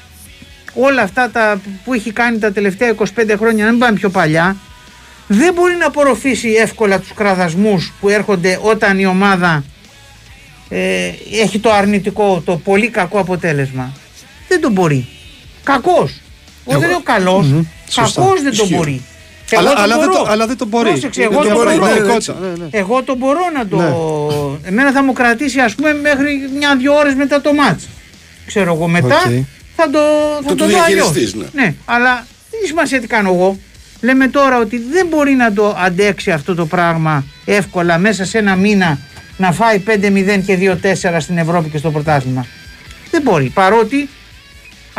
όλα 0.74 1.02
αυτά 1.02 1.30
τα, 1.30 1.60
που 1.84 1.94
έχει 1.94 2.12
κάνει 2.12 2.38
τα 2.38 2.52
τελευταία 2.52 2.94
25 2.94 3.04
χρόνια, 3.36 3.64
να 3.64 3.70
μην 3.70 3.80
πάμε 3.80 3.98
πιο 3.98 4.10
παλιά, 4.10 4.56
δεν 5.26 5.54
μπορεί 5.54 5.76
να 5.76 5.86
απορροφήσει 5.86 6.48
εύκολα 6.48 6.98
τους 6.98 7.12
κραδασμούς 7.14 7.92
που 8.00 8.08
έρχονται 8.08 8.58
όταν 8.62 8.98
η 8.98 9.06
ομάδα 9.06 9.64
ε, 10.68 11.12
έχει 11.42 11.58
το 11.58 11.72
αρνητικό, 11.72 12.42
το 12.44 12.56
πολύ 12.56 12.88
κακό 12.88 13.18
αποτέλεσμα. 13.18 13.92
Δεν 14.48 14.60
το 14.60 14.70
μπορεί. 14.70 15.08
Κακός. 15.64 16.20
Εγώ 16.66 16.80
δεν 16.80 16.88
λέω 16.88 17.00
καλός. 17.02 17.46
Σωστά. 17.88 18.20
Κακός 18.20 18.42
δεν 18.42 18.56
το 18.56 18.62
Ισχύει. 18.62 18.74
μπορεί. 18.76 19.02
Αλλά, 19.56 19.70
Εγώ 19.70 19.74
το 19.76 19.82
αλλά, 19.82 19.98
δεν 19.98 20.08
μπορώ. 20.08 20.22
το, 20.24 20.30
αλλά 20.30 20.46
δεν 20.46 20.56
το 20.56 20.66
μπορεί. 20.66 20.88
Πρόσεξε, 20.88 21.20
Δεν 21.22 21.30
εγώ 21.32 21.42
το 21.42 21.48
το 21.48 21.54
μπορεί. 21.54 21.68
μπορώ. 21.68 21.80
Πραγματικότητα. 21.80 22.34
Ναι, 22.40 22.48
ναι. 22.48 22.68
Εγώ 22.70 23.02
το 23.02 23.14
μπορώ 23.16 23.40
να 23.56 23.66
το. 23.66 23.78
Εμένα 24.64 24.92
θα 24.92 25.02
μου 25.04 25.12
κρατήσει 25.12 25.60
ας 25.60 25.74
πούμε 25.74 25.94
μέχρι 25.94 26.50
μια-δυο 26.58 26.94
ώρες 26.94 27.14
μετά 27.14 27.40
το 27.40 27.52
ματς. 27.54 27.88
Ξέρω 28.46 28.74
εγώ 28.74 28.88
μετά 28.88 29.06
Οκ. 29.16 29.32
θα 29.76 29.90
το, 29.90 29.98
θα 30.42 30.48
Το 30.48 30.54
το, 30.54 30.54
του 30.54 30.70
δω 30.70 30.82
αλλιώς. 30.82 31.10
διαχειριστείς, 31.10 31.34
ναι. 31.34 31.62
ναι. 31.62 31.74
αλλά 31.84 32.26
δεν 32.50 32.60
σημασία 32.66 33.00
τι 33.00 33.06
κάνω 33.06 33.32
εγώ; 33.32 33.58
Λέμε 34.00 34.28
τώρα 34.28 34.58
ότι 34.58 34.78
δεν 34.92 35.06
μπορεί 35.06 35.32
να 35.32 35.52
το 35.52 35.76
αντέξει 35.78 36.30
αυτό 36.30 36.54
το 36.54 36.66
πράγμα 36.66 37.24
εύκολα 37.44 37.98
μέσα 37.98 38.24
σε 38.24 38.38
ένα 38.38 38.56
μήνα 38.56 38.98
να 39.36 39.52
φάει 39.52 39.82
5-0 39.86 40.40
και 40.46 40.78
2-4 40.82 41.16
στην 41.18 41.38
Ευρώπη 41.38 41.68
και 41.68 41.78
στο 41.78 41.90
πρωτάθλημα. 41.90 42.46
Δεν 43.10 43.22
μπορεί. 43.22 43.50
Παρότι 43.54 44.08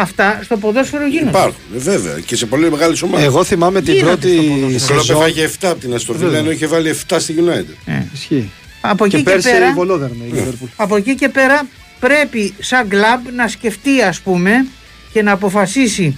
αυτά 0.01 0.39
στο 0.43 0.57
ποδόσφαιρο 0.57 1.07
γίνονται. 1.07 1.29
Υπάρχουν, 1.29 1.55
ε, 1.75 1.77
βέβαια. 1.77 2.19
Και 2.25 2.35
σε 2.35 2.45
πολύ 2.45 2.71
μεγάλες 2.71 3.01
ομάδες. 3.01 3.25
Εγώ 3.25 3.43
θυμάμαι 3.43 3.81
την 3.81 3.93
Γίνεται 3.93 4.09
πρώτη 4.09 4.27
στο 4.29 4.43
ποδόσφαιρο. 4.43 4.65
Ο 4.65 4.87
Κλόπ 4.87 4.99
σεζόν. 4.99 5.15
έφαγε 5.15 5.49
7 5.61 5.67
από 5.69 5.79
την 5.79 5.93
Άστον 5.93 6.18
Βίλα 6.18 6.37
ενώ 6.37 6.51
είχε 6.51 6.67
βάλει 6.67 6.95
7 7.09 7.15
στη 7.19 7.35
United. 7.37 7.75
Ε. 7.93 8.01
Ισχύει. 8.13 8.49
Από 8.81 9.05
εκεί 9.05 9.15
Και 9.15 9.23
και, 9.23 9.29
πέρσι 9.29 9.51
πέρα, 9.51 9.69
η 9.69 9.73
Βολόδερνα 9.73 10.25
η 10.25 10.31
Liverpool. 10.35 10.67
από 10.75 10.95
εκεί 10.95 11.15
και 11.15 11.29
πέρα 11.29 11.67
πρέπει 11.99 12.53
σαν 12.59 12.87
κλαμπ 12.87 13.25
να 13.35 13.47
σκεφτεί 13.47 14.01
ας 14.01 14.19
πούμε 14.19 14.65
και 15.13 15.21
να 15.21 15.31
αποφασίσει 15.31 16.15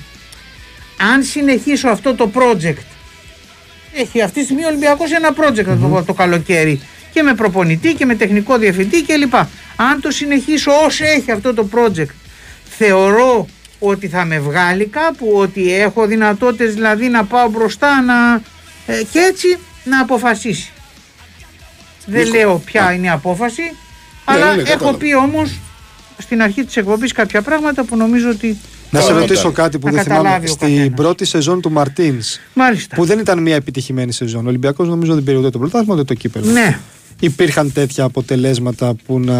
αν 1.13 1.23
συνεχίσω 1.23 1.87
αυτό 1.87 2.15
το 2.15 2.31
project 2.35 2.81
έχει 3.93 4.21
αυτή 4.21 4.39
τη 4.39 4.43
στιγμή 4.45 4.63
ο 4.63 4.67
Ολυμπιακός 4.67 5.11
ένα 5.11 5.29
project 5.29 5.65
να 5.65 5.77
το 5.77 5.87
πω 5.87 6.03
το 6.03 6.13
καλοκαίρι 6.13 6.81
και 7.13 7.21
με 7.23 7.33
προπονητή 7.33 7.93
και 7.93 8.05
με 8.05 8.15
τεχνικό 8.15 8.57
διευθυντή 8.57 9.03
κλπ. 9.03 9.35
Αν 9.75 10.01
το 10.01 10.11
συνεχίσω 10.11 10.71
όσο 10.85 11.03
έχει 11.05 11.31
αυτό 11.31 11.53
το 11.53 11.67
project 11.75 12.13
θεωρώ 12.77 13.47
ότι 13.87 14.07
θα 14.07 14.25
με 14.25 14.39
βγάλει 14.39 14.85
κάπου, 14.85 15.31
ότι 15.35 15.73
έχω 15.73 16.05
δυνατότητες 16.05 16.73
δηλαδή 16.73 17.07
να 17.07 17.23
πάω 17.25 17.49
μπροστά 17.49 18.01
να, 18.01 18.41
ε, 18.93 19.03
και 19.11 19.19
έτσι 19.19 19.57
να 19.83 19.99
αποφασίσει. 19.99 20.71
Δεν 22.05 22.23
Νίκο. 22.23 22.35
λέω 22.37 22.61
ποια 22.65 22.91
είναι 22.93 23.05
η 23.05 23.09
απόφαση, 23.09 23.61
αλλά 24.25 24.45
ναι, 24.55 24.61
έχω 24.61 24.71
κατάλαβα. 24.71 24.97
πει 24.97 25.13
όμως 25.15 25.59
στην 26.17 26.41
αρχή 26.41 26.63
της 26.65 26.77
εκπομπής 26.77 27.11
κάποια 27.11 27.41
πράγματα 27.41 27.83
που 27.83 27.95
νομίζω 27.95 28.29
ότι 28.29 28.57
Να 28.89 28.99
σε 28.99 29.07
Καλά, 29.07 29.19
ρωτήσω 29.19 29.41
καλά. 29.41 29.53
κάτι 29.53 29.79
που 29.79 29.87
Να 29.87 29.93
δεν 29.93 30.03
θυμάμαι. 30.03 30.21
καταλάβει 30.23 30.49
ο 30.49 30.53
Στην 30.53 30.67
καθένας. 30.67 30.93
πρώτη 30.95 31.25
σεζόν 31.25 31.61
του 31.61 31.71
Μαρτίνς, 31.71 32.39
μάλιστα. 32.53 32.95
που 32.95 33.05
δεν 33.05 33.19
ήταν 33.19 33.41
μια 33.41 33.55
επιτυχημένη 33.55 34.11
σεζόν, 34.11 34.45
ο 34.45 34.49
Ολυμπιακός 34.49 34.87
νομίζω 34.87 35.13
δεν 35.13 35.23
πήρε 35.23 35.37
ούτε 35.37 35.49
το 35.49 35.59
πρωτάθλημα 35.59 35.93
ούτε 35.93 36.03
το 36.03 36.13
κύπελο. 36.13 36.51
Ναι, 36.51 36.79
Υπήρχαν 37.25 37.71
τέτοια 37.73 38.03
αποτελέσματα 38.03 38.95
που 39.05 39.19
να 39.19 39.37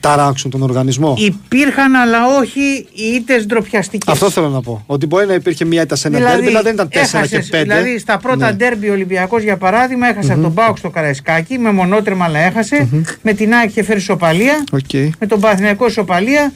ταράξουν 0.00 0.50
τον 0.50 0.62
οργανισμό; 0.62 1.14
υπήρχαν 1.18 1.94
αλλά 1.94 2.18
όχι 2.38 2.86
οι 2.92 3.14
ήττες 3.14 3.46
ντροπιαστικές. 3.46 4.12
Αυτό 4.12 4.30
θέλω 4.30 4.48
να 4.48 4.60
πω. 4.60 4.82
Ότι 4.86 5.06
μπορεί 5.06 5.26
να 5.26 5.34
υπήρχε 5.34 5.64
μια 5.64 5.82
ήττα 5.82 5.96
σε 5.96 6.08
ένα 6.08 6.18
ντέρμπι, 6.18 6.46
αλλά 6.46 6.62
δεν 6.62 6.74
ήταν 6.74 6.88
4 6.88 6.90
έχασες, 6.92 7.48
και 7.48 7.58
5. 7.58 7.62
Δηλαδή 7.62 7.98
στα 7.98 8.18
πρώτα 8.18 8.50
Ναι. 8.50 8.56
ντέρμπι 8.56 8.88
ο 8.88 8.92
Ολυμπιακός 8.92 9.42
για 9.42 9.56
παράδειγμα 9.56 10.08
έχασε 10.08 10.32
από 10.32 10.42
τον 10.42 10.54
Πάουκ 10.54 10.78
στο 10.78 10.90
Καραϊσκάκι 10.90 11.58
με 11.58 11.72
μονότρεμα 11.72 12.24
αλλά 12.24 12.38
έχασε. 12.38 12.88
Με 13.22 13.32
την 13.32 13.54
ΑΕΚ 13.54 13.70
είχε 13.70 13.82
φέρει 13.82 14.00
σοπαλία. 14.00 14.64
Οκ. 14.72 14.92
με 15.18 15.26
τον 15.26 15.40
Παθηναϊκό 15.40 15.86
Ισοπαλία 15.86 16.52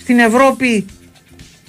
στην 0.00 0.18
Ευρώπη 0.18 0.84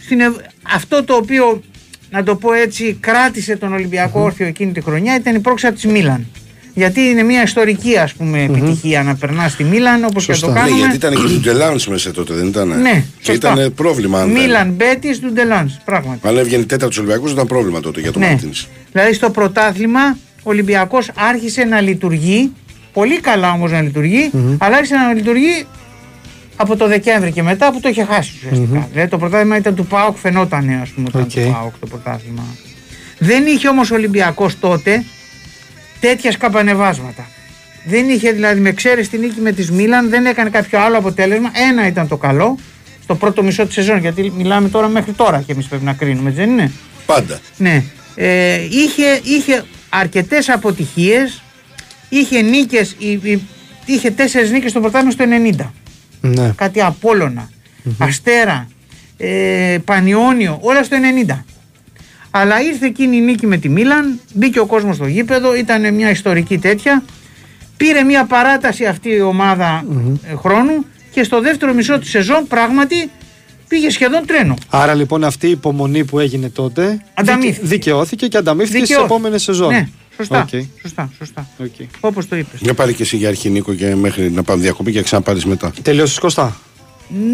στην 0.04 0.20
Ευ... 0.20 0.34
αυτό 0.76 1.04
το 1.04 1.14
οποίο 1.14 1.62
να 2.10 2.24
το 2.24 2.36
πω 2.36 2.54
έτσι 2.54 2.98
κράτησε 3.00 3.56
τον 3.56 3.74
Ολυμπιακό 3.74 4.22
όρθιο 4.22 4.46
εκείνη 4.46 4.72
τη 4.72 4.82
χρονιά 4.82 5.16
ήταν 5.16 5.36
η 5.36 5.40
πρόξα 5.40 5.72
της 5.72 5.86
Μίλαν 5.86 6.26
γιατί 6.74 7.02
είναι 7.02 7.24
μια 7.24 7.44
ιστορική 7.44 7.98
ας 7.98 8.14
πούμε 8.14 8.44
επιτυχία 8.44 9.04
να 9.04 9.16
περνάς 9.16 9.52
στη 9.52 9.64
Μίλαν 9.64 10.04
όπως 10.04 10.26
και 10.26 10.32
να 10.32 10.38
το 10.38 10.46
Σωστά. 10.46 10.62
Ναι, 10.62 10.68
κάνουμε 10.70 10.78
γιατί 10.80 10.96
ήταν 10.96 11.12
και 11.16 11.22
του 11.34 11.40
Ντελάουν 11.40 11.80
μέσα 11.90 12.12
τότε, 12.12 12.34
δεν 12.34 12.48
ήταν. 12.48 12.68
ναι, 12.82 13.04
Και 13.22 13.32
σωστά. 13.32 13.52
ήταν 13.54 13.74
πρόβλημα. 13.74 14.20
αν 14.22 14.32
δεν- 14.34 14.42
Μίλαν 14.42 14.70
Μπέτης 14.72 15.20
του 15.20 15.32
Ντελάνς 15.32 15.74
πράγματι 15.86 16.28
Αν 16.28 16.38
έβγαινε 16.38 16.64
τέταρτος 16.64 16.98
Ολυμπιακός, 16.98 17.32
ήταν 17.32 17.48
πρόβλημα 17.48 17.80
τότε 17.80 18.00
για 18.02 18.12
τον 18.12 18.22
ναι. 18.22 18.28
Μαρτίν. 18.28 18.52
δηλαδή 18.92 19.14
στο 19.14 19.30
πρωτάθλημα 19.30 20.18
ο 20.44 20.50
Ολυμπιακός 20.50 21.12
άρχισε 21.16 21.64
να 21.64 21.82
λειτουργεί 21.82 22.52
πολύ 22.94 23.20
καλά 23.20 23.52
όμως 23.52 23.72
να 23.72 23.82
λειτουργει 23.82 24.32
αλλά 24.58 24.76
άρχισε 24.76 24.96
να 24.96 25.14
λειτουργεί 25.14 25.66
από 26.56 26.76
το 26.76 26.88
Δεκέμβρη 26.88 27.32
και 27.32 27.44
μετά 27.44 27.72
που 27.72 27.80
το 27.80 27.90
είχε 27.90 28.04
χάσει 28.04 28.32
ουσιαστικά. 28.38 28.88
Δηλαδή 28.92 29.10
το 29.10 29.18
πρωτάθλημα 29.18 29.58
ήταν 29.58 29.76
του 29.76 29.86
ΠΑΟΚ, 29.86 30.18
φαινόταν 30.18 30.80
ας 30.82 30.90
πούμε 30.90 31.08
ήταν 31.10 31.22
Οκ. 31.22 31.30
του 31.30 31.52
ΠΑΟΚ 31.52 31.74
το 31.80 31.88
πρωτάθλημα. 31.88 32.44
Δεν 33.20 33.46
είχε 33.46 33.68
όμως 33.68 33.92
ο 33.92 33.96
Ολυμπιακός 33.96 34.60
τότε 34.60 35.04
τέτοια 36.02 36.32
σκαμπανεβάσματα. 36.32 37.28
Δεν 37.86 38.10
είχε 38.10 38.32
δηλαδή 38.32 38.60
με 38.60 38.72
ξέρεις 38.72 39.10
τη 39.10 39.18
νίκη 39.18 39.40
με 39.42 39.52
τη 39.52 39.72
Μίλαν, 39.72 40.10
δεν 40.10 40.26
έκανε 40.26 40.50
κάποιο 40.50 40.80
άλλο 40.82 40.98
αποτέλεσμα. 40.98 41.52
Ένα 41.70 41.88
ήταν 41.88 42.08
το 42.08 42.18
καλό 42.18 42.58
στο 43.04 43.16
πρώτο 43.16 43.44
μισό 43.44 43.66
της 43.66 43.74
σεζόν. 43.74 43.98
Γιατί 43.98 44.34
μιλάμε 44.38 44.70
τώρα 44.70 44.88
μέχρι 44.88 45.12
τώρα 45.12 45.42
και 45.42 45.52
εμείς 45.52 45.68
πρέπει 45.68 45.84
να 45.84 45.94
κρίνουμε, 45.94 46.30
έτσι 46.30 46.42
δεν 46.42 46.50
είναι; 46.50 46.72
Πάντα. 47.06 47.40
Ναι. 47.58 47.84
Ε, 48.16 48.62
είχε 48.70 49.20
είχε 49.24 49.64
αρκετές 49.90 50.50
αποτυχίες. 50.50 51.42
Είχε 52.10 52.42
νίκες. 52.42 52.96
Είχε 53.86 54.12
τέσσερις 54.12 54.52
νίκες 54.52 54.72
στο 54.72 54.80
πρωτάθλημα 54.80 55.12
στο 55.12 55.26
90 55.28 55.72
Ναι. 56.22 56.52
κάτι 56.56 56.82
Απόλλωνα, 56.82 57.50
Αστέρα, 57.98 58.68
ε, 59.18 59.78
Πανιόνιο, 59.86 60.58
όλα 60.62 60.84
στο 60.84 60.98
90. 60.98 61.46
Αλλά 62.32 62.62
ήρθε 62.62 62.86
εκείνη 62.86 63.18
η 63.18 63.22
νίκη 63.22 63.48
με 63.48 63.58
τη 63.58 63.70
Μίλαν, 63.70 64.20
μπήκε 64.34 64.60
ο 64.60 64.66
κόσμος 64.66 64.96
στο 64.96 65.06
γήπεδο, 65.08 65.56
ήταν 65.56 65.94
μια 65.94 66.10
ιστορική 66.10 66.58
τέτοια. 66.58 67.04
Πήρε 67.78 68.04
μια 68.04 68.26
παράταση 68.26 68.86
αυτή 68.86 69.10
η 69.10 69.22
ομάδα 69.22 69.86
ε, 70.32 70.36
χρόνου 70.36 70.86
και 71.12 71.24
στο 71.24 71.42
δεύτερο 71.42 71.74
μισό 71.74 72.00
της 72.00 72.10
σεζόν 72.10 72.48
πράγματι 72.48 73.10
Πήγε 73.68 73.90
σχεδόν 73.90 74.26
τρένο. 74.26 74.54
Άρα 74.70 74.94
λοιπόν 74.94 75.24
αυτή 75.24 75.48
η 75.48 75.50
υπομονή 75.52 76.06
που 76.06 76.20
έγινε 76.20 76.50
τότε 76.50 77.02
Ανταμείφθηκε. 77.14 77.52
δικαι- 77.54 77.68
δικαιώθηκε 77.70 78.28
και 78.28 78.38
ανταμείφθηκε 78.38 78.78
στις 78.78 78.88
Δικαιώθηκε. 78.88 79.14
επόμενες 79.14 79.44
σεζόν. 79.44 79.68
Ναι, 79.74 79.88
σωστά. 80.16 80.42
Οκ. 80.54 80.62
Σωστά, 80.82 81.10
σωστά. 81.18 81.48
Οκ. 81.60 81.70
Όπως 82.00 82.28
το 82.28 82.36
είπες. 82.36 82.60
Για 82.60 82.74
πάρει 82.74 82.94
και 82.94 83.04
εσύ 83.04 83.18
για 83.18 83.28
αρχή 83.28 83.50
Νίκο 83.50 83.74
και 83.74 83.96
μέχρι 83.96 84.32
να 84.32 84.44
πάμε 84.44 84.62
διακοπή 84.62 84.92
και 84.92 85.02
ξαναπάρεις 85.02 85.46
μετά. 85.46 85.72
Τελείωσε 85.82 86.20
Κώστα. 86.20 86.58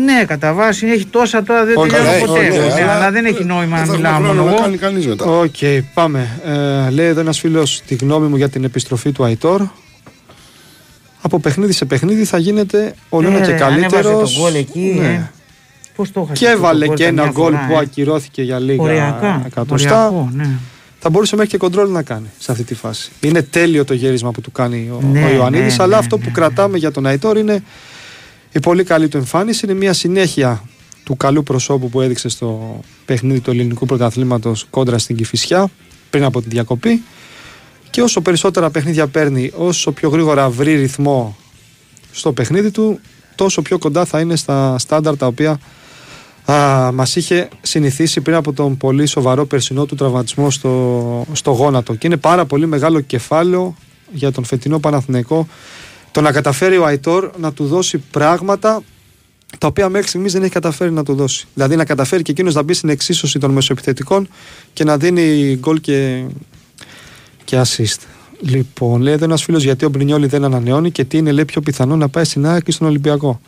Ναι, 0.06 0.24
κατά 0.28 0.54
βάση 0.54 0.88
έχει 0.88 1.06
τόσα 1.06 1.44
τώρα 1.44 1.66
δεν 1.66 1.78
Όχι, 1.78 1.90
τελειώνω 1.90 2.12
ναι, 2.12 2.20
ποτέ. 2.20 2.40
όχι, 2.40 2.58
ναι, 2.58 2.82
αλλά- 2.84 2.92
αλλά 2.96 3.12
δεν 3.12 3.26
έχει 3.26 3.44
νόημα 3.44 3.76
να 3.78 3.78
Δεν 3.78 3.86
θα 3.86 3.96
μιλάω 3.96 4.12
έχουμε 4.14 4.28
μόνο 4.28 4.34
χρόνο 4.42 4.50
να 4.50 4.56
εγώ. 4.56 4.62
κάνει 4.64 4.78
κανείς 4.78 5.08
μετά. 5.08 5.26
Οκ, 5.26 5.56
πάμε. 5.94 6.40
Ε, 6.88 6.90
λέει 6.90 7.06
εδώ 7.08 7.20
ένας 7.20 7.40
φίλος 7.40 7.82
τη 7.88 7.96
γνώμη 7.96 8.28
μου 8.28 8.36
για 8.36 8.50
την 8.50 8.64
επιστροφή 8.64 9.12
του 9.12 9.24
Αϊτόρ. 9.24 9.62
Από 11.22 11.40
παιχνίδι 11.40 11.72
σε 11.72 11.86
παιχνίδι 11.86 12.24
θα 12.24 12.38
γίνεται 12.38 12.94
όλο 13.10 13.28
ένα 13.28 13.38
Ε, 13.38 13.42
και 13.46 13.52
ρε, 13.52 13.58
καλύτερος. 13.58 14.06
ανέβασε 14.06 14.34
το 14.36 14.42
γκολ 14.42 14.54
εκεί. 14.56 15.00
Ε. 15.04 15.30
Πώς 15.96 16.12
το 16.12 16.22
είχα 16.26 16.34
Και 16.34 16.48
έβαλε 16.48 16.88
και 16.88 17.06
ένα 17.06 17.28
γκολ 17.32 17.54
που 17.70 17.78
ακυρώθηκε 17.78 18.42
για 18.42 18.60
λίγα 18.60 18.82
Οριακά. 18.84 19.44
εκατοστά. 19.46 20.08
οριακό, 20.08 20.30
ναι. 20.34 20.50
Θα 21.00 21.10
μπορούσε 21.10 21.36
μέχρι 21.36 21.52
και 21.52 21.58
κοντρόλ 21.58 21.90
να 21.92 22.02
κάνει 22.02 22.26
σε 22.38 22.52
αυτή 22.52 22.64
τη 22.64 22.76
φάση. 22.76 23.12
Είναι 23.20 23.42
τέλειο 23.42 23.86
το 23.86 23.94
γέρισμα 23.94 24.32
που 24.32 24.42
του 24.42 24.52
κάνει 24.52 24.90
ο, 24.94 25.00
Ναι, 25.12 25.24
ο 25.26 25.34
Ιωαννίδης, 25.34 25.78
ναι, 25.78 25.84
αλλά 25.84 25.94
ναι, 25.94 26.00
αυτό 26.00 26.18
ναι, 26.18 26.24
που 26.24 26.30
ναι. 26.30 26.36
κρατάμε 26.36 26.78
για 26.78 26.92
τον 26.92 27.06
Αϊτόρ 27.06 27.38
είναι 27.38 27.64
η 28.58 28.60
πολύ 28.60 28.84
καλή 28.84 29.08
του 29.08 29.18
εμφάνιση. 29.18 29.66
Είναι 29.66 29.74
μια 29.74 29.94
συνέχεια 29.94 30.64
του 31.04 31.18
καλού 31.18 31.44
προσώπου 31.44 31.90
που 31.90 32.02
έδειξε 32.02 32.30
στο 32.30 32.80
παιχνίδι 33.06 33.40
του 33.40 33.52
ελληνικού 33.52 33.86
πρωταθλήματος 33.86 34.68
κόντρα 34.70 34.98
στην 34.98 35.16
Κηφισιά 35.16 35.70
πριν 36.10 36.24
από 36.24 36.42
τη 36.42 36.50
διακοπή. 36.50 37.04
Και 37.90 38.02
όσο 38.02 38.22
περισσότερα 38.22 38.70
παιχνίδια 38.70 39.08
παίρνει, 39.08 39.52
όσο 39.56 39.92
πιο 39.92 40.10
γρήγορα 40.10 40.50
βρει 40.50 40.76
ρυθμό 40.76 41.38
στο 42.12 42.32
παιχνίδι 42.32 42.72
του, 42.72 43.00
τόσο 43.36 43.62
πιο 43.62 43.78
κοντά 43.78 44.06
θα 44.06 44.20
είναι 44.20 44.36
στα 44.36 44.78
στάνταρ 44.78 45.18
τα 45.18 45.26
οποία 45.26 45.60
α, 46.52 46.92
μας 46.92 47.16
είχε 47.16 47.50
συνηθίσει 47.62 48.22
πριν 48.22 48.36
από 48.36 48.54
τον 48.54 48.78
πολύ 48.78 49.06
σοβαρό 49.06 49.46
περσινό 49.46 49.86
του 49.86 49.96
τραυματισμό 49.96 50.50
στο, 50.50 51.26
στο 51.34 51.52
γόνατο. 51.52 51.96
Και 51.96 52.08
είναι 52.08 52.18
πάρα 52.18 52.46
πολύ 52.46 52.66
μεγάλο 52.66 53.00
κεφάλαιο 53.00 53.76
για 54.12 54.32
τον 54.32 54.44
φετινό 54.44 54.80
Παναθηναϊκό 54.80 55.48
το 56.12 56.22
να 56.22 56.32
καταφέρει 56.32 56.78
ο 56.78 56.86
Αϊτόρ 56.86 57.30
να 57.38 57.54
του 57.54 57.66
δώσει 57.66 57.98
πράγματα 57.98 58.84
τα 59.58 59.68
οποία 59.68 59.90
μέχρι 59.90 60.08
στιγμής 60.08 60.34
δεν 60.34 60.42
έχει 60.42 60.52
καταφέρει 60.52 60.92
να 60.92 61.04
του 61.04 61.16
δώσει. 61.16 61.48
Δηλαδή 61.54 61.76
να 61.76 61.86
καταφέρει 61.86 62.22
και 62.22 62.32
εκείνος 62.32 62.54
να 62.54 62.62
μπει 62.62 62.74
στην 62.74 62.90
εξίσωση 62.90 63.40
των 63.40 63.52
μεσοεπιθετικών 63.52 64.28
και 64.74 64.84
να 64.84 64.98
δίνει 64.98 65.58
γκολ 65.60 65.80
και, 65.80 66.24
και 67.44 67.62
assist. 67.66 68.00
Λοιπόν, 68.42 69.02
λέει 69.02 69.14
εδώ 69.14 69.26
ένας 69.26 69.44
φίλος 69.44 69.64
γιατί 69.64 69.86
ο 69.86 69.90
Μπρινιόλη 69.90 70.28
δεν 70.28 70.44
ανανεώνει 70.44 70.92
και 70.92 71.04
τι 71.04 71.18
είναι 71.18 71.32
λέει 71.32 71.46
πιο 71.46 71.62
πιθανό 71.62 71.96
να 71.96 72.10
πάει 72.10 72.24
στην 72.24 72.46
ΑΕΚ 72.46 72.68
ή 72.68 72.72
στον 72.72 72.88
Ολυμπιακό. 72.88 73.42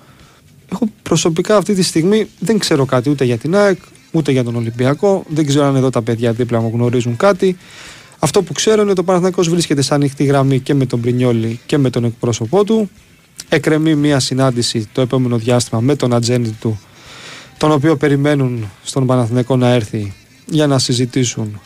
Εγώ 0.71 0.81
προσωπικά 1.03 1.57
αυτή 1.57 1.73
τη 1.73 1.83
στιγμή 1.83 2.27
δεν 2.39 2.59
ξέρω 2.59 2.85
κάτι 2.85 3.09
ούτε 3.09 3.23
για 3.23 3.37
την 3.37 3.55
ΑΕΚ 3.55 3.77
ούτε 4.11 4.31
για 4.31 4.43
τον 4.43 4.55
Ολυμπιακό. 4.55 5.23
Δεν 5.27 5.45
ξέρω 5.45 5.65
αν 5.65 5.75
εδώ 5.75 5.89
τα 5.89 6.01
παιδιά 6.01 6.31
δίπλα 6.31 6.61
μου 6.61 6.71
γνωρίζουν 6.73 7.15
κάτι. 7.15 7.57
Αυτό 8.19 8.41
που 8.41 8.53
ξέρω 8.53 8.81
είναι 8.81 8.91
ότι 8.91 8.99
ο 8.99 9.03
Παναθηναϊκός 9.03 9.49
βρίσκεται 9.49 9.81
σε 9.81 9.93
ανοιχτή 9.93 10.23
γραμμή 10.23 10.59
και 10.59 10.73
με 10.73 10.85
τον 10.85 11.01
Πρινιόλη 11.01 11.59
και 11.65 11.77
με 11.77 11.89
τον 11.89 12.03
εκπρόσωπό 12.03 12.63
του. 12.63 12.89
Εκρεμεί 13.49 13.95
μια 13.95 14.19
συνάντηση 14.19 14.87
το 14.91 15.01
επόμενο 15.01 15.37
διάστημα 15.37 15.81
με 15.81 15.95
τον 15.95 16.13
ατζέντη 16.13 16.55
του, 16.59 16.79
τον 17.57 17.71
οποίο 17.71 17.97
περιμένουν 17.97 18.71
στον 18.83 19.05
Παναθηναϊκό 19.05 19.55
να 19.55 19.69
έρθει 19.69 20.13
για 20.45 20.67
να 20.67 20.79
συζητήσουν 20.79 21.61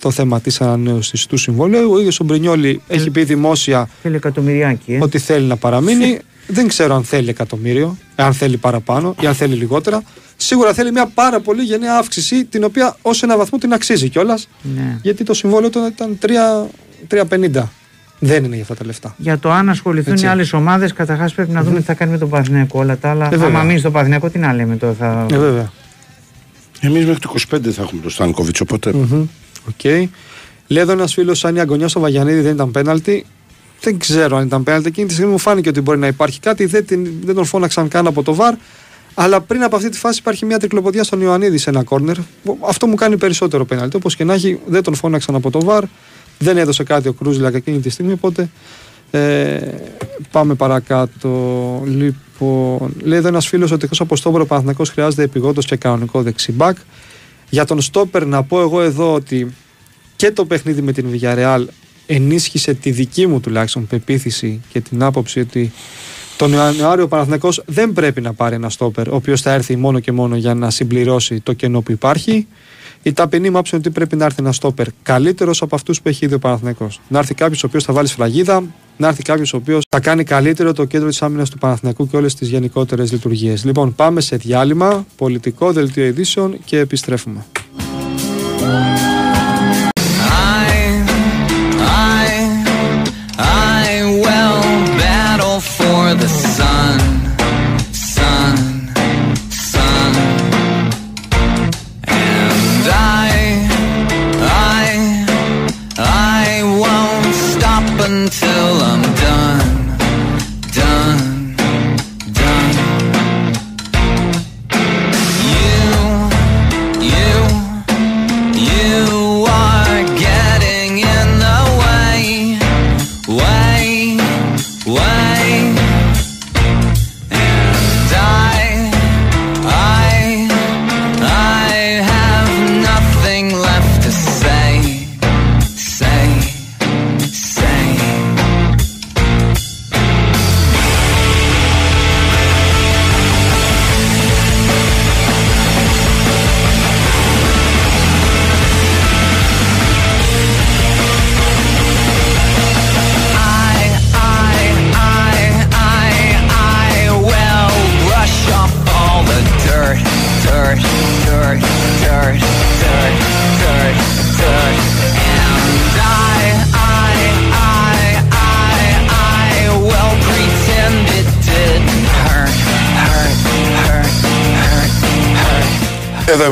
το 0.00 0.10
θέμα 0.10 0.40
της 0.40 0.60
ανανέωσης 0.60 1.26
του 1.26 1.36
συμβολέου. 1.36 1.92
Ο 1.92 1.98
ίδιος 1.98 2.20
ο 2.20 2.24
Μπρινιόλη 2.24 2.80
έχει 2.88 3.10
πει 3.10 3.24
δημόσια 3.24 3.88
Θέλει 4.02 4.16
εκατομμυριάκι. 4.16 4.92
Ε. 4.92 4.98
ότι 5.02 5.18
θέλει 5.18 5.46
να 5.46 5.56
παραμείνει. 5.56 6.18
Δεν 6.46 6.68
ξέρω 6.68 6.94
αν 6.94 7.04
θέλει 7.04 7.28
εκατομμύριο, 7.28 7.96
αν 8.16 8.32
θέλει 8.32 8.56
παραπάνω 8.56 9.14
ή 9.20 9.26
αν 9.26 9.34
θέλει 9.34 9.54
λιγότερα. 9.54 10.02
Σίγουρα 10.36 10.72
θέλει 10.72 10.92
μια 10.92 11.06
πάρα 11.06 11.40
πολύ 11.40 11.62
γενναία 11.62 11.96
αύξηση, 11.96 12.44
την 12.44 12.64
οποία 12.64 12.96
ως 13.02 13.22
ένα 13.22 13.36
βαθμό 13.36 13.58
την 13.58 13.72
αξίζει 13.72 14.08
κιόλας. 14.08 14.48
Ναι. 14.62 14.98
Γιατί 15.02 15.24
το 15.24 15.34
συμβόλαιο 15.34 15.70
του 15.70 15.86
ήταν 15.86 16.18
3 16.22 16.30
3,50. 17.08 17.62
Δεν 18.18 18.44
είναι 18.44 18.54
για 18.54 18.62
αυτά 18.62 18.74
τα 18.74 18.84
λεφτά. 18.84 19.14
Για 19.18 19.38
το 19.38 19.50
αν 19.50 19.68
ασχοληθούν 19.68 20.12
Έτσι. 20.12 20.24
οι 20.24 20.28
άλλες 20.28 20.52
ομάδες, 20.52 20.92
καταρχάς 20.92 21.34
πρέπει 21.34 21.50
να 21.50 21.62
δούμε 21.62 21.78
τι 21.78 21.84
θα 21.84 21.94
κάνει 21.94 22.10
με 22.10 22.18
τον 22.18 22.28
Παναθηναϊκό. 22.28 22.78
Όλα 22.78 22.96
τα 22.96 23.10
άλλα. 23.10 23.26
Ε, 23.26 23.28
βέβαια. 23.28 23.46
άμα 23.46 23.62
μείνει 23.62 23.78
στο 23.78 23.90
Παναθηναϊκό, 23.90 24.30
τι 24.30 24.38
να 24.38 24.52
λέμε 24.52 24.76
τώρα. 24.76 24.92
Θα... 24.92 25.26
Ε, 25.30 25.38
βέβαια. 25.38 25.72
Εμείς 26.80 27.04
μέχρι 27.06 27.20
το 27.20 27.34
25 27.54 27.70
θα 27.70 27.82
έχουμε 27.82 28.00
τον 28.00 28.10
Στάνκοβιτς, 28.10 28.60
οπότε. 28.60 28.92
Μμμ. 28.92 29.26
Οκ. 29.68 29.84
Λέει 30.66 30.82
εδώ 30.82 30.92
ένας 30.92 31.12
φίλος, 31.12 31.44
αν 31.44 31.56
η 31.56 31.60
αγκωνιά 31.60 31.88
στο 31.88 32.00
Βαγιανίδη 32.00 32.40
δεν 32.40 32.54
ήταν 32.54 32.70
πέναλτι. 32.70 33.26
Δεν 33.80 33.98
ξέρω 33.98 34.36
αν 34.36 34.46
ήταν 34.46 34.62
πέναλτι. 34.62 34.88
Εκείνη 34.88 35.06
τη 35.06 35.12
στιγμή 35.12 35.30
μου 35.30 35.38
φάνηκε 35.38 35.68
ότι 35.68 35.80
μπορεί 35.80 35.98
να 35.98 36.06
υπάρχει 36.06 36.40
κάτι. 36.40 36.64
Δεν, 36.64 36.86
την, 36.86 37.12
δεν 37.24 37.34
τον 37.34 37.44
φώναξαν 37.44 37.88
καν 37.88 38.06
από 38.06 38.22
το 38.22 38.34
VAR. 38.34 38.54
Αλλά 39.14 39.40
πριν 39.40 39.62
από 39.62 39.76
αυτή 39.76 39.88
τη 39.88 39.98
φάση 39.98 40.18
υπάρχει 40.18 40.44
μια 40.44 40.58
τρικλοποδιά 40.58 41.04
στον 41.04 41.20
Ιωαννίδη 41.20 41.58
σε 41.58 41.70
ένα 41.70 41.82
κόρνερ. 41.82 42.16
Αυτό 42.60 42.86
μου 42.86 42.94
κάνει 42.94 43.16
περισσότερο 43.16 43.64
πέναλτι. 43.64 43.96
Όπως 43.96 44.16
και 44.16 44.24
να 44.24 44.34
έχει, 44.34 44.60
δεν 44.66 44.82
τον 44.82 44.94
φώναξαν 44.94 45.34
από 45.34 45.50
το 45.50 45.60
VAR. 45.60 45.84
Δεν 46.38 46.56
έδωσε 46.56 46.82
κάτι 46.82 47.08
ο 47.08 47.12
Κρούζιλακ 47.12 47.54
εκείνη 47.54 47.80
τη 47.80 47.90
στιγμή. 47.90 48.12
Οπότε 48.12 48.48
ε, 49.10 49.58
πάμε 50.30 50.54
παρακάτω. 50.54 51.82
Λοιπόν, 51.86 52.94
λέει 53.02 53.18
εδώ 53.18 53.28
ένας 53.28 53.46
φίλος 53.46 53.70
ότι 53.70 53.84
εκτός 53.84 54.00
από 54.00 54.16
στόπερ 54.16 54.46
ο 54.46 54.49
Παναθηναϊκός 54.49 54.84
χρειάζεται 54.84 55.22
επειγόντως 55.22 55.66
και 55.66 55.76
κανονικό 55.76 56.22
δεξί 56.22 56.46
μπακ. 56.46 56.76
Για 57.50 57.64
τον 57.64 57.80
Στόπερ 57.80 58.26
να 58.26 58.42
πω 58.42 58.60
εγώ 58.60 58.82
εδώ 58.82 59.14
ότι 59.14 59.54
και 60.16 60.30
το 60.30 60.44
παιχνίδι 60.44 60.82
με 60.82 60.92
την 60.92 61.06
Villarreal 61.12 61.64
ενίσχυσε 62.06 62.74
τη 62.74 62.90
δική 62.90 63.26
μου 63.26 63.40
τουλάχιστον 63.40 63.86
πεποίθηση 63.86 64.60
και 64.68 64.80
την 64.80 65.02
άποψη 65.02 65.40
ότι 65.40 65.72
τον 66.36 66.52
Ιανουάριο 66.52 67.04
ο 67.04 67.08
Παναθηναϊκός 67.08 67.62
δεν 67.66 67.92
πρέπει 67.92 68.20
να 68.20 68.32
πάρει 68.32 68.54
ένα 68.54 68.70
στόπερ 68.70 69.08
ο 69.08 69.14
οποίος 69.14 69.40
θα 69.40 69.52
έρθει 69.52 69.76
μόνο 69.76 70.00
και 70.00 70.12
μόνο 70.12 70.36
για 70.36 70.54
να 70.54 70.70
συμπληρώσει 70.70 71.40
το 71.40 71.52
κενό 71.52 71.80
που 71.80 71.92
υπάρχει. 71.92 72.46
Η 73.02 73.12
ταπεινή 73.12 73.50
μου 73.50 73.54
άποψη 73.54 73.74
είναι 73.74 73.84
ότι 73.86 73.94
πρέπει 73.94 74.16
να 74.16 74.24
έρθει 74.24 74.36
ένα 74.40 74.52
στόπερ 74.52 74.86
καλύτερος 75.02 75.62
από 75.62 75.74
αυτούς 75.74 76.02
που 76.02 76.08
έχει 76.08 76.24
ήδη 76.24 76.34
ο 76.34 76.38
Παναθηναϊκός. 76.38 77.00
Να 77.08 77.18
έρθει 77.18 77.34
κάποιος 77.34 77.64
ο 77.64 77.66
οποίος 77.66 77.84
θα 77.84 77.92
βάλει 77.92 78.08
σφραγίδα, 78.08 78.62
να 78.96 79.08
έρθει 79.08 79.22
κάποιος 79.22 79.52
ο 79.52 79.56
οποίος 79.56 79.84
θα 79.88 80.00
κάνει 80.00 80.24
καλύτερο 80.24 80.72
το 80.72 80.84
κέντρο 80.84 81.08
της 81.08 81.22
άμυνας 81.22 81.50
του 81.50 81.58
Παναθηναϊκού 81.58 82.08
και 82.08 82.16
όλες 82.16 82.34
τις 82.34 82.48
γενικότερες 82.48 83.12
λειτουργίες. 83.12 83.64
Λοιπόν, 83.64 83.94
πάμε 83.94 84.20
σε 84.20 84.36
διάλειμμα, 84.36 85.06
πολιτικό 85.16 85.72
δελτίο 85.72 86.04
ειδήσεων 86.04 86.58
και 86.64 86.78
επιστρέφουμε. 86.78 87.44
The 96.16 96.53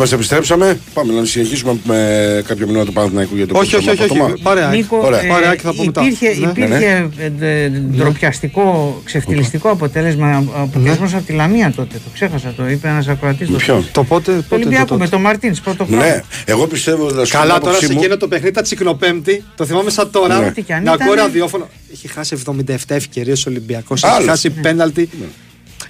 Εδώ 0.03 0.15
είμαστε, 0.17 0.37
επιστρέψαμε. 0.37 0.81
Πάμε 0.95 1.13
να 1.21 1.25
συνεχίσουμε 1.25 1.77
με 1.85 2.43
κάποιο 2.47 2.67
μηνύμα 2.67 2.85
του 2.85 2.93
Παναθηναϊκού 2.93 3.37
για 3.37 3.47
το 3.47 3.59
Όχι, 3.59 3.77
όχι, 3.77 3.89
όχι. 3.91 4.03
απότομα. 4.03 4.25
όχι. 4.25 4.43
Πάρε, 4.43 4.65
Άκη. 4.67 4.77
Νίκο, 4.77 5.01
Ωραία. 5.05 5.25
ε, 5.25 5.29
Πάρε, 5.29 5.49
Άκη, 5.49 5.61
θα 5.63 5.71
πούμε 5.75 5.85
μετά. 5.85 6.03
υπήρχε, 6.03 6.29
Ναι. 6.39 6.51
υπήρχε 6.51 7.09
ε, 7.19 7.65
ε, 7.65 7.69
ντροπιαστικό, 7.69 9.01
ξεφτυλιστικό 9.05 9.69
αποτέλεσμα 9.71 10.45
αποκλεισμό 10.55 11.07
από 11.15 11.27
τη 11.27 11.33
Λαμία 11.33 11.73
τότε. 11.77 11.95
Το 11.95 12.11
ξέχασα, 12.15 12.53
το 12.57 12.69
είπε 12.69 12.89
ένας 12.89 13.09
ακροατής. 13.09 13.49
Με 13.49 13.57
ποιον; 13.57 13.87
Το 13.93 14.05
πότε. 14.05 14.33
Το 14.33 14.43
πότε 14.43 14.55
Ολυμπιακό 14.55 14.85
το 14.87 14.93
με 14.95 14.99
τότε. 14.99 15.11
τον 15.11 15.21
Μαρτίν 15.21 15.55
πρώτο 15.65 15.85
χρόνο. 15.85 16.03
Ναι, 16.03 16.21
εγώ 16.45 16.67
πιστεύω 16.67 17.11
να 17.11 17.25
σου 17.25 17.33
πω 17.33 17.39
Καλά 17.39 17.53
την 17.53 17.61
τώρα 17.63 17.71
άποψή 17.77 17.87
σε 17.87 17.93
μου. 17.93 17.99
εκείνο 17.99 18.17
το 18.17 18.29
παιχνίδι 18.29 18.55
τα 18.55 18.63
τσικνοπέμπτη. 18.63 19.45
Το 19.57 19.65
θυμάμαι 19.65 19.91
σαν 19.91 20.11
τώρα. 20.11 20.39
Ναι. 20.39 20.47
Ό,τι 20.47 20.63
κι 20.63 20.73
αν 20.73 20.83
Να 20.83 20.93
ήταν. 20.93 21.07
ακούω 21.07 21.15
ραδιόφωνο. 21.23 21.69
Έχει 21.93 22.09
χάσει 22.09 22.37
77 22.47 22.75
ευκαιρίες 22.87 23.47
ο 23.47 23.51
Ολυμπιακός. 23.51 24.03
Έχει 24.03 24.15
Άλλος. 24.15 24.29
χάσει 24.29 24.51
πέναλτι. 24.51 25.09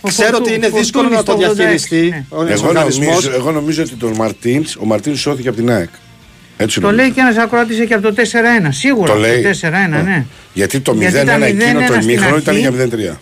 Ο 0.04 0.08
Ξέρω 0.08 0.28
Φορτού- 0.28 0.46
ότι 0.46 0.54
είναι 0.54 0.68
δύσκολο 0.68 1.08
Φορτούνης 1.08 1.28
να 1.28 1.34
το 1.34 1.40
το 1.40 1.50
86, 1.52 1.54
διαχειριστεί 1.54 2.08
ναι. 2.08 2.24
ο 2.28 2.44
Εγώ 2.46 2.68
οργανισμό. 2.68 3.04
νομίζω, 3.04 3.32
εγώ 3.32 3.50
νομίζω 3.52 3.82
ότι 3.82 3.94
τον 3.94 4.12
Μαρτίν, 4.16 4.64
ο 4.80 4.84
Μαρτίν 4.86 5.16
σώθηκε 5.16 5.48
από 5.48 5.56
την 5.56 5.70
ΑΕΚ. 5.70 5.88
Έτσι 6.56 6.80
Το 6.80 6.86
νομίζω. 6.86 7.02
λέει 7.02 7.12
και 7.12 7.20
ένας 7.20 7.36
ακροατή 7.36 7.86
και 7.86 7.94
από 7.94 8.02
το 8.02 8.14
4-1. 8.22 8.68
Σίγουρα 8.70 9.12
Το 9.12 9.18
λέει. 9.18 9.34
από 9.34 9.42
το 9.42 9.48
4-1, 9.98 10.02
ναι. 10.04 10.24
Γιατί 10.52 10.80
το 10.80 10.92
0-1 10.92 10.98
Γιατί 10.98 11.26
τα 11.26 11.44
εκείνο 11.46 11.80
0-1 11.80 11.86
το 11.86 11.92
στην 11.92 12.08
ημίχρονο 12.08 12.36
ήταν 12.36 12.54
αρχή. 12.54 12.68
για 12.68 12.70
0-3. 12.70 13.18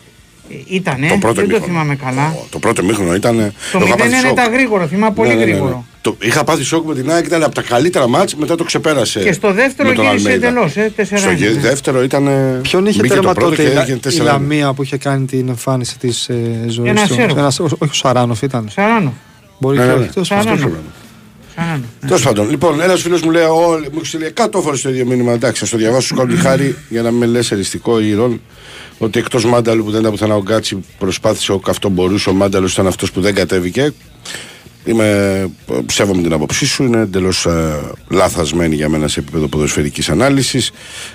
Ήτανε, 0.67 1.09
Το 1.09 1.17
πρώτο 1.17 1.35
δεν 1.35 1.35
το 1.35 1.51
ημίχρονο. 1.57 1.65
θυμάμαι 1.67 1.95
καλά. 1.97 2.29
Ω, 2.39 2.47
Το 2.51 2.59
πρώτο 2.59 2.83
μήχρονο 2.85 3.15
ήταν. 3.15 3.37
Το 3.37 3.79
εγώ 3.79 3.85
είχα 3.87 3.95
0 3.95 3.99
πάθει 3.99 4.11
είναι 4.11 4.21
σοκ. 4.21 4.37
τα 4.37 4.45
γρήγορο, 4.47 4.87
θυμάμαι 4.87 5.15
πολύ 5.15 5.29
Ναι, 5.29 5.35
ναι, 5.35 5.41
ναι, 5.41 5.47
ναι. 5.47 5.53
γρήγορο. 5.57 5.87
Το, 6.03 6.17
είχα 6.21 6.45
πάθει 6.45 6.63
σοκ 6.63 6.87
με 6.87 6.95
την 6.95 7.11
ΑΕΚ, 7.13 7.25
ήταν 7.27 7.43
από 7.43 7.55
τα 7.55 7.63
καλύτερα 7.63 8.09
μάτς, 8.09 8.35
μετά 8.35 8.55
το 8.55 8.65
ξεπέρασε. 8.65 9.21
Και 9.23 9.33
στο 9.33 9.53
δεύτερο 9.53 9.89
με 9.89 9.95
τον 9.95 10.05
γύρισε 10.05 10.29
Αλμέιδα. 10.29 10.47
εντελώς, 10.49 10.77
ε, 10.77 10.93
4-1, 10.97 11.19
Στο 11.21 11.31
γε- 11.31 11.55
ναι. 11.55 11.61
δεύτερο 11.61 12.03
ήταν. 12.03 12.29
Ποιον 12.63 12.87
είχε 12.87 13.01
μπήκε 13.01 13.15
τέρμα 13.15 13.29
το 13.35 13.41
πρώτο 13.41 13.51
τότε 13.51 13.63
και 13.63 13.69
η, 13.71 13.75
Λα- 13.75 13.83
έγινε 13.83 13.97
η 13.97 14.01
4 14.21 14.23
Λαμία 14.23 14.73
που 14.73 14.83
είχε 14.83 14.97
κάνει 14.97 15.27
την 15.27 15.49
εμφάνιση 15.49 15.99
της 15.99 16.29
ε, 16.29 16.65
ζωής 16.69 16.91
Ένας 16.91 17.09
του; 17.09 17.15
Σέρβος. 17.15 17.37
Ένας- 17.37 17.61
όχι 17.61 17.75
ο 17.81 17.89
Σαράνοφ 17.93 18.43
ήταν. 18.43 18.69
Σαράνο. 18.73 19.15
Μπορεί 19.59 19.77
Ναι, 19.77 19.83
και 19.83 19.89
ναι, 19.89 19.95
όχι. 19.95 20.05
ναι. 20.07 20.13
τέλος 20.13 20.27
Σαράνοφ. 20.27 20.61
πάντων. 20.61 20.79
Αυτό 21.47 21.55
Σαράνο. 21.57 21.83
ναι. 22.01 22.09
Τέλος 22.09 22.23
πάντων, 22.23 22.51
λοιπόν, 22.51 22.81
ένας 22.81 23.01
φίλος 23.03 23.23
μου 23.23 23.31
λέει: 23.31 23.43
Όλοι 23.45 23.83
μου 23.93 23.97
έχει 23.97 24.07
στείλει 24.07 24.33
100 24.37 24.61
φορέ 24.63 24.77
το 24.77 24.89
ίδιο 24.89 25.05
μήνυμα. 25.07 25.33
Εντάξει, 25.33 25.65
θα 25.65 25.71
το 25.71 25.77
διαβάσω, 25.77 26.07
σου 26.07 26.15
κάνω 26.15 26.33
τη 26.35 26.41
χάρη 26.41 26.77
για 26.89 27.03
να 27.03 27.11
με 27.11 27.27
λες 27.27 27.51
εριστικό 27.51 28.01
ή 28.01 28.09
ηρών. 28.09 28.41
Ότι 28.99 29.19
εκτός 29.19 29.45
Μάνταλου 29.45 29.85
που 29.85 29.91
δεν 29.91 30.01
ήταν 30.01 30.13
πουθενά 30.13 30.35
ο 30.35 30.41
Γκάτσι, 30.43 30.85
προσπάθησε 30.99 31.53
ο 31.53 31.61
αυτό 31.67 31.89
μπορούσε. 31.89 32.31
Ο 32.31 32.33
Μάνταλος 32.33 32.73
ήταν 32.73 32.87
αυτός 32.87 33.13
που 33.13 33.21
δεν 33.21 33.35
κατέβηκε. 33.35 33.93
Είμαι, 34.91 35.51
ψεύομαι 35.87 36.23
την 36.23 36.33
άποψή 36.33 36.67
σου, 36.67 36.83
είναι 36.83 37.01
εντελώς 37.01 37.47
ε, 37.47 37.81
λάθασμένη 38.09 38.75
για 38.75 38.89
μένα 38.89 39.09
σε 39.09 39.21
επίπεδο 39.21 39.49
ποδοσφαιρικής 39.49 40.09
ανάλυσης. 40.09 40.71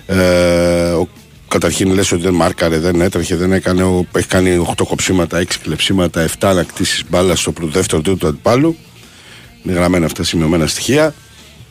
Ε, 0.06 0.90
ο, 0.90 1.08
καταρχήν 1.48 1.94
λες 1.94 2.12
ότι 2.12 2.22
δεν 2.22 2.34
μάρκαρε, 2.34 2.80
δεν 2.80 3.02
έτρεχε, 3.02 3.36
δεν 3.36 3.52
έκανε, 3.52 3.84
ο, 3.84 4.06
έχει 4.16 4.28
κάνει 4.28 4.66
8 4.78 4.84
κοψίματα, 4.88 5.42
6 5.42 5.46
κλεψίματα, 5.64 6.28
7 6.28 6.32
ανακτήσεις 6.40 7.04
μπάλας 7.10 7.40
στο 7.40 7.52
πρώτο, 7.52 7.72
δεύτερο 7.72 8.02
τρίτο 8.02 8.18
του 8.18 8.28
αντιπάλου. 8.28 8.76
Είναι 9.64 9.74
γραμμένα 9.74 10.06
αυτά 10.06 10.24
σημειωμένα 10.24 10.68
στοιχεία. 10.68 11.14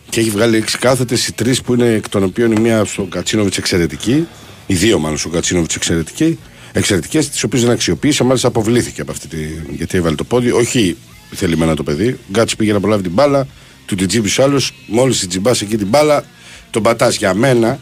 Και 0.09 0.21
έχει 0.21 0.31
βγάλει 0.31 0.65
6 0.67 0.77
κάθετες, 0.81 1.27
οι 1.27 1.33
τρεις 1.33 1.63
που 1.63 1.75
είναι 1.75 1.87
εκ 1.87 2.09
των 2.09 2.23
οποίων 2.23 2.53
η 2.53 2.61
μία 2.61 2.85
στον 2.85 3.09
Κατσίνοβιτς 3.09 3.59
εξαιρετική, 3.59 4.27
οι 4.67 4.75
δύο 4.75 4.99
μάλλον 4.99 5.19
στον 5.19 5.33
Κατσίνοβιτς 5.33 5.75
εξαιρετική, 5.75 6.39
εξαιρετικές, 6.73 7.29
τις 7.29 7.43
οποίες 7.43 7.63
δεν 7.63 7.71
αξιοποίησε, 7.71 8.25
μάλιστα 8.25 8.49
αποβλήθηκε 8.49 9.01
από 9.01 9.11
αυτή 9.11 9.29
τη. 9.29 9.37
γιατί 9.71 9.97
έβαλε 9.97 10.15
το 10.15 10.25
πόδι. 10.25 10.51
Όχι 10.51 10.97
θελημένα 11.35 11.75
το 11.77 11.83
παιδί. 11.83 12.09
Ο 12.09 12.19
Γκάτσι 12.31 12.57
πήγε 12.57 12.73
να 12.73 12.81
προλάβει 12.81 13.03
την 13.03 13.13
μπάλα, 13.13 13.47
του 13.87 13.95
την 13.95 14.09
τζίμπησε 14.09 14.43
άλλος, 14.43 14.73
μόλις 14.87 15.19
την 15.19 15.29
τζιμπά 15.29 15.51
εκεί 15.51 15.77
την 15.77 15.87
μπάλα, 15.87 16.25
τον 16.71 16.83
πατάς 16.83 17.17
για 17.17 17.35
μένα. 17.35 17.81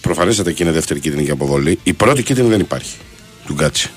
Προφανέστατα 0.00 0.52
και 0.52 0.62
είναι 0.62 0.72
δεύτερη 0.72 1.00
κίτρινη 1.00 1.24
και 1.24 1.30
αποβολή. 1.30 1.78
Η 1.82 1.92
πρώτη 1.92 2.22
κίτρινη 2.22 2.48
δεν 2.48 2.60
υπάρχει 2.60 2.96
του 3.46 3.52
Γκάτσι. 3.52 3.90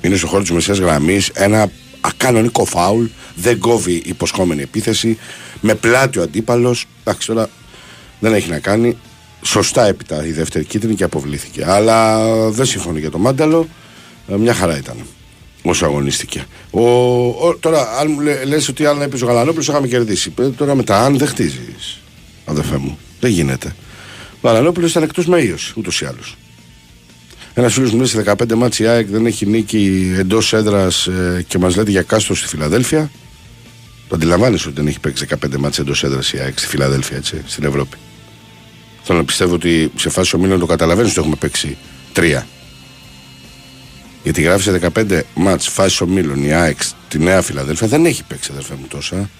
Είναι 0.00 0.16
στο 0.16 0.26
χώρο 0.26 0.42
της 0.42 0.50
μεσαίας 0.50 0.78
γραμμής 0.78 1.28
ένα 1.28 1.70
ακανονικό 2.00 2.64
φάουλ. 2.64 3.04
Δεν 3.34 3.58
κόβει 3.58 4.02
υποσχόμενη 4.04 4.62
επίθεση. 4.62 5.18
Με 5.60 5.74
πλάτη 5.74 6.18
ο 6.18 6.22
αντίπαλος. 6.22 6.86
Εντάξει 7.04 7.26
τώρα 7.26 7.48
δεν 8.20 8.34
έχει 8.34 8.50
να 8.50 8.58
κάνει. 8.58 8.96
Σωστά 9.42 9.86
έπειτα 9.86 10.26
η 10.26 10.32
δεύτερη 10.32 10.64
κίτρινη 10.64 10.94
και 10.94 11.04
αποβλήθηκε. 11.04 11.64
Αλλά 11.66 12.28
δεν 12.50 12.66
συμφωνεί 12.66 13.00
για 13.00 13.10
το 13.10 13.18
μάνταλο. 13.18 13.68
Ε, 14.28 14.36
Μια 14.36 14.54
χαρά 14.54 14.76
ήταν 14.76 14.96
όσο 15.64 15.84
αγωνίστηκε. 15.84 16.44
Ο, 16.70 16.82
ο, 17.26 17.56
τώρα, 17.60 17.98
αν 17.98 18.10
μου 18.10 18.20
λέ, 18.20 18.44
λες 18.44 18.68
ότι 18.68 18.86
αν 18.86 19.02
έπαιζε 19.02 19.24
ο 19.24 19.26
Γαλανόπουλος, 19.26 19.68
είχαμε 19.68 19.86
κερδίσει. 19.86 20.32
Ε, 20.40 20.48
Τώρα 20.48 20.74
μετά, 20.74 21.04
αν 21.04 21.18
δεν 21.18 21.28
χτίζεις, 21.28 22.00
αδερφέ 22.44 22.76
μου, 22.76 22.98
δεν 23.20 23.30
γίνεται. 23.30 23.74
Ο 24.40 24.48
Γαλανόπουλος 24.48 24.90
ήταν 24.90 25.02
εκτός 25.02 25.26
με 25.26 25.40
ίωση, 25.40 25.72
ούτως 25.76 26.00
ή 26.00 26.04
άλλως. 26.04 26.36
Ένας 27.54 27.72
φίλος 27.72 27.90
μου 27.90 27.96
λέει 27.96 28.06
σε 28.06 28.22
15 28.26 28.54
μάτς 28.54 28.78
η 28.78 28.86
ΑΕΚ 28.86 29.08
δεν 29.08 29.26
έχει 29.26 29.46
νίκη 29.46 30.14
εντός 30.18 30.52
έδρας 30.52 31.08
και 31.46 31.58
μας 31.58 31.76
λέτε 31.76 31.90
για 31.90 32.02
κάστρο 32.02 32.34
στη 32.34 32.48
Φιλαδέλφια. 32.48 33.10
Το 34.08 34.14
αντιλαμβάνεσαι 34.14 34.68
ότι 34.68 34.76
δεν 34.76 34.86
έχει 34.86 35.00
παίξει 35.00 35.26
15 35.28 35.56
μάτς 35.58 35.78
εντός 35.78 36.04
έδρας 36.04 36.32
η 36.32 36.38
ΑΕΚ 36.38 36.58
στη 36.58 36.68
Φιλαδέλφια, 36.68 37.16
έτσι, 37.16 37.42
στην 37.46 37.64
Ευρώπη. 37.64 37.96
Θέλω 39.02 39.18
να 39.18 39.24
πιστεύω 39.24 39.54
ότι 39.54 39.92
σε 39.96 40.08
φάση 40.08 40.36
ομίλων 40.36 40.58
το 40.58 40.66
καταλαβαίνεις 40.66 41.10
ότι 41.10 41.20
έχουμε 41.20 41.36
παίξει 41.36 41.76
τρία. 42.12 42.46
Γιατί 44.24 44.42
γράφεις 44.42 44.64
σε 44.64 44.80
15 44.98 45.20
ματς 45.34 45.68
φάση 45.68 46.02
ομίλων 46.02 46.44
η 46.44 46.52
ΑΕΚ 46.52 46.78
τη 47.08 47.18
Νέα 47.18 47.42
Φιλαδέλφια 47.42 47.86
δεν 47.86 48.06
έχει 48.06 48.24
παίξει 48.24 48.48
αδερφέ 48.52 48.74
μου 48.80 48.86
τόσα. 48.88 49.30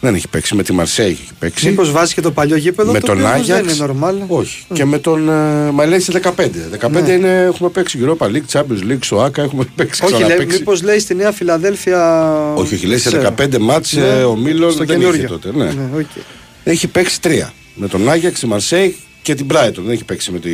Δεν 0.00 0.14
έχει 0.14 0.28
παίξει. 0.28 0.54
Με 0.54 0.62
τη 0.62 0.72
Μαρσέη 0.72 1.06
έχει 1.10 1.28
παίξει. 1.38 1.68
Μήπως 1.68 1.90
βάζει 1.90 2.14
και 2.14 2.20
το 2.20 2.30
παλιό 2.30 2.56
γήπεδο 2.56 2.92
με 2.92 3.00
το 3.00 3.06
τον 3.06 3.16
οποίο 3.16 3.28
όμως 3.28 3.40
Άγιαξ; 3.40 3.76
Δεν 3.76 3.86
είναι 3.86 3.96
normal. 4.00 4.14
Όχι. 4.28 4.64
Και 4.72 4.84
με 4.84 4.98
τον. 4.98 5.28
ε, 5.28 5.70
Μα 5.70 5.86
λέει 5.86 6.00
σε 6.00 6.20
15. 6.22 6.30
15 6.80 6.90
Ναι. 6.90 7.10
είναι, 7.12 7.42
έχουμε 7.42 7.68
παίξει 7.68 7.98
Europa 8.02 8.26
League, 8.26 8.42
Champions 8.52 8.90
League, 8.90 8.98
στο 9.00 9.20
ΟΑΚΑ 9.22 9.42
έχουμε 9.42 9.64
παίξει. 9.74 10.02
Όχι, 10.04 10.12
λέει, 10.12 10.22
ξαναπαίξει. 10.22 10.58
μήπως 10.58 10.82
λέει 10.82 10.98
στη 10.98 11.14
Νέα 11.14 11.32
Φιλαδέλφια. 11.32 12.22
Όχι, 12.54 12.74
όχι, 12.74 12.86
λέει 12.86 12.98
σε 12.98 13.08
ξέρω. 13.08 13.34
15 13.38 13.58
ματς 13.58 13.92
Ναι, 13.92 14.06
ε, 14.06 14.22
ομίλων 14.22 14.70
στο 14.72 14.84
δεν 14.84 14.98
καινούριο. 14.98 15.18
είχε 15.18 15.26
τότε. 15.26 15.50
Ναι. 15.54 15.64
Ναι, 15.64 15.88
οκ. 15.98 16.06
Έχει 16.64 16.86
παίξει 16.88 17.20
τρία. 17.20 17.52
Με 17.74 17.88
τον 17.88 18.10
Άγιαξ, 18.10 18.40
τη 18.40 18.46
Μαρσέη 18.46 18.96
και 19.22 19.34
την 19.34 19.46
Brighton. 19.50 19.72
Δεν 19.74 19.90
έχει 19.90 20.04
παίξει 20.04 20.32
με 20.32 20.38
τη 20.38 20.50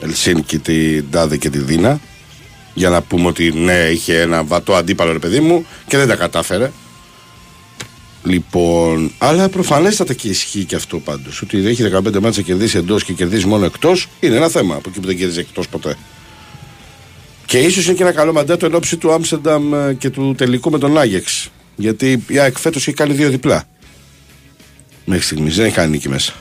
Ελσίνκη, 0.00 0.58
την 0.58 1.04
Τάδε 1.10 1.36
και 1.36 1.50
τη 1.50 1.58
Δίνα. 1.58 2.00
Για 2.78 2.88
να 2.88 3.02
πούμε 3.02 3.26
ότι 3.26 3.52
ναι, 3.52 3.72
είχε 3.72 4.20
ένα 4.20 4.44
βατό 4.44 4.74
αντίπαλο 4.74 5.12
ρε 5.12 5.18
παιδί 5.18 5.40
μου 5.40 5.66
και 5.86 5.96
δεν 5.96 6.08
τα 6.08 6.16
κατάφερε. 6.16 6.70
Λοιπόν, 8.24 9.12
αλλά 9.18 9.48
προφανέστατα 9.48 10.14
και 10.14 10.28
ισχύει 10.28 10.64
και 10.64 10.76
αυτό 10.76 10.98
πάντως. 10.98 11.42
Ότι 11.42 11.66
έχει 11.66 11.90
15 11.94 12.18
μάτσα 12.20 12.42
κερδίσει 12.42 12.78
εντός 12.78 13.04
και 13.04 13.12
κερδίζει 13.12 13.46
μόνο 13.46 13.64
εκτός 13.64 14.06
είναι 14.20 14.36
ένα 14.36 14.48
θέμα 14.48 14.74
από 14.74 14.88
εκεί 14.88 15.00
που 15.00 15.06
δεν 15.06 15.16
κερδίζει 15.16 15.40
εκτός 15.40 15.68
ποτέ. 15.68 15.96
Και 17.46 17.58
ίσως 17.58 17.86
είναι 17.86 17.94
και 17.94 18.02
ένα 18.02 18.12
καλό 18.12 18.32
μαντάτο 18.32 18.66
εν 18.66 18.74
ώψη 18.74 18.96
του 18.96 19.12
Άμστερνταμ 19.12 19.74
ε, 19.74 19.94
και 19.94 20.10
του 20.10 20.34
τελικού 20.36 20.70
με 20.70 20.78
τον 20.78 20.98
Άγιεξ. 20.98 21.50
Γιατί 21.76 22.24
η 22.28 22.38
ΑΕΚ 22.38 22.58
φέτος 22.58 22.86
έχει 22.86 22.96
κάνει 22.96 23.12
δύο 23.12 23.30
διπλά. 23.30 23.64
Μέχρι 25.04 25.24
στιγμής 25.24 25.56
δεν 25.56 25.66
έχει 25.66 25.74
κάνει 25.74 25.90
νίκη 25.90 26.08
μέσα. 26.08 26.32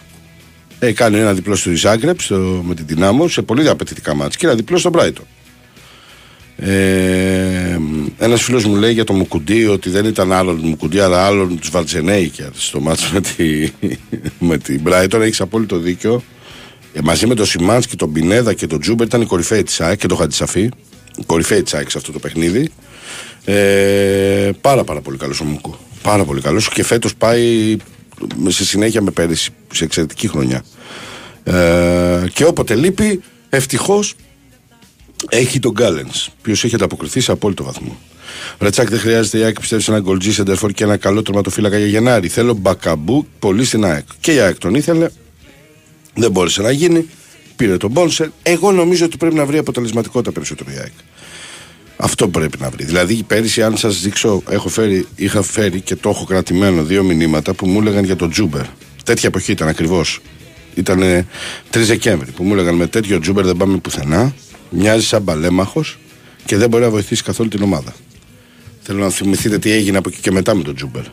Έχει 0.79 0.93
κάνει 0.93 1.17
ένα 1.17 1.33
διπλό 1.33 1.55
στο 1.55 1.71
Ιζάγκρεπ 1.71 2.21
στο, 2.21 2.63
με 2.65 2.75
την 2.75 2.85
Δυνάμω 2.87 3.27
σε 3.27 3.41
πολύ 3.41 3.69
απαιτητικά 3.69 4.15
μάτια 4.15 4.37
και 4.39 4.45
ένα 4.45 4.55
διπλό 4.55 4.77
στο 4.77 4.89
Μπράιτον. 4.89 5.25
Ε, 6.59 7.79
Ένας 8.17 8.43
φίλος 8.43 8.65
μου 8.65 8.75
λέει 8.75 8.93
για 8.93 9.03
το 9.03 9.13
Μουκουντί 9.13 9.65
ότι 9.65 9.89
δεν 9.89 10.05
ήταν 10.05 10.31
άλλον 10.31 10.59
Μουκουντί 10.63 10.99
αλλά 10.99 11.25
άλλον 11.25 11.59
του 11.59 11.67
Βαλτζενέικερ 11.71 12.49
στο 12.53 12.79
μάτσο 12.79 13.09
με, 13.13 13.21
τη, 13.21 13.71
με 14.39 14.57
την 14.57 14.81
Μπράιτον. 14.81 15.21
Έχεις 15.21 15.41
απόλυτο 15.41 15.77
δίκιο. 15.77 16.23
Ε, 16.93 16.99
μαζί 17.03 17.27
με 17.27 17.35
τον 17.35 17.45
Σιμάνσκι, 17.45 17.95
τον 17.95 18.11
Πινέδα 18.11 18.53
και 18.53 18.67
τον 18.67 18.79
Τζούμπερ 18.79 19.07
ήταν 19.07 19.21
η 19.21 19.25
κορυφαίοι 19.25 19.63
της 19.63 19.81
ΑΕΚ 19.81 19.99
και 19.99 20.07
το 20.07 20.15
Χατζησαφή. 20.15 20.69
Η 21.17 21.23
κορυφαίοι 21.25 21.63
της 21.63 21.73
ΑΕΚ 21.73 21.89
σε 21.89 21.97
αυτό 21.97 22.11
το 22.11 22.19
παιχνίδι. 22.19 22.69
Ε, 23.45 24.49
πάρα 24.61 24.83
πάρα 24.83 25.01
πολύ 25.01 25.17
καλός 25.17 25.39
ο 25.39 25.43
Μουκου. 25.43 25.75
Πάρα 26.01 26.23
πολύ 26.23 26.41
καλός 26.41 26.69
και 26.69 26.83
φέτος 26.83 27.15
πάει 27.15 27.77
σε 28.47 28.65
συνέχεια 28.65 29.01
με 29.01 29.11
πέρυσι 29.11 29.51
σε 29.73 29.83
εξαιρετική 29.83 30.27
χρονιά. 30.27 30.63
Ε, 31.43 32.23
και 32.33 32.45
όποτε 32.45 32.75
λείπει, 32.75 33.21
ευτυχώς 33.49 34.15
έχει 35.29 35.59
τον 35.59 35.71
Γκάλεν, 35.71 36.05
ο 36.05 36.31
οποίο 36.39 36.53
έχει 36.53 36.75
ανταποκριθεί 36.75 37.19
σε 37.19 37.31
απόλυτο 37.31 37.63
βαθμό. 37.63 37.97
Ρετσάκ 38.59 38.89
δεν 38.89 38.99
χρειάζεται 38.99 39.37
η 39.37 39.43
ΑΕΚ 39.43 39.59
πιστεύεις 39.59 39.85
σε 39.85 39.91
ένα 39.91 39.99
γκολτζή 39.99 40.33
σεντερφόρ 40.33 40.71
και 40.71 40.83
ένα 40.83 40.97
καλό 40.97 41.21
τερματοφύλακα 41.21 41.77
για 41.77 41.87
Γενάρη. 41.87 42.27
Θέλω 42.27 42.53
μπακαμπού 42.53 43.27
πολύ 43.39 43.65
στην 43.65 43.85
ΑΕΚ. 43.85 44.05
Και 44.19 44.33
η 44.33 44.39
ΑΕΚ 44.39 44.57
τον 44.57 44.75
ήθελε, 44.75 45.09
δεν 46.13 46.31
μπόρεσε 46.31 46.61
να 46.61 46.71
γίνει. 46.71 47.09
Πήρε 47.55 47.77
τον 47.77 47.91
Μπόνσερ. 47.91 48.27
Εγώ 48.43 48.71
νομίζω 48.71 49.05
ότι 49.05 49.17
πρέπει 49.17 49.35
να 49.35 49.45
βρει 49.45 49.57
αποτελεσματικότητα 49.57 50.31
περισσότερο 50.31 50.71
η 50.71 50.77
ΑΕΚ. 50.77 50.91
Αυτό 51.97 52.27
πρέπει 52.27 52.57
να 52.59 52.69
βρει. 52.69 52.85
Δηλαδή, 52.85 53.23
πέρυσι, 53.27 53.63
αν 53.63 53.77
σας 53.77 54.01
δείξω, 54.01 54.43
έχω 54.49 54.69
φέρει, 54.69 55.07
είχα 55.15 55.41
φέρει 55.41 55.81
και 55.81 55.95
το 55.95 56.09
έχω 56.09 56.23
κρατημένο 56.25 56.83
δύο 56.83 57.03
μηνύματα 57.03 57.53
που 57.53 57.67
μου 57.67 57.79
έλεγαν 57.79 58.03
για 58.03 58.15
τον 58.15 58.29
Τζούμπερ. 58.29 58.65
Τέτοια 59.03 59.29
εποχή 59.29 59.51
ήταν 59.51 59.67
ακριβώς. 59.67 60.19
Ήταν 60.75 60.99
3 61.01 61.23
Δεκέμβρη 61.71 62.31
που 62.31 62.43
μου 62.43 62.53
έλεγαν 62.53 62.75
με 62.75 62.87
τέτοιο 62.87 63.19
Τζούμπερ 63.19 63.45
δεν 63.45 63.57
πάμε 63.57 63.77
πουθενά. 63.77 64.33
Μοιάζει 64.69 65.05
σαν 65.05 65.23
παλαίμαχος 65.23 65.97
και 66.45 66.57
δεν 66.57 66.69
μπορεί 66.69 66.83
να 66.83 66.89
βοηθήσει 66.89 67.23
καθόλου 67.23 67.49
την 67.49 67.61
ομάδα. 67.61 67.95
Θέλω 68.81 68.99
να 68.99 69.09
θυμηθείτε 69.09 69.59
τι 69.59 69.71
έγινε 69.71 69.97
από 69.97 70.09
εκεί 70.09 70.21
και 70.21 70.31
μετά 70.31 70.55
με 70.55 70.63
τον 70.63 70.75
Τζούμπερ. 70.75 71.03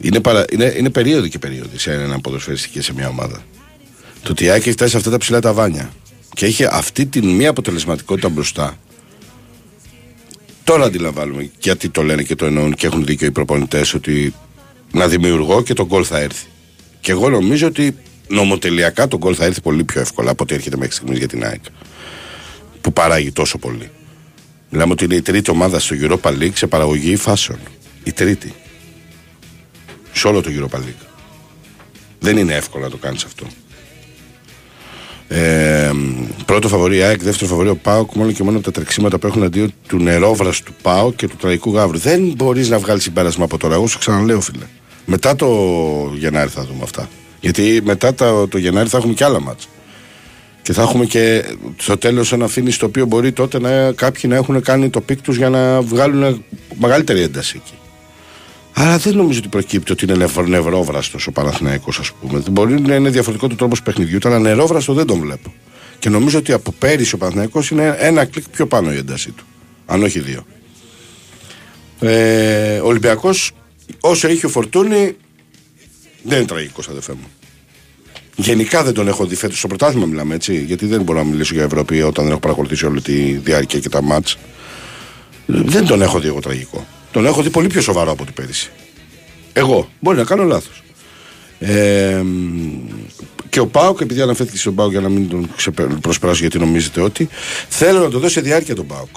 Είναι, 0.00 0.20
παρα, 0.20 0.44
είναι, 0.50 0.74
είναι 0.76 0.90
περίοδοι 0.90 1.28
και 1.28 1.38
περίοδοι 1.38 1.78
σε 1.78 1.92
έναν 1.92 2.20
ποδοσφαιριστή 2.20 2.68
και 2.68 2.82
σε 2.82 2.92
μια 2.92 3.08
ομάδα. 3.08 3.42
Το 4.22 4.30
ότι 4.30 4.44
η 4.44 4.48
ΑΕΚ 4.48 4.60
έχει 4.60 4.72
φτάσει 4.72 4.90
σε 4.90 4.96
αυτά 4.96 5.10
τα 5.10 5.18
ψηλά 5.18 5.40
ταβάνια 5.40 5.92
και 6.34 6.46
έχει 6.46 6.64
αυτή 6.64 7.06
την 7.06 7.28
μία 7.28 7.50
αποτελεσματικότητα 7.50 8.28
μπροστά 8.28 8.78
Τώρα 10.64 10.84
αντιλαμβάνουμε 10.84 11.50
γιατί 11.58 11.88
το 11.88 12.02
λένε 12.02 12.22
και 12.22 12.34
το 12.34 12.46
εννοούν 12.46 12.74
και 12.74 12.86
έχουν 12.86 13.04
δίκιο 13.04 13.26
οι 13.26 13.30
προπονητές 13.30 13.94
ότι 13.94 14.34
να 14.92 15.08
δημιουργώ 15.08 15.62
και 15.62 15.74
το 15.74 15.86
γκολ 15.86 16.04
θα 16.06 16.18
έρθει. 16.18 16.46
Και 17.00 17.10
εγώ 17.10 17.28
νομίζω 17.28 17.66
ότι 17.66 17.96
νομοτελειακά 18.28 19.08
το 19.08 19.16
γκολ 19.16 19.34
θα 19.38 19.44
έρθει 19.44 19.60
πολύ 19.60 19.84
πιο 19.84 20.00
εύκολα 20.00 20.30
από 20.30 20.42
ό,τι 20.42 20.54
έρχεται 20.54 20.76
μέχρι 20.76 20.94
στιγμής 20.94 21.18
για 21.18 21.28
την 21.28 21.44
ΑΕΚ. 21.44 21.62
Που 22.84 22.92
παράγει 22.92 23.32
τόσο 23.32 23.58
πολύ. 23.58 23.90
Μιλάμε 24.68 24.92
ότι 24.92 25.04
είναι 25.04 25.14
η 25.14 25.22
τρίτη 25.22 25.50
ομάδα 25.50 25.78
στο 25.78 25.96
Europa 26.00 26.28
League 26.28 26.54
σε 26.54 26.66
παραγωγή 26.66 27.16
φάσεων. 27.16 27.58
Η 28.04 28.12
τρίτη. 28.12 28.54
Σε 30.12 30.26
όλο 30.26 30.42
το 30.42 30.50
Europa 30.52 30.76
League. 30.76 31.06
Δεν 32.18 32.36
είναι 32.36 32.54
εύκολο 32.54 32.84
να 32.84 32.90
το 32.90 32.96
κάνεις 32.96 33.24
αυτό. 33.24 33.46
Ε, 35.28 35.90
πρώτο 36.44 36.68
φαβορή 36.68 37.02
ΑΕΚ, 37.02 37.22
δεύτερο 37.22 37.50
φαβορή 37.50 37.68
ο 37.68 37.76
ΠΑΟΚ, 37.76 38.14
μόνο 38.14 38.32
και 38.32 38.42
μόνο 38.42 38.56
από 38.56 38.64
τα 38.64 38.72
τρεξίματα 38.72 39.18
που 39.18 39.26
έχουν 39.26 39.42
εναντίον 39.42 39.72
του 39.88 39.98
νερόβραστου 39.98 40.64
του 40.64 40.74
ΠΑΟΚ 40.82 41.16
και 41.16 41.28
του 41.28 41.36
τραγικού 41.36 41.72
γάβρου. 41.72 41.98
Δεν 41.98 42.32
μπορείς 42.36 42.68
να 42.68 42.78
βγάλεις 42.78 43.02
συμπέρασμα 43.02 43.44
από 43.44 43.58
τώρα. 43.58 43.74
Εγώ 43.74 43.86
σου 43.86 43.98
ξαναλέω, 43.98 44.40
φίλε. 44.40 44.64
Μετά 45.04 45.36
το 45.36 45.48
Γενάρη 46.16 46.50
θα 46.50 46.64
δούμε 46.64 46.82
αυτά. 46.82 47.08
Γιατί 47.40 47.80
μετά 47.84 48.14
το, 48.14 48.48
το 48.48 48.58
Γενάρη 48.58 48.88
θα 48.88 48.96
έχουμε 48.96 49.12
και 49.12 49.24
άλλα 49.24 49.40
μάτσα. 49.40 49.68
Και 50.64 50.72
θα 50.72 50.82
έχουμε 50.82 51.04
και 51.04 51.44
στο 51.76 51.96
τέλος 51.98 52.32
ένα 52.32 52.48
φίνις 52.48 52.72
το 52.72 52.86
οποίο 52.86 53.06
μπορεί 53.06 53.32
τότε 53.32 53.58
να, 53.60 53.92
κάποιοι 53.92 54.22
να 54.28 54.36
έχουν 54.36 54.62
κάνει 54.62 54.90
το 54.90 55.00
peak 55.00 55.20
τους 55.20 55.36
για 55.36 55.48
να 55.48 55.80
βγάλουν 55.80 56.44
μεγαλύτερη 56.78 57.20
ένταση 57.20 57.60
εκεί. 57.64 57.74
Αλλά 58.72 58.96
δεν 58.98 59.16
νομίζω 59.16 59.38
ότι 59.38 59.48
προκύπτει 59.48 59.92
ότι 59.92 60.04
είναι 60.04 60.14
νευ- 60.14 60.48
νευρόβραστος 60.48 61.26
ο 61.26 61.32
Παναθυναϊκό, 61.32 61.90
ας 61.98 62.12
πούμε. 62.12 62.42
Μπορεί 62.50 62.80
να 62.80 62.94
είναι 62.94 63.10
διαφορετικό 63.10 63.48
το 63.48 63.54
τρόπος 63.54 63.82
παιχνιδιού, 63.82 64.18
του, 64.18 64.28
αλλά 64.28 64.38
νερόβραστο 64.38 64.92
δεν 64.94 65.06
τον 65.06 65.18
βλέπω. 65.18 65.54
Και 65.98 66.08
νομίζω 66.08 66.38
ότι 66.38 66.52
από 66.52 66.72
πέρυσι 66.72 67.14
ο 67.14 67.18
Παναθυναϊκό 67.18 67.62
είναι 67.72 67.96
ένα 67.98 68.24
κλικ 68.24 68.48
πιο 68.48 68.66
πάνω 68.66 68.92
η 68.92 68.96
έντασή 68.96 69.30
του. 69.30 69.44
Αν 69.86 70.02
όχι 70.02 70.20
δύο. 70.20 70.46
Ε, 72.00 72.78
ο 72.78 72.86
Ολυμπιακός, 72.86 73.52
όσο 74.00 74.28
έχει 74.28 74.46
ο 74.46 74.48
Φορτούνη, 74.48 75.16
δεν 76.22 76.38
είναι 76.38 76.46
τραγικός, 76.46 76.88
αδερφέ 76.88 77.12
μου. 77.12 77.26
Γενικά 78.36 78.84
δεν 78.84 78.94
τον 78.94 79.08
έχω 79.08 79.26
δει 79.26 79.34
φέτος 79.34 79.58
στο 79.58 79.68
πρωτάθλημα, 79.68 80.06
μιλάμε 80.06 80.34
έτσι. 80.34 80.62
Γιατί 80.66 80.86
δεν 80.86 81.02
μπορώ 81.02 81.18
να 81.18 81.24
μιλήσω 81.24 81.54
για 81.54 81.62
Ευρώπη 81.62 82.02
όταν 82.02 82.22
δεν 82.24 82.32
έχω 82.32 82.40
παρακολουθήσει 82.40 82.86
όλη 82.86 83.00
τη 83.00 83.32
διάρκεια 83.32 83.78
και 83.80 83.88
τα 83.88 84.02
μάτς. 84.02 84.36
Δεν 85.46 85.86
τον 85.86 86.02
έχω 86.02 86.18
δει 86.20 86.26
εγώ 86.26 86.40
τραγικό. 86.40 86.86
Τον 87.12 87.26
έχω 87.26 87.42
δει 87.42 87.50
πολύ 87.50 87.66
πιο 87.66 87.80
σοβαρό 87.80 88.10
από 88.10 88.24
την 88.24 88.34
πέρυσι. 88.34 88.70
Εγώ. 89.52 89.88
Μπορεί 90.00 90.16
να 90.16 90.24
κάνω 90.24 90.42
λάθος. 90.44 90.82
Ε, 91.58 92.20
μ, 92.24 92.88
και 93.48 93.60
ο 93.60 93.66
Πάοκ, 93.66 94.00
επειδή 94.00 94.20
αναφέρθηκε 94.20 94.58
στον 94.58 94.74
Πάοκ 94.74 94.90
για 94.90 95.00
να 95.00 95.08
μην 95.08 95.28
τον 95.28 95.50
ξεπε- 95.56 95.92
προσπεράσω 96.00 96.40
γιατί 96.40 96.58
νομίζετε 96.58 97.00
ότι, 97.00 97.28
θέλω 97.68 98.00
να 98.00 98.08
το 98.10 98.18
δώσει 98.18 98.40
διάρκεια 98.40 98.74
τον 98.74 98.86
Πάοκ. 98.86 99.08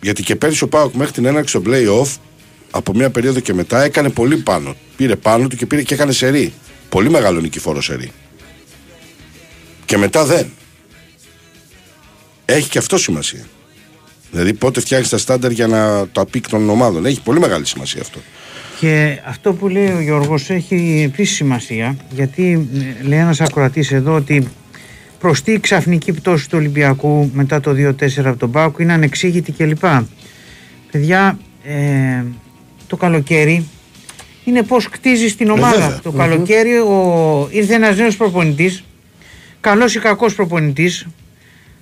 Γιατί 0.00 0.22
και 0.22 0.36
πέρυσι 0.36 0.64
ο 0.64 0.68
Πάοκ 0.68 0.94
μέχρι 0.94 1.12
την 1.12 1.24
έναρξη 1.24 1.58
στο 1.58 1.70
play-off, 1.70 2.14
από 2.70 2.92
μια 2.94 3.10
περίοδο 3.10 3.40
και 3.40 3.54
μετά, 3.54 3.82
έκανε 3.82 4.10
πολύ 4.10 4.36
πάνω. 4.36 4.76
Πήρε 4.96 5.16
πάνω 5.16 5.48
του 5.48 5.56
και 5.56 5.66
πήρε 5.66 5.82
και 5.82 5.94
έκανε 5.94 6.12
σερή. 6.12 6.52
Πολύ 6.88 7.10
μεγάλο 7.10 7.40
νικηφόρο 7.40 7.80
σερή. 7.82 8.10
Και 9.86 9.96
μετά 9.96 10.24
δεν. 10.24 10.46
Έχει 12.44 12.68
και 12.68 12.78
αυτό 12.78 12.98
σημασία. 12.98 13.46
Δηλαδή 14.30 14.54
πότε 14.54 14.80
φτιάχνεις 14.80 15.08
τα 15.08 15.18
στάνταρ 15.18 15.50
για 15.50 15.66
να 15.66 16.08
τα 16.08 16.26
peak 16.26 16.48
των 16.48 16.70
ομάδων. 16.70 17.06
Έχει 17.06 17.20
πολύ 17.20 17.40
μεγάλη 17.40 17.66
σημασία 17.66 18.00
αυτό. 18.00 18.18
Και 18.80 19.20
αυτό 19.24 19.52
που 19.52 19.68
λέει 19.68 19.90
ο 19.90 20.00
Γιώργος 20.00 20.50
έχει 20.50 21.02
επίσης 21.12 21.36
σημασία 21.36 21.96
γιατί 22.10 22.68
ε, 23.02 23.06
λέει 23.06 23.18
ένας 23.18 23.40
ακροατής 23.40 23.92
εδώ 23.92 24.14
ότι 24.14 24.48
προς 25.18 25.42
τι 25.42 25.52
η 25.52 25.60
ξαφνική 25.60 26.12
πτώση 26.12 26.48
του 26.48 26.58
Ολυμπιακού 26.58 27.30
μετά 27.34 27.60
το 27.60 27.70
2-4 27.70 28.24
από 28.24 28.36
τον 28.36 28.50
ΠΑΟΚ 28.50 28.78
είναι 28.78 28.92
ανεξήγητη 28.92 29.52
κλπ. 29.52 29.84
Παιδιά, 30.90 31.38
ε, 31.64 32.24
το 32.86 32.96
καλοκαίρι 32.96 33.68
είναι 34.44 34.62
πώς 34.62 34.88
κτίζεις 34.88 35.36
την 35.36 35.50
ομάδα. 35.50 35.80
βέβαια. 35.80 36.00
το 36.02 36.10
καλοκαίρι 36.10 36.78
ο, 36.78 37.48
ήρθε 37.50 37.74
ένας 37.74 37.96
νέος 37.96 38.16
προπονητής, 38.16 38.84
καλός 39.60 39.94
ή 39.94 39.98
κακός 39.98 40.34
προπονητής, 40.34 41.06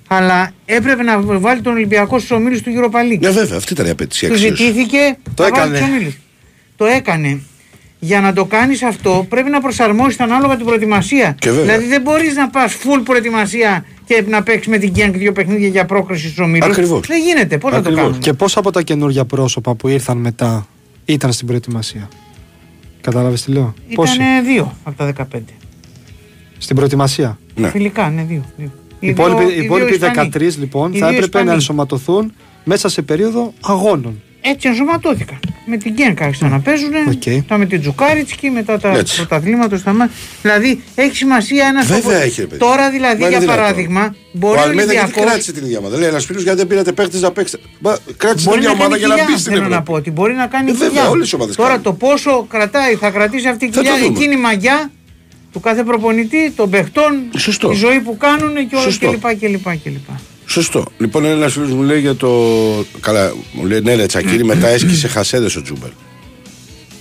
αλλά 0.09 0.51
έπρεπε 0.65 1.03
να 1.03 1.21
βάλει 1.21 1.61
τον 1.61 1.73
Ολυμπιακό 1.73 2.19
στους 2.19 2.31
ομίλους 2.31 2.63
του 2.63 2.71
Europa 2.77 3.13
League. 3.13 3.19
Ναι, 3.21 3.31
βέβαια, 3.31 3.57
αυτή 3.57 3.73
ήταν 3.73 3.87
η 3.87 3.91
απέτηση. 3.91 4.27
Του 4.27 4.33
αξίως. 4.33 4.59
ζητήθηκε 4.59 5.17
Το 5.35 5.43
να 5.43 5.49
βάλει 5.49 5.63
έκανε. 5.63 5.79
τους 5.79 5.89
ομίλους. 5.89 6.19
Το 6.77 6.85
έκανε. 6.85 7.41
Για 7.99 8.21
να 8.21 8.33
το 8.33 8.45
κάνεις 8.45 8.83
αυτό 8.83 9.27
πρέπει 9.29 9.51
να 9.51 9.61
προσαρμόσεις 9.61 10.21
ανάλογα 10.21 10.57
την 10.57 10.65
προετοιμασία. 10.67 11.37
Και 11.39 11.51
βέβαια. 11.51 11.65
Δηλαδή 11.65 11.87
δεν 11.87 12.01
μπορείς 12.01 12.35
να 12.35 12.49
πας 12.51 12.75
full 12.75 13.01
προετοιμασία 13.05 13.85
και 14.05 14.25
να 14.29 14.43
παίξεις 14.43 14.67
με 14.67 14.79
την 14.79 14.91
Γκένκ 14.91 15.17
δύο 15.17 15.33
παιχνίδια 15.33 15.69
για 15.69 15.85
πρόκριση 15.85 16.25
στους 16.25 16.39
ομίλους. 16.39 16.69
Ακριβώς. 16.69 17.07
Δεν 17.07 17.21
γίνεται. 17.23 17.59
Πώς 17.59 17.73
να 17.73 17.77
το 17.77 17.83
Ακριβώς. 17.83 18.03
κάνουμε; 18.03 18.19
Και 18.19 18.33
πόσα 18.33 18.59
από 18.59 18.71
τα 18.71 18.83
καινούργια 18.83 19.25
πρόσωπα 19.25 19.75
που 19.75 19.89
ήρθαν 19.89 20.17
μετά 20.17 20.67
ήταν 21.05 21.33
στην 21.33 21.47
προετοιμασία; 21.47 22.09
Κατάλαβες 23.01 23.43
τι 23.43 23.51
λέω; 23.51 23.75
Πόσοι; 23.95 24.15
Ήταν 24.15 24.45
δύο 24.45 24.77
από 24.85 24.97
τα 24.97 25.05
15. 25.35 25.39
Στην 26.59 26.77
προετοιμασία; 26.77 27.39
Ναι. 27.55 27.68
Φιλικά, 27.68 28.09
ναι, 28.10 28.22
δύο. 28.22 28.44
δύο. 28.56 28.72
Οι 29.01 29.06
δύο- 29.06 29.10
υπόλοιποι, 29.10 29.43
οι 29.52 29.55
δύο 29.55 29.62
υπόλοιποι 29.64 29.93
Ισπανοί. 29.93 30.31
13 30.35 30.56
λοιπόν 30.59 30.93
Οι 30.93 30.98
θα 30.98 31.06
δύο 31.09 31.16
έπρεπε 31.16 31.36
να 31.36 31.40
Ισπανοί. 31.40 31.51
ενσωματωθούν 31.51 32.32
μέσα 32.64 32.89
σε 32.89 33.02
περίοδο 33.02 33.52
αγώνων. 33.66 34.22
Έτσι 34.47 34.68
ενσωματώθηκαν. 34.68 35.39
Με 35.66 35.76
την 35.76 35.93
Γκένκ 35.93 36.22
άρχισαν 36.22 36.51
να 36.51 36.60
παίζουν. 36.60 36.90
Οκ. 37.09 37.26
Μετά 37.26 37.59
με 37.59 37.66
την 37.66 37.81
Τζουκάριτσκι, 37.81 38.51
μετά 38.51 38.78
τα 38.78 38.89
Έτσι. 38.90 39.16
πρωταθλήματα 39.16 39.76
στα 39.76 39.93
μάτια. 39.93 40.14
Δηλαδή 40.43 40.82
έχει 40.94 41.16
σημασία 41.16 41.66
ένας 41.66 41.86
Βέβαια 41.86 42.22
έχει, 42.22 42.40
ρε 42.40 42.47
παιδί. 42.47 42.59
Τώρα 42.60 42.90
δηλαδή 42.90 43.20
Μα 43.20 43.26
είναι 43.26 43.28
για 43.28 43.39
δυνατόν. 43.39 43.62
παράδειγμα 43.62 44.14
μπορεί 44.32 44.59
ο 44.59 44.60
ο 44.60 44.64
Αλμέδα 44.64 44.82
γιατί 44.93 44.98
Ολυμπιακός 44.98 45.24
κράτησε 45.31 45.52
την 45.52 45.64
ίδια 45.64 45.78
ομάδα. 45.78 45.97
Λέει 45.98 46.09
ένας 46.09 46.24
φίλος 46.24 46.43
γιατί 46.43 46.59
δεν 46.59 46.66
πήρατε 46.66 46.93
παίχτε 46.93 47.18
να 47.18 47.31
παίξετε. 47.32 47.62
Μα 47.78 47.97
κράτησε 48.16 48.35
την 48.35 48.44
Μπορεί 48.44 48.59
ίδια 48.59 48.68
να 48.68 48.74
ομάδα 48.74 48.89
κάνει 48.89 48.98
για 48.98 49.09
να 49.09 49.14
κοιλιά, 49.14 49.26
μπει 49.35 49.40
στην 49.40 49.52
θέλω 49.52 49.60
να 49.64 49.68
Ευρώπη. 49.68 49.90
πω 49.90 49.94
ότι 49.97 50.10
μπορεί 50.10 50.35
να 50.35 50.47
κάνει 50.47 50.70
Ε, 50.70 50.72
βέβαια, 50.72 50.89
κοιλιά. 50.89 51.09
όλες 51.09 51.31
οι 51.31 51.35
ομάδες 51.35 51.56
Τώρα 51.56 51.68
κάνουν. 51.68 51.82
το 51.82 51.93
πόσο 51.93 52.47
κρατάει, 52.51 52.94
θα 52.94 53.10
κρατήσει 53.10 53.48
αυτή 53.48 53.64
η 53.64 53.68
Θα 53.68 53.74
το 53.74 53.81
κοιλιά, 53.81 53.98
δούμε. 53.98 54.18
εκείνη 54.18 54.35
η 54.35 54.39
μαγιά 54.40 54.90
του 55.55 55.60
κάθε 55.60 55.82
προπονητή, 55.82 56.51
των 56.56 56.70
παιχτών, 56.70 57.12
Σωστό. 57.39 57.68
τη 57.68 57.74
ζωή 57.76 58.01
που 58.01 58.16
κάνουν 58.16 58.55
και 58.68 58.74
όλα 58.76 58.85
Σωστό. 58.85 59.10
κλπ. 59.10 59.20
κλπ, 59.39 59.62
κλπ. 59.82 60.09
Σωστό. 60.47 60.85
Λοιπόν, 60.98 61.24
ένα 61.24 61.48
φίλος 61.48 61.70
μου 61.70 61.82
λέει 61.82 62.01
για 62.01 62.14
το. 62.14 62.31
Καλά, 63.01 63.32
μου 63.52 63.66
λέει 63.66 63.81
ναι, 63.81 63.94
ρε 63.94 64.06
Τσακίρι, 64.06 64.44
μετά 64.44 64.68
έσκησε 64.68 65.09
χασέδες 65.09 65.56
ο 65.56 65.62
Τζούμπερ. 65.62 65.89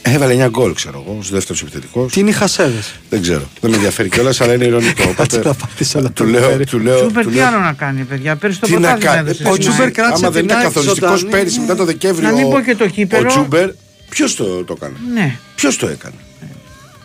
Έβαλε 0.01 0.45
9 0.45 0.49
γκολ, 0.49 0.73
ξέρω 0.73 1.03
εγώ, 1.07 1.17
ως 1.19 1.29
δεύτερος 1.31 1.61
επιθετικός. 1.61 2.11
Τι 2.11 2.19
είναι 2.19 2.29
οι 2.29 2.33
χασέδες; 2.33 2.93
Δεν 3.09 3.21
ξέρω. 3.21 3.43
Δεν 3.61 3.69
με 3.69 3.75
ενδιαφέρει 3.75 4.09
κιόλας, 4.09 4.41
αλλά 4.41 4.53
είναι 4.53 4.65
ηρωνικό. 4.65 5.13
Κάτσε 5.15 5.37
Οπότε, 5.37 5.47
να 5.47 5.53
πατήσω 5.53 5.99
όλα 5.99 6.11
του 6.11 6.23
τα 6.23 6.29
λέω, 6.29 6.35
ενδιαφέρει. 6.41 6.65
του 6.65 6.79
λέω, 6.79 6.95
Τζούμπερ 6.99 7.23
του 7.23 7.29
τι 7.29 7.35
λέω, 7.35 7.47
άλλο 7.47 7.59
να 7.59 7.73
κάνει, 7.73 8.03
παιδιά; 8.03 8.35
Πέρυσι 8.35 8.59
το 8.59 8.65
Τι 8.65 8.71
να 8.73 8.79
πρωτάθλημα 8.79 9.13
κάνει. 9.15 9.27
έδωσε. 9.29 9.43
Ο 9.43 9.51
στην 9.51 9.59
Τζούμπερ 9.61 9.81
ΑΕΚ. 9.81 9.93
κράτησε 9.93 10.25
Άμα 10.25 10.29
δεν 10.33 10.41
την 10.41 10.49
ήταν 10.49 10.57
ΑΕΚ 10.57 10.67
καθοριστικό 10.73 11.15
ζωντανή. 11.15 11.31
πέρυσι 11.31 11.59
μετά 11.59 11.75
το 11.75 11.85
Δεκέμβριο. 11.85 12.29
Να 12.29 12.35
μην 12.35 12.45
ο- 12.45 12.47
πω 12.49 12.61
και 12.61 12.75
το 12.75 12.87
κύπελο. 12.87 13.21
Ο 13.23 13.25
Τζούμπερ, 13.31 13.69
ποιος 14.09 14.35
το, 14.35 14.63
το 14.63 14.73
έκανε; 14.77 14.95
Ναι. 15.13 15.37
Ποιος 15.55 15.75
το 15.77 15.87
έκανε; 15.87 16.15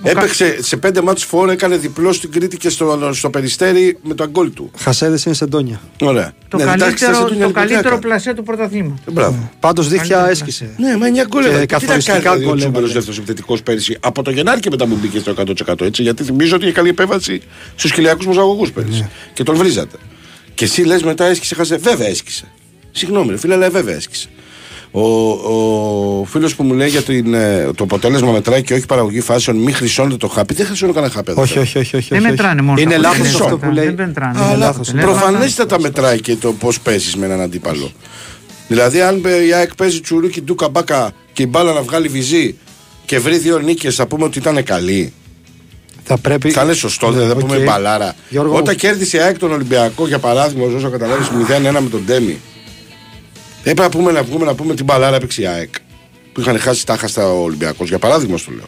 Έπαιξε 0.03 0.63
σε 0.63 0.77
πέντε 0.77 1.03
μάτς 1.03 1.25
φόρ, 1.25 1.51
έκανε 1.51 1.77
διπλό 1.77 2.13
στην 2.13 2.31
Κρήτη 2.31 2.57
και 2.57 2.69
στο, 2.69 3.11
στο 3.13 3.31
Περιστέρι 3.31 3.99
με 4.03 4.15
τον 4.15 4.29
γκολ 4.31 4.53
του. 4.53 4.71
Χασέδε 4.79 5.19
είναι 5.27 5.35
σε 5.35 5.47
ντόνια. 5.47 5.81
Ωραία. 6.01 6.33
Το 6.49 6.57
Ναι, 6.57 6.63
εντάξει, 6.63 6.79
καλύτερο, 6.81 7.13
θα 7.13 7.19
σε 7.19 7.23
το 7.23 7.29
δουν 7.45 7.53
καλύτερο 7.53 7.79
Ολυμπιακά. 7.79 7.99
πλασέ 7.99 8.35
του 8.35 8.43
πρωταθλήματος. 8.43 8.99
Ε, 9.09 9.11
Μπράβο. 9.11 9.51
Πάντως 9.61 9.89
δίχτυα 9.89 10.17
Καλύτερα 10.17 10.31
έσκησε. 10.31 10.71
Ναι, 10.77 10.97
μα 10.97 11.07
9 11.09 11.27
γκολ 11.29 11.43
Και 11.43 11.49
έβαλε. 11.49 11.67
καθοριστικά 11.67 12.19
Τι 12.19 12.25
να 12.25 12.31
κάνει, 12.31 12.45
γκολ 12.45 12.53
ο 12.53 12.57
Τζούμπερος 12.57 12.75
έβαλε. 12.77 12.93
δεύτερος 12.93 13.19
επιθετικός 13.19 13.63
πέρυσι; 13.63 13.97
Από 14.01 14.23
το 14.23 14.31
Γενάρη 14.31 14.61
και 14.61 14.71
μετά 14.71 14.87
μου 14.87 14.99
μπήκε 15.01 15.19
στο 15.19 15.35
100% 15.71 15.81
έτσι. 15.81 16.03
Γιατί 16.03 16.23
θυμίζω 16.23 16.55
ότι 16.57 16.65
είχε 16.65 16.73
καλή 16.75 16.89
επέμβαση 16.89 17.41
στους 17.77 17.93
χιλιακού 17.93 18.25
μοσαγωγού 18.25 18.67
πέρυσι. 18.75 19.01
Ναι. 19.01 19.09
Και 19.33 19.43
τον 19.43 19.57
βρίζατε. 19.57 19.97
Και 20.55 20.65
εσύ 20.65 20.83
λες 20.83 21.03
μετά 21.03 21.25
έσκησε, 21.25 21.55
χασε. 21.55 21.77
Βέβαια 21.77 22.09
έσκησε. 22.09 22.45
Συγγνώμη, 22.93 23.31
ρε 23.31 23.37
φίλε, 23.39 23.55
αλλά 23.55 23.71
βέβαια 23.71 23.95
έσκησε. 23.95 24.29
Ο, 24.91 25.31
ο 25.31 26.25
φίλος 26.25 26.55
που 26.55 26.63
μου 26.63 26.75
λέει 26.75 26.89
για 26.89 27.03
την, 27.03 27.35
ε, 27.35 27.71
το 27.75 27.85
αποτέλεσμα 27.85 28.33
μετράει 28.33 28.63
και 28.63 28.75
όχι 28.75 28.87
παραγωγή 28.87 29.21
φάσεων, 29.21 29.57
μη 29.57 29.73
χρυσώνεται 29.73 30.17
το 30.17 30.29
χάπι. 30.29 30.55
Δεν 30.55 30.67
χρυσώνω 30.67 30.93
κανένα 30.93 31.13
χάπι. 31.13 31.31
εδώ 31.31 31.41
Όχι, 31.43 31.53
πέρα. 31.53 31.65
όχι, 31.65 31.79
όχι. 31.79 31.97
όχι, 31.97 32.09
Δεν 32.09 32.19
όχι. 32.21 32.31
μετράνε 32.31 32.63
μόνο 32.63 32.81
Είναι 32.81 32.91
τα 32.95 32.99
λάθος 32.99 33.17
αποτελέσματα. 33.17 33.55
αυτό 33.55 33.67
που 33.67 33.73
λέει. 33.73 33.85
Δεν 33.91 34.07
μετράνε. 34.07 34.39
Είναι 34.39 34.47
Αλλά 34.49 34.57
λάθος. 34.57 34.91
προφανές- 34.91 35.05
Προφανέστατα 35.19 35.81
μετράει 35.81 36.21
και 36.21 36.37
το 36.37 36.53
πώς 36.53 36.81
παίζεις 36.81 37.17
με 37.17 37.25
έναν 37.27 37.41
αντίπαλο. 37.41 37.91
Δηλαδή, 38.69 39.01
αν 39.01 39.23
ε, 39.27 39.45
η 39.47 39.53
ΑΕΚ 39.53 39.75
παίζει 39.75 40.01
τσουρούκι 40.01 40.43
ντούκα 40.43 40.69
μπάκα 40.69 41.13
και 41.33 41.43
η 41.43 41.47
μπάλα 41.49 41.73
να 41.73 41.83
βγάλει 41.83 42.09
βυζί 42.09 42.55
και 43.05 43.19
βρει 43.19 43.39
δύο 43.39 43.59
νίκες, 43.59 43.95
θα 43.95 44.07
πούμε 44.07 44.25
ότι 44.25 44.39
ήταν 44.39 44.63
καλή. 44.65 45.13
Θα 46.05 46.19
πρέπει. 46.19 46.51
Θα 46.51 46.63
είναι 46.63 46.73
σωστό, 46.73 47.11
δεν 47.11 47.27
θα 47.27 47.33
Οκ. 47.33 47.39
πούμε 47.39 47.57
μπαλάρα. 47.59 48.15
Γιώργο, 48.29 48.57
Όταν 48.57 48.77
κέρδισε 48.77 49.17
η 49.17 49.21
ΑΕΚ 49.21 49.39
τον 49.39 49.53
Ολυμπιακό, 49.53 50.07
για 50.07 50.19
παράδειγμα, 50.19 50.65
όσο 50.77 50.91
καταλάβεις 50.91 51.29
0-1 51.31 51.81
με 51.81 51.89
τον 51.89 52.03
Ντέμι. 52.07 52.39
Έπρεπε 53.71 53.83
να 53.83 53.89
πούμε, 53.89 54.13
να 54.13 54.25
πούμε, 54.25 54.45
να 54.45 54.55
πούμε 54.55 54.75
την 54.75 54.85
μπαλάρα 54.85 55.17
έπαιξε 55.17 55.43
η 55.43 55.47
ΑΕΚ. 55.47 55.75
Που 56.33 56.41
είχαν 56.41 56.59
χάσει 56.59 56.87
τάχα 56.87 57.09
στα 57.09 57.33
Ολυμπιακός, 57.33 57.89
για 57.89 57.99
παράδειγμα, 57.99 58.37
σου 58.37 58.51
λέω. 58.51 58.67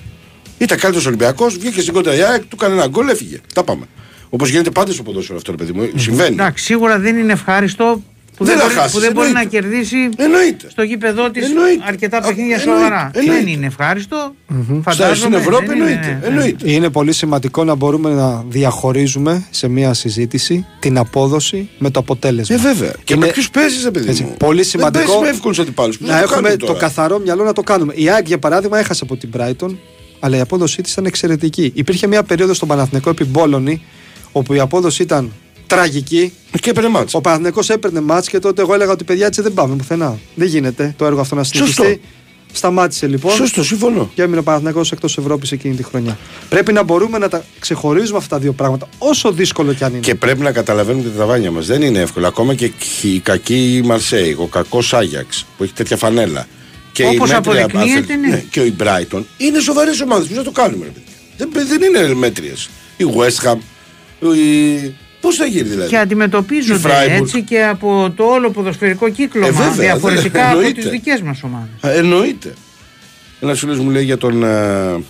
Ήταν 0.59 0.79
καλύτερος 0.79 1.07
Ολυμπιακός, 1.07 1.57
βγήκε 1.59 1.81
στην 1.81 1.93
κόντρα 1.93 2.15
η 2.15 2.23
ΑΕΚ, 2.23 2.41
του 2.43 2.57
έκανε 2.61 2.75
ένα 2.75 2.87
γκολ, 2.87 3.09
έφυγε. 3.09 3.41
Τα 3.55 3.65
πάμε. 3.65 3.87
Όπως 4.29 4.49
γίνεται 4.49 4.71
πάντα 4.71 4.93
στο 4.93 5.03
ποδόσφαιρο 5.03 5.39
αυτό, 5.39 5.51
ρε 5.51 5.57
παιδί 5.57 5.73
μου. 5.73 5.91
Συμβαίνει. 5.97 6.33
Εντάξει, 6.33 6.65
σίγουρα 6.65 6.99
δεν 6.99 7.17
είναι 7.17 7.33
ευχάριστο 7.33 8.03
Που 8.41 8.47
Δεν 8.47 8.55
δεν, 8.57 8.63
θα 8.63 8.69
μπορεί, 8.69 8.81
χάσεις, 8.81 8.95
που 8.95 9.01
δεν 9.01 9.13
μπορεί 9.13 9.33
να 9.33 9.41
εννοείται. 9.41 9.61
κερδίσει 9.69 10.09
Εννοείται. 10.17 10.71
στο 10.71 10.83
γήπεδό 10.83 11.31
της 11.31 11.45
Εννοείται. 11.49 11.85
αρκετά 11.87 12.17
Α, 12.17 12.21
παιχνίδια 12.21 12.57
εννοείται, 12.57 12.81
σοβαρά. 12.83 13.11
Δεν 13.15 13.23
εννοείται. 13.29 13.51
είναι 13.51 13.67
ευχάριστο. 13.67 14.35
Στα- 14.47 14.81
Φαντάζομαι. 14.83 15.15
Στην 15.17 15.33
Ευρώπη 15.33 15.67
δεν 15.67 15.77
είναι, 15.77 15.85
εννοείται. 15.91 16.19
ναι. 16.21 16.27
εννοείται. 16.27 16.71
Είναι 16.73 16.91
πολύ 16.91 17.13
σημαντικό 17.13 17.65
να 17.65 17.75
μπορούμε 17.75 18.11
να 18.15 18.45
διαχωρίζουμε 18.49 19.47
σε 19.51 19.69
μια 19.69 19.95
συζήτηση 19.95 20.67
την 20.79 20.99
απόδοση 20.99 21.69
με 21.79 21.91
το 21.91 22.01
αποτέλεσμα. 22.01 22.55
Ε, 22.57 22.59
βέβαια. 22.59 22.93
Και 23.05 23.15
Είναι- 23.15 23.27
με 23.27 23.33
ποιους 23.33 23.51
παίζεις, 23.51 23.91
παιδί 23.91 24.09
Έτσι, 24.09 24.23
μου; 24.23 24.35
πολύ 24.39 24.65
σημαντικό 24.65 24.99
Δεν 24.99 25.07
παίζεις 25.07 25.25
με 25.25 25.29
εύκολους 25.37 25.59
αντιπάλους. 25.59 26.01
να 26.01 26.19
έχουμε 26.21 26.57
το 26.57 26.75
καθαρό 26.75 27.19
μυαλό 27.19 27.45
να 27.45 27.53
το 27.53 27.63
κάνουμε. 27.63 27.93
Η 27.97 28.09
ΑΕΚ, 28.11 28.27
για 28.27 28.39
παράδειγμα, 28.39 28.79
έχασε 28.79 29.01
από 29.05 29.17
την 29.17 29.31
Brighton, 29.37 29.77
αλλά 30.21 30.37
η 30.37 30.41
απόδοσή 30.41 30.83
της 30.83 30.93
ήταν 30.93 31.05
εξαιρετική. 31.07 31.73
Υπήρχε 31.75 32.07
μια 32.07 32.23
περίοδο 32.23 32.55
στον 32.55 32.69
Παναθηναϊκό 32.69 33.11
επί 33.11 33.25
Μπόλωνη, 33.25 33.83
όπου 34.33 34.55
η 34.55 34.59
απόδοση 34.61 35.03
ήταν 35.03 35.33
τραγική. 35.71 36.33
Και 36.61 36.71
έπαιρνε 36.71 36.89
μάτσα. 36.89 37.19
Ο 37.19 37.21
Παναθηναϊκός 37.21 37.71
έπαιρνε 37.71 38.01
μάτς 38.01 38.29
και 38.29 38.39
τότε 38.39 38.63
εγώ 38.63 38.75
έλεγα 38.75 38.91
ότι 38.93 39.05
παιδιά 39.05 39.27
έτσι 39.27 39.43
δεν 39.43 39.55
πάμε 39.55 39.77
πουθενά. 39.77 40.19
Δεν 40.35 40.49
γίνεται 40.49 40.95
το 40.99 41.05
έργο 41.05 41.21
αυτό 41.21 41.35
να 41.35 41.45
συνεχιστεί. 41.45 41.83
Σωστό. 41.83 41.99
Σταμάτησε 42.53 43.07
λοιπόν. 43.07 43.33
Σωστό, 43.35 43.65
συμφωνώ. 43.65 44.11
Και 44.15 44.23
έμεινε 44.23 44.39
ο 44.39 44.43
Παναθηναϊκός 44.43 44.93
εκτός 44.93 45.19
Ευρώπης 45.19 45.53
εκείνη 45.53 45.75
τη 45.75 45.83
χρονιά. 45.83 46.19
Πρέπει 46.49 46.73
να 46.73 46.83
μπορούμε 46.83 47.19
να 47.19 47.29
τα 47.29 47.45
ξεχωρίζουμε 47.59 48.19
αυτά 48.19 48.35
τα 48.37 48.41
δύο 48.43 48.53
πράγματα, 48.53 48.89
όσο 48.99 49.33
δύσκολο 49.33 49.73
κι 49.73 49.85
αν 49.85 49.91
είναι. 49.91 50.01
Και 50.01 50.15
πρέπει 50.15 50.41
να 50.41 50.53
καταλαβαίνουμε 50.53 51.09
τα 51.11 51.19
ταβάνια 51.19 51.51
μας. 51.51 51.67
Δεν 51.67 51.83
είναι 51.83 51.99
εύκολο. 51.99 52.27
Ακόμα 52.27 52.55
και 52.55 52.71
η 53.03 53.19
κακή 53.19 53.83
Μαρσέη, 53.85 54.37
ο 54.39 54.47
κακός 54.47 54.95
Άγιαξ 54.95 55.47
που 55.57 55.63
έχει 55.63 55.73
τέτοια 55.73 55.97
φανέλα. 55.97 56.47
Και 56.93 57.05
Όπως 57.05 57.31
η 57.31 57.33
μέτρια, 57.35 57.65
αποδεικνύεται, 57.65 57.99
αν 57.99 58.07
θέλει- 58.07 58.31
ναι. 58.31 58.45
Και 58.51 58.61
ο 58.61 58.73
Brighton 58.79 59.23
είναι 59.37 59.61
σοβαρές 59.61 60.01
ομάδες. 60.01 60.27
Πώς 60.27 60.37
να 60.37 60.43
το 60.43 60.51
κάνουμε, 60.51 60.85
ρε 60.85 60.91
παιδιά. 60.91 61.15
Δεν, 61.37 61.69
δεν 61.69 61.83
είναι 61.83 62.15
μέτριες. 62.15 62.69
Η 62.97 63.05
West 63.17 63.49
Ham. 63.51 63.57
Η... 64.37 64.95
Πώς 65.21 65.37
θα 65.37 65.45
γίνει 65.47 65.69
δηλαδή; 65.69 65.89
Και 65.89 65.95
Η 65.95 65.99
αντιμετωπίζονται 65.99 66.89
Freiburg. 66.89 67.11
έτσι 67.23 67.43
και 67.43 67.65
από 67.65 68.13
το 68.17 68.25
όλο 68.25 68.51
ποδοσφαιρικό 68.51 69.09
κύκλωμα 69.11 69.47
Ε, 69.47 69.51
βέβαια, 69.51 69.71
διαφορετικά 69.73 70.31
βέβαια, 70.31 70.47
από 70.49 70.57
εννοείται. 70.59 70.81
τις 70.81 70.91
δικές 70.91 71.21
μας 71.23 71.43
ομάδες. 71.43 71.69
Α, 71.81 71.91
Εννοείται. 71.91 72.55
Ένας 73.41 73.59
φίλος 73.59 73.79
μου 73.79 73.91
λέει 73.91 74.05
για 74.05 74.17
τον. 74.19 74.43
ε, 74.45 75.03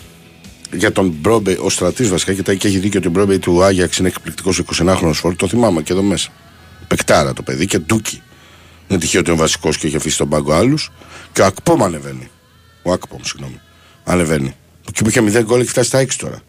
για 0.72 0.92
τον 0.92 1.14
Μπρόμπε, 1.20 1.58
ο 1.60 1.70
στρατής 1.70 2.08
βασικά, 2.08 2.32
και, 2.32 2.42
τα- 2.42 2.54
και 2.54 2.68
έχει 2.68 2.78
δίκιο 2.78 2.98
ότι 2.98 3.08
ο 3.08 3.10
Μπρόμπε 3.10 3.38
του 3.38 3.62
Άγιαξ 3.62 3.96
είναι 3.96 4.08
εκπληκτικός 4.08 4.58
29χρονο 4.58 5.12
φόρ. 5.12 5.36
Το 5.36 5.48
θυμάμαι 5.48 5.82
και 5.82 5.92
εδώ 5.92 6.02
μέσα. 6.02 6.28
Πεκτάρα 6.88 7.32
το 7.32 7.42
παιδί 7.42 7.66
και 7.66 7.78
ντούκι. 7.78 8.22
Είναι 8.88 8.98
τυχαίο 8.98 9.20
ότι 9.20 9.30
είναι 9.30 9.38
βασικός 9.40 9.78
και 9.78 9.86
έχει 9.86 9.96
αφήσει 9.96 10.16
τον 10.16 10.28
πάγκο 10.28 10.52
άλλους. 10.52 10.90
Και 11.32 11.40
ο 11.40 11.44
Ακπόμ 11.44 11.84
ανεβαίνει. 11.84 12.30
Ο 12.82 12.92
Ακπόμ, 12.92 13.18
συγγνώμη. 13.22 13.60
Ανεβαίνει. 14.04 14.54
Εκεί 14.88 15.02
που 15.02 15.08
είχε 15.08 15.20
0 15.20 15.42
γκολ 15.44 15.60
έχει 15.60 15.68
φτάσει 15.68 15.88
στα 15.88 15.98
6 15.98 16.16
τώρα. 16.16 16.40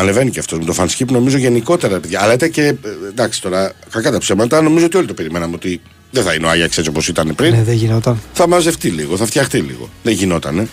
Ανεβαίνει 0.00 0.30
και 0.30 0.38
αυτός. 0.38 0.58
Με 0.58 0.64
το 0.64 0.72
φανσκίπ 0.72 1.10
νομίζω 1.10 1.36
γενικότερα. 1.36 1.94
ρε 1.94 2.00
παιδιά. 2.00 2.22
Αλλά 2.22 2.32
ήταν 2.32 2.50
και. 2.50 2.62
ε, 2.62 2.74
Εντάξει 3.08 3.42
τώρα, 3.42 3.72
κακά 3.90 4.10
τα 4.10 4.18
ψέματα. 4.18 4.62
Νομίζω 4.62 4.84
ότι 4.84 4.96
όλοι 4.96 5.06
το 5.06 5.14
περιμέναμε 5.14 5.54
ότι 5.54 5.80
δεν 6.10 6.22
θα 6.22 6.34
είναι 6.34 6.46
ο 6.46 6.48
Άγιαξ 6.48 6.78
έτσι 6.78 6.90
όπως 6.90 7.08
ήταν 7.08 7.34
πριν 7.34 7.52
Ναι, 7.52 7.62
δεν 7.62 7.74
γινόταν. 7.74 8.20
θα 8.32 8.48
μαζευτεί 8.48 8.88
λίγο, 8.88 9.16
θα 9.16 9.26
φτιαχτεί 9.26 9.58
λίγο. 9.58 9.88
Δεν 10.02 10.12
γινότανε. 10.14 10.68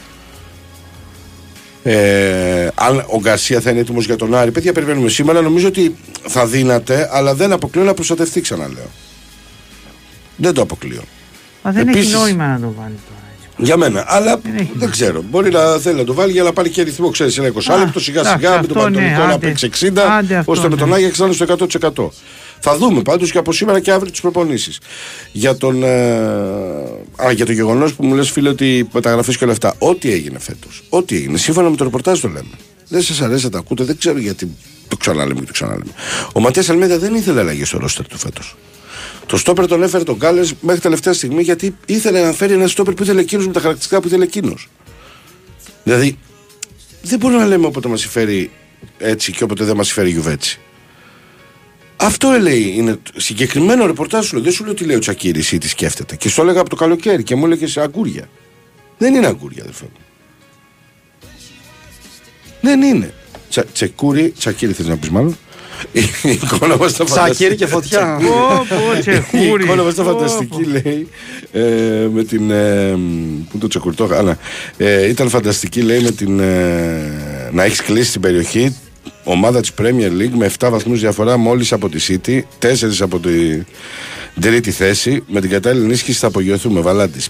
Ε, 1.83 2.67
αν 2.75 3.05
ο 3.07 3.19
Γκαρσία 3.19 3.61
θα 3.61 3.69
είναι 3.69 3.79
έτοιμος 3.79 4.05
για 4.05 4.15
τον 4.15 4.35
Άρη, 4.35 4.51
παιδιά, 4.51 4.73
περιμένουμε 4.73 5.09
σήμερα. 5.09 5.41
Νομίζω 5.41 5.67
ότι 5.67 5.95
θα 6.27 6.45
δύναται, 6.47 7.09
αλλά 7.11 7.35
δεν 7.35 7.51
αποκλείω 7.51 7.83
να 7.83 7.93
προστατευτεί, 7.93 8.41
ξαναλέω. 8.41 8.89
Δεν 10.37 10.53
το 10.53 10.61
αποκλείω. 10.61 11.01
Μα 11.63 11.71
δεν 11.71 11.87
Επίσης- 11.87 12.13
έχει 12.13 12.21
νόημα 12.23 12.47
να 12.47 12.59
το 12.59 12.73
βάλει 12.77 12.95
τώρα 13.07 13.21
έτσι. 13.23 13.26
Για 13.57 13.77
μένα. 13.77 14.03
Αλλά 14.07 14.39
Δεν 14.43 14.55
έχει 14.55 14.71
δεν 14.73 14.89
ξέρω. 14.89 15.23
Μπορεί 15.29 15.51
να 15.51 15.77
θέλει 15.77 15.95
να 15.97 16.03
το 16.03 16.13
βάλει 16.13 16.31
για 16.31 16.43
να 16.43 16.53
πάρει 16.53 16.69
και 16.69 16.81
ρυθμό. 16.81 17.09
Ξέρεις, 17.09 17.37
ένα 17.37 17.47
20 17.47 17.73
Α, 17.73 17.77
λεπτό 17.77 17.99
σιγά 17.99 18.19
εντάξει, 18.19 18.37
σιγά 18.39 18.61
με 18.61 18.67
τον 18.67 18.77
αυτό 18.77 18.89
ναι, 18.89 18.95
Παντονικό 18.95 19.25
να 19.27 19.33
άντε. 19.33 19.47
παίξει 19.47 19.69
60, 19.79 19.97
Άντε 20.19 20.35
αυτό, 20.35 20.51
ώστε 20.51 20.69
με 20.69 20.75
τον 20.75 20.89
ναι. 20.89 20.95
Άγιαξ 20.95 21.17
να 21.19 21.25
είναι 21.25 21.33
στο 21.33 21.45
100%. 21.45 22.09
Θα 22.59 22.77
δούμε 22.77 23.01
πάντως 23.01 23.31
και 23.31 23.37
από 23.37 23.51
σήμερα 23.53 23.79
και 23.79 23.91
αύριο 23.91 24.11
τις 24.11 24.21
προπονήσεις. 24.21 24.79
Για 25.31 25.55
τον. 25.57 25.83
Ε, 25.83 25.87
α, 27.25 27.31
για 27.31 27.45
το 27.45 27.51
γεγονός 27.51 27.93
που 27.93 28.05
μου 28.05 28.15
λες, 28.15 28.29
φίλε, 28.29 28.49
ότι 28.49 28.89
μεταγραφές 28.93 29.37
και 29.37 29.43
όλα 29.43 29.53
αυτά. 29.53 29.73
Ό,τι 29.77 30.11
έγινε 30.11 30.39
φέτος. 30.39 30.83
Ό,τι 30.89 31.15
έγινε. 31.15 31.37
Σύμφωνα 31.37 31.69
με 31.69 31.75
το 31.75 31.83
ρεπορτάζ 31.83 32.19
το 32.19 32.27
λέμε. 32.27 32.49
Δεν 32.87 33.01
σας 33.01 33.21
αρέσει 33.21 33.43
να 33.43 33.49
τα 33.51 33.57
ακούτε, 33.57 33.83
δεν 33.83 33.97
ξέρω 33.97 34.17
γιατί 34.19 34.51
το 34.87 34.97
ξαναλέμε 34.97 35.39
και 35.39 35.45
το 35.45 35.51
ξαναλέμε. 35.51 35.91
Ο 36.33 36.39
Ματίας 36.39 36.69
Αλμέδα 36.69 36.97
δεν 36.97 37.15
ήθελε 37.15 37.39
αλλαγή 37.39 37.65
στο 37.65 37.77
ρόστερ 37.77 38.07
του 38.07 38.17
φέτος. 38.17 38.55
Το 39.27 39.37
στόπερ 39.37 39.67
τον 39.67 39.83
έφερε 39.83 40.03
τον 40.03 40.19
Κάλε 40.19 40.47
μέχρι 40.61 40.81
τελευταία 40.81 41.13
στιγμή 41.13 41.41
γιατί 41.41 41.75
ήθελε 41.85 42.21
να 42.21 42.31
φέρει 42.31 42.53
ένα 42.53 42.67
στόπερ 42.67 42.93
που 42.93 43.03
ήθελε 43.03 43.21
εκείνος 43.21 43.47
με 43.47 43.53
τα 43.53 43.59
χαρακτηριστικά 43.59 44.01
που 44.01 44.07
ήθελε 44.07 44.23
εκείνος. 44.23 44.69
Δηλαδή, 45.83 46.17
δεν 47.01 47.19
μπορούμε 47.19 47.39
να 47.39 47.47
λέμε 47.47 47.65
όποτε 47.65 47.87
μας 47.87 47.99
συμφέρει 47.99 48.51
έτσι 48.97 49.31
και 49.31 49.43
όποτε 49.43 49.63
δεν 49.63 49.75
μας 49.75 49.85
συμφέρει 49.85 50.09
γιουβέτσι. 50.09 50.59
Αυτό 51.97 52.29
λέει, 52.29 52.73
είναι 52.75 52.99
συγκεκριμένο 53.15 53.85
ρεπορτάζ 53.85 54.25
σου 54.25 54.33
λέω. 54.35 54.43
Δεν 54.43 54.53
σου 54.53 54.65
λέω 54.65 54.73
τι 54.73 54.85
λέει 54.85 54.95
ο 54.95 54.99
Τσακύρης 54.99 55.51
ή 55.51 55.57
τι 55.57 55.67
σκέφτεται. 55.67 56.15
Και 56.15 56.29
στο 56.29 56.41
έλεγα 56.41 56.59
από 56.59 56.69
το 56.69 56.75
καλοκαίρι 56.75 57.23
και 57.23 57.35
μου 57.35 57.45
έλεγες 57.45 57.71
σε 57.71 57.81
αγκούρια. 57.81 58.29
Δεν 58.97 59.13
είναι 59.13 59.27
αγκούρια, 59.27 59.61
αδερφέ 59.61 59.83
μου. 59.83 59.99
Δεν 62.61 62.81
είναι. 62.81 63.13
Τσα, 63.49 63.65
τσεκούρι, 63.65 64.33
τσακύρι 64.37 64.73
θες 64.73 64.87
να 64.87 64.97
πεις 64.97 65.09
μάλλον; 65.09 65.37
Η 65.91 66.29
εικόνα 66.31 66.77
μας 66.77 66.91
ήταν 66.91 67.05
Τσακίρι 67.05 67.55
και 67.55 67.65
φωτιά. 67.67 68.17
Πω, 68.21 68.65
πω, 68.69 68.97
η 68.97 68.99
τσεχούρι. 68.99 69.63
εικόνα 69.63 69.83
μας 69.83 69.93
ήταν 69.93 70.05
Πω, 70.05 70.11
φανταστική, 70.11 70.61
πω. 70.63 70.69
λέει. 70.69 71.07
Ε, 71.51 71.61
με 72.13 72.23
την. 72.23 72.51
Ε, 72.51 72.97
πού 73.51 73.57
το 73.57 73.67
τσεκουρτό, 73.67 74.09
αλλά. 74.11 74.37
Ε, 74.77 75.07
ήταν 75.07 75.29
φανταστική, 75.29 75.81
λέει, 75.81 75.99
με 75.99 76.11
την. 76.11 76.39
Ε, 76.39 77.49
να 77.51 77.63
έχεις 77.63 77.81
κλείσει 77.81 78.11
την 78.11 78.21
περιοχή. 78.21 78.75
Ομάδα 79.23 79.61
της 79.61 79.71
Premier 79.81 80.11
League 80.21 80.33
με 80.37 80.45
7 80.59 80.67
βαθμούς 80.71 80.99
διαφορά 80.99 81.37
μόλις 81.37 81.73
από 81.73 81.89
τη 81.89 81.99
City, 82.07 82.41
4 82.59 82.73
από 82.99 83.19
την 83.19 83.65
τρίτη 84.41 84.71
θέση. 84.71 85.23
Με 85.27 85.41
την 85.41 85.49
κατάλληλη 85.49 85.85
ενίσχυση 85.85 86.19
θα 86.19 86.27
απογειωθούμε. 86.27 86.81
Βαλάντης. 86.81 87.29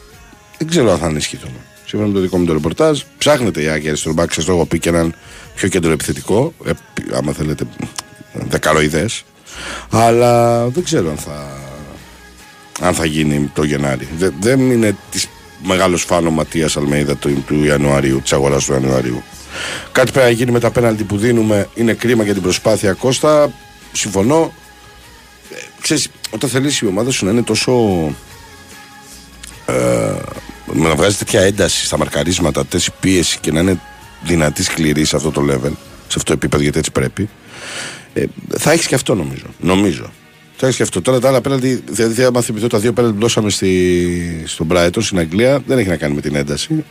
Δεν 0.57 0.67
ξέρω 0.67 0.91
αν 0.91 0.97
θα 0.97 1.05
ενισχυθούμε. 1.07 1.53
Σύμφωνα 1.85 2.11
με 2.11 2.17
το 2.17 2.21
δικό 2.21 2.37
μου 2.37 2.45
το 2.45 2.53
ρεπορτάζ, 2.53 3.01
ψάχνετε 3.17 3.61
η 3.61 3.67
Άγια 3.67 3.95
στον 3.95 4.13
μπακ, 4.13 4.33
σα 4.33 4.43
το 4.43 4.51
έχω 4.51 4.65
πει 4.65 4.79
και 4.79 4.89
έναν 4.89 5.15
πιο 5.55 5.67
κέντρο 5.67 5.91
επιθετικό. 5.91 6.53
Ε, 6.65 6.71
άμα 7.13 7.31
θέλετε, 7.31 7.63
δεκαροειδές. 8.49 9.23
Αλλά 9.89 10.65
δεν 10.67 10.83
ξέρω 10.83 11.09
αν 11.09 11.17
θα, 11.17 11.47
αν 12.81 12.93
θα 12.93 13.05
γίνει 13.05 13.51
το 13.53 13.63
Γενάρη. 13.63 14.07
Δε- 14.17 14.29
δεν 14.39 14.71
είναι 14.71 14.95
της 15.11 15.27
μεγάλος 15.63 16.03
φάνο 16.03 16.29
Ματίας 16.29 16.77
Αλμέιδα 16.77 17.15
του, 17.15 17.43
του 17.47 17.63
Ιανουαρίου, 17.63 18.21
της 18.21 18.33
αγοράς 18.33 18.65
του 18.65 18.73
Ιανουαρίου. 18.73 19.23
Κάτι 19.91 20.11
πρέπει 20.11 20.27
να 20.27 20.33
γίνει 20.33 20.51
με 20.51 20.59
τα 20.59 20.71
πέναλτι 20.71 21.03
που 21.03 21.17
δίνουμε. 21.17 21.69
Είναι 21.75 21.93
κρίμα 21.93 22.23
για 22.23 22.33
την 22.33 22.41
προσπάθεια 22.41 22.93
Κώστα. 22.93 23.51
Συμφωνώ. 23.91 24.53
Ε, 25.51 25.55
ξέρεις, 25.81 26.09
όταν 26.29 26.49
θελήσεις 26.49 26.79
η 26.79 26.85
ομάδα 26.85 27.11
σου 27.11 27.25
να 27.25 27.31
είναι 27.31 27.43
τόσο. 27.43 27.71
Ε, 29.65 30.13
να 30.73 30.95
βγάζει 30.95 31.15
τέτοια 31.17 31.41
ένταση 31.41 31.85
στα 31.85 31.97
μαρκαρίσματα, 31.97 32.65
τέτοια 32.65 32.93
πίεση 32.99 33.37
και 33.41 33.51
να 33.51 33.59
είναι 33.59 33.79
δυνατή, 34.23 34.63
σκληρή 34.63 35.05
σε 35.05 35.15
αυτό 35.15 35.31
το 35.31 35.41
level, 35.41 35.71
σε 36.07 36.15
αυτό 36.15 36.23
το 36.23 36.33
επίπεδο, 36.33 36.63
γιατί 36.63 36.77
έτσι 36.77 36.91
πρέπει. 36.91 37.29
Ε, 38.17 38.25
θα 38.57 38.71
έχεις 38.71 38.87
και 38.87 38.95
αυτό 38.95 39.15
νομίζω. 39.15 39.45
Νομίζω. 39.59 40.11
Θα 40.55 40.65
έχεις 40.65 40.77
και 40.77 40.83
αυτό. 40.83 41.01
Τώρα 41.01 41.19
τα 41.19 41.27
άλλα 41.27 41.41
πέναλτι, 41.41 41.83
δηλαδή, 41.89 42.23
άμα 42.23 42.41
θυμηθώ 42.41 42.67
τα 42.67 42.79
δύο 42.79 42.93
πέναλτι 42.93 43.15
που 43.15 43.21
δώσαμε 43.21 43.49
στη, 43.49 44.43
στον 44.45 44.67
Brighton 44.71 44.97
στην 44.99 45.19
Αγγλία, 45.19 45.63
δεν 45.65 45.77
έχει 45.77 45.87
να 45.87 45.97
κάνει 45.97 46.15
με 46.15 46.21
την 46.21 46.35
ένταση. 46.35 46.85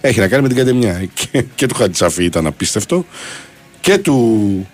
Έχει 0.00 0.20
να 0.20 0.28
κάνει 0.28 0.42
με 0.42 0.48
την 0.48 0.56
κατεμιά. 0.56 1.08
Και, 1.30 1.44
και 1.54 1.66
του 1.66 1.74
Χατζησαφή 1.74 2.24
ήταν 2.24 2.46
απίστευτο. 2.46 3.06
Και 3.80 3.98
του 3.98 4.66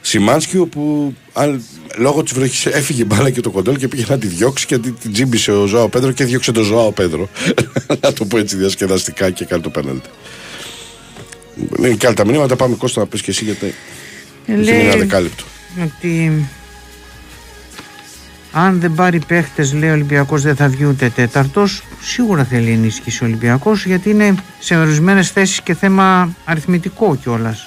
Σιμάνσκι, 0.00 0.58
όπου 0.58 1.14
αν, 1.32 1.62
λόγω 1.96 2.22
της 2.22 2.32
βροχής 2.32 2.66
έφυγε 2.66 3.04
μπάλα 3.04 3.30
και 3.30 3.40
το 3.40 3.50
κοντόλ 3.50 3.76
και 3.76 3.88
πήγε 3.88 4.04
να 4.08 4.18
τη 4.18 4.26
διώξει 4.26 4.66
και 4.66 4.78
την, 4.78 4.96
την 5.00 5.12
τζίμπησε 5.12 5.52
ο 5.52 5.66
Ζωάο 5.66 5.88
Πέδρο 5.88 6.12
και 6.12 6.24
διώξε 6.24 6.52
τον 6.52 6.64
Ζωάο 6.64 6.92
Πέδρο. 6.92 7.28
να 8.02 8.12
το 8.12 8.24
πω 8.24 8.38
έτσι 8.38 8.56
διασκεδαστικά 8.56 9.30
και 9.30 9.44
κάνει 9.44 9.62
το 9.62 9.70
πέναλτι. 9.70 10.08
Είναι 11.78 11.94
και 11.94 12.06
άλλα 12.06 12.14
τα 12.14 12.26
μηνύματα. 12.26 12.56
Πάμε 12.56 12.74
Κώστα 12.74 13.00
να 13.00 13.06
πεις 13.06 13.22
και 13.22 13.30
εσύ 13.30 13.44
γιατί. 13.44 13.74
Ε, 14.46 14.52
Είχε 14.52 14.72
μείνει 14.72 14.82
ένα 14.82 14.88
Λέει 14.90 14.98
δεκάλεπτο. 14.98 15.44
ότι 15.84 16.46
αν 18.52 18.80
δεν 18.80 18.94
πάρει 18.94 19.18
παίχτες 19.26 19.72
λέει 19.72 19.90
ο 19.90 19.92
Ολυμπιακός 19.92 20.42
δεν 20.42 20.56
θα 20.56 20.68
βγει 20.68 20.84
ούτε 20.84 21.08
τέταρτος 21.08 21.82
σίγουρα 22.00 22.44
θέλει 22.44 22.70
ενίσχυση 22.70 23.22
ο 23.24 23.26
Ολυμπιακός 23.26 23.86
γιατί 23.86 24.10
είναι 24.10 24.34
σε 24.58 24.76
ορισμένες 24.76 25.30
θέσεις 25.30 25.60
και 25.62 25.74
θέμα 25.74 26.34
αριθμητικό 26.44 27.16
κιόλας. 27.16 27.66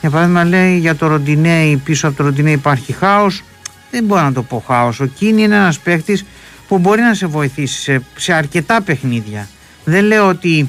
Για 0.00 0.10
παράδειγμα 0.10 0.44
λέει 0.44 0.78
για 0.78 0.94
το 0.96 1.06
Ροντινέι 1.06 1.76
πίσω 1.76 2.08
από 2.08 2.16
το 2.16 2.22
Ροντινέι 2.22 2.52
υπάρχει 2.52 2.92
χάος 2.92 3.42
δεν 3.90 4.04
μπορώ 4.04 4.22
να 4.22 4.32
το 4.32 4.42
πω 4.42 4.64
χάος 4.66 5.00
ο 5.00 5.06
Κίνη 5.06 5.42
είναι 5.42 5.54
ένας 5.54 5.78
παίχτης 5.78 6.24
που 6.68 6.78
μπορεί 6.78 7.00
να 7.00 7.14
σε 7.14 7.26
βοηθήσει 7.26 7.80
σε, 7.80 8.02
σε 8.16 8.32
αρκετά 8.32 8.82
παιχνίδια 8.82 9.48
δεν 9.84 10.04
λέω 10.04 10.28
ότι 10.28 10.68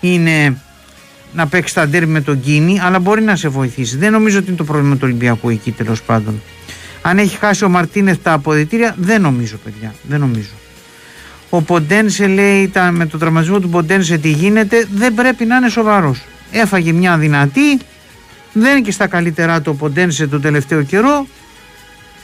είναι 0.00 0.56
να 1.34 1.46
παίξει 1.46 1.74
τα 1.74 1.88
ντέρμπι 1.88 2.12
με 2.12 2.20
τον 2.20 2.40
Κίνη, 2.40 2.80
αλλά 2.80 2.98
μπορεί 2.98 3.22
να 3.22 3.36
σε 3.36 3.48
βοηθήσει. 3.48 3.96
Δεν 3.96 4.12
νομίζω 4.12 4.38
ότι 4.38 4.48
είναι 4.48 4.56
το 4.56 4.64
πρόβλημα 4.64 4.94
του 4.94 5.00
Ολυμπιακού 5.04 5.48
εκεί 5.48 5.70
τέλος 5.70 6.02
πάντων. 6.02 6.42
Αν 7.02 7.18
έχει 7.18 7.36
χάσει 7.36 7.64
ο 7.64 7.68
Μαρτίνεθ 7.68 8.18
τα 8.22 8.32
αποδητήρια, 8.32 8.94
δεν 8.98 9.20
νομίζω, 9.20 9.56
παιδιά. 9.64 9.94
Δεν 10.02 10.20
νομίζω. 10.20 10.50
Ο 11.50 11.62
Ποντένσε 11.62 12.26
λέει 12.26 12.68
τα, 12.68 12.90
με 12.90 13.06
το 13.06 13.18
τραυματισμό 13.18 13.60
του 13.60 13.68
Ποντένσε 13.68 14.18
τι 14.18 14.28
γίνεται, 14.28 14.86
δεν 14.94 15.14
πρέπει 15.14 15.44
να 15.44 15.56
είναι 15.56 15.68
σοβαρός. 15.68 16.22
Έφαγε 16.50 16.92
μια 16.92 17.18
δυνατή, 17.18 17.78
δεν 18.52 18.70
είναι 18.70 18.80
και 18.80 18.90
στα 18.90 19.06
καλύτερά 19.06 19.60
του 19.60 19.70
ο 19.74 19.74
Ποντένσε 19.74 20.26
τον 20.26 20.40
τελευταίο 20.40 20.82
καιρό 20.82 21.26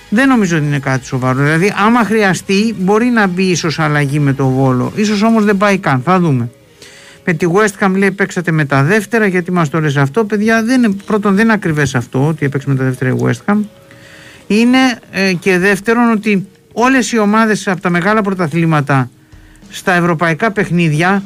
Δεν 0.09 0.29
νομίζω 0.29 0.57
ότι 0.57 0.67
είναι 0.67 0.79
κάτι 0.79 1.07
σοβαρό. 1.07 1.43
Δηλαδή, 1.43 1.73
άμα 1.77 2.05
χρειαστεί, 2.05 2.75
μπορεί 2.79 3.07
να 3.07 3.27
μπει 3.27 3.43
ίσως 3.43 3.79
αλλαγή 3.79 4.19
με 4.19 4.33
το 4.33 4.49
βόλο. 4.49 4.93
σω 5.05 5.27
όμως 5.27 5.45
δεν 5.45 5.57
πάει 5.57 5.79
καν. 5.79 6.03
Θα 6.05 6.21
δούμε. 6.21 6.51
Με 7.31 7.35
τη 7.35 7.47
West 7.53 7.85
Ham 7.87 7.93
λέει 7.97 8.11
παίξατε 8.11 8.51
με 8.51 8.65
τα 8.65 8.83
δεύτερα, 8.83 9.27
γιατί 9.27 9.53
μας 9.53 9.69
το 9.69 9.81
λες 9.81 9.97
αυτό. 9.97 10.25
Παιδιά, 10.25 10.63
δεν 10.63 10.83
είναι, 10.83 10.95
πρώτον 11.07 11.35
δεν 11.35 11.45
είναι 11.45 11.53
ακριβές 11.53 11.95
αυτό 11.95 12.27
ότι 12.27 12.47
έπαιξε 12.47 12.69
με 12.69 12.75
τα 12.75 12.85
δεύτερα 12.85 13.11
η 13.11 13.15
West 13.23 13.53
Ham. 13.53 13.57
Είναι 14.47 14.79
ε, 15.11 15.33
και 15.33 15.59
δεύτερον 15.59 16.11
ότι 16.11 16.47
όλες 16.73 17.13
οι 17.13 17.19
ομάδες 17.19 17.69
από 17.69 17.81
τα 17.81 17.91
μεγάλα 17.91 18.23
πρωταθλήματα 18.23 19.11
στα 19.71 19.93
ευρωπαϊκά 19.93 20.51
παιχνίδια 20.51 21.23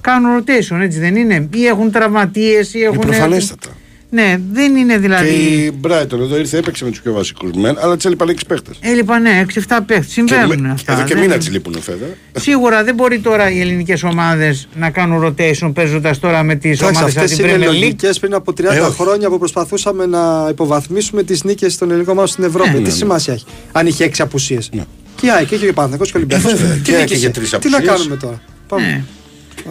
κάνουν 0.00 0.38
rotation, 0.38 0.80
έτσι 0.80 0.98
δεν 0.98 1.16
είναι; 1.16 1.48
Ή 1.54 1.66
έχουν 1.66 1.90
τραυματίες 1.90 2.68
ή 2.68 2.78
Είναι 2.78 2.86
έχουν. 2.86 2.98
προφανέστατα. 2.98 3.68
Ναι, 4.10 4.36
δεν 4.52 4.76
είναι 4.76 4.98
δηλαδή. 4.98 5.28
Και 5.28 5.34
η 5.34 5.72
Brighton 5.86 6.12
εδώ 6.20 6.36
ήρθε, 6.38 6.56
έπαιξε 6.58 6.84
με 6.84 6.90
τους 6.90 7.00
πιο 7.00 7.12
βασικούς 7.12 7.50
μεν, 7.56 7.76
αλλά 7.80 7.96
της 7.96 8.04
έλειπαν 8.04 8.28
6 8.28 8.34
παίχτες. 8.46 8.76
Έλειπα, 8.80 9.18
ναι, 9.18 9.44
6-7 9.46 9.60
παίχτες. 9.86 10.12
Συμβαίνουν 10.12 10.66
αυτά. 10.66 10.92
Εδώ 10.92 11.02
και 11.04 11.14
δεν- 11.14 11.22
μήνα 11.22 11.38
τη 11.38 11.50
λείπουν 11.50 11.80
φέτα. 11.82 12.06
Σίγουρα 12.38 12.84
δεν 12.84 12.94
μπορεί 12.94 13.18
τώρα 13.18 13.50
οι 13.50 13.60
ελληνικές 13.60 14.02
ομάδες 14.02 14.68
να 14.74 14.90
κάνουν 14.90 15.22
rotation 15.24 15.70
παίζοντας 15.74 16.18
τώρα 16.20 16.42
με 16.42 16.54
τις 16.54 16.80
Εντάξει, 16.80 16.96
ομάδες 16.98 17.16
από 17.16 17.24
αυτέ 17.24 17.36
την 17.36 17.44
είναι 17.44 17.54
Premier 17.56 17.68
League. 17.68 17.72
λογικέ 17.80 18.08
πριν 18.20 18.34
από 18.34 18.52
30 18.52 18.74
Ε, 18.74 18.80
όχι. 18.80 18.96
χρόνια 19.00 19.28
που 19.28 19.38
προσπαθούσαμε 19.38 20.06
να 20.06 20.46
υποβαθμίσουμε 20.50 21.22
τις 21.22 21.44
νίκες 21.44 21.76
των 21.78 21.88
ελληνικών 21.90 22.12
ομάδων 22.12 22.30
στην 22.32 22.44
Ευρώπη. 22.44 22.68
ναι, 22.68 22.76
Τι 22.76 22.82
ναι. 22.82 22.90
σημασία 22.90 23.32
έχει, 23.32 23.44
αν 23.72 23.86
είχε 23.86 24.04
έξι 24.04 24.22
απουσίες. 24.22 24.68
Ναι. 24.74 24.84
Και 25.20 25.26
η 25.26 25.30
ΑΕΚ, 25.30 25.46
και 25.48 25.54
ο 25.54 25.72
Παναθηναϊκός 25.72 26.10
και 26.10 26.16
ο 26.16 26.20
Ολυμπιακό. 26.20 26.48
Ε, 26.48 26.54
βέβαια. 26.54 26.76
Και 26.82 26.90
η 26.90 26.94
ΑΕΚ 26.94 27.10
είχε 27.10 27.28
τρεις 27.30 27.50
Τι 27.50 27.68
να 27.68 27.76
απουσίες. 27.76 27.96
κάνουμε 27.96 28.16
τώρα. 28.16 28.40
Πάμε. 28.68 28.82
Ναι. 28.86 29.02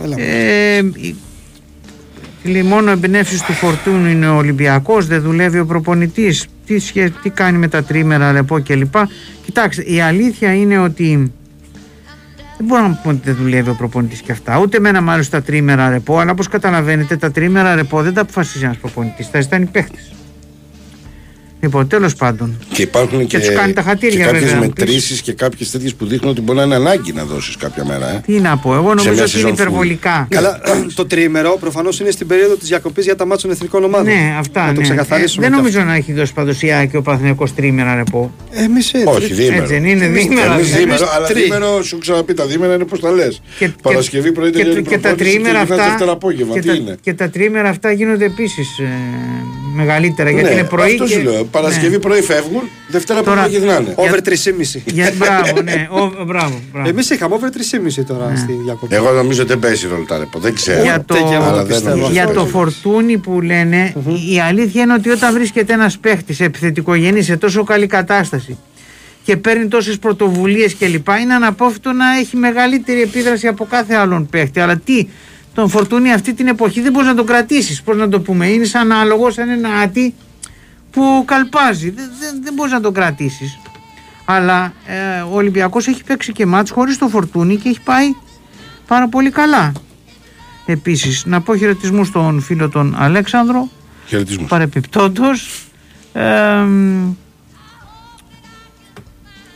Έλα. 0.03 0.15
Ε, 0.19 0.77
η- 0.77 1.15
λέει, 2.47 2.63
μόνο 2.63 2.91
εμπνεύσει 2.91 3.45
του 3.45 3.53
φορτούνου 3.53 4.07
είναι 4.07 4.27
ο 4.27 4.35
Ολυμπιακός, 4.35 5.07
δεν 5.07 5.21
δουλεύει 5.21 5.59
ο 5.59 5.65
προπονητής. 5.65 6.47
Τι, 6.65 6.79
σχέ- 6.79 7.21
τι 7.21 7.29
κάνει 7.29 7.57
με 7.57 7.67
τα 7.67 7.83
τρίμερα, 7.83 8.31
λεπό 8.31 8.61
κλπ. 8.61 8.95
Κοιτάξτε, 9.45 9.81
η 9.81 10.01
αλήθεια 10.01 10.53
είναι 10.53 10.77
ότι 10.79 11.31
δεν 12.57 12.67
μπορούμε 12.67 12.87
να 12.87 12.99
πούμε 13.01 13.13
ότι 13.13 13.23
δεν 13.23 13.35
δουλεύει 13.35 13.69
ο 13.69 13.73
προπονητής 13.73 14.21
και 14.21 14.31
αυτά. 14.31 14.59
Ούτε 14.59 14.79
με 14.79 14.89
ένα 14.89 15.01
μάλιστα 15.01 15.37
τα 15.39 15.43
τρίμερα 15.45 15.89
ρεπό, 15.89 16.19
αλλά 16.19 16.31
όπως 16.31 16.47
καταλαβαίνετε, 16.47 17.15
τα 17.15 17.31
τρίμερα 17.31 17.75
ρεπό 17.75 18.01
δεν 18.01 18.13
τα 18.13 18.21
αποφασίζει 18.21 18.63
ένας 18.63 18.77
προπονητής. 18.77 19.31
Τα 19.31 19.41
ζητάνε 19.41 19.63
οι 19.63 19.67
παίχτε. 19.71 19.97
Λοιπόν, 21.67 21.87
τέλος 21.87 22.15
πάντων. 22.15 22.57
Και 22.73 22.81
υπάρχουν 22.81 23.27
και, 23.27 23.37
τους 23.39 23.49
κάνει 23.53 23.73
τα 23.73 23.81
χατήρια, 23.81 24.17
και 24.17 24.23
κάποιες 24.23 24.43
βέβαια, 24.43 24.59
να 24.59 24.61
πεις. 24.61 24.83
μετρήσεις 24.85 25.21
και 25.21 25.33
κάποιες 25.33 25.71
τέτοιες 25.71 25.93
που 25.95 26.05
δείχνουν 26.05 26.31
ότι 26.31 26.41
μπορεί 26.41 26.57
να 26.57 26.63
είναι 26.63 26.75
ανάγκη 26.75 27.13
να 27.13 27.23
δώσεις 27.23 27.55
κάποια 27.57 27.85
μέρα. 27.85 28.09
Ε. 28.09 28.21
Τι 28.25 28.33
να 28.39 28.57
πω, 28.57 28.73
εγώ 28.73 28.93
νομίζω 28.93 29.11
μια 29.11 29.23
ότι 29.23 29.39
είναι 29.39 29.49
season 29.49 29.51
full. 29.51 29.53
υπερβολικά. 29.53 30.27
Καλά, 30.29 30.61
το 30.99 31.05
τρίμερο 31.05 31.57
προφανώς 31.59 31.99
είναι 31.99 32.11
στην 32.11 32.27
περίοδο 32.27 32.55
της 32.55 32.67
διακοπής 32.67 33.05
για 33.05 33.15
τα 33.15 33.25
μάτια 33.25 33.41
των 33.41 33.51
εθνικών 33.51 33.83
ομάδων. 33.83 34.05
Ναι, 34.13 34.35
αυτά. 34.39 34.61
Να 34.65 34.73
το 34.73 34.79
ναι. 34.79 34.81
ξεκαθαρίσουμε. 34.87 35.45
Ε, 35.45 35.49
δεν 35.49 35.57
και 35.57 35.63
νομίζω 35.63 35.83
να 35.83 35.95
έχει 35.95 36.13
δώσει 36.13 36.33
παντοσιά 36.33 36.85
και 36.85 36.97
ο 36.97 37.01
Παθηναϊκός 37.01 37.53
τρίμερα 37.55 37.95
ρεπό. 37.95 38.33
Εμείς 38.51 38.91
Όχι, 39.05 39.33
διήμερο. 39.33 39.61
Έτσι 39.61 39.73
δεν 39.73 39.85
είναι, 39.85 40.07
διήμερα. 40.07 40.53
Εμείς 40.53 40.65
δηλαδή. 40.65 40.83
διήμερο, 40.83 41.07
αλλά 41.15 41.27
τρει. 41.27 41.41
διήμερο 41.41 41.83
σου 41.83 41.97
ξαναπεί 41.97 42.33
τα 42.33 42.45
διήμερα 42.45 42.73
είναι 42.73 42.85
πώς 42.85 42.99
τα 42.99 43.11
λες. 43.11 43.41
Και- 43.59 43.69
Παρασκευή 43.81 44.31
πρωί 44.31 44.51
και, 44.51 44.57
τελειώνει 44.57 44.79
η 44.79 44.83
και, 44.83 44.97
τα 44.97 44.99
προπόνηση 44.99 45.29
τρίμερα 45.31 45.57
ξεκινάς 45.57 45.79
αυτά, 45.79 45.89
Δευτέρα 45.89 46.11
απόγευμα. 46.11 46.53
και, 46.53 46.59
Τι 46.59 46.67
τα, 46.67 46.73
είναι; 46.73 46.97
και 47.01 47.13
τα 47.13 47.29
τρίμερα 47.29 47.69
αυτά 47.69 47.91
γίνονται 47.91 48.25
επίσης 48.25 48.67
ε, 49.81 49.85
μεγαλύτερα 49.85 50.29
γιατί 50.29 50.47
Ναι, 50.47 50.53
είναι 50.53 50.63
πρωί. 50.63 50.91
αυτό 50.91 51.05
και, 51.05 51.13
σου 51.13 51.21
λέω. 51.21 51.43
Παρασκευή 51.43 51.89
ναι. 51.91 51.97
πρωί 51.99 52.21
φεύγουν, 52.21 52.61
Δευτέρα 52.89 53.23
Τώρα- 53.23 53.41
πρωί 53.41 53.51
γυρνάνε. 53.57 53.93
Over 53.95 54.19
3,5. 54.21 54.81
Για, 54.85 55.11
μπράβο, 55.17 55.61
ναι. 55.61 55.87
Ο, 55.91 56.23
μπράβο, 56.25 56.59
μπράβο. 56.71 56.89
Εμείς 56.89 57.09
είχαμε 57.09 57.35
over 57.35 57.49
3,5 57.97 58.03
τώρα 58.07 58.33
στη 58.35 58.53
διακοπή. 58.63 58.95
Εγώ 58.95 59.11
νομίζω 59.11 59.39
ότι 59.41 59.49
δεν 59.49 59.59
παίζει 59.59 59.87
ρόλο 59.87 60.03
τα 60.05 60.17
ρεπό. 60.17 60.39
Δεν 60.39 60.53
ξέρω. 60.53 60.81
Για 60.81 61.03
το, 61.05 61.15
Ούτε 61.15 61.23
και 61.29 61.35
εγώ 61.35 61.43
Αλλά 61.43 61.57
δεν 61.57 61.67
πιστεύω. 61.67 61.89
νομίζω. 61.89 62.11
για 62.11 62.23
ότι 62.25 62.33
το 62.33 62.39
παίζει. 62.39 62.51
φορτούνι 62.55 63.17
που 63.17 63.41
λένε, 63.41 63.93
η 64.33 64.39
αλήθεια 64.39 64.81
είναι 64.81 64.93
ότι 64.93 65.09
όταν 65.09 65.33
βρίσκεται 65.33 65.73
ένας 65.73 65.97
παίχτης 65.97 66.39
επιθετικογενής 66.39 67.25
σε 67.25 67.37
τόσο 67.37 67.63
καλή 67.63 67.87
κατάσταση 67.87 68.57
και 69.23 69.37
παίρνει 69.37 69.67
τόσες 69.67 69.97
πρωτοβουλίες 69.99 70.75
κλπ., 70.75 71.07
είναι 71.21 71.33
αναπόφευκτο 71.33 71.91
να 71.91 72.17
έχει 72.17 72.35
μεγαλύτερη 72.37 73.01
επίδραση 73.01 73.47
από 73.47 73.65
κάθε 73.65 73.95
άλλον 73.95 74.27
παίχτη. 74.29 74.59
Αλλά 74.59 74.77
τι, 74.77 75.07
τον 75.57 75.69
φορτούνι 75.69 76.13
αυτή 76.13 76.33
την 76.33 76.47
εποχή 76.47 76.81
δεν 76.81 76.91
μπορείς 76.91 77.07
να 77.07 77.15
τον 77.15 77.25
κρατήσεις. 77.25 77.81
Πώς 77.81 77.97
να 77.97 78.09
το 78.09 78.19
πούμε, 78.19 78.47
είναι 78.47 78.65
σαν 78.65 78.91
άλογο, 78.91 79.31
σαν 79.31 79.49
ένα 79.49 79.69
άτι 79.69 80.13
που 80.91 81.23
καλπάζει. 81.25 81.89
Δεν, 81.89 82.09
δεν, 82.19 82.43
δεν 82.43 82.53
μπορείς 82.53 82.71
να 82.71 82.81
τον 82.81 82.93
κρατήσεις. 82.93 83.59
Αλλά 84.25 84.73
ε, 84.85 85.21
ο 85.21 85.35
Ολυμπιακός 85.35 85.87
έχει 85.87 86.03
παίξει 86.03 86.31
και 86.31 86.45
μάτς 86.45 86.71
χωρίς 86.71 86.97
το 86.97 87.07
φορτούνι 87.07 87.55
και 87.55 87.69
έχει 87.69 87.81
πάει 87.81 88.15
πάρα 88.87 89.07
πολύ 89.07 89.29
καλά. 89.29 89.71
Επίσης, 90.65 91.25
να 91.25 91.41
πω 91.41 91.55
χαιρετισμούς 91.55 92.07
στον 92.07 92.41
φίλο 92.41 92.69
τον 92.69 92.95
Αλέξανδρο, 92.97 93.69
Χαιρετισμούς. 94.07 94.49
παρεπιπτόντος, 94.49 95.65
εμ, 96.13 97.13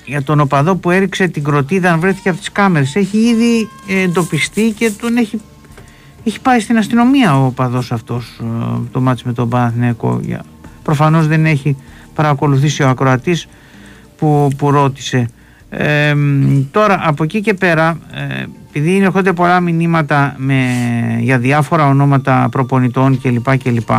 για 0.05 0.23
τον 0.23 0.39
οπαδό 0.39 0.75
που 0.75 0.91
έριξε 0.91 1.27
την 1.27 1.43
κροτίδα 1.43 1.91
αν 1.91 1.99
βρέθηκε 1.99 2.29
από 2.29 2.37
τις 2.37 2.51
κάμερες. 2.51 2.95
Έχει 2.95 3.17
ήδη 3.17 3.69
ε, 3.87 4.01
εντοπιστεί 4.01 4.73
και 4.77 4.91
τον 4.91 5.17
έχει, 5.17 5.41
έχει 6.23 6.39
πάει 6.41 6.59
στην 6.59 6.77
αστυνομία 6.77 7.39
ο 7.41 7.45
οπαδός 7.45 7.91
αυτός 7.91 8.39
ε, 8.41 8.79
το 8.91 9.01
μάτς 9.01 9.23
με 9.23 9.33
τον 9.33 9.49
Παναθηναϊκό. 9.49 10.19
Για- 10.23 10.43
Προφανώς 10.83 11.27
δεν 11.27 11.45
έχει 11.45 11.77
παρακολουθήσει 12.15 12.83
ο 12.83 12.89
ακροατής 12.89 13.47
που, 14.17 14.49
που 14.57 14.71
ρώτησε. 14.71 15.29
Ε, 15.69 16.13
μ, 16.13 16.61
τώρα 16.71 16.99
από 17.03 17.23
εκεί 17.23 17.41
και 17.41 17.53
πέρα 17.53 17.97
ε, 18.13 18.45
επειδή 18.69 18.97
έρχονται 19.03 19.33
πολλά 19.33 19.59
μηνύματα 19.59 20.35
με, 20.37 20.65
για 21.19 21.37
διάφορα 21.37 21.87
ονόματα 21.87 22.47
προπονητών 22.51 23.21
κλπ. 23.21 23.57
κλπ 23.57 23.89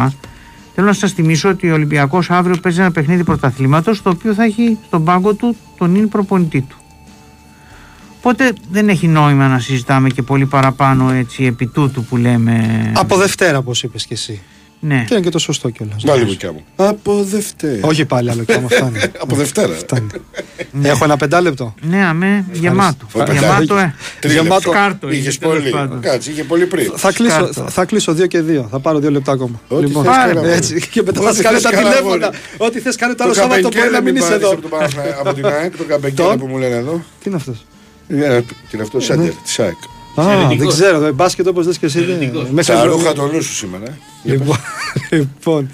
θέλω 0.75 0.87
να 0.87 0.93
σας 0.93 1.13
θυμίσω 1.13 1.49
ότι 1.49 1.71
ο 1.71 1.75
Ολυμπιακός 1.75 2.31
αύριο 2.31 2.57
παίζει 2.63 2.81
ένα 2.81 2.91
παιχνίδι 2.91 3.25
πρωταθλήματος 3.25 4.03
το 4.03 4.11
οποίο 4.11 4.35
θα 4.35 4.45
έχει 4.45 4.79
στον 4.87 5.05
πάγκο 5.05 5.35
του 5.35 5.57
τον 5.79 5.95
είναι 5.95 6.07
προπονητή 6.07 6.61
του. 6.61 6.77
Οπότε 8.25 8.53
δεν 8.71 8.89
έχει 8.89 9.07
νόημα 9.09 9.49
να 9.49 9.59
συζητάμε 9.59 10.09
και 10.09 10.23
πολύ 10.23 10.47
παραπάνω 10.47 11.11
έτσι 11.11 11.45
επί 11.45 11.67
τούτου 11.67 12.05
που 12.05 12.17
λέμε. 12.17 12.93
Από 12.95 13.17
Δευτέρα, 13.17 13.59
όπως 13.59 13.83
είπες 13.83 14.07
και 14.07 14.15
εσύ. 14.15 14.41
Ναι. 14.85 15.05
Και 15.09 15.15
είναι 15.15 15.23
και 15.23 15.31
το 15.31 15.39
σωστό 15.39 15.71
κιόλας. 15.71 16.03
Πάλι 16.05 16.25
δικιά 16.25 16.53
μου. 16.53 16.65
Από 16.77 17.25
Δευτέρα. 17.25 17.87
Όχι 17.87 18.05
πάλι 18.05 18.31
άλλο 18.31 18.43
και 18.45 18.53
άμα 18.53 18.69
φτάνει. 18.69 18.99
Από 19.23 19.35
Δευτέρα. 19.37 19.75
Φτάνει. 19.75 20.07
Έχω 20.83 21.05
ένα 21.05 21.17
πεντάλεπτο. 21.17 21.75
Ναι, 21.81 22.05
αμέ, 22.05 22.45
γεμάτο. 22.53 23.07
Ωραία. 23.13 23.35
Γεμάτο, 23.35 23.77
ε. 23.77 23.95
Τρία 24.21 24.33
Γεμάτο. 24.35 24.55
λεπτό. 24.55 24.71
Σκάρτο 24.71 25.11
Είχε 25.11 25.29
είχε, 25.29 25.39
τέλος 25.39 25.55
πολύ. 25.59 25.71
πάντων. 25.71 26.01
Κάτσε, 26.01 26.31
είχε 26.31 26.45
πολύ 26.45 26.67
πριν. 26.67 26.93
Θα 26.97 27.13
κλείσω, 27.13 27.35
Σκάρτο. 27.35 27.53
θα, 27.53 27.69
θα 27.69 27.85
κλείσω 27.85 28.13
δύο 28.15 28.27
και 28.27 28.41
δύο. 28.41 28.69
Θα 28.71 28.79
πάρω 28.81 28.99
δύο 28.99 29.11
λεπτά 29.11 29.33
ακόμα. 29.33 29.61
Ό,τι 29.69 29.87
θες, 29.93 30.03
Πάρε, 30.05 30.33
καλά, 30.35 30.49
Έτσι, 30.49 30.73
αγόρι. 30.73 30.89
και 30.91 31.03
μετά 31.03 31.21
θα 31.21 31.27
Ό,τι 31.29 31.37
σου 31.37 31.43
κάνω 31.43 31.55
θες, 31.59 31.63
τα 31.63 31.71
καλά, 31.71 31.89
τηλέφωνα. 31.89 32.27
αγόρι. 32.27 32.39
Ό,τι 32.57 32.81
θες 32.81 32.97
κάνω 32.97 33.13
το 33.13 33.19
Το 33.19 33.25
άλλο 33.25 33.35
Σάββατο 33.35 33.61
πρωί 33.61 33.71
καμπεκέλα 33.73 33.99
να 33.99 34.05
μην 34.05 34.13
μην 34.15 34.23
είσαι 34.23 34.31
πάρεις 34.31 34.45
εδώ. 34.45 34.53
από 34.53 34.63
το 34.63 34.69
Παναθα- 34.69 35.19
Από 35.21 35.35
την 35.35 35.47
ΑΕΚ, 35.47 35.77
το 35.77 35.85
καμπεκέλα 35.85 36.29
Τον. 36.29 36.39
που 36.39 36.47
μου 36.47 36.59
λένε 36.59 36.75
εδώ. 36.77 36.93
Τι 37.23 37.29
είναι 37.29 37.37
αυτός; 37.37 37.65
Ε, 38.21 38.41
Τι 38.41 38.55
είναι 38.73 38.83
αυτό, 38.83 39.01
Σάντερ, 39.01 39.33
της 39.35 39.59
ΑΕΚ. 39.59 39.77
Α, 40.17 40.25
δεν 40.59 40.69
ξέρω. 40.69 40.99
το 41.01 41.13
Μπάσκετ 41.15 41.47
όπως 41.47 41.67
λες 41.67 41.79
και 41.79 41.87
εσύ. 41.87 42.05
δεν- 42.05 42.47
Μέσα 42.51 42.73
Τα 42.73 42.79
στο- 42.81 42.89
ρούχα 42.91 43.13
του 43.13 43.31
νου 43.33 43.43
σου 43.43 43.53
σήμερα. 43.55 43.85
ε. 43.85 43.93
Λοιπόν. 44.23 44.57
λοιπόν. 45.11 45.71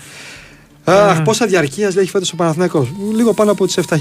Αχ, 0.85 1.23
πόσα 1.23 1.47
διαρκείας 1.47 1.95
λέει 1.95 2.03
έχει 2.03 2.13
φέτος 2.13 2.33
ο 2.33 2.37
Παναθηναϊκός 2.37 2.89
Λίγο 3.15 3.35
πάνω 3.35 3.51
από 3.51 3.67
τις 3.67 3.77
7.000. 3.77 3.97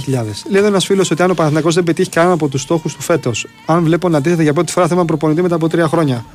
Λέει 0.50 0.60
εδώ 0.60 0.68
ένας 0.68 0.86
φίλος 0.86 1.12
ότι 1.12 1.24
αν 1.24 1.32
ο 1.32 1.34
Παναθηναϊκός 1.34 1.76
δεν 1.76 1.84
πετύχει 1.84 2.10
κανένα 2.10 2.34
από 2.34 2.48
τους 2.48 2.62
στόχους 2.62 2.94
του 2.96 3.02
φέτος, 3.02 3.48
αν 3.66 3.84
βλέπω 3.84 4.10
να 4.10 4.22
τίθεται 4.22 4.44
για 4.44 4.54
πρώτη 4.54 4.72
φορά 4.72 4.88
θέμα 4.88 5.06
προπονητή 5.06 5.42
μετά 5.42 5.56
από 5.56 5.70
τρία 5.70 5.88
χρόνια. 5.88 6.26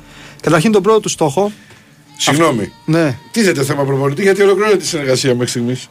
Καταρχήν 0.41 0.71
τον 0.71 0.81
πρώτο 0.83 0.99
του 0.99 1.09
στόχο. 1.09 1.51
Συγγνώμη. 2.17 2.71
Ναι, 2.85 3.17
Τίθεται 3.31 3.63
θέμα 3.63 3.83
προπονητή 3.83 4.21
γιατί 4.21 4.41
ολοκληρώνεται 4.41 4.79
τη 4.81 4.87
συνεργασία 4.87 5.31
μέχρι 5.31 5.47
στιγμής. 5.47 5.89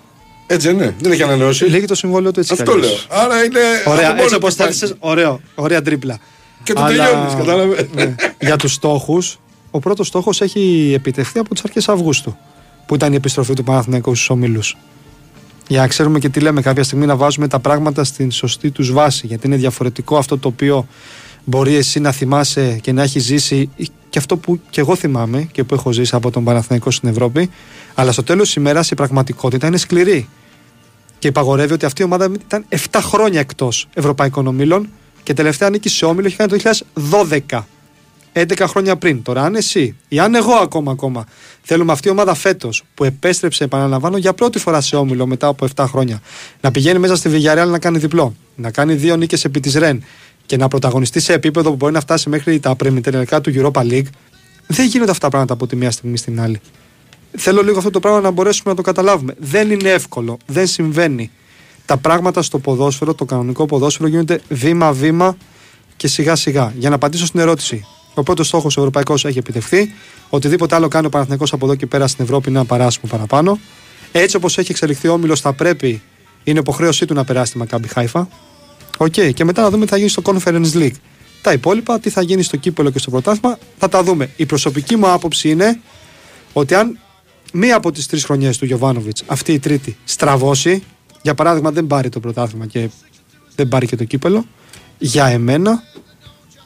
Έτσι 0.53 0.67
δεν 0.67 0.77
είναι. 0.77 0.95
Δεν 1.01 1.13
έχει 1.13 1.23
ανανεώσει. 1.23 1.65
λέγει 1.65 1.85
το 1.87 1.95
συμβόλαιο 1.95 2.33
του 2.33 2.41
έτσι. 2.41 2.55
κι 2.55 2.61
Αυτό 2.63 2.73
αλλιώς. 2.75 3.07
λέω. 3.11 3.21
Άρα 3.21 3.45
είναι. 3.45 3.59
Ωραία, 3.87 4.05
από 4.07 4.09
μόνο 4.09 4.23
έτσι 4.23 4.35
όπως 4.35 4.51
του 4.51 4.57
τα 4.57 4.63
υπάρχει. 4.65 4.85
έθεσε, 4.85 4.97
ωραίο. 5.01 5.41
Ωραία 5.55 5.83
τρίπλα. 5.83 6.19
Και 6.63 6.73
το 6.73 6.83
Αλλά- 6.83 7.07
τελειώνεις, 7.07 7.35
κατάλαβες. 7.35 7.87
Ναι. 7.95 8.15
Για 8.41 8.57
τους 8.57 8.73
στόχους, 8.73 9.39
ο 9.71 9.79
πρώτος 9.79 10.07
στόχος 10.07 10.41
έχει 10.41 10.93
επιτευχθεί 10.97 11.39
από 11.39 11.55
τις 11.55 11.63
αρχές 11.65 11.89
Αυγούστου, 11.89 12.37
που 12.87 12.95
ήταν 12.95 13.13
η 13.13 13.17
επιστροφή 13.17 13.55
του 13.55 13.65
Παναθηναϊκού 13.65 14.15
στους 14.15 14.31
ομίλους. 14.31 14.77
Για 15.69 15.81
να 15.81 15.87
ξέρουμε 15.87 16.19
και 16.19 16.29
τι 16.29 16.41
λέμε 16.41 16.61
κάποια 16.63 16.83
στιγμή 16.83 17.07
να 17.07 17.17
βάζουμε 17.17 17.49
τα 17.49 17.59
πράγματα 17.59 18.05
στην 18.05 18.31
σωστή 18.31 18.71
τους 18.71 18.93
βάση. 18.93 19.27
Γιατί 19.27 19.47
είναι 19.47 19.57
διαφορετικό 19.57 20.17
αυτό 20.17 20.39
το 20.39 20.49
οποίο 20.49 20.87
μπορεί 21.45 21.75
εσύ 21.75 22.01
να 22.01 22.13
θυμάσαι 22.13 22.79
και 22.83 22.93
να 22.93 23.03
έχεις 23.03 23.23
ζήσει 23.25 23.71
και 24.11 24.19
αυτό 24.19 24.37
που 24.37 24.61
και 24.71 24.81
εγώ 24.81 24.97
θυμάμαι 24.97 25.49
και 25.53 25.65
που 25.65 25.75
έχω 25.75 25.93
ζήσει 25.93 26.15
από 26.15 26.31
τον 26.31 26.45
Παναθηναϊκό 26.45 26.91
στην 26.91 27.09
Ευρώπη. 27.09 27.51
Αλλά 27.95 28.13
στο 28.13 28.23
τέλος 28.23 28.47
της 28.47 28.55
ημέρας 28.55 28.91
η 28.91 28.95
πραγματικότητα 28.95 29.67
είναι 29.67 29.77
σκληρή. 29.77 30.29
Και 31.23 31.29
υπαγορεύει 31.29 31.73
ότι 31.73 31.87
αυτή 31.87 32.03
η 32.03 32.05
ομάδα 32.05 32.31
ήταν 32.45 32.65
7 32.69 32.99
χρόνια 33.03 33.41
εκτός 33.41 33.89
Ευρωπαϊκών 33.95 34.47
Ομίλων 34.47 34.89
και 35.23 35.35
τελευταία 35.35 35.71
νίκη 35.71 35.89
σε 35.89 36.05
όμιλο 36.05 36.27
είχε 36.27 36.37
κάνει 36.37 36.63
το 36.63 36.83
2012. 37.51 37.61
11 38.33 38.65
χρόνια 38.67 38.97
πριν. 38.97 39.23
Τώρα, 39.23 39.43
αν 39.43 39.55
εσύ 39.55 39.97
ή 40.09 40.19
αν 40.19 40.35
εγώ 40.35 40.53
ακόμα, 40.53 40.93
ακόμα 40.93 41.27
θέλουμε 41.63 41.93
αυτή 41.93 42.09
η 42.09 42.11
ομάδα 42.11 42.35
φέτος 42.35 42.83
που 42.95 43.05
επέστρεψε, 43.05 43.65
επαναλαμβάνω, 43.65 44.17
για 44.17 44.33
πρώτη 44.33 44.59
φορά 44.59 44.81
σε 44.81 44.97
όμιλο 44.97 45.27
μετά 45.27 45.47
από 45.47 45.67
7 45.75 45.85
χρόνια, 45.89 46.21
να 46.61 46.71
πηγαίνει 46.71 46.99
μέσα 46.99 47.17
στη 47.17 47.31
Villarreal 47.33 47.69
να 47.69 47.79
κάνει 47.79 47.99
διπλό, 47.99 48.35
να 48.55 48.71
κάνει 48.71 48.95
δύο 48.95 49.17
νίκες 49.17 49.45
επί 49.45 49.61
της 49.61 49.75
Ρεν 49.75 50.05
και 50.47 50.57
να 50.57 50.69
πρωταγωνιστεί 50.69 51.21
σε 51.21 51.33
επίπεδο 51.33 51.71
που 51.71 51.77
μπορεί 51.77 51.93
να 51.93 52.01
φτάσει 52.01 52.29
μέχρι 52.29 52.61
τα 52.61 52.75
πρεμιτερικά 52.75 53.41
του 53.41 53.53
Europa 53.55 53.81
League, 53.81 54.09
δεν 54.67 54.87
γίνονται 54.87 55.11
αυτά 55.11 55.25
τα 55.25 55.29
πράγματα 55.29 55.53
από 55.53 55.67
τη 55.67 55.77
μία 55.77 55.91
στιγμή 55.91 56.17
στην 56.17 56.41
άλλη. 56.41 56.61
Θέλω 57.37 57.63
λίγο 57.63 57.79
αυτό 57.79 57.91
το 57.91 58.01
πράγμα 58.01 58.21
να 58.21 58.31
μπορέσουμε 58.31 58.71
να 58.71 58.77
το 58.77 58.83
καταλάβουμε. 58.83 59.35
Δεν 59.39 59.71
είναι 59.71 59.89
εύκολο, 59.89 60.39
δεν 60.47 60.67
συμβαίνει. 60.67 61.31
τα 61.87 61.97
πράγματα 61.97 62.43
στο 62.43 62.59
ποδόσφαιρο, 62.59 63.15
το 63.15 63.25
κανονικό 63.25 63.67
ποδόσφαιρο 63.67 64.09
γίνονται 64.09 64.41
βήμα-βήμα 64.49 65.37
και 65.97 66.09
σιγά-σιγά. 66.09 66.73
Για 66.77 66.89
να 66.89 66.95
απαντήσω 66.95 67.27
στην 67.27 67.41
ερώτηση. 67.41 67.87
Ο 68.15 68.23
πρώτος 68.23 68.47
στόχος 68.47 68.77
ευρωπαϊκός 68.77 69.25
έχει 69.25 69.39
επιτευχθεί. 69.39 69.93
Οτιδήποτε 70.29 70.75
άλλο 70.75 70.89
κάνει 70.89 71.07
ο 71.07 71.09
Παναθηναϊκός 71.09 71.53
από 71.53 71.65
εδώ 71.67 71.75
και 71.75 71.87
πέρα 71.87 72.07
στην 72.07 72.25
Ευρώπη 72.25 72.49
είναι 72.49 72.59
ένα 72.59 72.67
παράσημο 72.67 73.11
παραπάνω. 73.11 73.59
Έτσι 74.13 74.37
όπως 74.37 74.59
έχει 74.59 74.71
εξελιχθεί 74.71 75.09
ο 75.09 75.13
όμιλος, 75.13 75.41
θα 75.41 75.53
πρέπει, 75.53 76.03
είναι 76.45 76.59
υποχρέωσή 76.59 77.07
του 77.07 77.15
να 77.15 77.25
περάσει 77.25 77.53
τη 77.53 77.59
Μακάμπι 77.59 77.89
Χάιφα. 77.89 78.29
Οκ, 78.97 79.21
και 79.35 79.45
μετά 79.45 79.63
να 79.63 79.71
δούμε 79.71 79.85
τι 79.85 79.91
θα 79.91 79.97
γίνει 79.97 80.09
στο 80.09 80.23
Conference 80.25 80.73
League. 80.75 80.95
Τα 81.43 81.53
υπόλοιπα, 81.53 82.01
τι 82.01 82.11
θα 82.11 82.23
γίνει 82.23 82.43
στο 82.43 82.57
κύπελο 82.57 82.91
και 82.91 82.99
στο 82.99 83.11
πρωτάθλημα, 83.11 83.59
θα 83.79 83.89
τα 83.89 84.03
δούμε. 84.03 84.31
Η 84.37 84.47
προσωπική 84.47 84.97
μου 84.97 85.11
άποψη 85.11 85.51
είναι 85.51 85.81
ότι 86.53 86.75
αν 86.75 86.99
μία 87.53 87.77
από 87.77 87.93
τις 87.93 88.07
τρεις 88.07 88.25
χρονιές 88.25 88.59
του 88.59 88.65
Γιωβάνοβιτς, 88.65 89.23
αυτή 89.27 89.53
η 89.53 89.59
τρίτη, 89.59 89.97
στραβώσει, 90.05 90.83
για 91.23 91.35
παράδειγμα 91.35 91.71
δεν 91.71 91.87
πάρει 91.87 92.09
το 92.09 92.21
πρωτάθλημα 92.21 92.67
και 92.67 92.89
δεν 93.55 93.69
πάρει 93.69 93.87
και 93.87 93.97
το 93.97 94.05
κύπελο, 94.05 94.47
για 94.99 95.27
εμένα 95.27 95.83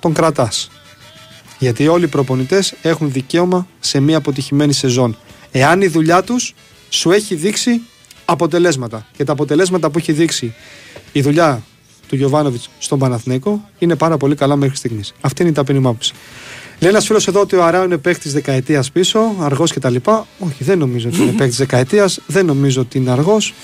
τον 0.01 0.13
κρατάς. 0.13 0.71
Γιατί 1.59 1.89
όλοι 1.89 2.05
οι 2.05 2.09
προπονητές 2.09 2.75
έχουν 2.83 3.13
δικαίωμα 3.13 3.67
σε 3.81 4.01
μία 4.01 4.17
αποτυχημένη 4.17 4.73
σεζόν. 4.73 5.17
Εάν 5.51 5.81
η 5.81 5.87
δουλειά 5.87 6.23
τους 6.23 6.55
σου 6.89 7.11
έχει 7.11 7.35
δείξει 7.35 7.81
αποτελέσματα. 8.25 9.07
Και 9.17 9.25
τα 9.25 9.33
αποτελέσματα 9.33 9.91
που 9.91 9.99
έχει 9.99 10.13
δείξει 10.13 10.55
η 11.13 11.21
δουλειά 11.21 11.63
του 12.09 12.17
Γιωβάνοβιτς 12.17 12.69
στον 12.79 12.99
Παναθηναϊκό 12.99 13.69
είναι 13.79 13.97
πάρα 13.97 14.17
πολύ 14.17 14.35
καλά 14.35 14.57
μέχρι 14.57 14.77
στιγμής. 14.77 15.15
Αυτή 15.21 15.43
είναι 15.43 15.51
η 15.51 15.55
ταπεινή 15.55 15.79
μου 15.79 15.89
άποψη. 15.89 16.13
Λέει 16.79 16.91
ένας 16.91 17.07
φίλος 17.07 17.27
εδώ 17.29 17.41
ότι 17.41 17.57
ο 17.57 17.65
Αράου 17.65 17.85
είναι 17.85 17.97
παίκτης 17.97 18.33
δεκαετίας 18.33 18.91
πίσω, 18.91 19.37
αργός 19.41 19.73
κτλ. 19.73 19.97
Όχι, 20.39 20.65
δεν 20.65 20.79
νομίζω 20.79 21.09
ότι 21.09 21.23
είναι 21.23 21.33
παίκτης 21.39 21.57
δεκαετίας, 21.57 22.21
δεν 22.27 22.47
νομίζω 22.47 22.81
ότι 22.81 22.99
είναι 22.99 23.11
αργός. 23.11 23.55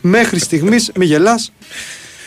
Μέχρι 0.00 0.38
στιγμής, 0.38 0.90
μη 0.94 1.04
γελάς. 1.04 1.52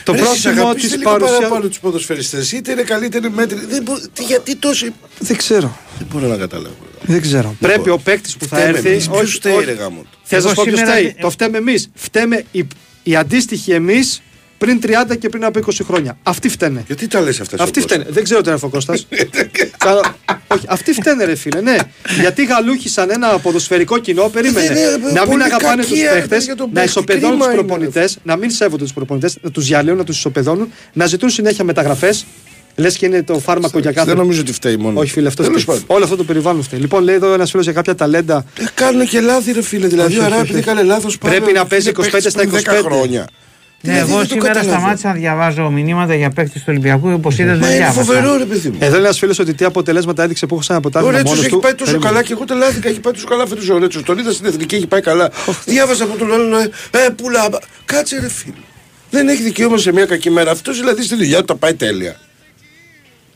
Το 0.04 0.12
Ρε, 0.12 0.18
εσείς 0.18 0.30
πρόσημο 0.30 0.62
αγαπήστε 0.62 0.88
της 0.88 0.98
λίγο 0.98 1.10
παρουσία. 1.12 1.36
παραπάνω 1.38 1.68
τους 1.68 1.80
ποδοσφαιριστές. 1.80 2.52
Είτε 2.52 2.72
είναι 2.72 2.82
καλοί 2.82 3.06
είτε 3.06 3.18
είναι 3.18 3.30
μέτρη. 3.30 3.66
Δεν 3.66 3.84
μπο- 3.84 4.00
τι- 4.14 4.24
γιατί 4.24 4.56
τόσοι. 4.56 4.94
Δεν 5.20 5.38
ξέρω. 5.38 5.78
Δεν 5.98 6.08
μπορώ 6.12 6.28
να 6.28 6.36
καταλάβω. 6.36 6.76
Δεν 7.02 7.22
ξέρω. 7.22 7.56
Πρέπει 7.60 7.90
ο 7.90 7.98
παίκτης 7.98 8.38
που 8.38 8.46
θα 8.46 8.56
Φταίμε 8.58 8.78
έρθει. 8.78 8.90
εμείς. 8.90 9.10
Ποιος 9.10 9.34
φταίει, 9.34 9.64
ρε 9.66 9.72
γάμο 9.72 10.02
του; 10.02 10.18
Θες 10.24 10.32
να 10.32 10.38
Εγώ 10.38 10.48
σου 10.50 10.56
πω 10.56 10.64
ποιος 10.64 10.78
σήμερα- 10.78 10.96
φταίει; 10.98 11.16
Το 11.22 11.30
φταίμε 11.30 11.58
εμείς. 11.58 11.90
Φταίμε 11.94 12.44
οι, 12.52 12.68
οι 13.04 13.16
αντίστοιχοι 13.16 13.72
εμείς 13.72 14.22
πριν 14.64 14.80
30 15.10 15.18
και 15.20 15.30
πριν 15.30 15.46
από 15.46 15.60
20 15.66 15.72
χρόνια. 15.86 16.18
Αυτοί 16.24 16.50
φταίνε. 16.50 16.84
Γιατί 16.88 17.08
τα 17.08 17.22
λες 17.22 17.40
αυτά 17.40 17.64
Αυτοί 17.64 17.82
φταίνε. 17.82 18.06
Δεν 18.10 18.24
ξέρω 18.24 18.42
τι 18.42 18.50
είναι 18.50 18.60
ο 18.62 18.68
Κώστα. 18.70 18.94
Όχι, 20.48 20.66
αυτοί 20.68 20.94
φταίνε, 20.94 21.24
ρε 21.24 21.36
φίλε, 21.36 21.62
ναι. 21.62 21.76
Γιατί 22.20 22.46
γαλούχησαν 22.46 23.10
ένα 23.12 23.40
ποδοσφαιρικό 23.40 23.98
κοινό, 23.98 24.30
περίμενε. 24.30 24.68
Δεν 24.68 24.78
είναι, 24.78 25.12
να 25.12 25.22
μην 25.22 25.30
πολύ 25.30 25.44
αγαπάνε 25.44 25.82
τους 25.82 25.92
κακία, 25.92 26.12
παίχτες, 26.12 26.38
ρε, 26.38 26.44
για 26.44 26.56
τον 26.56 26.68
να 26.68 26.74
παίχτη. 26.74 26.90
ισοπεδώνουν 26.90 27.30
Κρίμα 27.40 27.46
τους 27.46 27.54
είναι, 27.54 27.68
προπονητές, 27.68 28.18
να 28.24 28.36
μην 28.36 28.50
σέβονται 28.52 28.84
τους 28.84 28.94
προπονητές, 28.94 29.38
να 29.42 29.52
τους 29.52 29.66
διαλύουν, 29.66 29.98
να 29.98 30.04
τους 30.04 30.18
ισοπεδώνουν, 30.18 30.72
να 30.94 31.06
ζητούν 31.06 31.30
συνέχεια 31.30 31.64
μεταγραφές. 31.64 32.26
Λες 32.76 32.98
και 32.98 33.06
είναι 33.06 33.24
το 33.24 33.40
φάρμακο 33.40 33.80
για 33.80 33.92
κάθε. 33.92 34.08
Δεν 34.08 34.18
νομίζω 34.18 34.42
ότι 34.42 34.54
φταίει 34.54 34.78
μόνο. 34.78 35.00
Όχι, 35.00 35.12
φίλε, 35.12 35.28
αυτός 35.28 35.46
Τέλος 35.46 35.62
φταίει. 35.62 35.76
πάντων. 35.76 35.96
Όλο 35.96 36.04
αυτό 36.04 36.16
το 36.16 36.24
περιβάλλον 36.24 36.64
φταίει. 36.64 36.80
Λοιπόν, 36.80 37.04
λέει 37.04 37.16
εδώ 37.16 37.34
ένας 37.34 37.50
φίλος 37.50 37.66
για 37.66 37.74
κάποια 37.74 37.96
ταλέντα. 37.96 38.46
Ε, 38.60 38.64
κάνουν 38.74 39.08
και 39.08 39.20
λάθη, 39.22 39.52
ρε 39.52 39.62
φίλε. 39.62 39.88
Δηλαδή, 39.88 40.08
Όχι, 40.14 40.18
ο 40.18 40.24
όχι, 40.24 40.32
Αρά 40.32 40.42
όχι. 40.42 40.44
επειδή 40.50 40.60
έκανε 40.60 40.84
λάθος. 40.84 41.18
Πρέπει 41.18 41.52
να 41.54 41.66
παίζει 41.66 41.92
25 41.96 42.30
στα 42.30 42.44
25. 42.44 42.82
χρόνια. 42.84 43.28
Ναι, 43.86 43.92
Δηλαδή, 43.94 44.10
εγώ 44.12 44.20
δεν 44.20 44.28
το 44.28 44.34
σήμερα 44.34 44.54
καταλαβαίνω. 44.54 44.80
σταμάτησα 44.80 45.08
να 45.08 45.14
διαβάζω 45.14 45.70
μηνύματα 45.70 46.16
για 46.16 46.30
παίκτη 46.30 46.60
του 46.60 46.66
Ολυμπιακού. 46.68 47.10
Όπως 47.14 47.38
είδες, 47.38 47.52
δεν 47.52 47.60
Μα 47.60 47.68
είναι 47.68 47.76
διάβασα. 47.78 48.04
φοβερό, 48.04 48.38
ρε 48.38 48.46
παιδί 48.46 48.70
μου. 48.70 48.78
Εδώ 48.80 48.94
λέει 48.96 49.04
ένας 49.06 49.18
φίλος 49.20 49.40
ότι 49.40 49.54
τι 49.54 49.66
αποτελέσματα 49.66 50.24
έδειξε 50.24 50.46
που 50.46 50.54
έχω 50.54 50.64
σαν 50.64 50.76
Ο 50.76 50.78
αποτέλεσμα 50.78 51.12
Ρέτσο 51.12 51.28
μόνος 51.30 51.44
έχει 51.46 51.54
του. 51.54 51.60
πάει 51.60 51.72
τόσο 51.74 51.92
Περίμενε. 51.92 52.10
καλά 52.14 52.24
και 52.26 52.34
εγώ 52.34 52.46
τελάθηκα. 52.46 52.90
Έχει 52.90 53.00
πάει 53.00 53.14
τόσο 53.14 53.28
καλά 53.28 53.48
φέτος 53.48 53.70
ο 53.70 53.78
Ρέτσος. 53.78 54.04
Τον 54.04 54.18
είδα 54.18 54.32
στην 54.32 54.46
εθνική, 54.46 54.76
έχει 54.76 54.88
πάει 54.88 55.02
καλά. 55.02 55.32
Διάβασα 55.66 56.04
από 56.04 56.18
τον 56.18 56.34
άλλον. 56.34 56.54
Ε, 56.54 56.70
ε, 56.92 57.10
πουλά. 57.16 57.50
Κάτσε, 57.86 58.20
ρε 58.20 58.30
φίλε. 58.30 58.54
Δεν 59.10 59.28
έχει 59.28 59.42
δικαίωμα 59.44 59.78
σε 59.78 59.92
μια 59.92 60.06
κακή 60.06 60.30
μέρα. 60.30 60.52
Αυτός 60.52 60.78
δηλαδή 60.80 61.04
στη 61.04 61.16
δουλειά 61.16 61.38
του 61.40 61.46
τα 61.46 61.56
πάει 61.56 61.74
τέλεια. 61.74 62.16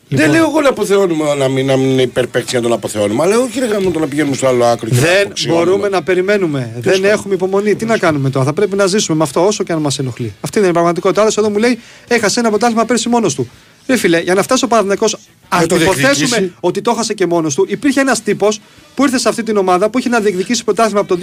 Δεν 0.09 0.29
λέω 0.31 0.43
εγώ 0.49 0.61
να 0.61 0.69
αποθεώνουμε 0.69 1.33
να 1.35 1.47
μην, 1.47 1.65
να 1.65 1.77
μην 1.77 1.89
είναι 1.89 2.01
υπερπαίχτη 2.01 2.49
για 2.49 2.59
να 2.59 2.65
τον 2.67 2.73
αποθεώνουμε, 2.77 3.23
αλλά 3.23 3.39
όχι 3.39 3.59
ρε 3.59 3.65
γάμο 3.65 3.91
το 3.91 3.99
να 3.99 4.07
πηγαίνουμε 4.07 4.35
στο 4.35 4.47
άλλο 4.47 4.65
άκρο. 4.65 4.89
και 4.89 4.95
να 4.95 5.01
Δεν 5.01 5.25
αποξιώνουμε. 5.25 5.65
μπορούμε 5.65 5.89
να 5.89 6.03
περιμένουμε. 6.03 6.73
Δεν 6.79 7.03
έχουμε 7.05 7.33
υπομονή. 7.33 7.75
Τι 7.75 7.85
να 7.85 7.97
κάνουμε 7.97 8.29
τώρα. 8.29 8.45
Θα 8.45 8.53
πρέπει 8.53 8.75
να 8.75 8.85
ζήσουμε 8.85 9.17
με 9.17 9.23
αυτό 9.23 9.45
όσο 9.45 9.63
και 9.63 9.71
αν 9.71 9.79
μας 9.81 9.99
ενοχλεί. 9.99 10.33
Αυτή 10.41 10.59
είναι 10.59 10.67
η 10.67 10.71
πραγματικότητα. 10.71 11.21
Άλλος 11.21 11.37
εδώ 11.37 11.49
μου 11.49 11.57
λέει 11.57 11.79
έχασε 12.07 12.39
ένα 12.39 12.49
πρωτάθλημα 12.49 12.85
πέρσι 12.85 13.09
μόνος 13.09 13.35
του. 13.35 13.49
Ρε 13.87 13.97
φίλε, 13.97 14.19
για 14.19 14.33
να 14.33 14.41
φτάσει 14.41 14.63
ο 14.65 14.67
Παναθηναϊκός, 14.67 15.05
ας 15.49 15.65
το 15.65 15.75
υποθέσουμε 15.75 16.11
διεκδικήσει. 16.11 16.53
ότι 16.59 16.81
το 16.81 16.91
έχασε 16.91 17.13
και 17.13 17.25
μόνος 17.25 17.55
του, 17.55 17.65
υπήρχε 17.69 17.99
ένας 17.99 18.21
τύπος 18.23 18.59
που 18.95 19.03
ήρθε 19.03 19.17
σε 19.19 19.29
αυτή 19.29 19.43
την 19.43 19.57
ομάδα 19.57 19.89
που 19.89 19.99
είχε 19.99 20.09
να 20.09 20.19
διεκδικήσει 20.19 20.63
πρωτάθλημα 20.63 20.99
από 20.99 21.15
το 21.15 21.21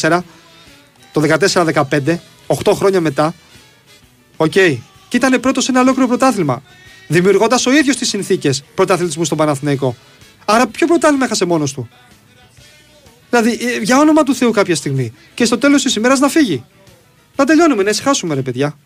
2014, 0.00 0.22
το 1.12 1.20
14-15, 1.20 2.18
8 2.46 2.72
χρόνια 2.74 3.00
μετά. 3.00 3.34
Οκ. 4.36 4.52
Και 5.08 5.16
ήταν 5.16 5.40
πρώτος 5.40 5.64
σε 5.64 5.70
ένα 5.70 5.80
ολόκληρο 5.80 6.08
πρωτάθλημα. 6.08 6.62
Δημιουργώντας 7.08 7.66
ο 7.66 7.72
ίδιος 7.72 7.96
τις 7.96 8.08
συνθήκες 8.08 8.62
πρωταθλητισμού 8.74 9.24
στον 9.24 9.38
Παναθηναϊκό. 9.38 9.96
Άρα, 10.44 10.66
ποιο 10.66 10.86
πρωτάθλημα 10.86 11.24
έχασε 11.24 11.44
μόνος 11.44 11.72
του; 11.72 11.88
Δηλαδή, 13.30 13.50
ε, 13.50 13.82
για 13.82 13.98
όνομα 13.98 14.22
του 14.22 14.34
Θεού 14.34 14.50
κάποια 14.50 14.74
στιγμή. 14.74 15.12
Και 15.34 15.44
στο 15.44 15.58
τέλος 15.58 15.82
της 15.82 15.94
ημέρας 15.96 16.18
να 16.18 16.28
φύγει. 16.28 16.64
Να 17.36 17.44
τελειώνουμε, 17.44 17.82
να 17.82 17.90
ησυχάσουμε, 17.90 18.34
ρε 18.34 18.42
παιδιά. 18.42 18.78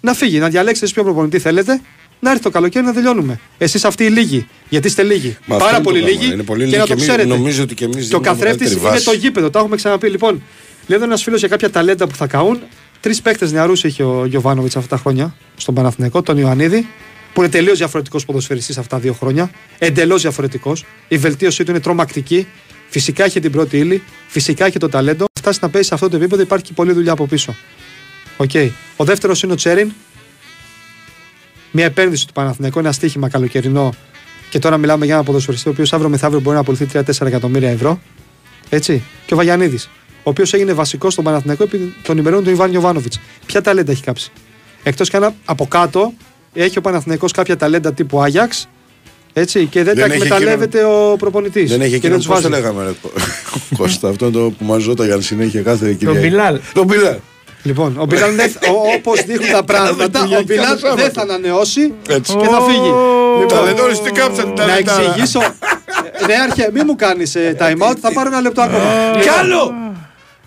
Να 0.00 0.14
φύγει, 0.14 0.38
να 0.38 0.48
διαλέξετε 0.48 0.92
ποιο 0.92 1.02
προπονητή 1.04 1.38
θέλετε, 1.38 1.80
να 2.20 2.30
έρθει 2.30 2.42
το 2.42 2.50
καλοκαίρι 2.50 2.84
να 2.84 2.92
τελειώνουμε. 2.92 3.40
Εσείς 3.58 3.84
αυτοί 3.84 4.04
οι 4.04 4.08
λίγοι. 4.08 4.48
Γιατί 4.68 4.86
είστε 4.86 5.02
λίγοι. 5.02 5.36
Μα 5.46 5.54
αυτό 5.56 5.64
Πάρα 5.66 5.76
είναι 5.76 5.84
το 5.86 5.90
πολύ 5.90 6.02
πράγμα. 6.02 6.20
λίγοι. 6.20 6.32
Είναι 6.32 6.42
πολύ 6.42 6.58
και 6.60 6.66
λίγοι 6.66 6.76
να 6.78 6.82
και 6.82 6.88
το 6.88 6.92
εμείς- 6.92 7.08
ξέρετε. 7.08 7.28
νομίζω 7.28 7.62
ότι 7.62 7.74
και 7.74 7.84
εμείς 7.84 7.96
Και 7.96 8.02
ο 8.02 8.18
δίνουμε 8.18 8.26
καθρέφτης 8.28 8.58
μεγαλύτερη 8.60 8.88
είναι 8.88 8.90
βάση. 8.94 9.04
το 9.04 9.12
γήπεδο. 9.26 9.50
Το 9.50 9.58
έχουμε 9.58 9.76
ξαναπεί. 9.76 10.08
Λοιπόν, 10.08 10.32
λέει 10.86 10.96
εδώ 10.98 11.04
ένας 11.04 11.22
φίλος 11.22 11.38
για 11.40 11.48
κάποια 11.48 11.70
ταλέντα 11.70 12.06
που 12.06 12.14
θα 12.14 12.26
καούν. 12.26 12.60
Τρεις 13.00 13.22
παίκτες 13.22 13.52
νεαρούς 13.52 13.84
είχε 13.84 14.02
ο 14.02 14.24
Γιωβάνοβιτς 14.26 14.76
αυτά 14.76 14.96
τα 14.96 15.02
χρόνια 15.02 15.34
στον 15.56 15.74
Παναθηναϊκό, 15.74 16.22
τον 16.22 16.38
Ιωαννίδη, 16.38 16.86
που 17.36 17.42
είναι 17.42 17.50
τελείως 17.50 17.78
διαφορετικός 17.78 18.24
ποδοσφαιριστής 18.24 18.78
αυτά 18.78 18.96
τα 18.96 19.02
δύο 19.02 19.12
χρόνια. 19.12 19.50
Εντελώς 19.78 20.22
διαφορετικός. 20.22 20.84
Η 21.08 21.18
βελτίωσή 21.18 21.64
του 21.64 21.70
είναι 21.70 21.80
τρομακτική. 21.80 22.46
Φυσικά 22.88 23.24
έχει 23.24 23.40
την 23.40 23.52
πρώτη 23.52 23.78
ύλη, 23.78 24.02
φυσικά 24.26 24.66
έχει 24.66 24.78
το 24.78 24.88
ταλέντο. 24.88 25.24
Φτάσει 25.38 25.58
να 25.62 25.68
παίζει 25.70 25.88
σε 25.88 25.94
αυτό 25.94 26.08
το 26.08 26.16
επίπεδο 26.16 26.42
υπάρχει 26.42 26.64
και 26.64 26.72
πολλή 26.72 26.92
δουλειά 26.92 27.12
από 27.12 27.26
πίσω. 27.26 27.56
Οκ. 28.36 28.50
Ο 28.96 29.04
δεύτερος 29.04 29.42
είναι 29.42 29.52
ο 29.52 29.56
Τσέριν. 29.56 29.92
Μια 31.70 31.84
επένδυση 31.84 32.26
του 32.26 32.32
Παναθηναϊκού, 32.32 32.78
ένα 32.78 32.92
στοίχημα 32.92 33.28
καλοκαιρινό. 33.28 33.94
Και 34.50 34.58
τώρα 34.58 34.76
μιλάμε 34.76 35.04
για 35.04 35.14
ένα 35.14 35.24
ποδοσφαιριστή 35.24 35.68
ο 35.68 35.72
οποίος 35.72 35.92
αύριο 35.92 36.10
μεθαύριο 36.10 36.40
μπορεί 36.40 36.54
να 36.54 36.60
πουληθεί 36.60 36.86
3-4 36.92 37.26
εκατομμύρια 37.26 37.70
ευρώ. 37.70 38.00
Έτσι. 38.68 39.02
Και 39.26 39.34
ο 39.34 39.36
Βαγιανίδης, 39.36 39.90
ο 40.16 40.30
οποίος 40.30 40.52
έγινε 40.52 40.72
βασικός 40.72 41.12
στον 41.12 41.24
Παναθηναϊκό 41.24 41.62
επί 41.62 41.94
των 42.02 42.18
ημερών 42.18 42.44
του 42.44 42.50
Ιβάν 42.50 42.72
Γιοβάνοβιτς. 42.72 43.20
Ποια 43.46 43.60
ταλέντα 43.60 43.92
έχει 43.92 44.02
κάψει. 44.02 44.32
Εκτός 44.82 45.10
κι 45.10 45.16
αν 45.16 45.34
από 45.44 45.66
κάτω 45.66 46.12
έχει 46.56 46.78
ο 46.78 46.80
Παναθηναϊκός 46.80 47.32
κάποια 47.32 47.56
ταλέντα 47.56 47.92
τύπου 47.92 48.20
Άγιαξ. 48.22 48.68
Έτσι, 49.32 49.66
και 49.66 49.82
δεν, 49.82 49.94
Δεν 49.94 50.08
τα 50.08 50.14
έχει 50.14 50.22
εκμεταλλεύεται 50.22 50.84
ο 50.84 51.16
προπονητής. 51.18 51.70
Δεν 51.70 51.80
έχει 51.80 51.90
και 51.90 51.96
εκείνο 51.96 52.16
τους 52.16 52.26
πώ 52.26 52.34
το 52.34 52.40
βάζει. 52.40 52.52
λέγαμε, 52.54 52.84
ρε 52.84 52.90
Κω- 53.02 53.12
Κώστα. 53.78 54.08
Αυτό 54.08 54.30
το 54.30 54.38
που 54.58 54.64
μαζόταν 54.64 55.22
συνέχεια 55.22 55.62
κάθε 55.62 55.92
Κυριακή. 55.92 56.18
Μπιλάλ. 56.18 56.58
Τον 56.74 56.84
Μπιλάλ. 56.86 57.16
Λοιπόν, 57.62 57.96
ο 57.98 58.04
Μπιλάλ 58.06 58.30
όπως 58.96 59.24
δείχνουν 59.24 59.50
τα 59.50 59.64
πράγματα, 59.72 60.20
ο 60.20 60.24
Κυριακή, 60.24 60.44
Μπιλάλ 60.44 60.64
κάθε 60.66 60.78
Σάββατο. 60.78 61.02
δεν 61.02 61.12
θα 61.12 61.22
ανανεώσει 61.22 61.92
Έτσι. 62.08 62.36
και 62.36 62.46
θα 62.46 62.60
φύγει. 62.60 62.90
Λοιπόν, 63.40 63.58
Ταλεντώνεις, 63.58 64.00
τι 64.00 64.10
κάψατε 64.10 64.50
τα 64.56 64.66
να 64.66 64.74
λεπτά. 64.74 65.00
εξηγήσω. 65.00 65.40
Ναι, 66.26 66.34
αρχαία, 66.48 66.68
μην 66.72 66.82
μου 66.86 66.96
κάνεις 66.96 67.36
time 67.58 67.90
out, 67.90 67.94
θα 68.00 68.12
πάρω 68.12 68.28
ένα 68.28 68.40
λεπτό 68.40 68.60
ακόμα. 68.62 68.84
Κι 69.22 69.28
άλλο! 69.28 69.74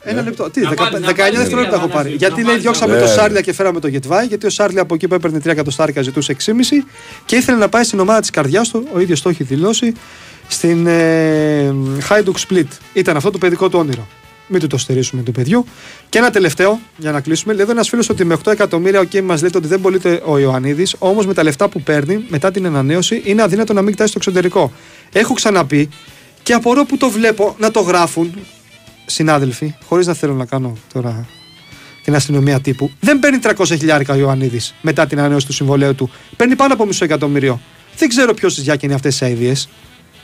Ένα 0.01 0.21
λεπτό. 0.21 0.49
Τι, 0.49 0.61
δεκα- 0.61 0.89
19 0.93 1.38
δευτερόλεπτα 1.38 1.76
έχω 1.76 1.88
πάρει. 1.88 2.09
Γιατί 2.11 2.43
λέει 2.43 2.57
διώξαμε 2.57 2.93
Ναι. 2.95 3.01
το 3.01 3.07
Σάρλια 3.07 3.41
και 3.41 3.53
φέραμε 3.53 3.80
το 3.80 3.88
Γετβάη, 3.88 4.26
γιατί 4.26 4.45
ο 4.45 4.49
Σάρλια 4.49 4.81
από 4.81 4.93
εκεί 4.93 5.07
που 5.07 5.13
έπαιρνε 5.13 5.39
3 5.39 5.45
εκατοστάρικα 5.51 6.01
ζητούσε 6.01 6.31
6,5 6.31 6.85
και 7.26 7.35
ήθελε 7.35 7.57
να 7.57 7.69
πάει 7.69 7.84
στην 7.84 7.99
ομάδα 7.99 8.19
της 8.19 8.30
καρδιάς 8.30 8.69
του, 8.69 8.88
ο 8.93 8.99
ίδιος 8.99 9.21
το 9.21 9.30
έχει 9.30 9.43
δηλώσει, 9.43 9.93
στην 10.47 10.88
ε, 10.88 11.73
Hajduk 12.09 12.47
Split. 12.49 12.67
Ήταν 12.93 13.15
αυτό 13.17 13.31
το 13.31 13.38
παιδικό 13.38 13.69
του 13.69 13.80
όνειρο. 13.80 14.07
Μην 14.51 14.59
του 14.61 14.67
το 14.67 14.77
στερήσουμε 14.77 15.21
του 15.21 15.31
παιδιού. 15.31 15.65
Και 16.09 16.17
ένα 16.17 16.30
τελευταίο, 16.31 16.80
για 16.97 17.11
να 17.11 17.21
κλείσουμε. 17.21 17.53
Λέει 17.53 17.61
εδώ 17.63 17.71
ένας 17.71 17.89
φίλος 17.89 18.09
ότι 18.09 18.26
με 18.26 18.34
8 18.34 18.51
εκατομμύρια, 18.51 19.01
OK, 19.01 19.21
μας 19.21 19.41
λέτε 19.41 19.57
ότι 19.57 19.67
δεν 19.67 19.81
πωλείται 19.81 20.21
ο 20.26 20.38
Ιωαννίδης, 20.39 20.95
όμως 20.99 21.26
με 21.26 21.34
τα 21.34 21.43
λεφτά 21.43 21.67
που 21.69 21.81
παίρνει 21.81 22.26
μετά 22.30 22.51
την 22.51 22.65
ανανέωση 22.65 23.21
είναι 23.26 23.41
αδύνατο 23.41 23.73
να 23.73 23.81
μην 23.81 23.91
κοιτάσει 23.91 24.09
στο 24.09 24.19
εξωτερικό. 24.19 24.71
Έχω 25.13 25.34
ξαναπεί 25.34 25.89
και 26.43 26.53
απορώ 26.53 26.85
που 26.85 26.97
το 26.97 27.09
βλέπω 27.09 27.55
να 27.59 27.71
το 27.71 27.80
γράφουν 27.80 28.34
συνάδελφοι, 29.10 29.76
χωρίς 29.86 30.07
να 30.07 30.14
θέλω 30.14 30.34
να 30.34 30.45
κάνω 30.45 30.77
τώρα 30.94 31.27
την 32.03 32.15
αστυνομία 32.15 32.60
τύπου, 32.60 32.91
δεν 32.99 33.19
παίρνει 33.19 33.40
300 33.44 33.65
χιλιάρικα 33.65 34.14
ο 34.14 34.18
Ιωαννίδης 34.18 34.76
μετά 34.81 35.07
την 35.07 35.19
ανανέωση 35.19 35.45
του 35.45 35.53
συμβολέου 35.53 35.95
του. 35.95 36.10
Παίρνει 36.36 36.56
πάνω 36.56 36.73
από 36.73 36.86
μισό 36.86 37.03
εκατομμύριο. 37.03 37.61
Δεν 37.98 38.10
ξέρω 38.10 38.34
ποιος 38.34 38.56
τι 38.56 38.61
διάκαινε 38.61 38.94
αυτές 38.94 39.18
τις 39.18 39.27
αειδίε. 39.27 39.53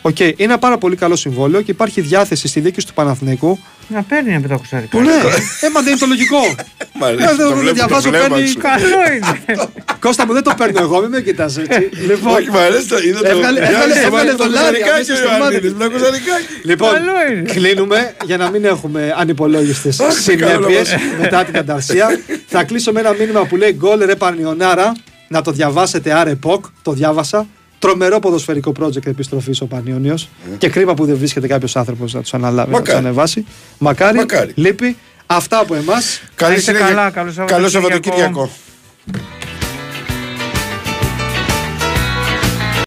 Οκ, 0.07 0.19
είναι 0.19 0.33
ένα 0.37 0.57
πάρα 0.57 0.77
πολύ 0.77 0.95
καλό 0.95 1.15
συμβόλαιο 1.15 1.61
και 1.61 1.71
υπάρχει 1.71 2.01
διάθεση 2.01 2.47
στη 2.47 2.59
δίκη 2.59 2.85
του 2.85 2.93
Παναθηναϊκού. 2.93 3.59
Να 3.87 4.01
παίρνει 4.01 4.31
ένα 4.31 4.41
πεντακοσάρικο. 4.41 5.01
Ναι, 5.01 5.11
ε, 5.61 5.69
μα 5.73 5.81
δεν 5.81 5.87
είναι 5.91 5.99
το 5.99 6.05
λογικό. 6.05 6.37
Μ' 6.99 7.03
αρέσει, 7.03 7.23
Ε, 7.23 7.27
το 7.27 7.35
δεν- 7.35 7.47
βλέπω 7.47 7.61
δεν 7.63 7.65
το 7.67 7.73
διαβάζω, 7.73 8.09
βλέμμα 8.09 8.27
παίρνει. 8.27 8.47
σου. 8.47 8.57
Καλό 8.57 9.01
είναι. 9.15 9.69
Κώστα 10.05 10.25
μου 10.25 10.33
δεν 10.33 10.43
το 10.43 10.53
παίρνω 10.57 10.81
εγώ, 10.81 10.99
μην 11.01 11.09
με 11.09 11.21
κοιτάς 11.21 11.57
έτσι. 11.57 11.89
λοιπόν, 12.09 12.33
Όχι, 12.33 12.49
μ' 12.49 12.57
αρέσει 12.57 12.87
το. 12.87 12.97
Είδα 12.97 13.19
το. 13.21 13.27
Έβγαλε- 13.27 13.63
έβγαλε- 13.63 13.85
Μοιάζει 13.93 14.05
έβγαλε 14.05 14.31
το 14.31 14.37
το 14.37 14.43
λάδι, 14.43 14.55
κοζαρικάκι 14.57 14.91
αμέσως 14.91 15.15
ο 15.19 15.21
στο 15.21 15.27
Ιωαννίδης, 15.37 15.73
μάτι. 15.73 15.83
με 15.91 15.97
κοζαρικάκι. 15.97 16.45
Λοιπόν, 16.63 16.91
Καλό 16.93 17.11
είναι. 17.31 17.41
κλείνουμε 17.51 18.13
για 18.25 18.37
να 18.37 18.49
μην 18.49 18.65
έχουμε 18.65 19.13
ανυπολόγιστες 19.17 19.99
Αχ, 19.99 20.13
τι 20.23 20.35
καλό 20.35 20.53
συνέπειες 20.53 20.91
μας. 20.91 21.01
μετά 21.21 21.43
την 21.43 21.57
ανταρσία. 21.57 22.19
Θα 22.47 22.63
κλείσω 22.63 22.91
με 22.91 22.99
ένα 22.99 23.13
μήνυμα 23.19 23.45
που 23.45 23.55
λέει 23.55 23.71
γκολ 23.71 23.99
ρε 24.05 24.15
Πανιονάρα. 24.15 24.91
Να 25.27 25.41
το 25.41 25.51
διαβάσετε 25.51 26.13
άρε 26.13 26.35
ποκ. 26.35 26.65
Το 26.81 26.91
διάβασα. 26.91 27.47
Τρομερό 27.85 28.19
ποδοσφαιρικό 28.19 28.71
project 28.79 29.05
επιστροφής 29.05 29.61
ο 29.61 29.65
Πανιόνιος. 29.65 30.29
Και 30.57 30.69
κρίμα 30.69 30.93
που 30.93 31.05
δεν 31.05 31.17
βρίσκεται 31.17 31.47
κάποιος 31.47 31.75
άνθρωπος 31.75 32.13
να 32.13 32.21
τους 32.21 32.33
αναλάβει, 32.33 32.71
να 32.71 32.77
τους 32.77 32.87
Μακάρι. 32.87 33.05
ανεβάσει. 33.05 33.45
Μακάρι. 33.77 34.17
Μακάρι. 34.17 34.51
Λείπει. 34.55 34.97
Αυτά 35.25 35.59
από 35.59 35.75
εμάς. 35.75 36.21
Καλή 36.35 36.55
είστε 36.55 36.71
συνέχεια. 36.71 36.95
καλά, 36.95 37.09
καλό 37.09 37.31
Καλό 37.45 37.69
Σαββατοκύριακο. 37.69 38.49
Σαββατοκύριακο. 39.09 39.34